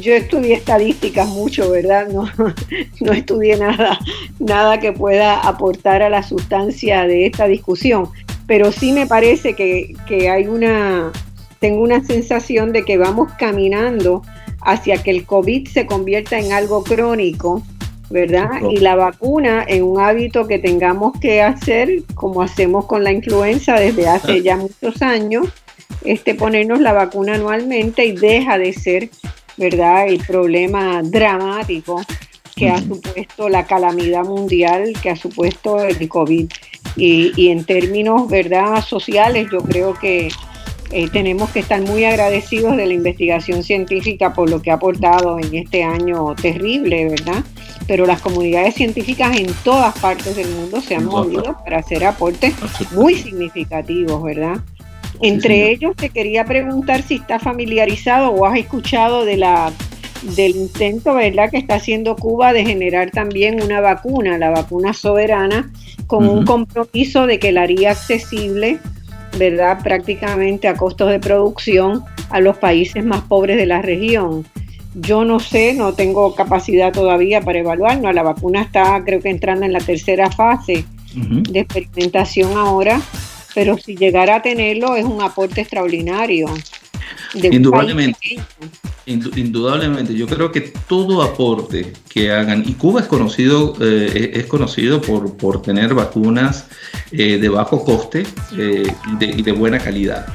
yo 0.00 0.14
estudié 0.14 0.54
estadísticas 0.54 1.28
mucho, 1.28 1.70
¿verdad? 1.70 2.08
No, 2.08 2.28
no 3.00 3.12
estudié 3.12 3.56
nada, 3.56 3.98
nada 4.38 4.80
que 4.80 4.92
pueda 4.92 5.40
aportar 5.40 6.02
a 6.02 6.10
la 6.10 6.22
sustancia 6.22 7.06
de 7.06 7.26
esta 7.26 7.46
discusión, 7.46 8.08
pero 8.46 8.72
sí 8.72 8.92
me 8.92 9.06
parece 9.06 9.54
que, 9.54 9.94
hay 10.28 10.46
una, 10.46 11.12
tengo 11.60 11.82
una 11.82 12.04
sensación 12.04 12.72
de 12.72 12.84
que 12.84 12.98
vamos 12.98 13.32
caminando 13.38 14.22
hacia 14.60 15.02
que 15.02 15.10
el 15.10 15.24
COVID 15.24 15.68
se 15.68 15.86
convierta 15.86 16.38
en 16.38 16.52
algo 16.52 16.82
crónico, 16.84 17.62
¿verdad? 18.10 18.50
Y 18.70 18.78
la 18.78 18.96
vacuna 18.96 19.64
en 19.66 19.82
un 19.82 20.00
hábito 20.00 20.46
que 20.46 20.58
tengamos 20.58 21.18
que 21.20 21.42
hacer, 21.42 22.02
como 22.14 22.42
hacemos 22.42 22.86
con 22.86 23.02
la 23.02 23.12
influenza 23.12 23.74
desde 23.74 24.08
hace 24.08 24.42
ya 24.42 24.56
muchos 24.56 25.00
años, 25.02 25.48
este 26.04 26.34
ponernos 26.34 26.80
la 26.80 26.92
vacuna 26.92 27.34
anualmente 27.34 28.04
y 28.04 28.12
deja 28.12 28.58
de 28.58 28.72
ser 28.72 29.10
¿verdad? 29.56 30.08
El 30.08 30.18
problema 30.18 31.02
dramático 31.02 32.02
que 32.54 32.70
ha 32.70 32.78
supuesto 32.78 33.48
la 33.48 33.66
calamidad 33.66 34.24
mundial 34.24 34.92
que 35.02 35.10
ha 35.10 35.16
supuesto 35.16 35.80
el 35.80 36.08
COVID. 36.08 36.50
Y, 36.96 37.48
en 37.48 37.64
términos, 37.64 38.28
¿verdad?, 38.28 38.84
sociales, 38.84 39.48
yo 39.50 39.58
creo 39.58 39.94
que 39.94 40.28
eh, 40.92 41.08
tenemos 41.08 41.50
que 41.50 41.58
estar 41.58 41.80
muy 41.80 42.04
agradecidos 42.04 42.76
de 42.76 42.86
la 42.86 42.94
investigación 42.94 43.64
científica 43.64 44.32
por 44.32 44.48
lo 44.48 44.62
que 44.62 44.70
ha 44.70 44.74
aportado 44.74 45.40
en 45.40 45.52
este 45.56 45.82
año 45.82 46.36
terrible, 46.36 47.08
¿verdad? 47.08 47.42
Pero 47.88 48.06
las 48.06 48.20
comunidades 48.20 48.76
científicas 48.76 49.36
en 49.36 49.52
todas 49.64 49.98
partes 49.98 50.36
del 50.36 50.48
mundo 50.50 50.80
se 50.80 50.94
han 50.94 51.06
movido 51.06 51.56
para 51.64 51.78
hacer 51.78 52.04
aportes 52.04 52.54
muy 52.92 53.16
significativos, 53.16 54.22
¿verdad? 54.22 54.60
Entre 55.20 55.70
ellos 55.70 55.94
te 55.96 56.10
quería 56.10 56.44
preguntar 56.44 57.02
si 57.02 57.14
está 57.14 57.38
familiarizado 57.38 58.30
o 58.30 58.46
has 58.46 58.58
escuchado 58.58 59.24
de 59.24 59.36
la 59.36 59.72
del 60.36 60.56
intento, 60.56 61.14
¿verdad?, 61.14 61.50
que 61.50 61.58
está 61.58 61.74
haciendo 61.74 62.16
Cuba 62.16 62.52
de 62.52 62.64
generar 62.64 63.10
también 63.10 63.62
una 63.62 63.80
vacuna, 63.80 64.38
la 64.38 64.50
vacuna 64.50 64.94
soberana, 64.94 65.70
con 66.06 66.28
un 66.28 66.44
compromiso 66.46 67.26
de 67.26 67.38
que 67.38 67.52
la 67.52 67.62
haría 67.62 67.90
accesible, 67.90 68.78
¿verdad?, 69.38 69.80
prácticamente 69.82 70.66
a 70.66 70.76
costos 70.76 71.10
de 71.10 71.20
producción 71.20 72.04
a 72.30 72.40
los 72.40 72.56
países 72.56 73.04
más 73.04 73.20
pobres 73.22 73.56
de 73.58 73.66
la 73.66 73.82
región. 73.82 74.46
Yo 74.94 75.24
no 75.24 75.40
sé, 75.40 75.74
no 75.74 75.92
tengo 75.92 76.34
capacidad 76.34 76.92
todavía 76.92 77.40
para 77.40 77.58
evaluarlo. 77.58 78.12
La 78.12 78.22
vacuna 78.22 78.62
está, 78.62 79.02
creo 79.04 79.20
que 79.20 79.28
entrando 79.28 79.66
en 79.66 79.72
la 79.72 79.80
tercera 79.80 80.30
fase 80.30 80.84
de 81.14 81.60
experimentación 81.60 82.56
ahora 82.56 83.00
pero 83.54 83.78
si 83.78 83.96
llegara 83.96 84.36
a 84.36 84.42
tenerlo 84.42 84.96
es 84.96 85.04
un 85.04 85.22
aporte 85.22 85.60
extraordinario. 85.60 86.46
indudablemente, 87.34 88.38
indudablemente, 89.06 90.14
yo 90.14 90.26
creo 90.26 90.50
que 90.50 90.72
todo 90.88 91.22
aporte 91.22 91.92
que 92.08 92.32
hagan, 92.32 92.64
y 92.66 92.74
Cuba 92.74 93.00
es 93.00 93.06
conocido, 93.06 93.74
eh, 93.80 94.32
es 94.34 94.46
conocido 94.46 95.00
por, 95.00 95.36
por 95.36 95.62
tener 95.62 95.94
vacunas 95.94 96.66
eh, 97.12 97.38
de 97.38 97.48
bajo 97.48 97.84
coste 97.84 98.24
eh, 98.58 98.92
y, 99.20 99.42
de, 99.42 99.52
buena 99.52 99.78
calidad. 99.78 100.26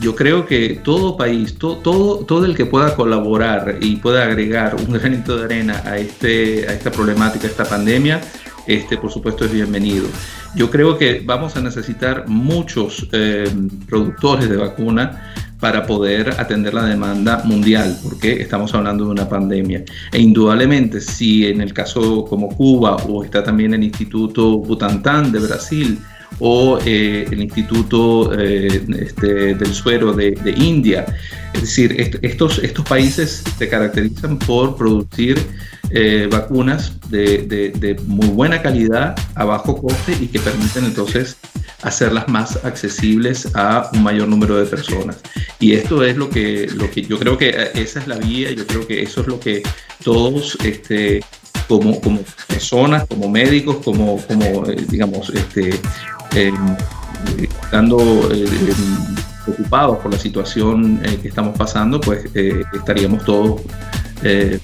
yo 0.00 0.14
creo 0.14 0.46
que 0.46 0.80
todo 0.82 1.16
país, 1.16 1.56
todo, 1.58 2.18
todo 2.18 2.44
el 2.44 2.56
que 2.56 2.66
pueda 2.66 2.96
colaborar 2.96 3.78
y 3.80 3.96
pueda 3.96 4.24
agregar 4.24 4.74
un 4.74 4.92
granito 4.98 5.36
de 5.36 5.44
arena 5.44 5.82
a, 5.84 5.98
este, 5.98 6.66
a 6.68 6.72
esta 6.72 6.90
problemática, 6.90 7.46
a 7.46 7.50
esta 7.50 7.64
pandemia, 7.64 8.20
este, 8.66 8.96
por 8.98 9.12
supuesto 9.12 9.44
es 9.44 9.52
bienvenido. 9.52 10.06
Yo 10.56 10.70
creo 10.70 10.96
que 10.96 11.22
vamos 11.22 11.54
a 11.56 11.60
necesitar 11.60 12.26
muchos 12.28 13.06
eh, 13.12 13.44
productores 13.86 14.48
de 14.48 14.56
vacuna 14.56 15.34
para 15.60 15.86
poder 15.86 16.30
atender 16.38 16.72
la 16.72 16.84
demanda 16.84 17.42
mundial, 17.44 17.94
porque 18.02 18.40
estamos 18.40 18.74
hablando 18.74 19.04
de 19.04 19.10
una 19.10 19.28
pandemia. 19.28 19.84
E 20.10 20.18
indudablemente, 20.18 21.02
si 21.02 21.46
en 21.46 21.60
el 21.60 21.74
caso 21.74 22.24
como 22.24 22.48
Cuba 22.48 22.96
o 22.96 23.22
está 23.22 23.44
también 23.44 23.74
el 23.74 23.84
Instituto 23.84 24.56
Butantan 24.56 25.30
de 25.30 25.40
Brasil, 25.40 25.98
o 26.38 26.78
eh, 26.84 27.26
el 27.30 27.42
Instituto 27.42 28.32
eh, 28.38 28.84
este, 28.98 29.54
del 29.54 29.74
Suero 29.74 30.12
de, 30.12 30.54
India. 30.56 31.06
Es 31.54 31.62
decir, 31.62 32.18
estos, 32.22 32.58
estos 32.58 32.84
países 32.84 33.42
se 33.58 33.68
caracterizan 33.68 34.38
por 34.38 34.76
producir 34.76 35.40
eh, 35.90 36.28
vacunas 36.30 36.92
de, 37.08 37.96
muy 38.06 38.28
buena 38.28 38.60
calidad 38.60 39.14
a 39.34 39.44
bajo 39.44 39.80
coste 39.80 40.16
y 40.20 40.26
que 40.26 40.38
permiten 40.40 40.84
entonces 40.84 41.36
hacerlas 41.82 42.28
más 42.28 42.64
accesibles 42.64 43.48
a 43.54 43.88
un 43.92 44.02
mayor 44.02 44.28
número 44.28 44.56
de 44.56 44.66
personas. 44.66 45.18
Y 45.60 45.72
esto 45.72 46.04
es 46.04 46.16
lo 46.16 46.28
que, 46.28 46.68
lo 46.74 46.90
que 46.90 47.02
yo 47.02 47.18
creo 47.18 47.38
que 47.38 47.70
esa 47.74 48.00
es 48.00 48.06
la 48.06 48.16
vía, 48.16 48.50
yo 48.52 48.66
creo 48.66 48.86
que 48.86 49.02
eso 49.02 49.22
es 49.22 49.26
lo 49.26 49.40
que 49.40 49.62
todos 50.02 50.58
este, 50.64 51.22
como, 51.68 52.00
como 52.00 52.20
personas, 52.46 53.06
como 53.06 53.28
médicos, 53.28 53.76
como, 53.84 54.20
como 54.26 54.64
digamos, 54.88 55.30
este, 55.30 55.78
eh, 56.34 56.52
estando 57.40 58.28
eh, 58.32 58.46
preocupados 59.44 59.98
por 59.98 60.12
la 60.12 60.18
situación 60.18 61.00
eh, 61.04 61.18
que 61.20 61.28
estamos 61.28 61.56
pasando, 61.56 62.00
pues 62.00 62.24
estaríamos 62.72 63.24
todos 63.24 63.62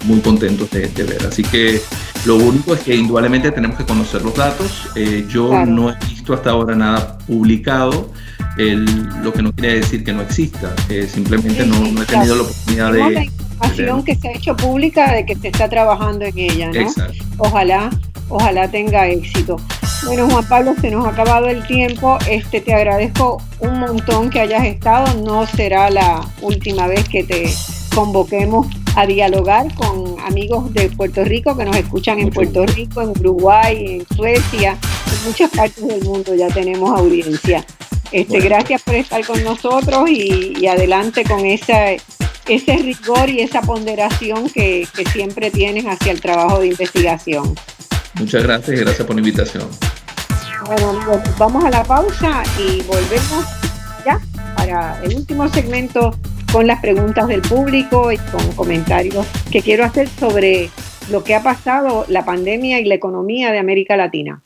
muy 0.05 0.21
contentos 0.21 0.71
de, 0.71 0.89
ver. 0.89 1.25
Así 1.27 1.43
que 1.43 1.81
lo 2.25 2.37
único 2.37 2.75
es 2.75 2.81
que 2.81 2.97
indudablemente 2.97 3.53
tenemos 3.53 3.77
que 3.77 3.85
conocer 3.85 4.23
los 4.23 4.35
datos. 4.35 4.89
yo 5.29 5.65
no 5.67 5.91
he 5.91 5.97
visto 6.09 6.35
hasta 6.35 6.51
ahora 6.51 6.75
nada 6.75 7.19
publicado. 7.19 8.11
lo 8.57 9.33
que 9.33 9.43
no 9.43 9.53
quiere 9.53 9.77
decir 9.77 10.03
que 10.03 10.13
no 10.13 10.23
exista, 10.23 10.75
simplemente 11.07 11.65
no, 11.65 12.03
he 12.03 12.07
tenido 12.07 12.37
la 12.37 12.43
oportunidad 12.43 12.93
de... 12.93 13.31
Información 13.63 14.05
que 14.05 14.17
se 14.17 14.29
ha 14.29 14.33
hecho 14.33 14.57
pública 14.57 15.13
de 15.13 15.25
que 15.25 15.37
se 15.37 15.49
está 15.49 15.69
trabajando 15.69 16.25
en 16.25 16.39
ella, 16.39 16.71
¿no? 16.73 16.91
Ojalá, 17.39 17.91
ojalá 18.29 18.69
tenga 18.69 19.07
éxito. 19.09 19.57
Bueno, 20.05 20.29
Juan 20.29 20.49
Pablo, 20.49 20.75
se 20.81 20.91
nos 20.91 21.07
ha 21.07 21.11
acabado 21.11 21.49
el 21.49 21.65
tiempo. 21.67 22.19
Este, 22.29 22.61
te 22.61 22.75
agradezco 22.75 23.41
un 23.61 23.79
montón 23.79 24.31
que 24.31 24.41
hayas 24.41 24.65
estado. 24.65 25.23
No 25.23 25.47
será 25.47 25.91
la 25.91 26.27
última 26.41 26.89
vez 26.89 27.09
que 27.09 27.23
te 27.23 27.53
convoquemos 27.95 28.67
a 28.97 29.07
dialogar 29.07 29.73
con 29.75 30.19
amigos 30.21 30.73
de 30.75 30.91
Puerto 30.91 31.25
Rico 31.25 31.57
que 31.57 31.65
nos 31.65 31.77
escuchan 31.77 32.19
en 32.19 32.31
Puerto 32.31 32.67
Rico, 32.67 33.01
en 33.01 33.11
Uruguay, 33.11 34.01
en 34.01 34.17
Suecia, 34.17 34.77
en 35.07 35.29
muchas 35.29 35.51
partes 35.51 35.87
del 35.87 36.03
mundo 36.05 36.35
ya 36.35 36.49
tenemos 36.49 36.99
audiencia. 36.99 37.65
Este, 38.11 38.41
Gracias 38.41 38.83
por 38.83 38.95
estar 38.95 39.25
con 39.25 39.43
nosotros 39.43 40.11
y, 40.11 40.67
adelante 40.67 41.25
con 41.25 41.47
esa, 41.47 41.93
ese 42.49 42.77
rigor 42.77 43.31
y 43.31 43.41
esa 43.41 43.63
ponderación 43.63 44.49
que, 44.51 44.87
que 44.95 45.05
siempre 45.07 45.51
tienes 45.51 45.85
hacia 45.85 46.13
el 46.13 46.21
trabajo 46.21 46.61
de 46.61 46.69
investigación. 46.69 47.55
Muchas 48.15 48.43
gracias 48.43 48.77
y 48.77 48.81
gracias 48.81 49.07
por 49.07 49.17
la 49.17 49.21
invitación. 49.21 49.69
Bueno 50.67 50.91
amigos, 50.91 51.21
vamos 51.39 51.65
a 51.65 51.71
la 51.71 51.83
pausa 51.83 52.43
y 52.59 52.83
volvemos 52.83 53.45
ya 54.05 54.21
para 54.57 55.01
el 55.03 55.17
último 55.17 55.49
segmento 55.49 56.17
con 56.53 56.67
las 56.67 56.81
preguntas 56.81 57.27
del 57.29 57.41
público 57.43 58.13
y 58.13 58.19
con 58.19 58.53
comentarios 58.53 59.27
que 59.51 59.63
quiero 59.63 59.85
hacer 59.85 60.09
sobre 60.09 60.71
lo 61.11 61.25
que 61.25 61.35
ha 61.35 61.43
pasado, 61.43 62.05
la 62.09 62.25
pandemia 62.25 62.79
y 62.79 62.85
la 62.85 62.95
economía 62.95 63.51
de 63.51 63.59
América 63.59 63.97
Latina. 63.97 64.43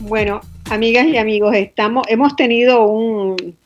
Bueno, 0.00 0.40
amigas 0.70 1.06
y 1.06 1.16
amigos, 1.16 1.54
estamos, 1.54 2.06
hemos 2.08 2.36
tenido 2.36 2.84
un, 2.86 3.56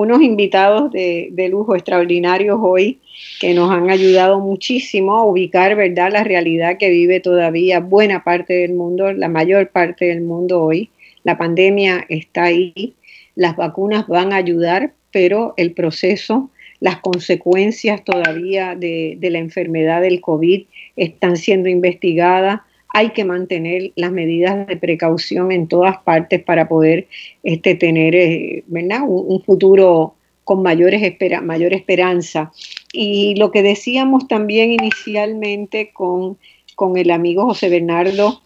unos 0.00 0.22
invitados 0.22 0.90
de, 0.92 1.48
lujo 1.50 1.74
extraordinarios 1.74 2.58
hoy 2.62 3.00
que 3.38 3.52
nos 3.52 3.70
han 3.70 3.90
ayudado 3.90 4.40
muchísimo 4.40 5.14
a 5.14 5.24
ubicar, 5.24 5.76
¿verdad?, 5.76 6.10
la 6.10 6.24
realidad 6.24 6.78
que 6.78 6.88
vive 6.88 7.20
todavía 7.20 7.80
buena 7.80 8.24
parte 8.24 8.54
del 8.54 8.72
mundo, 8.72 9.12
la 9.12 9.28
mayor 9.28 9.68
parte 9.68 10.06
del 10.06 10.22
mundo 10.22 10.62
hoy. 10.62 10.88
La 11.22 11.36
pandemia 11.36 12.06
está 12.08 12.44
ahí, 12.44 12.94
las 13.34 13.56
vacunas 13.56 14.08
van 14.08 14.32
a 14.32 14.36
ayudar, 14.36 14.94
pero 15.12 15.52
el 15.58 15.72
proceso, 15.72 16.48
las 16.80 17.00
consecuencias 17.00 18.02
todavía 18.02 18.74
de, 18.76 19.18
de 19.20 19.30
la 19.30 19.38
enfermedad 19.38 20.00
del 20.00 20.22
COVID 20.22 20.62
están 20.96 21.36
siendo 21.36 21.68
investigadas 21.68 22.62
hay 22.92 23.10
que 23.10 23.24
mantener 23.24 23.92
las 23.96 24.12
medidas 24.12 24.66
de 24.66 24.76
precaución 24.76 25.52
en 25.52 25.68
todas 25.68 25.98
partes 25.98 26.42
para 26.42 26.68
poder 26.68 27.06
este, 27.42 27.74
tener 27.74 28.14
eh, 28.14 28.64
Un, 28.68 29.42
futuro 29.42 30.14
con 30.44 30.62
mayores 30.62 31.00
mayor 31.42 31.72
esperanza. 31.72 32.52
Y 32.92 33.36
lo 33.36 33.50
que 33.50 33.62
decíamos 33.62 34.26
también 34.26 34.72
inicialmente 34.72 35.92
con, 35.92 36.38
con 36.74 36.96
el 36.96 37.10
amigo 37.10 37.44
José 37.44 37.68
Bernardo 37.68 38.40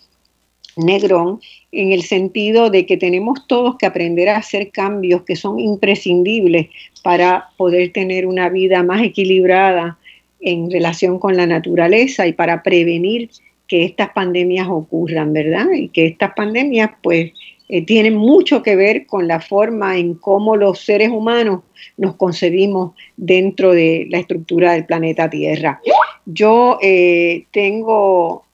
Negrón, 0.77 1.41
en 1.73 1.93
el 1.93 2.03
sentido 2.03 2.69
de 2.69 2.85
que 2.85 2.97
tenemos 2.97 3.47
todos 3.47 3.77
que 3.77 3.87
aprender 3.87 4.29
a 4.29 4.39
hacer 4.39 4.71
cambios 4.71 5.23
que 5.23 5.37
son 5.37 5.61
imprescindibles 5.61 6.69
para 7.03 7.51
poder 7.57 7.93
tener 7.93 8.27
una 8.27 8.49
vida 8.49 8.83
más 8.83 9.03
equilibrada 9.03 9.99
en 10.41 10.71
relación 10.71 11.19
con 11.19 11.37
la 11.37 11.47
naturaleza 11.47 12.27
y 12.27 12.33
para 12.33 12.63
prevenir 12.63 13.31
que 13.67 13.85
estas 13.85 14.11
pandemias 14.11 14.69
ocurran, 14.69 15.33
¿verdad? 15.33 15.67
Y 15.75 15.89
que 15.89 16.07
estas 16.07 16.35
pandemias 16.35 16.91
pues 17.03 17.33
eh, 17.69 17.85
tienen 17.85 18.15
mucho 18.15 18.63
que 18.63 18.77
ver 18.77 19.07
con 19.07 19.27
la 19.27 19.41
forma 19.41 19.97
en 19.97 20.15
cómo 20.15 20.57
los 20.57 20.81
seres 20.81 21.11
humanos 21.11 21.63
nos 21.97 22.17
concebimos 22.17 22.93
dentro 23.17 23.73
de 23.73 24.07
la 24.11 24.19
estructura 24.19 24.73
del 24.73 24.85
planeta 24.85 25.31
Tierra. 25.31 25.81
Yo 26.27 26.79
eh, 26.83 27.47
tengo, 27.53 28.45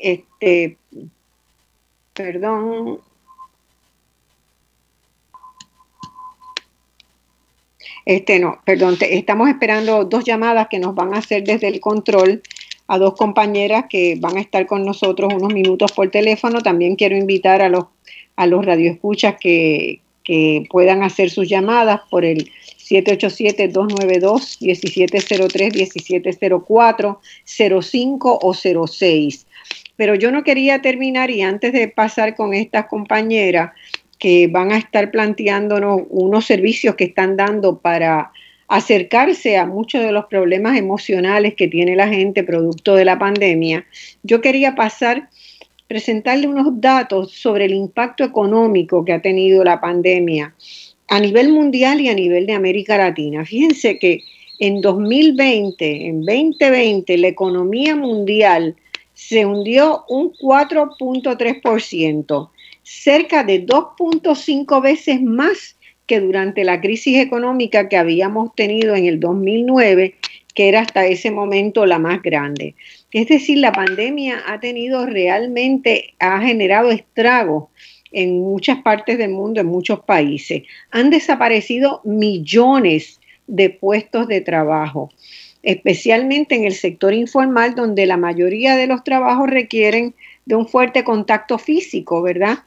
este, 0.00 0.76
perdón, 2.14 3.00
este 8.04 8.38
no, 8.38 8.60
perdón, 8.64 8.96
estamos 9.00 9.48
esperando 9.48 10.04
dos 10.04 10.24
llamadas 10.24 10.68
que 10.68 10.78
nos 10.78 10.94
van 10.94 11.14
a 11.14 11.18
hacer 11.18 11.44
desde 11.44 11.68
el 11.68 11.80
control 11.80 12.42
a 12.92 12.98
dos 12.98 13.14
compañeras 13.14 13.84
que 13.88 14.16
van 14.18 14.36
a 14.36 14.40
estar 14.40 14.66
con 14.66 14.84
nosotros 14.84 15.32
unos 15.32 15.54
minutos 15.54 15.92
por 15.92 16.10
teléfono. 16.10 16.60
También 16.60 16.96
quiero 16.96 17.16
invitar 17.16 17.62
a 17.62 17.68
los, 17.68 17.84
a 18.34 18.48
los 18.48 18.66
radioescuchas 18.66 19.36
que, 19.40 20.00
que 20.24 20.64
puedan 20.68 21.04
hacer 21.04 21.30
sus 21.30 21.48
llamadas 21.48 22.00
por 22.10 22.24
el 22.24 22.50
787-292-1703, 22.78 25.72
1704, 25.72 27.20
05 27.44 28.38
o 28.42 28.54
06. 28.88 29.46
Pero 29.94 30.16
yo 30.16 30.32
no 30.32 30.42
quería 30.42 30.82
terminar 30.82 31.30
y 31.30 31.42
antes 31.42 31.72
de 31.72 31.86
pasar 31.86 32.34
con 32.34 32.54
estas 32.54 32.86
compañeras 32.86 33.70
que 34.18 34.48
van 34.48 34.72
a 34.72 34.78
estar 34.78 35.12
planteándonos 35.12 36.00
unos 36.08 36.44
servicios 36.44 36.96
que 36.96 37.04
están 37.04 37.36
dando 37.36 37.78
para 37.78 38.32
acercarse 38.70 39.58
a 39.58 39.66
muchos 39.66 40.00
de 40.00 40.12
los 40.12 40.24
problemas 40.26 40.78
emocionales 40.78 41.56
que 41.56 41.66
tiene 41.66 41.96
la 41.96 42.06
gente 42.06 42.44
producto 42.44 42.94
de 42.94 43.04
la 43.04 43.18
pandemia, 43.18 43.84
yo 44.22 44.40
quería 44.40 44.76
pasar, 44.76 45.28
presentarle 45.88 46.46
unos 46.46 46.80
datos 46.80 47.32
sobre 47.32 47.64
el 47.64 47.74
impacto 47.74 48.22
económico 48.22 49.04
que 49.04 49.12
ha 49.12 49.20
tenido 49.20 49.64
la 49.64 49.80
pandemia 49.80 50.54
a 51.08 51.18
nivel 51.18 51.52
mundial 51.52 52.00
y 52.00 52.10
a 52.10 52.14
nivel 52.14 52.46
de 52.46 52.52
América 52.52 52.96
Latina. 52.96 53.44
Fíjense 53.44 53.98
que 53.98 54.22
en 54.60 54.80
2020, 54.80 56.06
en 56.06 56.24
2020, 56.24 57.18
la 57.18 57.26
economía 57.26 57.96
mundial 57.96 58.76
se 59.14 59.44
hundió 59.44 60.04
un 60.08 60.32
4.3%, 60.34 62.50
cerca 62.84 63.42
de 63.42 63.66
2.5 63.66 64.80
veces 64.80 65.20
más 65.20 65.74
que 66.10 66.18
durante 66.18 66.64
la 66.64 66.80
crisis 66.80 67.18
económica 67.18 67.88
que 67.88 67.96
habíamos 67.96 68.52
tenido 68.56 68.96
en 68.96 69.06
el 69.06 69.20
2009, 69.20 70.16
que 70.56 70.68
era 70.68 70.80
hasta 70.80 71.06
ese 71.06 71.30
momento 71.30 71.86
la 71.86 72.00
más 72.00 72.20
grande. 72.20 72.74
Es 73.12 73.28
decir, 73.28 73.58
la 73.58 73.70
pandemia 73.70 74.42
ha 74.48 74.58
tenido 74.58 75.06
realmente, 75.06 76.14
ha 76.18 76.40
generado 76.40 76.90
estragos 76.90 77.68
en 78.10 78.40
muchas 78.40 78.82
partes 78.82 79.18
del 79.18 79.30
mundo, 79.30 79.60
en 79.60 79.68
muchos 79.68 80.00
países. 80.00 80.64
Han 80.90 81.10
desaparecido 81.10 82.00
millones 82.02 83.20
de 83.46 83.70
puestos 83.70 84.26
de 84.26 84.40
trabajo, 84.40 85.10
especialmente 85.62 86.56
en 86.56 86.64
el 86.64 86.74
sector 86.74 87.14
informal, 87.14 87.76
donde 87.76 88.06
la 88.06 88.16
mayoría 88.16 88.74
de 88.74 88.88
los 88.88 89.04
trabajos 89.04 89.48
requieren 89.48 90.16
de 90.44 90.56
un 90.56 90.66
fuerte 90.66 91.04
contacto 91.04 91.56
físico, 91.56 92.20
¿verdad? 92.20 92.58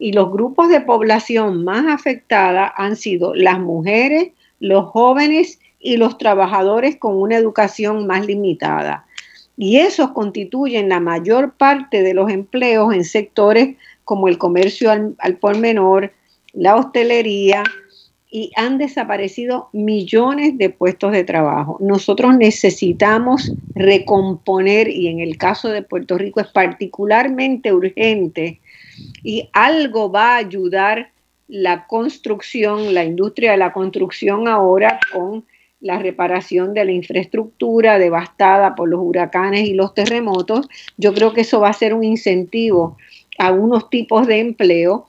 Y 0.00 0.12
los 0.12 0.32
grupos 0.32 0.70
de 0.70 0.80
población 0.80 1.62
más 1.62 1.86
afectadas 1.86 2.72
han 2.76 2.96
sido 2.96 3.34
las 3.34 3.60
mujeres, 3.60 4.30
los 4.58 4.86
jóvenes 4.86 5.60
y 5.78 5.98
los 5.98 6.16
trabajadores 6.16 6.96
con 6.96 7.16
una 7.16 7.36
educación 7.36 8.06
más 8.06 8.26
limitada. 8.26 9.06
y 9.56 9.76
esos 9.76 10.12
constituyen 10.12 10.88
la 10.88 11.00
mayor 11.00 11.52
parte 11.52 12.02
de 12.02 12.14
los 12.14 12.30
empleos 12.30 12.94
en 12.94 13.04
sectores 13.04 13.76
como 14.04 14.26
el 14.26 14.38
comercio 14.38 14.90
al, 14.90 15.36
por 15.36 15.58
menor, 15.58 16.12
la 16.54 16.76
hostelería, 16.76 17.62
y 18.30 18.52
han 18.56 18.78
desaparecido 18.78 19.68
millones 19.72 20.56
de 20.56 20.70
puestos 20.70 21.12
de 21.12 21.24
trabajo. 21.24 21.76
Nosotros 21.80 22.36
necesitamos 22.36 23.52
recomponer, 23.74 24.88
y 24.88 25.08
en 25.08 25.20
el 25.20 25.36
caso 25.36 25.68
de 25.68 25.82
Puerto 25.82 26.16
Rico 26.16 26.40
es 26.40 26.46
particularmente 26.46 27.72
urgente, 27.72 28.59
y 29.22 29.48
algo 29.52 30.10
va 30.10 30.34
a 30.34 30.36
ayudar 30.36 31.10
la 31.48 31.86
construcción, 31.86 32.94
la 32.94 33.04
industria 33.04 33.52
de 33.52 33.58
la 33.58 33.72
construcción 33.72 34.48
ahora 34.48 35.00
con 35.12 35.44
la 35.80 35.98
reparación 35.98 36.74
de 36.74 36.84
la 36.84 36.92
infraestructura 36.92 37.98
devastada 37.98 38.74
por 38.74 38.88
los 38.88 39.00
huracanes 39.02 39.68
y 39.68 39.74
los 39.74 39.94
terremotos. 39.94 40.68
Yo 40.96 41.14
creo 41.14 41.32
que 41.32 41.40
eso 41.40 41.60
va 41.60 41.70
a 41.70 41.72
ser 41.72 41.94
un 41.94 42.04
incentivo 42.04 42.96
a 43.38 43.50
unos 43.50 43.88
tipos 43.88 44.26
de 44.26 44.40
empleo 44.40 45.06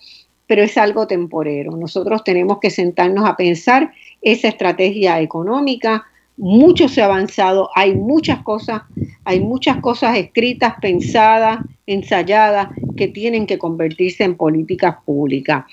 pero 0.51 0.63
es 0.63 0.77
algo 0.77 1.07
temporero. 1.07 1.77
Nosotros 1.77 2.26
tenemos 2.26 2.59
que 2.59 2.72
sentarnos 2.72 3.23
a 3.23 3.38
pensar 3.38 3.93
esa 4.22 4.49
estrategia 4.49 5.22
económica. 5.22 6.03
Mucho 6.41 6.89
se 6.89 7.03
ha 7.03 7.05
avanzado, 7.05 7.69
hay 7.76 7.93
muchas 7.93 8.41
cosas, 8.41 8.81
hay 9.26 9.41
muchas 9.41 9.77
cosas 9.77 10.18
escritas, 10.18 10.73
pensadas, 10.81 11.59
ensayadas, 11.85 12.69
que 12.97 13.07
tienen 13.07 13.45
que 13.45 13.59
convertirse 13.59 14.23
en 14.23 14.35
políticas 14.35 14.95
públicas. 15.05 15.65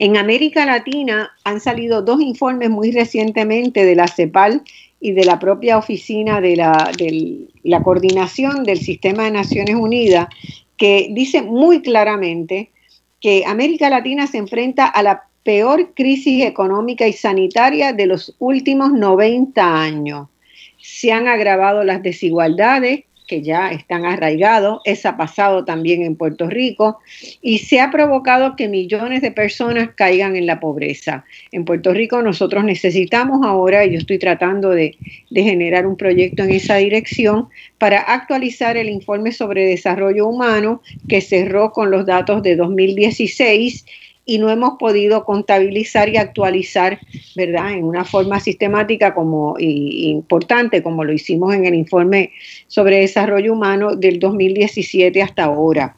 En 0.00 0.16
América 0.16 0.66
Latina 0.66 1.30
han 1.44 1.60
salido 1.60 2.02
dos 2.02 2.20
informes 2.20 2.68
muy 2.68 2.90
recientemente 2.90 3.84
de 3.84 3.94
la 3.94 4.08
CEPAL 4.08 4.62
y 5.00 5.12
de 5.12 5.24
la 5.24 5.38
propia 5.38 5.78
oficina 5.78 6.40
de 6.40 6.56
la, 6.56 7.80
coordinación 7.84 8.64
del 8.64 8.78
Sistema 8.78 9.26
de 9.26 9.30
Naciones 9.30 9.76
Unidas, 9.76 10.26
que 10.76 11.10
dice 11.12 11.42
muy 11.42 11.80
claramente 11.80 12.70
que 13.20 13.44
América 13.46 13.88
Latina 13.88 14.26
se 14.26 14.38
enfrenta 14.38 14.86
a 14.86 15.00
la 15.04 15.28
peor 15.44 15.92
crisis 15.94 16.44
económica 16.44 17.06
y 17.06 17.12
sanitaria 17.12 17.92
de 17.92 18.06
los 18.06 18.34
últimos 18.38 18.92
90 18.92 19.82
años. 19.82 20.28
Se 20.80 21.12
han 21.12 21.28
agravado 21.28 21.84
las 21.84 22.02
desigualdades, 22.02 23.04
que 23.26 23.42
ya 23.42 23.70
están 23.70 24.04
arraigados, 24.04 24.80
eso 24.84 25.08
ha 25.08 25.16
pasado 25.16 25.64
también 25.64 26.02
en 26.02 26.16
Puerto 26.16 26.48
Rico, 26.48 26.98
y 27.40 27.58
se 27.58 27.80
ha 27.80 27.90
provocado 27.90 28.54
que 28.54 28.68
millones 28.68 29.22
de 29.22 29.30
personas 29.30 29.90
caigan 29.94 30.36
en 30.36 30.46
la 30.46 30.60
pobreza. 30.60 31.24
En 31.50 31.64
Puerto 31.64 31.94
Rico 31.94 32.20
nosotros 32.20 32.64
necesitamos 32.64 33.40
ahora, 33.46 33.84
y 33.84 33.92
yo 33.92 33.98
estoy 33.98 34.18
tratando 34.18 34.70
de, 34.70 34.96
de 35.30 35.42
generar 35.42 35.86
un 35.86 35.96
proyecto 35.96 36.42
en 36.42 36.50
esa 36.50 36.76
dirección, 36.76 37.48
para 37.78 38.00
actualizar 38.00 38.76
el 38.76 38.90
informe 38.90 39.32
sobre 39.32 39.66
desarrollo 39.66 40.26
humano 40.26 40.82
que 41.08 41.20
cerró 41.20 41.72
con 41.72 41.90
los 41.90 42.04
datos 42.04 42.42
de 42.42 42.56
2016 42.56 43.86
y 44.26 44.38
no 44.38 44.50
hemos 44.50 44.78
podido 44.78 45.24
contabilizar 45.24 46.08
y 46.08 46.16
actualizar, 46.16 46.98
¿verdad?, 47.36 47.72
en 47.72 47.84
una 47.84 48.04
forma 48.04 48.40
sistemática 48.40 49.14
como 49.14 49.56
importante, 49.58 50.82
como 50.82 51.04
lo 51.04 51.12
hicimos 51.12 51.54
en 51.54 51.66
el 51.66 51.74
informe 51.74 52.32
sobre 52.66 53.00
desarrollo 53.00 53.52
humano 53.52 53.96
del 53.96 54.18
2017 54.18 55.20
hasta 55.20 55.44
ahora. 55.44 55.94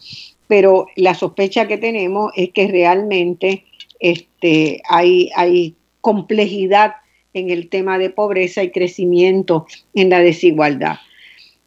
Pero 0.48 0.86
la 0.96 1.14
sospecha 1.14 1.68
que 1.68 1.78
tenemos 1.78 2.32
es 2.36 2.50
que 2.50 2.68
realmente 2.68 3.64
este, 4.00 4.82
hay, 4.88 5.30
hay 5.36 5.74
complejidad 6.00 6.94
en 7.32 7.50
el 7.50 7.68
tema 7.68 7.98
de 7.98 8.10
pobreza 8.10 8.62
y 8.62 8.70
crecimiento 8.70 9.66
en 9.94 10.10
la 10.10 10.20
desigualdad. 10.20 10.96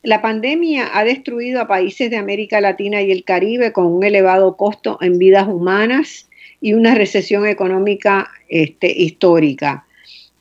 La 0.02 0.22
pandemia 0.22 0.98
ha 0.98 1.03
destruido 1.03 1.60
a 1.60 1.68
países 1.68 2.10
de 2.10 2.15
América 2.15 2.61
Latina 2.61 3.02
y 3.02 3.11
el 3.11 3.26
Caribe 3.26 3.73
con 3.73 3.86
un 3.86 4.03
elevado 4.03 4.56
costo 4.56 4.98
en 5.02 5.19
vidas 5.19 5.48
humanas, 5.48 6.29
y 6.61 6.73
una 6.73 6.95
recesión 6.95 7.45
económica 7.48 8.30
este, 8.48 8.91
histórica. 8.91 9.86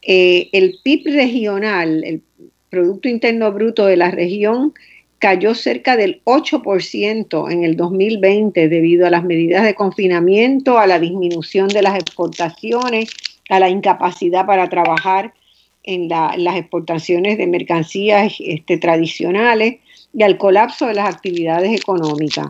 Eh, 0.03 0.49
el 0.53 0.79
PIB 0.83 1.15
regional, 1.15 2.03
el 2.05 2.23
Producto 2.71 3.09
Interno 3.09 3.53
Bruto 3.53 3.87
de 3.87 3.97
la 3.97 4.11
región, 4.11 4.75
cayó 5.19 5.55
cerca 5.55 5.97
del 5.97 6.21
8% 6.25 7.51
en 7.51 7.65
el 7.65 7.77
2020 7.77 8.69
debido 8.69 9.07
a 9.07 9.11
las 9.11 9.25
medidas 9.25 9.65
de 9.65 9.75
confinamiento, 9.75 10.79
a 10.79 10.87
la 10.87 10.99
disminución 10.99 11.69
de 11.69 11.83
las 11.83 11.99
exportaciones, 11.99 13.11
a 13.49 13.59
la 13.59 13.69
incapacidad 13.69 14.47
para 14.47 14.69
trabajar 14.69 15.35
en 15.83 16.09
las 16.09 16.57
exportaciones 16.57 17.39
de 17.39 17.47
mercancías 17.47 18.35
este, 18.41 18.77
tradicionales 18.77 19.77
y 20.13 20.23
al 20.23 20.37
colapso 20.37 20.87
de 20.87 20.95
las 20.95 21.15
actividades 21.15 21.81
económicas. 21.81 22.47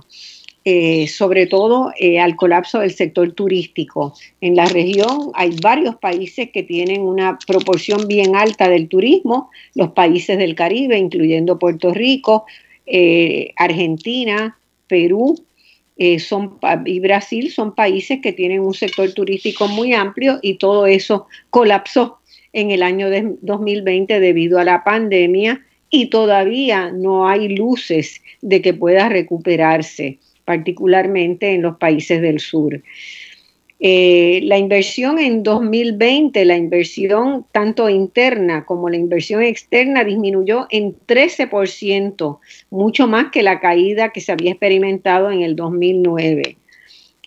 Eh, 0.64 1.06
sobre 1.06 1.47
todo 1.47 1.93
eh, 1.98 2.18
al 2.18 2.36
colapso 2.36 2.80
del 2.80 2.93
sector 2.93 3.32
turístico. 3.32 4.12
En 4.40 4.56
la 4.56 4.66
región 4.66 5.30
hay 5.35 5.56
varios 5.62 5.97
países 5.97 6.51
que 6.51 6.62
tienen 6.62 7.01
una 7.01 7.39
proporción 7.47 8.06
bien 8.06 8.35
alta 8.35 8.68
del 8.68 8.89
turismo, 8.89 9.51
los 9.74 9.93
países 9.93 10.36
del 10.36 10.55
Caribe, 10.55 10.98
incluyendo 10.98 11.59
Puerto 11.59 11.94
Rico, 11.94 12.44
eh, 12.86 13.52
Argentina, 13.56 14.59
Perú, 14.89 15.43
son, 16.18 16.59
y 16.85 17.01
Brasil 17.01 17.51
son 17.51 17.74
países 17.74 18.20
que 18.20 18.32
tienen 18.32 18.60
un 18.60 18.74
sector 18.74 19.10
turístico 19.12 19.68
muy 19.68 19.94
amplio 19.94 20.39
y 20.43 20.55
todo 20.55 20.86
eso 20.86 21.26
colapsó 21.51 22.18
en 22.52 22.70
el 22.70 22.82
año 22.82 23.10
de 23.10 23.36
2020 23.40 24.20
debido 24.20 24.59
a 24.59 24.64
la 24.64 24.85
pandemia 24.85 25.64
y 25.90 26.06
todavía 26.06 26.93
no 26.93 27.26
hay 27.26 27.48
luces 27.48 28.20
de 28.43 28.60
que 28.62 28.74
pueda 28.74 29.09
recuperarse 29.09 30.18
particularmente 30.48 31.52
en 31.52 31.60
los 31.60 31.76
países 31.76 32.22
del 32.22 32.40
sur. 32.40 32.80
Eh, 33.80 34.40
la 34.44 34.56
inversión 34.56 35.18
en 35.18 35.42
2020, 35.42 36.42
la 36.46 36.56
inversión 36.56 37.44
tanto 37.52 37.90
interna 37.90 38.64
como 38.64 38.88
la 38.88 38.96
inversión 38.96 39.42
externa 39.42 40.04
disminuyó 40.04 40.66
en 40.70 40.96
13%, 41.06 42.38
mucho 42.70 43.06
más 43.06 43.30
que 43.30 43.42
la 43.42 43.60
caída 43.60 44.08
que 44.08 44.22
se 44.22 44.32
había 44.32 44.52
experimentado 44.52 45.30
en 45.30 45.42
el 45.42 45.54
2009. 45.54 46.56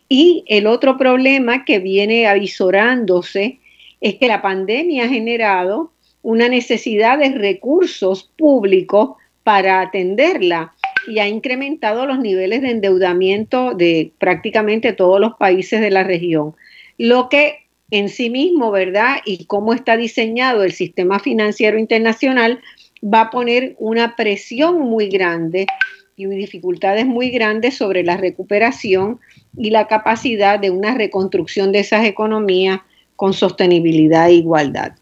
Y 0.09 0.43
el 0.47 0.65
otro 0.65 0.97
problema 0.97 1.63
que 1.63 1.77
viene 1.77 2.25
avisorándose 2.25 3.59
es 4.01 4.15
que 4.15 4.27
la 4.27 4.41
pandemia 4.41 5.05
ha 5.05 5.09
generado 5.09 5.91
una 6.23 6.49
necesidad 6.49 7.19
de 7.19 7.29
recursos 7.29 8.31
públicos 8.35 9.11
para 9.43 9.81
atenderla 9.81 10.73
y 11.07 11.19
ha 11.19 11.27
incrementado 11.27 12.05
los 12.05 12.19
niveles 12.19 12.61
de 12.61 12.71
endeudamiento 12.71 13.73
de 13.73 14.11
prácticamente 14.17 14.93
todos 14.93 15.19
los 15.19 15.35
países 15.35 15.81
de 15.81 15.91
la 15.91 16.03
región, 16.03 16.55
lo 16.97 17.29
que 17.29 17.65
en 17.91 18.07
sí 18.07 18.29
mismo, 18.29 18.71
¿verdad? 18.71 19.17
Y 19.25 19.45
cómo 19.45 19.73
está 19.73 19.97
diseñado 19.97 20.63
el 20.63 20.71
sistema 20.71 21.19
financiero 21.19 21.77
internacional 21.77 22.61
va 23.03 23.21
a 23.21 23.29
poner 23.29 23.75
una 23.79 24.15
presión 24.15 24.79
muy 24.79 25.09
grande 25.09 25.67
y 26.15 26.25
dificultades 26.27 27.05
muy 27.05 27.31
grandes 27.31 27.75
sobre 27.75 28.03
la 28.03 28.17
recuperación 28.17 29.19
y 29.57 29.71
la 29.71 29.87
capacidad 29.87 30.59
de 30.59 30.69
una 30.69 30.93
reconstrucción 30.93 31.71
de 31.71 31.79
esas 31.79 32.05
economías 32.05 32.79
con 33.15 33.33
sostenibilidad 33.33 34.29
e 34.29 34.33
igualdad. 34.33 34.93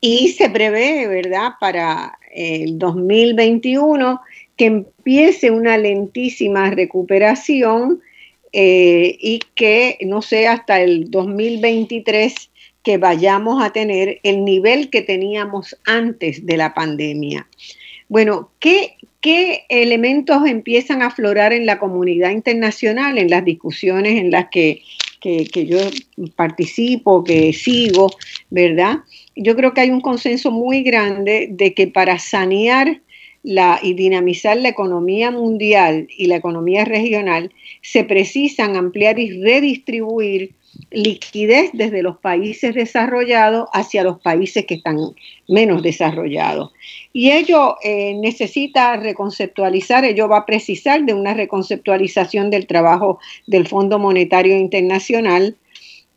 Y 0.00 0.28
se 0.28 0.50
prevé, 0.50 1.08
¿verdad?, 1.08 1.52
para 1.58 2.18
el 2.32 2.78
2021 2.78 4.20
que 4.56 4.66
empiece 4.66 5.50
una 5.50 5.76
lentísima 5.76 6.70
recuperación 6.70 8.00
eh, 8.52 9.16
y 9.20 9.40
que 9.54 9.98
no 10.02 10.22
sea 10.22 10.52
hasta 10.52 10.80
el 10.80 11.10
2023 11.10 12.50
que 12.82 12.98
vayamos 12.98 13.62
a 13.62 13.72
tener 13.72 14.20
el 14.22 14.44
nivel 14.44 14.90
que 14.90 15.02
teníamos 15.02 15.76
antes 15.84 16.46
de 16.46 16.56
la 16.56 16.72
pandemia. 16.72 17.48
Bueno, 18.08 18.50
¿qué, 18.60 18.94
¿qué, 19.20 19.64
elementos 19.68 20.46
empiezan 20.46 21.02
a 21.02 21.06
aflorar 21.06 21.52
en 21.52 21.66
la 21.66 21.80
comunidad 21.80 22.30
internacional, 22.30 23.18
en 23.18 23.28
las 23.28 23.44
discusiones 23.44 24.20
en 24.20 24.30
las 24.30 24.48
que, 24.50 24.82
que, 25.20 25.46
que, 25.46 25.66
yo 25.66 25.78
participo, 26.36 27.24
que 27.24 27.52
sigo, 27.52 28.12
verdad? 28.50 28.98
Yo 29.34 29.56
creo 29.56 29.74
que 29.74 29.80
hay 29.80 29.90
un 29.90 30.00
consenso 30.00 30.52
muy 30.52 30.84
grande 30.84 31.48
de 31.50 31.74
que 31.74 31.88
para 31.88 32.20
sanear 32.20 33.00
y 33.82 33.94
dinamizar 33.94 34.56
la 34.56 34.68
economía 34.68 35.30
mundial 35.30 36.08
y 36.16 36.26
la 36.26 36.36
economía 36.36 36.84
regional, 36.84 37.52
se 37.80 38.02
precisan 38.02 38.74
ampliar 38.74 39.20
y 39.20 39.40
redistribuir 39.40 40.52
liquidez 40.90 41.70
desde 41.72 42.02
los 42.02 42.18
países 42.18 42.74
desarrollados 42.74 43.68
hacia 43.72 44.02
los 44.02 44.20
países 44.20 44.66
que 44.66 44.74
están 44.74 44.98
menos 45.48 45.82
desarrollados. 45.82 46.72
Y 47.12 47.30
ello 47.30 47.76
eh, 47.82 48.14
necesita 48.14 48.96
reconceptualizar, 48.96 50.04
ello 50.04 50.28
va 50.28 50.38
a 50.38 50.46
precisar 50.46 51.04
de 51.04 51.14
una 51.14 51.32
reconceptualización 51.32 52.50
del 52.50 52.66
trabajo 52.66 53.20
del 53.46 53.68
Fondo 53.68 53.98
Monetario 54.00 54.56
Internacional 54.56 55.56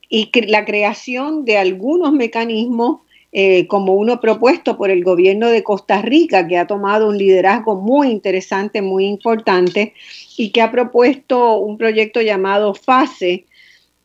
y 0.10 0.32
la 0.48 0.66
creación 0.66 1.46
de 1.46 1.58
algunos 1.58 2.12
mecanismos 2.12 3.02
eh, 3.32 3.68
como 3.68 3.94
uno 3.94 4.20
propuesto 4.20 4.76
por 4.76 4.90
el 4.90 5.04
gobierno 5.04 5.50
de 5.50 5.62
Costa 5.62 6.02
Rica, 6.02 6.48
que 6.48 6.58
ha 6.58 6.66
tomado 6.66 7.08
un 7.10 7.18
liderazgo 7.18 7.76
muy 7.76 8.10
interesante, 8.10 8.82
muy 8.82 9.06
importante, 9.06 9.94
y 10.36 10.52
que 10.52 10.64
ha 10.64 10.72
propuesto 10.72 11.58
un 11.58 11.78
proyecto 11.78 12.22
llamado 12.22 12.74
FASE, 12.74 13.46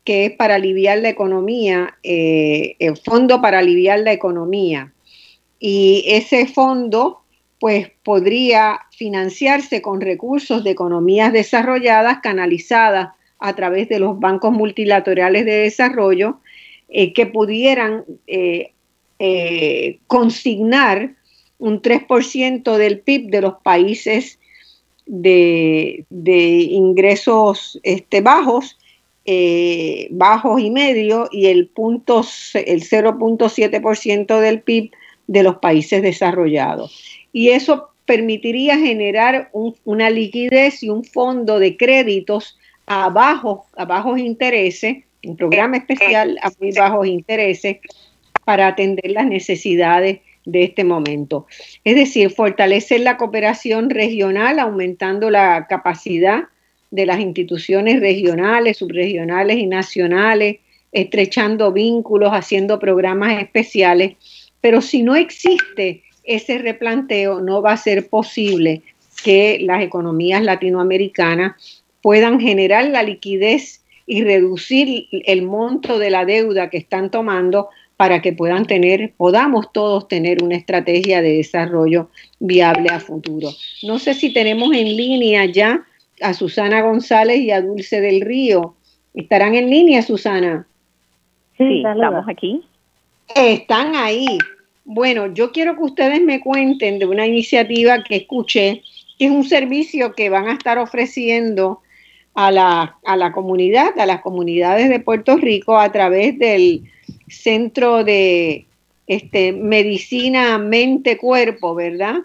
que 0.04 0.26
es 0.26 0.32
para 0.32 0.56
aliviar 0.56 0.98
la 0.98 1.08
economía, 1.08 1.96
eh, 2.02 2.76
el 2.78 2.98
Fondo 2.98 3.40
para 3.40 3.60
aliviar 3.60 4.00
la 4.00 4.12
economía. 4.12 4.92
Y 5.58 6.04
ese 6.06 6.46
fondo, 6.46 7.22
pues, 7.58 7.90
podría 8.02 8.80
financiarse 8.90 9.80
con 9.80 10.02
recursos 10.02 10.64
de 10.64 10.72
economías 10.72 11.32
desarrolladas 11.32 12.18
canalizadas 12.18 13.14
a 13.38 13.54
través 13.54 13.88
de 13.88 14.00
los 14.00 14.20
bancos 14.20 14.52
multilaterales 14.52 15.46
de 15.46 15.56
desarrollo 15.56 16.40
eh, 16.90 17.14
que 17.14 17.24
pudieran 17.24 18.04
consignar 20.06 21.14
un 21.58 21.80
3% 21.80 22.76
del 22.76 23.00
PIB 23.00 23.30
de 23.30 23.40
los 23.40 23.54
países 23.62 24.38
de, 25.06 26.04
ingresos 26.70 27.78
este, 27.82 28.20
bajos 28.20 28.76
eh, 29.26 30.08
bajos 30.10 30.60
y 30.60 30.70
medios 30.70 31.30
y 31.32 31.46
el, 31.46 31.68
punto, 31.68 32.22
el 32.54 32.82
0.7% 32.82 34.40
del 34.40 34.60
PIB 34.60 34.90
de 35.26 35.42
los 35.42 35.56
países 35.56 36.02
desarrollados. 36.02 36.94
Y 37.32 37.48
eso 37.48 37.88
permitiría 38.04 38.76
generar 38.76 39.50
una 39.84 40.10
liquidez 40.10 40.82
y 40.82 40.90
un 40.90 41.04
fondo 41.04 41.58
de 41.58 41.78
créditos 41.78 42.58
a 42.86 43.08
bajos, 43.08 43.60
a 43.78 43.86
bajos 43.86 44.18
intereses, 44.18 44.98
un 45.24 45.36
programa 45.36 45.78
especial 45.78 46.38
a 46.42 46.52
muy 46.60 46.72
bajos 46.72 47.06
intereses 47.06 47.78
para 48.44 48.66
atender 48.66 49.10
las 49.10 49.26
necesidades 49.26 50.20
de 50.44 50.64
este 50.64 50.84
momento. 50.84 51.46
Es 51.84 51.94
decir, 51.96 52.30
fortalecer 52.30 53.00
la 53.00 53.16
cooperación 53.16 53.90
regional, 53.90 54.58
aumentando 54.58 55.30
la 55.30 55.66
capacidad 55.68 56.44
de 56.90 57.06
las 57.06 57.20
instituciones 57.20 58.00
regionales, 58.00 58.76
subregionales 58.76 59.58
y 59.58 59.66
nacionales, 59.66 60.58
estrechando 60.92 61.72
vínculos, 61.72 62.30
haciendo 62.30 62.78
programas 62.78 63.42
especiales, 63.42 64.14
pero 64.60 64.80
si 64.80 65.02
no 65.02 65.16
existe 65.16 66.02
ese 66.22 66.58
replanteo, 66.58 67.40
no 67.40 67.60
va 67.60 67.72
a 67.72 67.76
ser 67.76 68.08
posible 68.08 68.82
que 69.24 69.58
las 69.60 69.82
economías 69.82 70.42
latinoamericanas 70.42 71.82
puedan 72.00 72.38
generar 72.38 72.86
la 72.88 73.02
liquidez 73.02 73.82
y 74.06 74.22
reducir 74.22 75.08
el 75.10 75.42
monto 75.42 75.98
de 75.98 76.10
la 76.10 76.24
deuda 76.24 76.70
que 76.70 76.76
están 76.78 77.10
tomando 77.10 77.70
para 77.96 78.20
que 78.20 78.32
puedan 78.32 78.66
tener, 78.66 79.12
podamos 79.16 79.72
todos 79.72 80.08
tener 80.08 80.42
una 80.42 80.56
estrategia 80.56 81.22
de 81.22 81.36
desarrollo 81.36 82.10
viable 82.40 82.88
a 82.90 83.00
futuro. 83.00 83.50
No 83.82 83.98
sé 83.98 84.14
si 84.14 84.32
tenemos 84.32 84.72
en 84.74 84.96
línea 84.96 85.44
ya 85.44 85.86
a 86.20 86.34
Susana 86.34 86.82
González 86.82 87.40
y 87.40 87.50
a 87.50 87.60
Dulce 87.60 88.00
del 88.00 88.20
Río. 88.20 88.74
¿Estarán 89.14 89.54
en 89.54 89.70
línea, 89.70 90.02
Susana? 90.02 90.66
Sí, 91.56 91.82
estamos 91.86 92.24
aquí. 92.28 92.62
Están 93.34 93.94
ahí. 93.94 94.26
Bueno, 94.84 95.32
yo 95.32 95.52
quiero 95.52 95.76
que 95.76 95.84
ustedes 95.84 96.20
me 96.20 96.40
cuenten 96.40 96.98
de 96.98 97.06
una 97.06 97.26
iniciativa 97.26 98.02
que 98.02 98.16
escuché, 98.16 98.82
que 99.18 99.26
es 99.26 99.30
un 99.30 99.44
servicio 99.44 100.12
que 100.12 100.30
van 100.30 100.48
a 100.48 100.52
estar 100.52 100.78
ofreciendo 100.78 101.80
a 102.34 102.50
la, 102.50 102.98
a 103.04 103.16
la 103.16 103.32
comunidad, 103.32 103.98
a 103.98 104.06
las 104.06 104.20
comunidades 104.20 104.88
de 104.88 104.98
Puerto 104.98 105.36
Rico 105.36 105.78
a 105.78 105.92
través 105.92 106.36
del 106.38 106.82
Centro 107.28 108.04
de 108.04 108.66
este, 109.06 109.52
Medicina 109.52 110.58
Mente 110.58 111.16
Cuerpo, 111.18 111.74
¿verdad? 111.74 112.16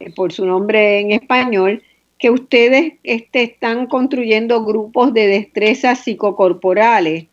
Eh, 0.00 0.12
por 0.14 0.32
su 0.32 0.46
nombre 0.46 1.00
en 1.00 1.12
español, 1.12 1.82
que 2.18 2.30
ustedes 2.30 2.94
este, 3.04 3.42
están 3.42 3.86
construyendo 3.86 4.64
grupos 4.64 5.14
de 5.14 5.26
destrezas 5.28 6.00
psicocorporales 6.00 7.26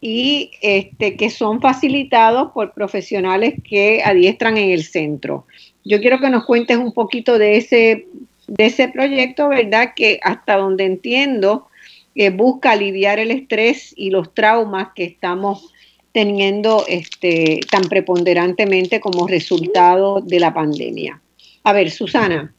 y 0.00 0.50
este, 0.60 1.16
que 1.16 1.30
son 1.30 1.60
facilitados 1.60 2.52
por 2.52 2.72
profesionales 2.72 3.54
que 3.68 4.02
adiestran 4.04 4.56
en 4.56 4.70
el 4.70 4.84
centro. 4.84 5.46
Yo 5.84 6.00
quiero 6.00 6.18
que 6.18 6.30
nos 6.30 6.44
cuentes 6.44 6.78
un 6.78 6.92
poquito 6.92 7.38
de 7.38 7.56
ese, 7.56 8.06
de 8.46 8.66
ese 8.66 8.88
proyecto, 8.88 9.48
¿verdad? 9.48 9.92
Que 9.94 10.20
hasta 10.22 10.56
donde 10.56 10.84
entiendo 10.84 11.68
eh, 12.14 12.30
busca 12.30 12.72
aliviar 12.72 13.18
el 13.18 13.30
estrés 13.30 13.92
y 13.96 14.10
los 14.10 14.32
traumas 14.34 14.88
que 14.94 15.04
estamos 15.04 15.73
teniendo 16.14 16.84
este, 16.86 17.58
tan 17.68 17.82
preponderantemente 17.82 19.00
como 19.00 19.26
resultado 19.26 20.20
de 20.20 20.38
la 20.38 20.54
pandemia. 20.54 21.20
A 21.64 21.72
ver, 21.72 21.90
Susana. 21.90 22.52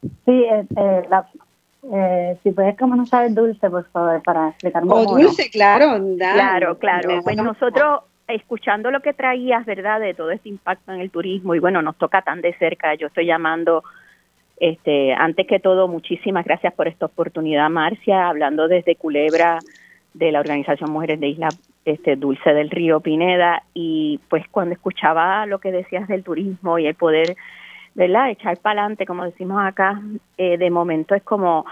Sí, 0.00 0.30
eh, 0.30 0.64
eh, 0.76 1.02
eh, 1.92 2.38
si 2.44 2.52
puedes 2.52 2.76
no 2.80 3.06
sabes 3.06 3.34
dulce, 3.34 3.68
por 3.68 3.84
favor, 3.90 4.22
para 4.22 4.50
explicar 4.50 4.84
oh, 4.88 5.18
dulce, 5.18 5.50
claro. 5.50 6.00
Claro, 6.16 6.78
claro. 6.78 7.22
Pues 7.24 7.36
nosotros, 7.36 8.02
escuchando 8.28 8.92
lo 8.92 9.00
que 9.00 9.14
traías, 9.14 9.66
¿verdad?, 9.66 9.98
de 9.98 10.14
todo 10.14 10.30
este 10.30 10.48
impacto 10.48 10.92
en 10.92 11.00
el 11.00 11.10
turismo, 11.10 11.56
y 11.56 11.58
bueno, 11.58 11.82
nos 11.82 11.96
toca 11.96 12.22
tan 12.22 12.40
de 12.40 12.54
cerca, 12.54 12.94
yo 12.94 13.08
estoy 13.08 13.26
llamando, 13.26 13.82
este, 14.58 15.12
antes 15.12 15.44
que 15.48 15.58
todo, 15.58 15.88
muchísimas 15.88 16.44
gracias 16.44 16.72
por 16.74 16.86
esta 16.86 17.06
oportunidad, 17.06 17.68
Marcia, 17.68 18.28
hablando 18.28 18.68
desde 18.68 18.94
Culebra, 18.94 19.58
de 20.14 20.30
la 20.30 20.38
Organización 20.38 20.92
Mujeres 20.92 21.18
de 21.18 21.28
Isla 21.28 21.48
este, 21.84 22.16
Dulce 22.16 22.52
del 22.52 22.70
Río 22.70 23.00
Pineda, 23.00 23.62
y 23.74 24.20
pues 24.28 24.44
cuando 24.50 24.74
escuchaba 24.74 25.46
lo 25.46 25.58
que 25.58 25.72
decías 25.72 26.08
del 26.08 26.24
turismo 26.24 26.78
y 26.78 26.86
el 26.86 26.94
poder 26.94 27.36
¿verdad? 27.94 28.30
Echar 28.30 28.56
para 28.58 28.80
adelante, 28.80 29.06
como 29.06 29.24
decimos 29.24 29.62
acá, 29.62 30.00
eh, 30.38 30.56
de 30.56 30.70
momento 30.70 31.14
es 31.14 31.22
como, 31.22 31.66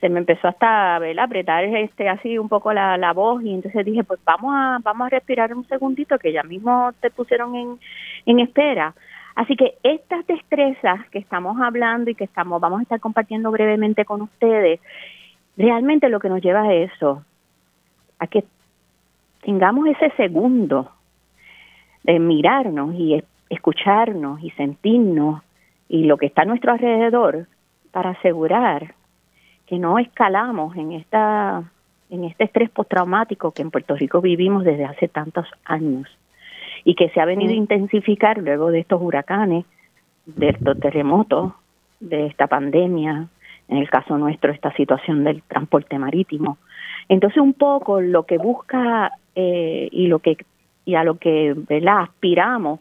se 0.00 0.08
me 0.08 0.18
empezó 0.20 0.48
hasta, 0.48 0.98
¿verdad? 0.98 1.24
Apretar 1.24 1.64
este, 1.64 2.08
así 2.08 2.38
un 2.38 2.48
poco 2.48 2.72
la, 2.72 2.96
la 2.96 3.12
voz 3.12 3.42
y 3.42 3.52
entonces 3.52 3.84
dije, 3.84 4.04
pues 4.04 4.20
vamos 4.24 4.54
a, 4.54 4.78
vamos 4.82 5.06
a 5.06 5.10
respirar 5.10 5.54
un 5.54 5.66
segundito 5.68 6.18
que 6.18 6.32
ya 6.32 6.42
mismo 6.42 6.92
te 7.00 7.10
pusieron 7.10 7.54
en, 7.54 7.78
en 8.24 8.40
espera. 8.40 8.94
Así 9.34 9.54
que 9.54 9.74
estas 9.82 10.26
destrezas 10.26 11.06
que 11.10 11.18
estamos 11.18 11.60
hablando 11.60 12.10
y 12.10 12.14
que 12.14 12.24
estamos, 12.24 12.58
vamos 12.60 12.80
a 12.80 12.82
estar 12.82 13.00
compartiendo 13.00 13.50
brevemente 13.50 14.06
con 14.06 14.22
ustedes, 14.22 14.80
realmente 15.58 16.08
lo 16.08 16.20
que 16.20 16.30
nos 16.30 16.40
lleva 16.40 16.62
a 16.62 16.72
eso, 16.72 17.22
a 18.18 18.26
que 18.26 18.44
tengamos 19.46 19.86
ese 19.86 20.10
segundo 20.16 20.90
de 22.02 22.18
mirarnos 22.18 22.92
y 22.96 23.22
escucharnos 23.48 24.42
y 24.42 24.50
sentirnos 24.50 25.40
y 25.88 26.02
lo 26.02 26.16
que 26.16 26.26
está 26.26 26.42
a 26.42 26.46
nuestro 26.46 26.72
alrededor 26.72 27.46
para 27.92 28.10
asegurar 28.10 28.94
que 29.66 29.78
no 29.78 30.00
escalamos 30.00 30.76
en 30.76 30.90
esta 30.90 31.62
en 32.10 32.24
este 32.24 32.44
estrés 32.44 32.70
postraumático 32.70 33.52
que 33.52 33.62
en 33.62 33.70
Puerto 33.70 33.94
Rico 33.94 34.20
vivimos 34.20 34.64
desde 34.64 34.84
hace 34.84 35.06
tantos 35.06 35.46
años 35.64 36.08
y 36.82 36.96
que 36.96 37.08
se 37.10 37.20
ha 37.20 37.24
venido 37.24 37.52
a 37.52 37.56
intensificar 37.56 38.38
luego 38.38 38.72
de 38.72 38.80
estos 38.80 39.00
huracanes, 39.00 39.64
de 40.24 40.48
estos 40.48 40.78
terremotos, 40.80 41.52
de 42.00 42.26
esta 42.26 42.48
pandemia, 42.48 43.28
en 43.68 43.76
el 43.76 43.88
caso 43.90 44.18
nuestro 44.18 44.50
esta 44.52 44.72
situación 44.72 45.22
del 45.22 45.42
transporte 45.42 45.98
marítimo. 45.98 46.58
Entonces 47.08 47.38
un 47.38 47.54
poco 47.54 48.00
lo 48.00 48.24
que 48.24 48.38
busca 48.38 49.12
eh, 49.34 49.88
y 49.92 50.08
lo 50.08 50.18
que 50.18 50.36
y 50.84 50.94
a 50.94 51.04
lo 51.04 51.18
que 51.18 51.54
¿verdad? 51.56 52.02
aspiramos 52.02 52.80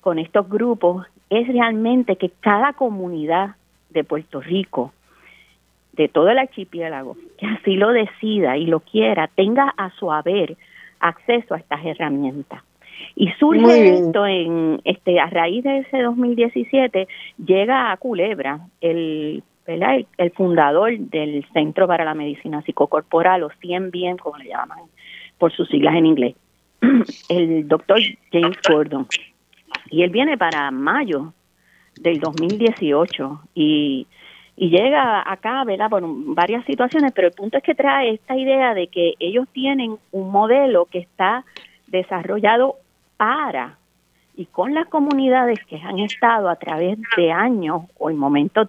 con 0.00 0.18
estos 0.18 0.48
grupos 0.48 1.06
es 1.30 1.48
realmente 1.48 2.16
que 2.16 2.30
cada 2.40 2.74
comunidad 2.74 3.56
de 3.90 4.04
Puerto 4.04 4.40
Rico, 4.40 4.92
de 5.92 6.08
todo 6.08 6.28
el 6.28 6.38
archipiélago, 6.38 7.16
que 7.38 7.46
así 7.46 7.76
lo 7.76 7.90
decida 7.90 8.56
y 8.56 8.66
lo 8.66 8.80
quiera, 8.80 9.28
tenga 9.28 9.72
a 9.76 9.90
su 9.90 10.12
haber 10.12 10.56
acceso 11.00 11.54
a 11.54 11.58
estas 11.58 11.84
herramientas. 11.84 12.62
Y 13.16 13.30
surge 13.38 13.94
esto 13.94 14.26
en 14.26 14.80
este 14.84 15.20
a 15.20 15.26
raíz 15.26 15.64
de 15.64 15.78
ese 15.78 16.02
2017 16.02 17.06
llega 17.44 17.92
a 17.92 17.96
Culebra 17.96 18.60
el 18.80 19.42
el, 19.66 20.06
el 20.18 20.30
fundador 20.32 20.96
del 20.98 21.44
Centro 21.52 21.86
para 21.86 22.04
la 22.04 22.14
Medicina 22.14 22.62
Psicocorporal 22.62 23.42
o 23.42 23.48
CMBM 23.48 24.18
como 24.18 24.36
le 24.38 24.48
llaman 24.48 24.78
por 25.38 25.52
sus 25.52 25.68
siglas 25.68 25.94
en 25.94 26.06
inglés, 26.06 26.36
el 27.28 27.66
doctor 27.66 28.00
James 28.32 28.58
Gordon 28.68 29.06
y 29.90 30.02
él 30.02 30.10
viene 30.10 30.36
para 30.38 30.70
mayo 30.70 31.32
del 32.00 32.20
2018 32.20 33.40
y, 33.54 34.06
y 34.56 34.70
llega 34.70 35.22
acá, 35.30 35.64
¿verdad? 35.64 35.90
Por 35.90 36.02
varias 36.34 36.64
situaciones, 36.64 37.12
pero 37.12 37.28
el 37.28 37.34
punto 37.34 37.58
es 37.58 37.62
que 37.62 37.74
trae 37.74 38.10
esta 38.10 38.36
idea 38.36 38.74
de 38.74 38.88
que 38.88 39.14
ellos 39.18 39.46
tienen 39.52 39.96
un 40.12 40.30
modelo 40.30 40.86
que 40.86 40.98
está 40.98 41.44
desarrollado 41.86 42.76
para 43.16 43.78
y 44.36 44.46
con 44.46 44.74
las 44.74 44.88
comunidades 44.88 45.64
que 45.66 45.76
han 45.76 46.00
estado 46.00 46.48
a 46.48 46.56
través 46.56 46.98
de 47.16 47.30
años 47.30 47.82
o 47.98 48.10
en 48.10 48.16
momentos 48.16 48.68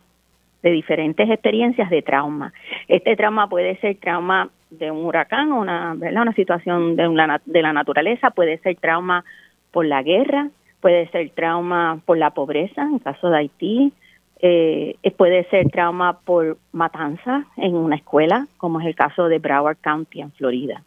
de 0.65 0.71
diferentes 0.71 1.29
experiencias 1.29 1.91
de 1.91 2.01
trauma. 2.01 2.51
Este 2.87 3.15
trauma 3.15 3.47
puede 3.47 3.77
ser 3.81 3.97
trauma 3.97 4.49
de 4.71 4.89
un 4.89 5.05
huracán 5.05 5.51
una, 5.51 5.93
una 5.93 6.33
situación 6.33 6.95
de, 6.95 7.07
una, 7.07 7.39
de 7.45 7.61
la 7.61 7.71
naturaleza, 7.71 8.31
puede 8.31 8.57
ser 8.57 8.75
trauma 8.77 9.23
por 9.71 9.85
la 9.85 10.01
guerra, 10.01 10.49
puede 10.81 11.07
ser 11.09 11.29
trauma 11.35 11.99
por 12.03 12.17
la 12.17 12.31
pobreza, 12.31 12.81
en 12.81 12.97
caso 12.97 13.29
de 13.29 13.37
Haití, 13.37 13.93
eh, 14.39 14.95
puede 15.15 15.43
ser 15.51 15.69
trauma 15.69 16.17
por 16.25 16.57
matanza 16.71 17.45
en 17.57 17.75
una 17.75 17.97
escuela, 17.97 18.47
como 18.57 18.81
es 18.81 18.87
el 18.87 18.95
caso 18.95 19.27
de 19.27 19.37
Broward 19.37 19.77
County 19.77 20.21
en 20.21 20.31
Florida. 20.31 20.81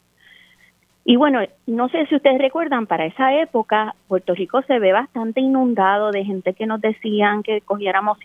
Y 1.04 1.14
bueno, 1.14 1.38
no 1.68 1.88
sé 1.88 2.04
si 2.06 2.16
ustedes 2.16 2.38
recuerdan, 2.38 2.88
para 2.88 3.06
esa 3.06 3.32
época 3.40 3.94
Puerto 4.08 4.34
Rico 4.34 4.60
se 4.62 4.80
ve 4.80 4.92
bastante 4.92 5.40
inundado 5.40 6.10
de 6.10 6.24
gente 6.24 6.52
que 6.54 6.66
nos 6.66 6.80
decían 6.80 7.44
que 7.44 7.60
cogiéramos 7.60 8.18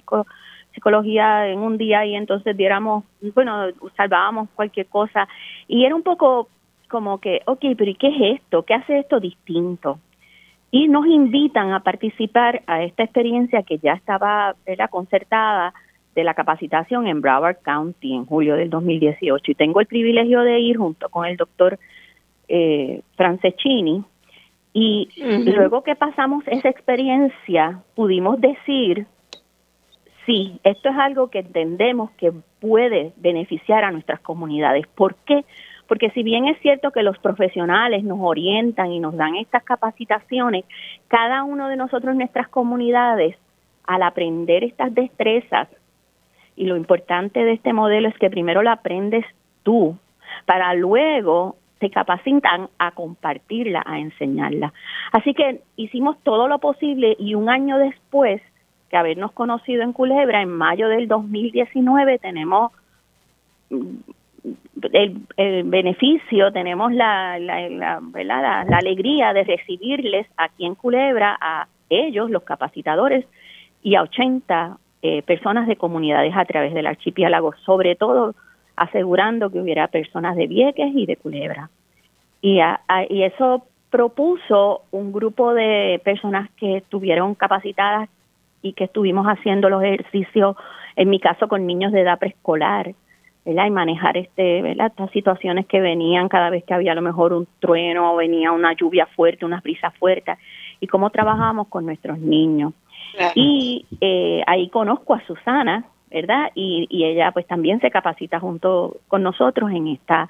psicología 0.74 1.48
en 1.48 1.60
un 1.60 1.78
día 1.78 2.06
y 2.06 2.16
entonces 2.16 2.56
diéramos, 2.58 3.04
bueno, 3.36 3.68
salvábamos 3.96 4.50
cualquier 4.56 4.88
cosa. 4.88 5.28
Y 5.68 5.86
era 5.86 5.96
un 5.96 6.04
poco 6.04 6.50
como 6.88 7.20
que, 7.20 7.42
ok, 7.46 7.66
pero 7.78 7.92
¿y 7.92 7.96
qué 7.96 8.08
es 8.08 8.40
esto? 8.42 8.64
¿Qué 8.64 8.74
hace 8.74 9.00
esto 9.00 9.20
distinto? 9.20 10.00
Y 10.72 10.88
nos 10.88 11.06
invitan 11.06 11.72
a 11.72 11.82
participar 11.82 12.64
a 12.68 12.84
esta 12.84 13.04
experiencia 13.04 13.64
que 13.64 13.78
ya 13.78 13.94
estaba 13.94 14.56
era 14.66 14.88
concertada 14.88 15.74
de 16.16 16.24
la 16.24 16.34
capacitación 16.34 17.08
en 17.08 17.22
Broward 17.22 17.58
County 17.64 18.14
en 18.14 18.26
julio 18.26 18.56
del 18.56 18.70
2018. 18.70 19.52
Y 19.52 19.56
tengo 19.56 19.80
el 19.80 19.88
privilegio 19.88 20.42
de 20.42 20.60
ir 20.60 20.78
junto 20.78 21.10
con 21.10 21.26
el 21.26 21.38
doctor 21.38 21.80
eh, 22.48 23.02
Franceschini. 23.16 24.04
Y 24.76 25.08
luego 25.46 25.84
que 25.84 25.96
pasamos 25.96 26.44
esa 26.48 26.70
experiencia, 26.70 27.82
pudimos 27.96 28.42
decir, 28.42 29.06
sí, 30.26 30.60
esto 30.64 30.90
es 30.90 30.96
algo 30.98 31.30
que 31.30 31.40
entendemos 31.40 32.12
que 32.12 32.32
puede 32.60 33.14
beneficiar 33.18 33.84
a 33.84 33.92
nuestras 33.92 34.20
comunidades. 34.22 34.88
¿Por 34.88 35.16
qué? 35.26 35.46
Porque 35.88 36.10
si 36.12 36.24
bien 36.24 36.46
es 36.46 36.60
cierto 36.62 36.92
que 36.92 37.04
los 37.04 37.18
profesionales 37.20 38.04
nos 38.04 38.20
orientan 38.22 38.92
y 38.92 39.00
nos 39.00 39.16
dan 39.16 39.36
estas 39.36 39.64
capacitaciones, 39.64 40.66
cada 41.08 41.44
uno 41.44 41.68
de 41.68 41.76
nosotros 41.76 42.16
nuestras 42.16 42.48
comunidades, 42.48 43.36
al 43.86 44.02
aprender 44.04 44.64
estas 44.64 44.94
destrezas, 44.94 45.68
y 46.56 46.66
lo 46.66 46.78
importante 46.78 47.44
de 47.44 47.54
este 47.54 47.74
modelo 47.74 48.08
es 48.08 48.18
que 48.18 48.30
primero 48.30 48.62
lo 48.62 48.72
aprendes 48.72 49.26
tú, 49.64 49.98
para 50.46 50.74
luego 50.74 51.58
te 51.80 51.90
capacitan 51.90 52.70
a 52.80 52.92
compartirla, 52.92 53.84
a 53.86 54.00
enseñarla. 54.00 54.72
Así 55.12 55.34
que 55.34 55.62
hicimos 55.76 56.18
todo 56.24 56.48
lo 56.48 56.60
posible 56.60 57.16
y 57.20 57.36
un 57.36 57.50
año 57.50 57.78
después 57.78 58.42
que 58.94 58.98
habernos 58.98 59.32
conocido 59.32 59.82
en 59.82 59.92
Culebra, 59.92 60.44
en 60.44 60.50
mayo 60.50 60.88
del 60.88 61.08
2019, 61.08 62.20
tenemos 62.20 62.72
mm, 63.72 63.88
el, 64.92 65.64
beneficio, 65.64 66.52
tenemos 66.52 66.94
la, 66.94 67.40
la, 67.40 67.72
la, 67.72 68.00
la, 68.24 68.78
alegría 68.78 69.34
de 69.34 69.46
recibirles 69.46 70.28
aquí 70.38 70.68
en 70.68 70.76
Culebra 70.76 71.36
a 71.42 71.68
ellos, 71.90 72.30
los 72.30 72.44
capacitadores, 72.44 73.26
y 73.82 73.96
a 73.96 74.04
80 74.04 74.78
eh, 75.02 75.24
personas 75.24 75.68
de 75.68 75.76
comunidades 75.76 76.34
a 76.38 76.46
través 76.46 76.76
del 76.76 76.86
archipiélago, 76.86 77.56
sobre 77.66 77.96
todo 77.96 78.36
asegurando 78.76 79.50
que 79.50 79.60
hubiera 79.60 79.88
personas 79.88 80.36
de 80.36 80.46
Vieques 80.46 80.92
y 80.94 81.08
de 81.08 81.18
Culebra. 81.18 81.72
Y, 82.44 82.60
y 83.10 83.24
eso 83.24 83.66
propuso 83.90 84.84
un 84.92 85.12
grupo 85.12 85.56
de 85.56 86.00
personas 86.04 86.52
que 86.58 86.78
estuvieron 86.78 87.34
capacitadas 87.34 88.08
y 88.64 88.74
que 88.74 88.86
estuvimos 88.86 89.28
haciendo 89.28 89.70
los 89.70 89.84
ejercicios, 89.84 90.56
en 90.96 91.10
mi 91.10 91.20
caso 91.20 91.48
con 91.48 91.68
niños 91.68 91.92
de 91.92 92.02
edad 92.02 92.18
preescolar, 92.18 92.96
¿verdad? 93.46 93.68
y 93.68 93.72
manejar 93.72 94.18
este, 94.18 94.62
¿verdad? 94.64 94.88
estas 94.88 95.12
situaciones 95.12 95.68
que 95.68 95.82
venían 95.82 96.30
cada 96.30 96.50
vez 96.50 96.64
que 96.64 96.74
había 96.74 96.94
a 96.94 96.96
lo 96.96 97.02
mejor 97.02 97.34
un 97.34 97.48
trueno 97.60 98.14
o 98.14 98.16
venía 98.16 98.52
una 98.52 98.74
lluvia 98.74 99.06
fuerte, 99.06 99.46
una 99.46 99.60
brisa 99.60 99.92
fuerte, 99.92 100.36
y 100.80 100.88
cómo 100.88 101.10
trabajamos 101.12 101.68
con 101.68 101.86
nuestros 101.86 102.18
niños. 102.18 102.74
Y 103.36 103.86
eh, 104.02 104.42
ahí 104.48 104.70
conozco 104.70 105.14
a 105.14 105.24
Susana, 105.28 105.86
¿verdad? 106.10 106.52
Y, 106.56 106.88
y 106.90 107.04
ella 107.04 107.32
pues 107.32 107.46
también 107.46 107.80
se 107.80 107.92
capacita 107.92 108.40
junto 108.40 108.98
con 109.08 109.22
nosotros 109.22 109.70
en 109.72 109.88
esta 109.88 110.30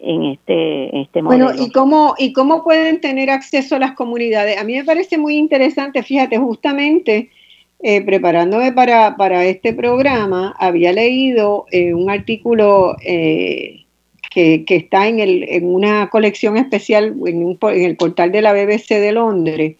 en 0.00 0.24
este, 0.24 1.00
este 1.00 1.22
modelo. 1.22 1.46
Bueno, 1.46 1.60
¿y 1.60 1.70
cómo, 1.72 2.14
¿y 2.18 2.32
cómo 2.32 2.62
pueden 2.62 3.00
tener 3.00 3.30
acceso 3.30 3.76
a 3.76 3.78
las 3.80 3.92
comunidades? 3.92 4.60
A 4.60 4.64
mí 4.64 4.76
me 4.76 4.84
parece 4.84 5.18
muy 5.18 5.36
interesante, 5.36 6.02
fíjate, 6.02 6.38
justamente 6.38 7.30
eh, 7.80 8.02
preparándome 8.02 8.72
para, 8.72 9.16
para, 9.16 9.44
este 9.44 9.72
programa, 9.72 10.54
había 10.58 10.92
leído 10.92 11.66
eh, 11.70 11.94
un 11.94 12.10
artículo 12.10 12.96
eh, 13.04 13.84
que, 14.30 14.64
está 14.68 15.06
en, 15.06 15.20
el, 15.20 15.44
en, 15.44 15.66
una 15.72 16.10
colección 16.10 16.56
especial 16.56 17.16
en, 17.26 17.44
un, 17.44 17.58
en, 17.62 17.84
el 17.84 17.96
portal 17.96 18.32
de 18.32 18.42
la 18.42 18.52
BBC 18.52 18.88
de 19.00 19.12
Londres, 19.12 19.76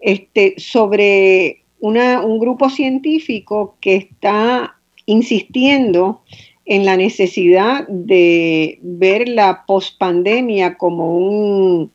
este, 0.00 0.54
sobre 0.58 1.62
una, 1.80 2.22
un 2.22 2.38
grupo 2.38 2.68
científico 2.68 3.76
que 3.80 3.96
está 3.96 4.76
insistiendo 5.06 6.22
en 6.66 6.84
la 6.84 6.96
necesidad 6.96 7.86
de 7.88 8.78
ver 8.82 9.28
la 9.28 9.64
pospandemia 9.66 10.76
como 10.76 11.16
un, 11.16 11.90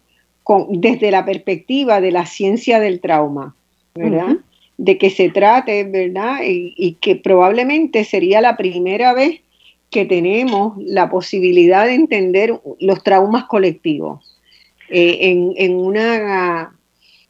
desde 0.70 1.12
la 1.12 1.24
perspectiva 1.24 2.02
de 2.02 2.12
la 2.12 2.26
ciencia 2.26 2.80
del 2.80 3.00
trauma, 3.00 3.56
¿verdad? 3.94 4.38
De 4.78 4.98
que 4.98 5.10
se 5.10 5.30
trate, 5.30 5.84
¿verdad? 5.86 6.40
Y, 6.44 6.98
que 7.00 7.16
probablemente 7.16 8.04
sería 8.04 8.42
la 8.42 8.58
primera 8.58 9.14
vez 9.14 9.42
que 9.90 10.06
tenemos 10.06 10.74
la 10.78 11.10
posibilidad 11.10 11.86
de 11.86 11.94
entender 11.94 12.60
los 12.80 13.04
traumas 13.04 13.46
colectivos 13.46 14.38
eh, 14.90 15.18
en, 15.22 15.54
en, 15.56 15.76
una, 15.76 16.76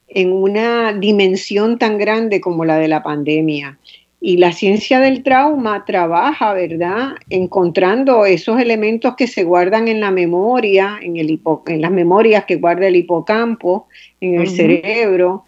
en 0.08 0.32
una 0.32 0.94
dimensión 0.94 1.78
tan 1.78 1.98
grande 1.98 2.42
como 2.42 2.66
la 2.66 2.78
de 2.78 2.88
la 2.88 3.04
pandemia. 3.04 3.78
Y 4.22 4.38
la 4.38 4.54
ciencia 4.54 5.00
del 5.00 5.22
trauma 5.22 5.86
trabaja, 5.86 6.54
¿verdad? 6.54 7.10
Encontrando 7.30 8.26
esos 8.26 8.60
elementos 8.60 9.16
que 9.16 9.28
se 9.28 9.44
guardan 9.44 9.88
en 9.88 10.00
la 10.00 10.10
memoria, 10.10 10.98
en, 11.00 11.18
el 11.18 11.40
en 11.68 11.82
las 11.82 11.92
memorias 11.92 12.46
que 12.46 12.56
guarda 12.56 12.88
el 12.88 12.96
hipocampo, 12.96 13.88
en 14.22 14.42
el 14.42 14.50
cerebro, 14.50 15.44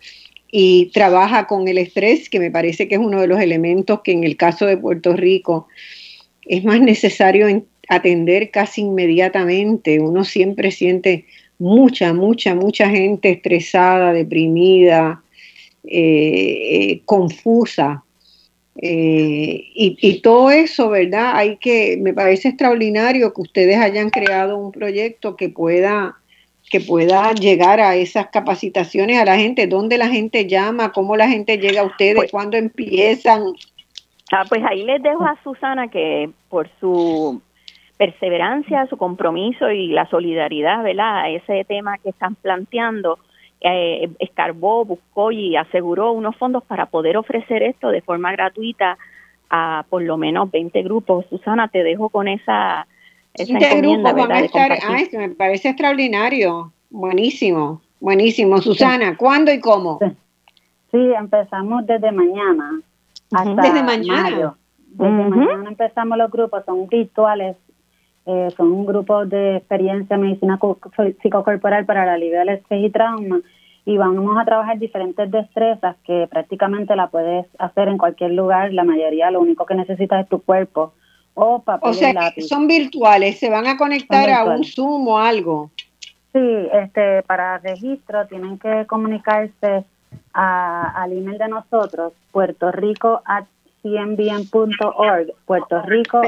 y 0.51 0.91
trabaja 0.93 1.47
con 1.47 1.67
el 1.67 1.77
estrés, 1.77 2.29
que 2.29 2.39
me 2.39 2.51
parece 2.51 2.87
que 2.87 2.95
es 2.95 3.01
uno 3.01 3.21
de 3.21 3.27
los 3.27 3.39
elementos 3.39 4.01
que 4.01 4.13
en 4.13 4.23
el 4.23 4.37
caso 4.37 4.65
de 4.65 4.77
Puerto 4.77 5.13
Rico 5.13 5.67
es 6.45 6.63
más 6.63 6.79
necesario 6.79 7.63
atender 7.89 8.51
casi 8.51 8.81
inmediatamente. 8.81 9.99
Uno 9.99 10.23
siempre 10.23 10.71
siente 10.71 11.25
mucha, 11.59 12.13
mucha, 12.13 12.55
mucha 12.55 12.89
gente 12.89 13.29
estresada, 13.29 14.13
deprimida, 14.13 15.23
eh, 15.83 16.91
eh, 16.91 17.01
confusa 17.05 18.03
eh, 18.79 19.63
y, 19.73 20.21
todo 20.21 20.51
eso, 20.51 20.89
¿verdad? 20.89 21.31
Hay 21.35 21.57
que, 21.57 21.97
me 21.97 22.13
parece 22.13 22.49
extraordinario 22.49 23.33
que 23.33 23.41
ustedes 23.41 23.77
hayan 23.77 24.09
creado 24.09 24.57
un 24.57 24.71
proyecto 24.71 25.35
que 25.35 25.49
pueda, 25.49 26.17
que 26.69 26.81
pueda 26.81 27.31
llegar 27.33 27.79
a 27.79 27.95
esas 27.95 28.27
capacitaciones 28.27 29.19
a 29.19 29.25
la 29.25 29.37
gente, 29.37 29.67
dónde 29.67 29.97
la 29.97 30.09
gente 30.09 30.47
llama, 30.47 30.91
cómo 30.91 31.15
la 31.15 31.27
gente 31.27 31.57
llega 31.57 31.81
a 31.81 31.85
ustedes, 31.85 32.15
pues 32.15 32.31
cuándo 32.31 32.57
empiezan. 32.57 33.53
Ah, 34.31 34.43
pues 34.47 34.61
ahí 34.65 34.83
les 34.83 35.01
dejo 35.01 35.23
a 35.23 35.41
Susana 35.43 35.87
que 35.87 36.29
por 36.49 36.69
su 36.79 37.41
perseverancia, 37.97 38.85
su 38.87 38.97
compromiso 38.97 39.71
y 39.71 39.87
la 39.87 40.07
solidaridad, 40.09 40.83
¿verdad? 40.83 41.31
Ese 41.31 41.63
tema 41.65 41.97
que 41.97 42.09
están 42.09 42.35
planteando, 42.35 43.17
eh, 43.61 44.09
escarbó, 44.19 44.85
buscó 44.85 45.31
y 45.31 45.55
aseguró 45.55 46.11
unos 46.11 46.35
fondos 46.35 46.63
para 46.63 46.87
poder 46.87 47.17
ofrecer 47.17 47.63
esto 47.63 47.89
de 47.89 48.01
forma 48.01 48.31
gratuita 48.33 48.97
a 49.49 49.85
por 49.89 50.01
lo 50.03 50.17
menos 50.17 50.51
20 50.51 50.83
grupos. 50.83 51.25
Susana, 51.29 51.69
te 51.69 51.83
dejo 51.83 52.09
con 52.09 52.27
esa, 52.27 52.85
esa 53.37 53.57
encomienda, 53.57 54.11
grupos 54.11 54.27
van 54.27 54.31
a 54.31 54.39
estar, 54.39 54.77
ay, 54.87 55.09
me 55.13 55.29
parece 55.29 55.69
extraordinario, 55.69 56.71
buenísimo, 56.89 57.81
buenísimo. 57.99 58.59
Susana, 58.61 59.15
¿cuándo 59.17 59.51
y 59.51 59.59
cómo? 59.59 59.99
Sí, 60.91 61.11
empezamos 61.17 61.85
desde 61.85 62.11
mañana. 62.11 62.81
Hasta 63.31 63.61
desde 63.61 63.83
mañana. 63.83 64.55
Desde 64.89 65.11
mañana 65.11 65.69
empezamos 65.69 66.17
los 66.17 66.31
grupos, 66.31 66.63
son 66.65 66.87
virtuales 66.87 67.55
eh, 68.29 68.49
son 68.57 68.73
un 68.73 68.85
grupo 68.85 69.25
de 69.25 69.55
experiencia 69.55 70.17
medicina 70.17 70.59
psicocorporal 71.21 71.85
para 71.85 72.05
la 72.05 72.15
alivio 72.15 72.39
del 72.39 72.49
estrés 72.49 72.83
y 72.83 72.89
trauma 72.89 73.39
y 73.85 73.95
vamos 73.95 74.37
a 74.37 74.43
trabajar 74.43 74.77
diferentes 74.77 75.31
destrezas 75.31 75.95
que 76.03 76.27
prácticamente 76.29 76.93
la 76.97 77.07
puedes 77.07 77.45
hacer 77.57 77.87
en 77.87 77.97
cualquier 77.97 78.31
lugar, 78.31 78.73
la 78.73 78.83
mayoría 78.83 79.31
lo 79.31 79.39
único 79.39 79.65
que 79.65 79.75
necesitas 79.75 80.23
es 80.23 80.29
tu 80.29 80.41
cuerpo 80.41 80.91
o 81.39 81.59
papel 81.61 81.89
o 81.89 81.93
sea, 81.93 82.33
son 82.47 82.67
virtuales, 82.67 83.37
se 83.39 83.49
van 83.49 83.67
a 83.67 83.77
conectar 83.77 84.29
a 84.29 84.43
un 84.43 84.63
Zoom 84.63 85.07
o 85.07 85.19
algo. 85.19 85.69
Sí, 86.33 86.67
este, 86.73 87.21
para 87.23 87.59
registro 87.59 88.25
tienen 88.27 88.57
que 88.57 88.85
comunicarse 88.87 89.85
a, 90.33 91.03
al 91.03 91.13
email 91.13 91.37
de 91.37 91.47
nosotros, 91.47 92.13
Puerto 92.31 92.71
Rico 92.71 93.21
cmbn.org, 93.83 95.27
Puerto 95.45 95.81
Rico. 95.83 96.21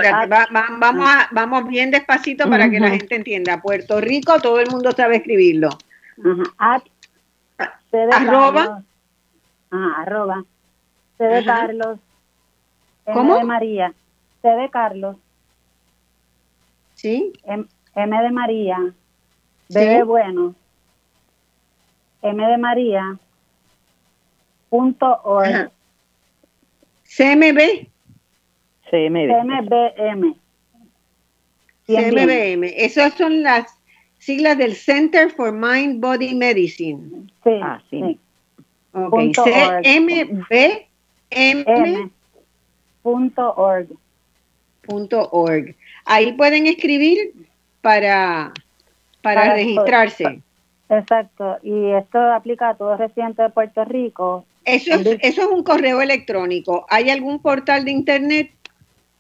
vamos, 0.80 1.10
a, 1.10 1.28
vamos 1.32 1.68
bien 1.68 1.92
despacito 1.92 2.50
para 2.50 2.70
que 2.70 2.80
la 2.80 2.92
gente 2.92 3.16
entienda. 3.16 3.62
Puerto 3.62 4.00
Rico, 4.00 4.40
todo 4.40 4.60
el 4.60 4.70
mundo 4.70 4.92
sabe 4.92 5.18
escribirlo. 5.18 5.70
at 6.58 6.84
C 7.92 7.98
de 7.98 8.14
arroba. 8.14 8.54
Carlos, 8.54 8.84
ah, 9.72 9.94
arroba. 10.02 10.44
C 11.18 11.24
de. 11.24 11.44
Carlos. 11.44 12.00
M 13.08 13.14
¿Cómo? 13.14 13.38
de 13.38 13.44
María. 13.44 13.94
C 14.42 14.48
de 14.50 14.70
Carlos. 14.70 15.18
¿Sí? 16.96 17.32
M, 17.46 17.66
M 17.96 18.22
de 18.24 18.32
María. 18.32 18.78
B 19.70 19.80
Sí. 19.80 19.86
de 19.86 20.04
bueno. 20.04 20.56
M 22.22 22.46
de 22.48 22.58
María. 22.58 23.18
Punto 24.70 25.22
org. 25.24 25.72
CMB. 27.04 27.88
CMB. 28.90 29.30
CMBM. 29.30 30.36
CMBM. 31.88 32.64
Esas 32.78 33.14
son 33.16 33.42
las 33.42 33.76
siglas 34.20 34.58
del 34.58 34.76
Center 34.76 35.32
for 35.32 35.52
Mind 35.52 36.02
Body 36.02 36.36
Medicine. 36.36 37.28
Sí, 37.44 37.60
Ah, 37.64 37.82
sí. 37.90 38.02
sí. 38.02 38.20
Ok. 38.94 39.10
Punto 39.10 39.44
org. 39.44 39.84
CMBM. 39.84 40.88
M. 41.32 42.12
Punto 43.02 43.54
org. 43.56 43.88
Org. 45.32 45.76
Ahí 46.06 46.34
pueden 46.34 46.68
escribir 46.68 47.34
para, 47.82 48.52
para, 49.22 49.42
Para 49.42 49.54
registrarse. 49.54 50.42
Exacto. 50.90 51.58
Y 51.64 51.92
esto 51.92 52.20
aplica 52.20 52.70
a 52.70 52.76
todo 52.76 52.98
residente 52.98 53.44
de 53.44 53.50
Puerto 53.50 53.86
Rico. 53.86 54.46
Eso 54.66 54.94
es, 54.96 55.06
eso 55.22 55.42
es 55.44 55.48
un 55.48 55.64
correo 55.64 56.02
electrónico. 56.02 56.86
¿Hay 56.90 57.10
algún 57.10 57.40
portal 57.42 57.86
de 57.86 57.92
internet? 57.92 58.52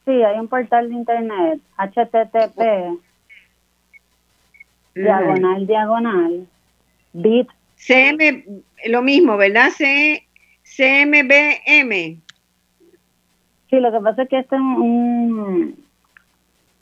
Sí, 0.05 0.11
hay 0.23 0.39
un 0.39 0.47
portal 0.47 0.89
de 0.89 0.95
internet, 0.95 1.59
http, 1.77 2.99
diagonal, 4.95 5.67
diagonal, 5.67 6.47
bit, 7.13 7.47
CM, 7.75 8.43
lo 8.87 9.01
mismo, 9.01 9.37
¿verdad? 9.37 9.69
C, 9.69 10.25
CMBM. 10.63 12.19
Sí, 13.69 13.79
lo 13.79 13.91
que 13.91 13.99
pasa 13.99 14.23
es 14.23 14.29
que 14.29 14.39
este 14.39 14.55
es 14.55 14.61
un, 14.61 15.75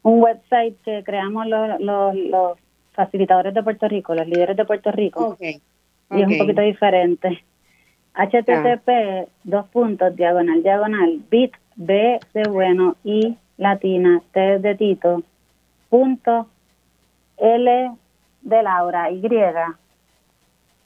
un 0.03 0.21
website 0.21 0.75
que 0.83 1.03
creamos 1.03 1.45
los, 1.47 1.79
los, 1.81 2.15
los 2.15 2.57
facilitadores 2.93 3.53
de 3.53 3.63
Puerto 3.63 3.87
Rico, 3.87 4.15
los 4.15 4.27
líderes 4.27 4.55
de 4.55 4.65
Puerto 4.65 4.91
Rico, 4.91 5.27
Ok. 5.29 5.41
y 5.41 6.21
es 6.21 6.27
un 6.27 6.37
poquito 6.37 6.61
diferente. 6.61 7.43
http, 8.15 9.27
dos 9.43 9.67
puntos, 9.67 10.15
diagonal, 10.15 10.63
diagonal, 10.63 11.19
bit, 11.29 11.53
b 11.75 12.19
de 12.33 12.43
bueno, 12.49 12.95
y 13.03 13.37
latina, 13.57 14.21
t 14.31 14.59
de 14.59 14.75
Tito, 14.75 15.23
punto, 15.89 16.47
l 17.37 17.91
de 18.41 18.63
Laura, 18.63 19.11
y, 19.11 19.21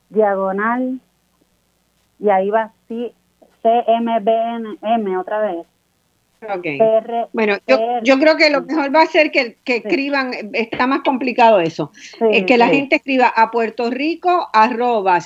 diagonal, 0.09 0.99
y 2.19 2.29
ahí 2.29 2.49
va 2.49 2.71
sí, 2.87 3.13
CMBM 3.61 5.17
otra 5.17 5.39
vez. 5.39 5.70
Ok. 6.43 6.63
PR, 6.79 7.27
Bueno, 7.33 7.57
yo, 7.67 7.77
PR. 7.77 8.03
yo 8.03 8.17
creo 8.19 8.35
que 8.35 8.49
lo 8.49 8.61
mejor 8.61 8.93
va 8.95 9.03
a 9.03 9.05
ser 9.05 9.31
que, 9.31 9.57
que 9.63 9.75
escriban, 9.77 10.31
está 10.53 10.87
más 10.87 11.01
complicado 11.01 11.59
eso, 11.59 11.91
Sí, 11.93 12.25
es 12.31 12.45
que 12.45 12.57
la 12.57 12.69
sí. 12.69 12.77
gente 12.77 12.95
escriba 12.95 13.27
a 13.27 13.51
Puerto 13.51 13.91
Rico 13.91 14.47
arroba 14.51 15.19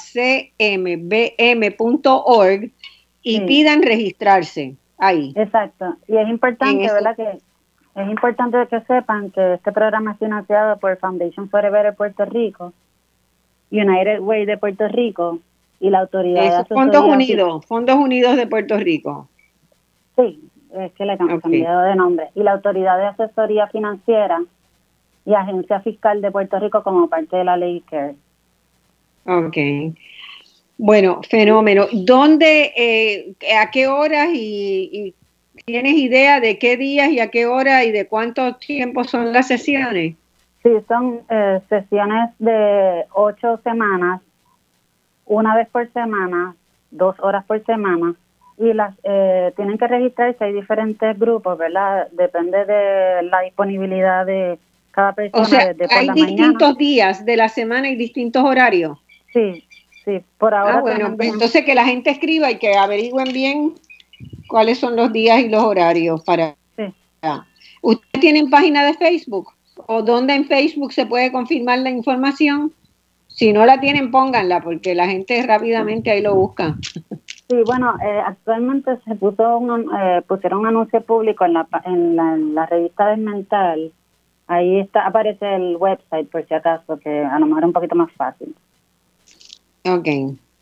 cmbm.org 1.38 2.72
y 3.24 3.42
pidan 3.42 3.82
registrarse 3.82 4.76
ahí. 4.98 5.34
Exacto. 5.36 5.96
Y 6.08 6.18
es 6.18 6.28
importante, 6.28 6.84
¿verdad? 6.92 7.16
Que 7.16 7.30
es 8.02 8.10
importante 8.10 8.58
que 8.70 8.82
sepan 8.82 9.32
que 9.32 9.54
este 9.54 9.72
programa 9.72 10.12
es 10.12 10.20
financiado 10.20 10.78
por 10.80 10.98
Foundation 11.00 11.50
for 11.50 11.66
a 11.66 11.70
Better 11.70 11.96
Puerto 11.96 12.26
Rico, 12.26 12.74
United 13.72 14.20
Way 14.20 14.46
de 14.46 14.58
Puerto 14.58 14.88
Rico 14.90 15.40
y 15.80 15.90
la 15.90 16.00
autoridad 16.02 16.42
de 16.42 16.48
Eso, 16.48 16.56
asesoría 16.58 16.84
Fondos 16.84 17.06
Unidos, 17.06 17.66
Fondos 17.66 17.96
Unidos 17.96 18.36
de 18.36 18.48
Puerto 18.48 18.78
Rico. 18.78 19.30
Sí, 20.18 20.40
es 20.80 20.92
que 20.94 21.06
le 21.06 21.14
han 21.14 21.40
cambiado 21.40 21.82
de 21.82 21.96
nombre. 21.96 22.30
Y 22.36 22.44
la 22.44 22.54
autoridad 22.54 22.98
de 22.98 23.06
asesoría 23.06 23.68
financiera 23.68 24.42
y 25.26 25.34
agencia 25.34 25.80
fiscal 25.82 26.22
de 26.22 26.32
Puerto 26.32 26.60
Rico 26.60 26.84
como 26.84 27.08
parte 27.08 27.38
de 27.38 27.44
la 27.44 27.58
ley 27.58 27.82
CARE. 27.82 28.16
Ok. 29.26 29.58
Bueno, 30.78 31.22
fenómeno. 31.30 31.86
¿Dónde, 31.92 32.74
eh, 32.76 33.34
a 33.60 33.72
qué 33.72 33.88
horas 33.88 34.30
y, 34.34 35.14
y 35.58 35.64
tienes 35.64 35.94
idea 35.94 36.40
de 36.40 36.60
qué 36.60 36.78
días 36.78 37.10
y 37.10 37.20
a 37.20 37.32
qué 37.32 37.46
hora 37.46 37.84
y 37.84 37.92
de 37.92 38.08
cuánto 38.08 38.56
tiempo 38.56 39.04
son 39.04 39.34
las 39.34 39.48
sesiones? 39.48 40.16
Sí, 40.66 40.72
son 40.88 41.22
eh, 41.30 41.62
sesiones 41.70 42.32
de 42.40 43.06
ocho 43.14 43.60
semanas, 43.64 44.20
una 45.26 45.56
vez 45.56 45.70
por 45.70 45.88
semana, 45.94 46.56
dos 46.90 47.16
horas 47.20 47.46
por 47.46 47.64
semana, 47.66 48.16
y 48.58 48.74
las 48.74 48.96
eh, 49.04 49.52
tienen 49.56 49.78
que 49.78 49.88
registrarse. 49.88 50.44
Hay 50.44 50.54
diferentes 50.54 51.18
grupos, 51.20 51.58
¿verdad? 51.58 52.08
Depende 52.12 52.66
de 52.66 53.24
la 53.24 53.42
disponibilidad 53.42 54.26
de 54.26 54.58
cada 54.92 55.14
persona. 55.14 55.44
O 55.44 55.46
sea, 55.46 55.74
desde 55.74 55.88
por 55.88 55.98
hay 55.98 56.08
la 56.08 56.14
distintos 56.14 56.62
mañana. 56.62 56.78
días 56.78 57.26
de 57.26 57.38
la 57.38 57.50
semana 57.50 57.90
y 57.90 57.96
distintos 57.96 58.44
horarios. 58.44 58.98
Sí, 59.34 59.64
sí. 60.06 60.22
Por 60.38 60.54
ahora. 60.54 60.78
Ah, 60.78 60.82
bueno, 60.82 61.16
pues 61.16 61.34
entonces 61.34 61.66
que 61.66 61.76
la 61.76 61.86
gente 61.86 62.10
escriba 62.10 62.50
y 62.52 62.58
que 62.58 62.76
averigüen 62.76 63.34
bien 63.34 63.74
cuáles 64.48 64.80
son 64.80 64.96
los 64.96 65.12
días 65.12 65.40
y 65.40 65.50
los 65.50 65.64
horarios 65.64 66.24
para... 66.24 66.56
Sí. 66.78 66.84
¿Ustedes 67.82 68.22
tienen 68.22 68.50
página 68.50 68.86
de 68.86 68.94
Facebook? 68.94 69.52
¿O 69.88 70.02
dónde 70.02 70.34
en 70.34 70.46
Facebook 70.46 70.94
se 70.94 71.06
puede 71.06 71.32
confirmar 71.32 71.80
la 71.80 71.90
información? 71.90 72.72
Si 73.28 73.52
no 73.52 73.66
la 73.66 73.82
tienen, 73.82 74.12
pónganla, 74.12 74.62
porque 74.62 74.96
la 74.96 75.08
gente 75.08 75.44
rápidamente 75.46 76.10
ahí 76.10 76.22
lo 76.22 76.36
busca. 76.36 76.78
Sí, 77.48 77.62
bueno, 77.64 77.96
eh, 78.04 78.22
actualmente 78.26 78.98
se 79.06 79.16
puso 79.16 79.58
un, 79.60 79.90
eh, 79.96 80.22
pusieron 80.28 80.62
un 80.62 80.68
anuncio 80.68 81.02
público 81.02 81.46
en 81.46 81.54
la, 81.54 81.64
pa- 81.66 81.84
en 81.86 82.16
la, 82.16 82.34
en 82.34 82.56
la 82.56 82.66
revista 82.66 83.08
Desmental. 83.08 83.92
Ahí 84.48 84.80
está 84.80 85.06
aparece 85.06 85.56
el 85.56 85.76
website, 85.78 86.30
por 86.30 86.46
si 86.48 86.54
acaso, 86.54 86.98
que 87.00 87.24
a 87.24 87.38
lo 87.40 87.46
mejor 87.46 87.64
es 87.64 87.68
un 87.68 87.74
poquito 87.74 87.96
más 87.96 88.12
fácil. 88.14 88.56
Ok, 89.88 90.08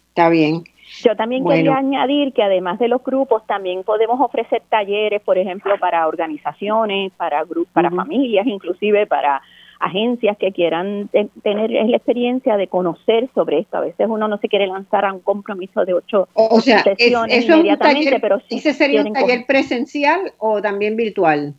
está 0.10 0.30
bien. 0.30 0.64
Yo 1.03 1.15
también 1.15 1.43
Bueno. 1.43 1.57
quería 1.57 1.77
añadir 1.77 2.34
que 2.34 2.43
además 2.43 2.77
de 2.80 2.88
los 2.89 3.01
grupos, 3.03 3.45
también 3.47 3.84
podemos 3.84 4.19
ofrecer 4.19 4.61
talleres, 4.69 5.22
por 5.22 5.38
ejemplo, 5.38 5.77
para 5.80 6.07
organizaciones, 6.07 7.11
para 7.14 7.43
grupos, 7.45 7.72
para 7.73 7.89
familias, 7.89 8.45
inclusive 8.45 9.07
para 9.07 9.41
agencias 9.84 10.38
que 10.38 10.53
quieran 10.53 11.10
te- 11.10 11.30
tener 11.43 11.69
la 11.69 11.97
experiencia 11.97 12.55
de 12.55 12.68
conocer 12.68 13.30
sobre 13.35 13.60
esto. 13.60 13.77
A 13.77 13.81
veces 13.81 14.07
uno 14.10 14.30
no 14.30 14.38
se 14.38 14.47
quiere 14.47 14.65
lanzar 14.65 15.03
a 15.03 15.11
un 15.11 15.19
compromiso 15.19 15.84
de 15.84 15.93
ocho 15.93 16.30
O, 16.34 16.61
sea, 16.61 16.84
sesiones 16.84 17.39
es 17.39 17.45
inmediatamente, 17.45 18.05
taller, 18.05 18.22
pero 18.22 18.39
sí 18.47 18.57
¿ese 18.57 18.73
sería 18.73 19.01
un 19.01 19.11
taller 19.11 19.45
presencial 19.45 20.31
o 20.38 20.61
también 20.61 20.95
virtual? 20.95 21.53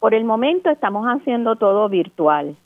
Por 0.00 0.14
el 0.14 0.24
momento 0.24 0.68
estamos 0.70 1.06
haciendo 1.06 1.54
todo 1.56 1.88
virtual, 1.88 2.56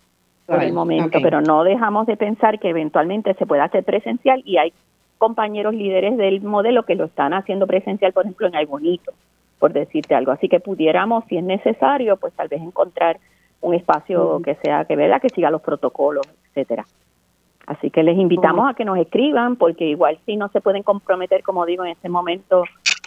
por 0.47 0.63
el 0.63 0.73
momento, 0.73 1.19
pero 1.23 1.41
no 1.41 1.65
dejamos 1.65 2.07
de 2.07 2.17
pensar 2.17 2.59
que 2.59 2.71
eventualmente 2.71 3.35
se 3.35 3.47
pueda 3.47 3.65
hacer 3.65 3.85
presencial 3.85 4.43
y 4.45 4.57
hay 4.57 4.73
compañeros 5.19 5.75
líderes 5.75 6.17
del 6.17 6.41
modelo 6.41 6.85
que 6.85 6.95
lo 6.95 7.05
están 7.05 7.33
haciendo 7.35 7.67
presencial, 7.67 8.13
por 8.13 8.25
ejemplo, 8.25 8.47
en 8.49 8.57
Aybonito, 8.57 9.13
por 9.59 9.73
decirte 9.73 10.15
algo. 10.15 10.33
Así 10.33 10.49
que 10.49 10.61
pudiéramos, 10.61 11.25
si 11.29 11.37
es 11.37 11.45
necesario, 11.45 12.17
pues 12.17 12.33
tal 12.35 12.49
vez 12.49 12.61
encontrar 12.61 13.19
un 13.63 13.75
espacio 13.75 14.41
que 14.45 14.57
sea, 14.57 14.85
que 14.85 14.97
verdad, 14.97 15.21
que 15.21 15.31
siga 15.31 15.51
los 15.51 15.63
protocolos, 15.63 16.27
etcétera. 16.49 16.85
Así 17.67 17.91
que 17.91 18.03
les 18.03 18.19
invitamos 18.19 18.69
a 18.69 18.75
que 18.75 18.85
nos 18.85 18.99
escriban, 18.99 19.57
porque 19.57 19.87
igual 19.87 20.19
si 20.27 20.37
no 20.37 20.49
se 20.49 20.61
pueden 20.61 20.83
comprometer, 20.83 21.43
como 21.43 21.65
digo, 21.65 21.85
en 21.85 21.93
este 21.93 22.09
momento 22.09 22.65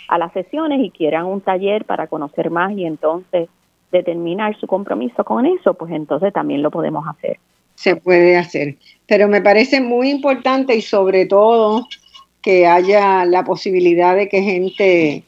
a 0.07 0.18
las 0.18 0.32
sesiones 0.34 0.84
y 0.84 0.91
quieran 0.91 1.26
un 1.26 1.41
taller 1.41 1.86
para 1.86 2.07
conocer 2.07 2.49
más 2.49 2.72
y 2.72 2.86
entonces 2.86 3.49
determinar 3.91 4.57
su 4.57 4.68
compromiso 4.68 5.23
con 5.23 5.45
eso, 5.45 5.73
pues 5.73 5.91
entonces 5.91 6.34
también 6.34 6.61
lo 6.61 6.72
podemos 6.72 7.06
hacer. 7.07 7.38
se 7.76 7.98
puede 7.98 8.38
hacer. 8.38 8.77
Pero 9.06 9.27
me 9.27 9.41
parece 9.41 9.82
muy 9.82 10.10
importante 10.10 10.76
y 10.76 10.82
sobre 10.82 11.26
todo 11.26 11.86
que 12.41 12.68
haya 12.68 13.26
la 13.26 13.44
posibilidad 13.44 14.15
de 14.15 14.30
que 14.30 14.41
gente 14.41 15.23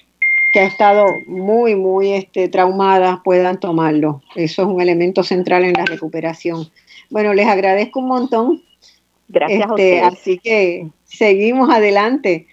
que 0.54 0.60
ha 0.62 0.66
estado 0.66 1.06
muy, 1.28 1.76
muy 1.76 2.14
este, 2.14 2.48
traumada 2.50 3.22
puedan 3.24 3.60
tomarlo. 3.60 4.22
Eso 4.36 4.62
es 4.64 4.68
un 4.68 4.82
elemento 4.82 5.24
central 5.24 5.64
en 5.64 5.74
la 5.74 5.86
recuperación. 5.86 6.70
Bueno, 7.10 7.34
les 7.34 7.48
agradezco 7.48 8.00
un 8.00 8.08
montón. 8.08 8.64
Gracias 9.28 9.60
a 9.62 9.64
Este, 9.64 9.72
ustedes. 9.74 10.04
así 10.04 10.40
que 10.40 10.88
seguimos 11.04 11.70
adelante. 11.70 12.48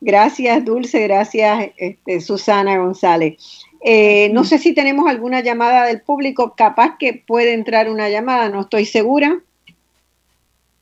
Gracias, 0.00 0.64
Dulce. 0.64 1.02
Gracias, 1.02 1.70
este, 1.76 2.20
Susana 2.20 2.78
González. 2.78 3.36
Eh, 3.80 4.30
no 4.32 4.44
sé 4.44 4.58
si 4.58 4.74
tenemos 4.74 5.08
alguna 5.08 5.40
llamada 5.40 5.86
del 5.86 6.00
público. 6.02 6.54
Capaz 6.56 6.96
que 6.98 7.14
puede 7.26 7.52
entrar 7.54 7.88
una 7.90 8.08
llamada, 8.08 8.48
no 8.48 8.60
estoy 8.62 8.84
segura. 8.84 9.40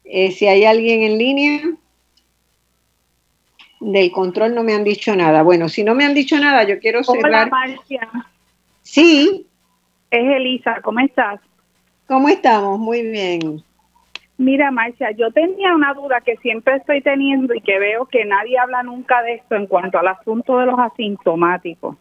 Eh, 0.04 0.32
si 0.32 0.46
hay 0.46 0.64
alguien 0.64 1.02
en 1.02 1.18
línea. 1.18 1.60
Del 3.80 4.10
control 4.10 4.54
no 4.54 4.62
me 4.62 4.74
han 4.74 4.84
dicho 4.84 5.14
nada. 5.14 5.42
Bueno, 5.42 5.68
si 5.68 5.84
no 5.84 5.94
me 5.94 6.04
han 6.04 6.14
dicho 6.14 6.38
nada, 6.38 6.64
yo 6.64 6.78
quiero 6.78 7.00
Hola 7.06 7.20
cerrar. 7.20 7.50
Marcia, 7.50 8.08
Sí, 8.82 9.46
es 10.10 10.36
Elisa, 10.36 10.80
¿cómo 10.82 11.00
estás? 11.00 11.40
¿cómo 12.06 12.28
estamos? 12.28 12.78
Muy 12.78 13.02
bien. 13.02 13.62
Mira, 14.38 14.70
Marcia, 14.70 15.10
yo 15.12 15.30
tenía 15.32 15.74
una 15.74 15.94
duda 15.94 16.20
que 16.20 16.36
siempre 16.36 16.76
estoy 16.76 17.00
teniendo 17.00 17.54
y 17.54 17.60
que 17.60 17.78
veo 17.78 18.06
que 18.06 18.24
nadie 18.24 18.58
habla 18.58 18.82
nunca 18.82 19.22
de 19.22 19.34
esto 19.34 19.56
en 19.56 19.66
cuanto 19.66 19.98
al 19.98 20.08
asunto 20.08 20.58
de 20.58 20.66
los 20.66 20.78
asintomáticos. 20.78 21.96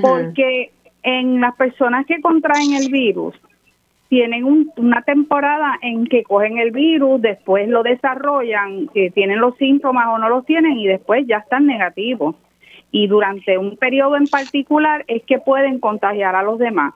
Porque 0.00 0.72
en 1.02 1.40
las 1.40 1.54
personas 1.56 2.06
que 2.06 2.20
contraen 2.20 2.74
el 2.74 2.90
virus, 2.90 3.34
tienen 4.12 4.44
una 4.76 5.00
temporada 5.00 5.78
en 5.80 6.04
que 6.04 6.22
cogen 6.22 6.58
el 6.58 6.70
virus, 6.70 7.22
después 7.22 7.66
lo 7.66 7.82
desarrollan, 7.82 8.88
que 8.88 9.10
tienen 9.10 9.40
los 9.40 9.56
síntomas 9.56 10.06
o 10.08 10.18
no 10.18 10.28
los 10.28 10.44
tienen 10.44 10.76
y 10.76 10.86
después 10.86 11.26
ya 11.26 11.38
están 11.38 11.64
negativos. 11.64 12.36
Y 12.90 13.06
durante 13.06 13.56
un 13.56 13.78
periodo 13.78 14.16
en 14.18 14.26
particular 14.26 15.02
es 15.08 15.22
que 15.22 15.38
pueden 15.38 15.80
contagiar 15.80 16.36
a 16.36 16.42
los 16.42 16.58
demás. 16.58 16.92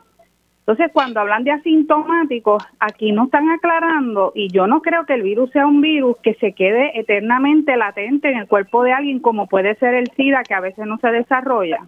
Entonces, 0.58 0.90
cuando 0.92 1.20
hablan 1.20 1.44
de 1.44 1.52
asintomáticos, 1.52 2.62
aquí 2.80 3.12
no 3.12 3.24
están 3.24 3.48
aclarando, 3.48 4.32
y 4.34 4.48
yo 4.48 4.66
no 4.66 4.82
creo 4.82 5.06
que 5.06 5.14
el 5.14 5.22
virus 5.22 5.50
sea 5.52 5.66
un 5.66 5.80
virus 5.80 6.18
que 6.22 6.34
se 6.34 6.52
quede 6.52 7.00
eternamente 7.00 7.78
latente 7.78 8.30
en 8.30 8.40
el 8.40 8.46
cuerpo 8.46 8.82
de 8.82 8.92
alguien, 8.92 9.20
como 9.20 9.46
puede 9.46 9.74
ser 9.76 9.94
el 9.94 10.08
SIDA, 10.18 10.42
que 10.42 10.52
a 10.52 10.60
veces 10.60 10.86
no 10.86 10.98
se 10.98 11.08
desarrolla, 11.08 11.78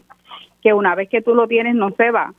que 0.63 0.73
una 0.73 0.95
vez 0.95 1.11
que 1.11 1.21
tú 1.21 1.35
lo 1.35 1.47
tienes 1.47 1.75
no 1.75 1.91
se 1.91 2.11
va 2.11 2.33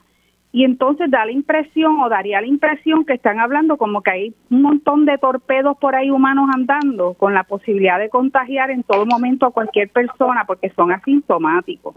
y 0.51 0.63
entonces 0.63 1.11
da 1.11 1.25
la 1.25 1.31
impresión 1.31 1.99
o 1.99 2.09
daría 2.09 2.41
la 2.41 2.47
impresión 2.47 3.05
que 3.05 3.13
están 3.13 3.39
hablando 3.39 3.77
como 3.77 4.01
que 4.01 4.11
hay 4.11 4.35
un 4.49 4.63
montón 4.63 5.05
de 5.05 5.17
torpedos 5.19 5.77
por 5.77 5.95
ahí 5.95 6.09
humanos 6.09 6.49
andando 6.53 7.13
con 7.13 7.35
la 7.35 7.43
posibilidad 7.43 7.99
de 7.99 8.09
contagiar 8.09 8.71
en 8.71 8.81
todo 8.81 9.05
momento 9.05 9.45
a 9.45 9.51
cualquier 9.51 9.89
persona 9.89 10.45
porque 10.47 10.71
son 10.71 10.91
asintomáticos. 10.91 11.95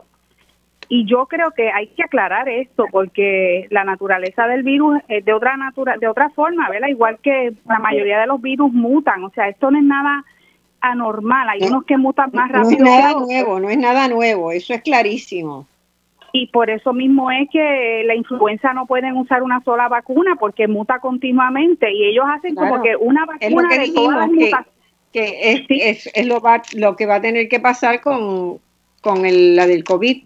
Y 0.88 1.06
yo 1.06 1.24
creo 1.24 1.52
que 1.52 1.70
hay 1.70 1.86
que 1.88 2.02
aclarar 2.02 2.50
esto 2.50 2.84
porque 2.90 3.66
la 3.70 3.84
naturaleza 3.84 4.46
del 4.46 4.62
virus 4.62 5.00
es 5.08 5.24
de 5.24 5.32
otra 5.32 5.56
natura, 5.56 5.96
de 5.96 6.06
otra 6.06 6.28
forma, 6.30 6.68
¿verdad? 6.68 6.88
Igual 6.88 7.18
que 7.22 7.54
la 7.66 7.78
mayoría 7.78 8.20
de 8.20 8.26
los 8.26 8.42
virus 8.42 8.70
mutan, 8.70 9.24
o 9.24 9.30
sea, 9.30 9.48
esto 9.48 9.70
no 9.70 9.78
es 9.78 9.84
nada 9.84 10.26
anormal, 10.82 11.48
hay 11.48 11.62
unos 11.62 11.84
que 11.84 11.96
mutan 11.96 12.30
más 12.34 12.50
rápido. 12.50 12.84
No 12.84 12.90
es 12.90 13.00
nada 13.00 13.14
nuevo, 13.14 13.60
no 13.60 13.70
es 13.70 13.78
nada 13.78 14.08
nuevo, 14.08 14.52
eso 14.52 14.74
es 14.74 14.82
clarísimo 14.82 15.66
y 16.32 16.46
por 16.46 16.70
eso 16.70 16.92
mismo 16.92 17.30
es 17.30 17.48
que 17.50 18.02
la 18.06 18.14
influenza 18.14 18.72
no 18.72 18.86
pueden 18.86 19.16
usar 19.16 19.42
una 19.42 19.62
sola 19.62 19.88
vacuna 19.88 20.36
porque 20.40 20.66
muta 20.66 20.98
continuamente 20.98 21.92
y 21.92 22.06
ellos 22.06 22.24
hacen 22.26 22.54
como 22.54 22.82
que 22.82 22.96
una 22.96 23.26
vacuna 23.26 23.68
que 23.68 23.78
de 23.78 23.92
todas 23.92 24.30
las 24.30 24.66
que, 25.12 25.52
es, 25.52 26.10
es, 26.14 26.26
lo, 26.26 26.40
va, 26.40 26.62
lo 26.74 26.96
que 26.96 27.04
va 27.04 27.16
a 27.16 27.20
tener 27.20 27.48
que 27.48 27.60
pasar 27.60 28.00
con, 28.00 28.60
con 29.02 29.26
el, 29.26 29.54
la 29.54 29.66
del 29.66 29.84
COVID. 29.84 30.22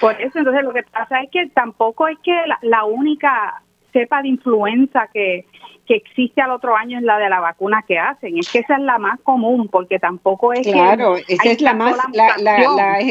Por 0.00 0.18
eso, 0.18 0.38
entonces 0.38 0.64
lo 0.64 0.72
que 0.72 0.82
pasa 0.84 1.20
es 1.20 1.30
que 1.30 1.46
tampoco 1.48 2.08
es 2.08 2.18
que 2.20 2.34
la 2.62 2.84
única 2.84 3.62
cepa 3.92 4.22
de 4.22 4.28
influenza 4.28 5.08
que, 5.12 5.44
que 5.86 5.94
existe 5.96 6.40
al 6.40 6.50
otro 6.52 6.76
año 6.76 6.98
es 6.98 7.04
la 7.04 7.18
de 7.18 7.28
la 7.28 7.40
vacuna 7.40 7.84
que 7.86 7.98
hacen. 7.98 8.38
Es 8.38 8.50
que 8.50 8.60
esa 8.60 8.76
es 8.76 8.82
la 8.82 8.98
más 8.98 9.20
común, 9.20 9.68
porque 9.68 9.98
tampoco 9.98 10.52
es 10.52 10.66
claro, 10.66 11.16
esa 11.16 11.50
es 11.50 11.60
la 11.60 11.74
más, 11.74 11.96
la, 12.12 12.34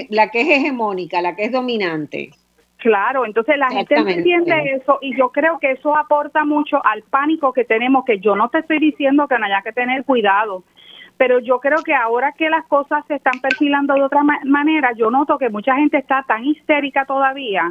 la, 0.09 0.29
que 0.29 0.41
es 0.41 0.47
hegemónica, 0.47 1.21
la 1.21 1.35
que 1.35 1.45
es 1.45 1.51
dominante. 1.51 2.31
Claro, 2.77 3.25
entonces 3.25 3.57
la 3.57 3.69
gente 3.69 3.95
entiende 3.95 4.75
eso 4.81 4.99
y 5.01 5.15
yo 5.17 5.29
creo 5.29 5.59
que 5.59 5.71
eso 5.71 5.97
aporta 5.97 6.45
mucho 6.45 6.83
al 6.85 7.03
pánico 7.03 7.51
que 7.51 7.65
tenemos, 7.65 8.05
que 8.05 8.19
yo 8.19 8.37
no 8.37 8.47
te 8.47 8.59
estoy 8.59 8.79
diciendo 8.79 9.27
que 9.27 9.37
no 9.37 9.45
haya 9.45 9.61
que 9.61 9.73
tener 9.73 10.05
cuidado, 10.05 10.63
pero 11.17 11.39
yo 11.39 11.59
creo 11.59 11.83
que 11.83 11.93
ahora 11.93 12.31
que 12.31 12.49
las 12.49 12.65
cosas 12.67 13.03
se 13.09 13.15
están 13.15 13.41
perfilando 13.41 13.95
de 13.95 14.03
otra 14.03 14.23
manera, 14.45 14.93
yo 14.93 15.11
noto 15.11 15.37
que 15.37 15.49
mucha 15.49 15.75
gente 15.75 15.97
está 15.97 16.23
tan 16.25 16.45
histérica 16.45 17.03
todavía 17.03 17.69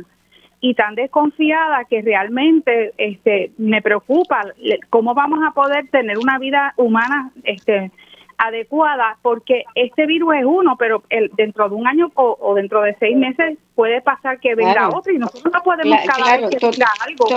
y 0.60 0.74
tan 0.74 0.94
desconfiada 0.94 1.85
que 1.85 2.02
realmente 2.02 2.93
este 2.98 3.52
me 3.59 3.80
preocupa 3.80 4.43
cómo 4.90 5.14
vamos 5.14 5.40
a 5.47 5.52
poder 5.52 5.89
tener 5.90 6.18
una 6.18 6.39
vida 6.39 6.74
humana 6.76 7.30
este 7.44 7.93
adecuada 8.39 9.18
porque 9.22 9.64
este 9.74 10.06
virus 10.06 10.35
es 10.36 10.44
uno 10.44 10.76
pero 10.76 11.02
el, 11.10 11.30
dentro 11.36 11.68
de 11.68 11.74
un 11.74 11.86
año 11.86 12.10
o, 12.14 12.55
dentro 12.55 12.82
de 12.82 12.97
seis 12.98 13.16
meses 13.16 13.59
puede 13.74 14.01
pasar 14.01 14.40
que 14.40 14.55
venga 14.55 14.89
otro 14.89 15.12
y 15.12 15.18
nosotros 15.18 15.52
no 15.52 15.62
podemos 15.62 15.98
cada 16.06 16.36
vez 16.39 16.51
que 16.51 16.66
algo. 17.06 17.28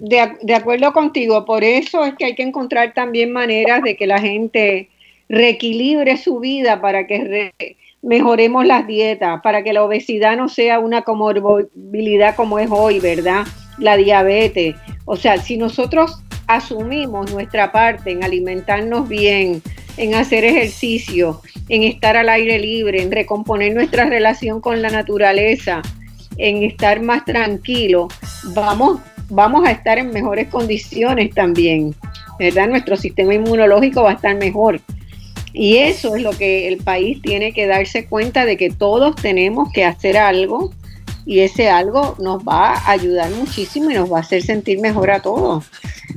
de, 0.00 0.36
de 0.42 0.54
acuerdo 0.54 0.92
contigo 0.92 1.44
por 1.44 1.64
eso 1.64 2.04
es 2.04 2.14
que 2.14 2.26
hay 2.26 2.34
que 2.34 2.42
encontrar 2.42 2.92
también 2.92 3.32
maneras 3.32 3.82
de 3.82 3.96
que 3.96 4.06
la 4.06 4.20
gente 4.20 4.90
reequilibre 5.28 6.16
su 6.16 6.40
vida 6.40 6.80
para 6.80 7.06
que 7.06 7.54
mejoremos 8.02 8.66
las 8.66 8.86
dietas, 8.86 9.40
para 9.42 9.62
que 9.62 9.72
la 9.72 9.84
obesidad 9.84 10.36
no 10.36 10.48
sea 10.48 10.78
una 10.78 11.02
comorbilidad 11.02 12.34
como 12.34 12.58
es 12.58 12.68
hoy, 12.70 13.00
¿verdad? 13.00 13.44
La 13.78 13.96
diabetes. 13.96 14.76
O 15.04 15.16
sea, 15.16 15.38
si 15.38 15.56
nosotros 15.56 16.22
asumimos 16.46 17.32
nuestra 17.32 17.72
parte 17.72 18.10
en 18.10 18.24
alimentarnos 18.24 19.08
bien, 19.08 19.62
en 19.96 20.14
hacer 20.14 20.44
ejercicio, 20.44 21.40
en 21.68 21.84
estar 21.84 22.16
al 22.16 22.28
aire 22.28 22.58
libre, 22.58 23.02
en 23.02 23.12
recomponer 23.12 23.74
nuestra 23.74 24.06
relación 24.06 24.60
con 24.60 24.82
la 24.82 24.90
naturaleza, 24.90 25.82
en 26.38 26.62
estar 26.62 27.02
más 27.02 27.24
tranquilo, 27.24 28.08
vamos, 28.54 29.00
vamos 29.28 29.66
a 29.66 29.72
estar 29.72 29.98
en 29.98 30.10
mejores 30.10 30.48
condiciones 30.48 31.34
también, 31.34 31.94
¿verdad? 32.38 32.68
Nuestro 32.68 32.96
sistema 32.96 33.34
inmunológico 33.34 34.02
va 34.02 34.12
a 34.12 34.14
estar 34.14 34.34
mejor. 34.36 34.80
Y 35.52 35.78
eso 35.78 36.14
es 36.14 36.22
lo 36.22 36.30
que 36.30 36.68
el 36.68 36.78
país 36.78 37.20
tiene 37.22 37.52
que 37.52 37.66
darse 37.66 38.06
cuenta 38.06 38.44
de 38.44 38.56
que 38.56 38.70
todos 38.70 39.16
tenemos 39.16 39.72
que 39.72 39.84
hacer 39.84 40.16
algo 40.16 40.70
y 41.26 41.40
ese 41.40 41.68
algo 41.68 42.16
nos 42.18 42.42
va 42.42 42.74
a 42.74 42.90
ayudar 42.90 43.30
muchísimo 43.30 43.90
y 43.90 43.94
nos 43.94 44.12
va 44.12 44.18
a 44.18 44.20
hacer 44.20 44.42
sentir 44.42 44.80
mejor 44.80 45.10
a 45.10 45.20
todos. 45.20 45.64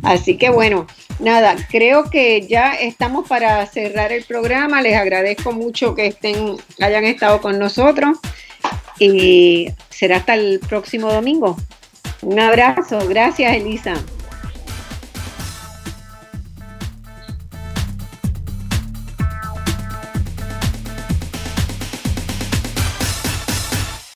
Así 0.01 0.37
que 0.37 0.49
bueno, 0.49 0.87
nada, 1.19 1.55
creo 1.69 2.09
que 2.09 2.47
ya 2.47 2.73
estamos 2.73 3.27
para 3.27 3.65
cerrar 3.65 4.11
el 4.11 4.23
programa. 4.23 4.81
Les 4.81 4.95
agradezco 4.95 5.51
mucho 5.51 5.95
que 5.95 6.07
estén, 6.07 6.57
hayan 6.79 7.05
estado 7.05 7.41
con 7.41 7.59
nosotros 7.59 8.17
y 8.99 9.69
será 9.89 10.17
hasta 10.17 10.35
el 10.35 10.59
próximo 10.59 11.11
domingo. 11.11 11.57
Un 12.21 12.39
abrazo, 12.39 12.99
gracias 13.07 13.55
Elisa. 13.55 13.95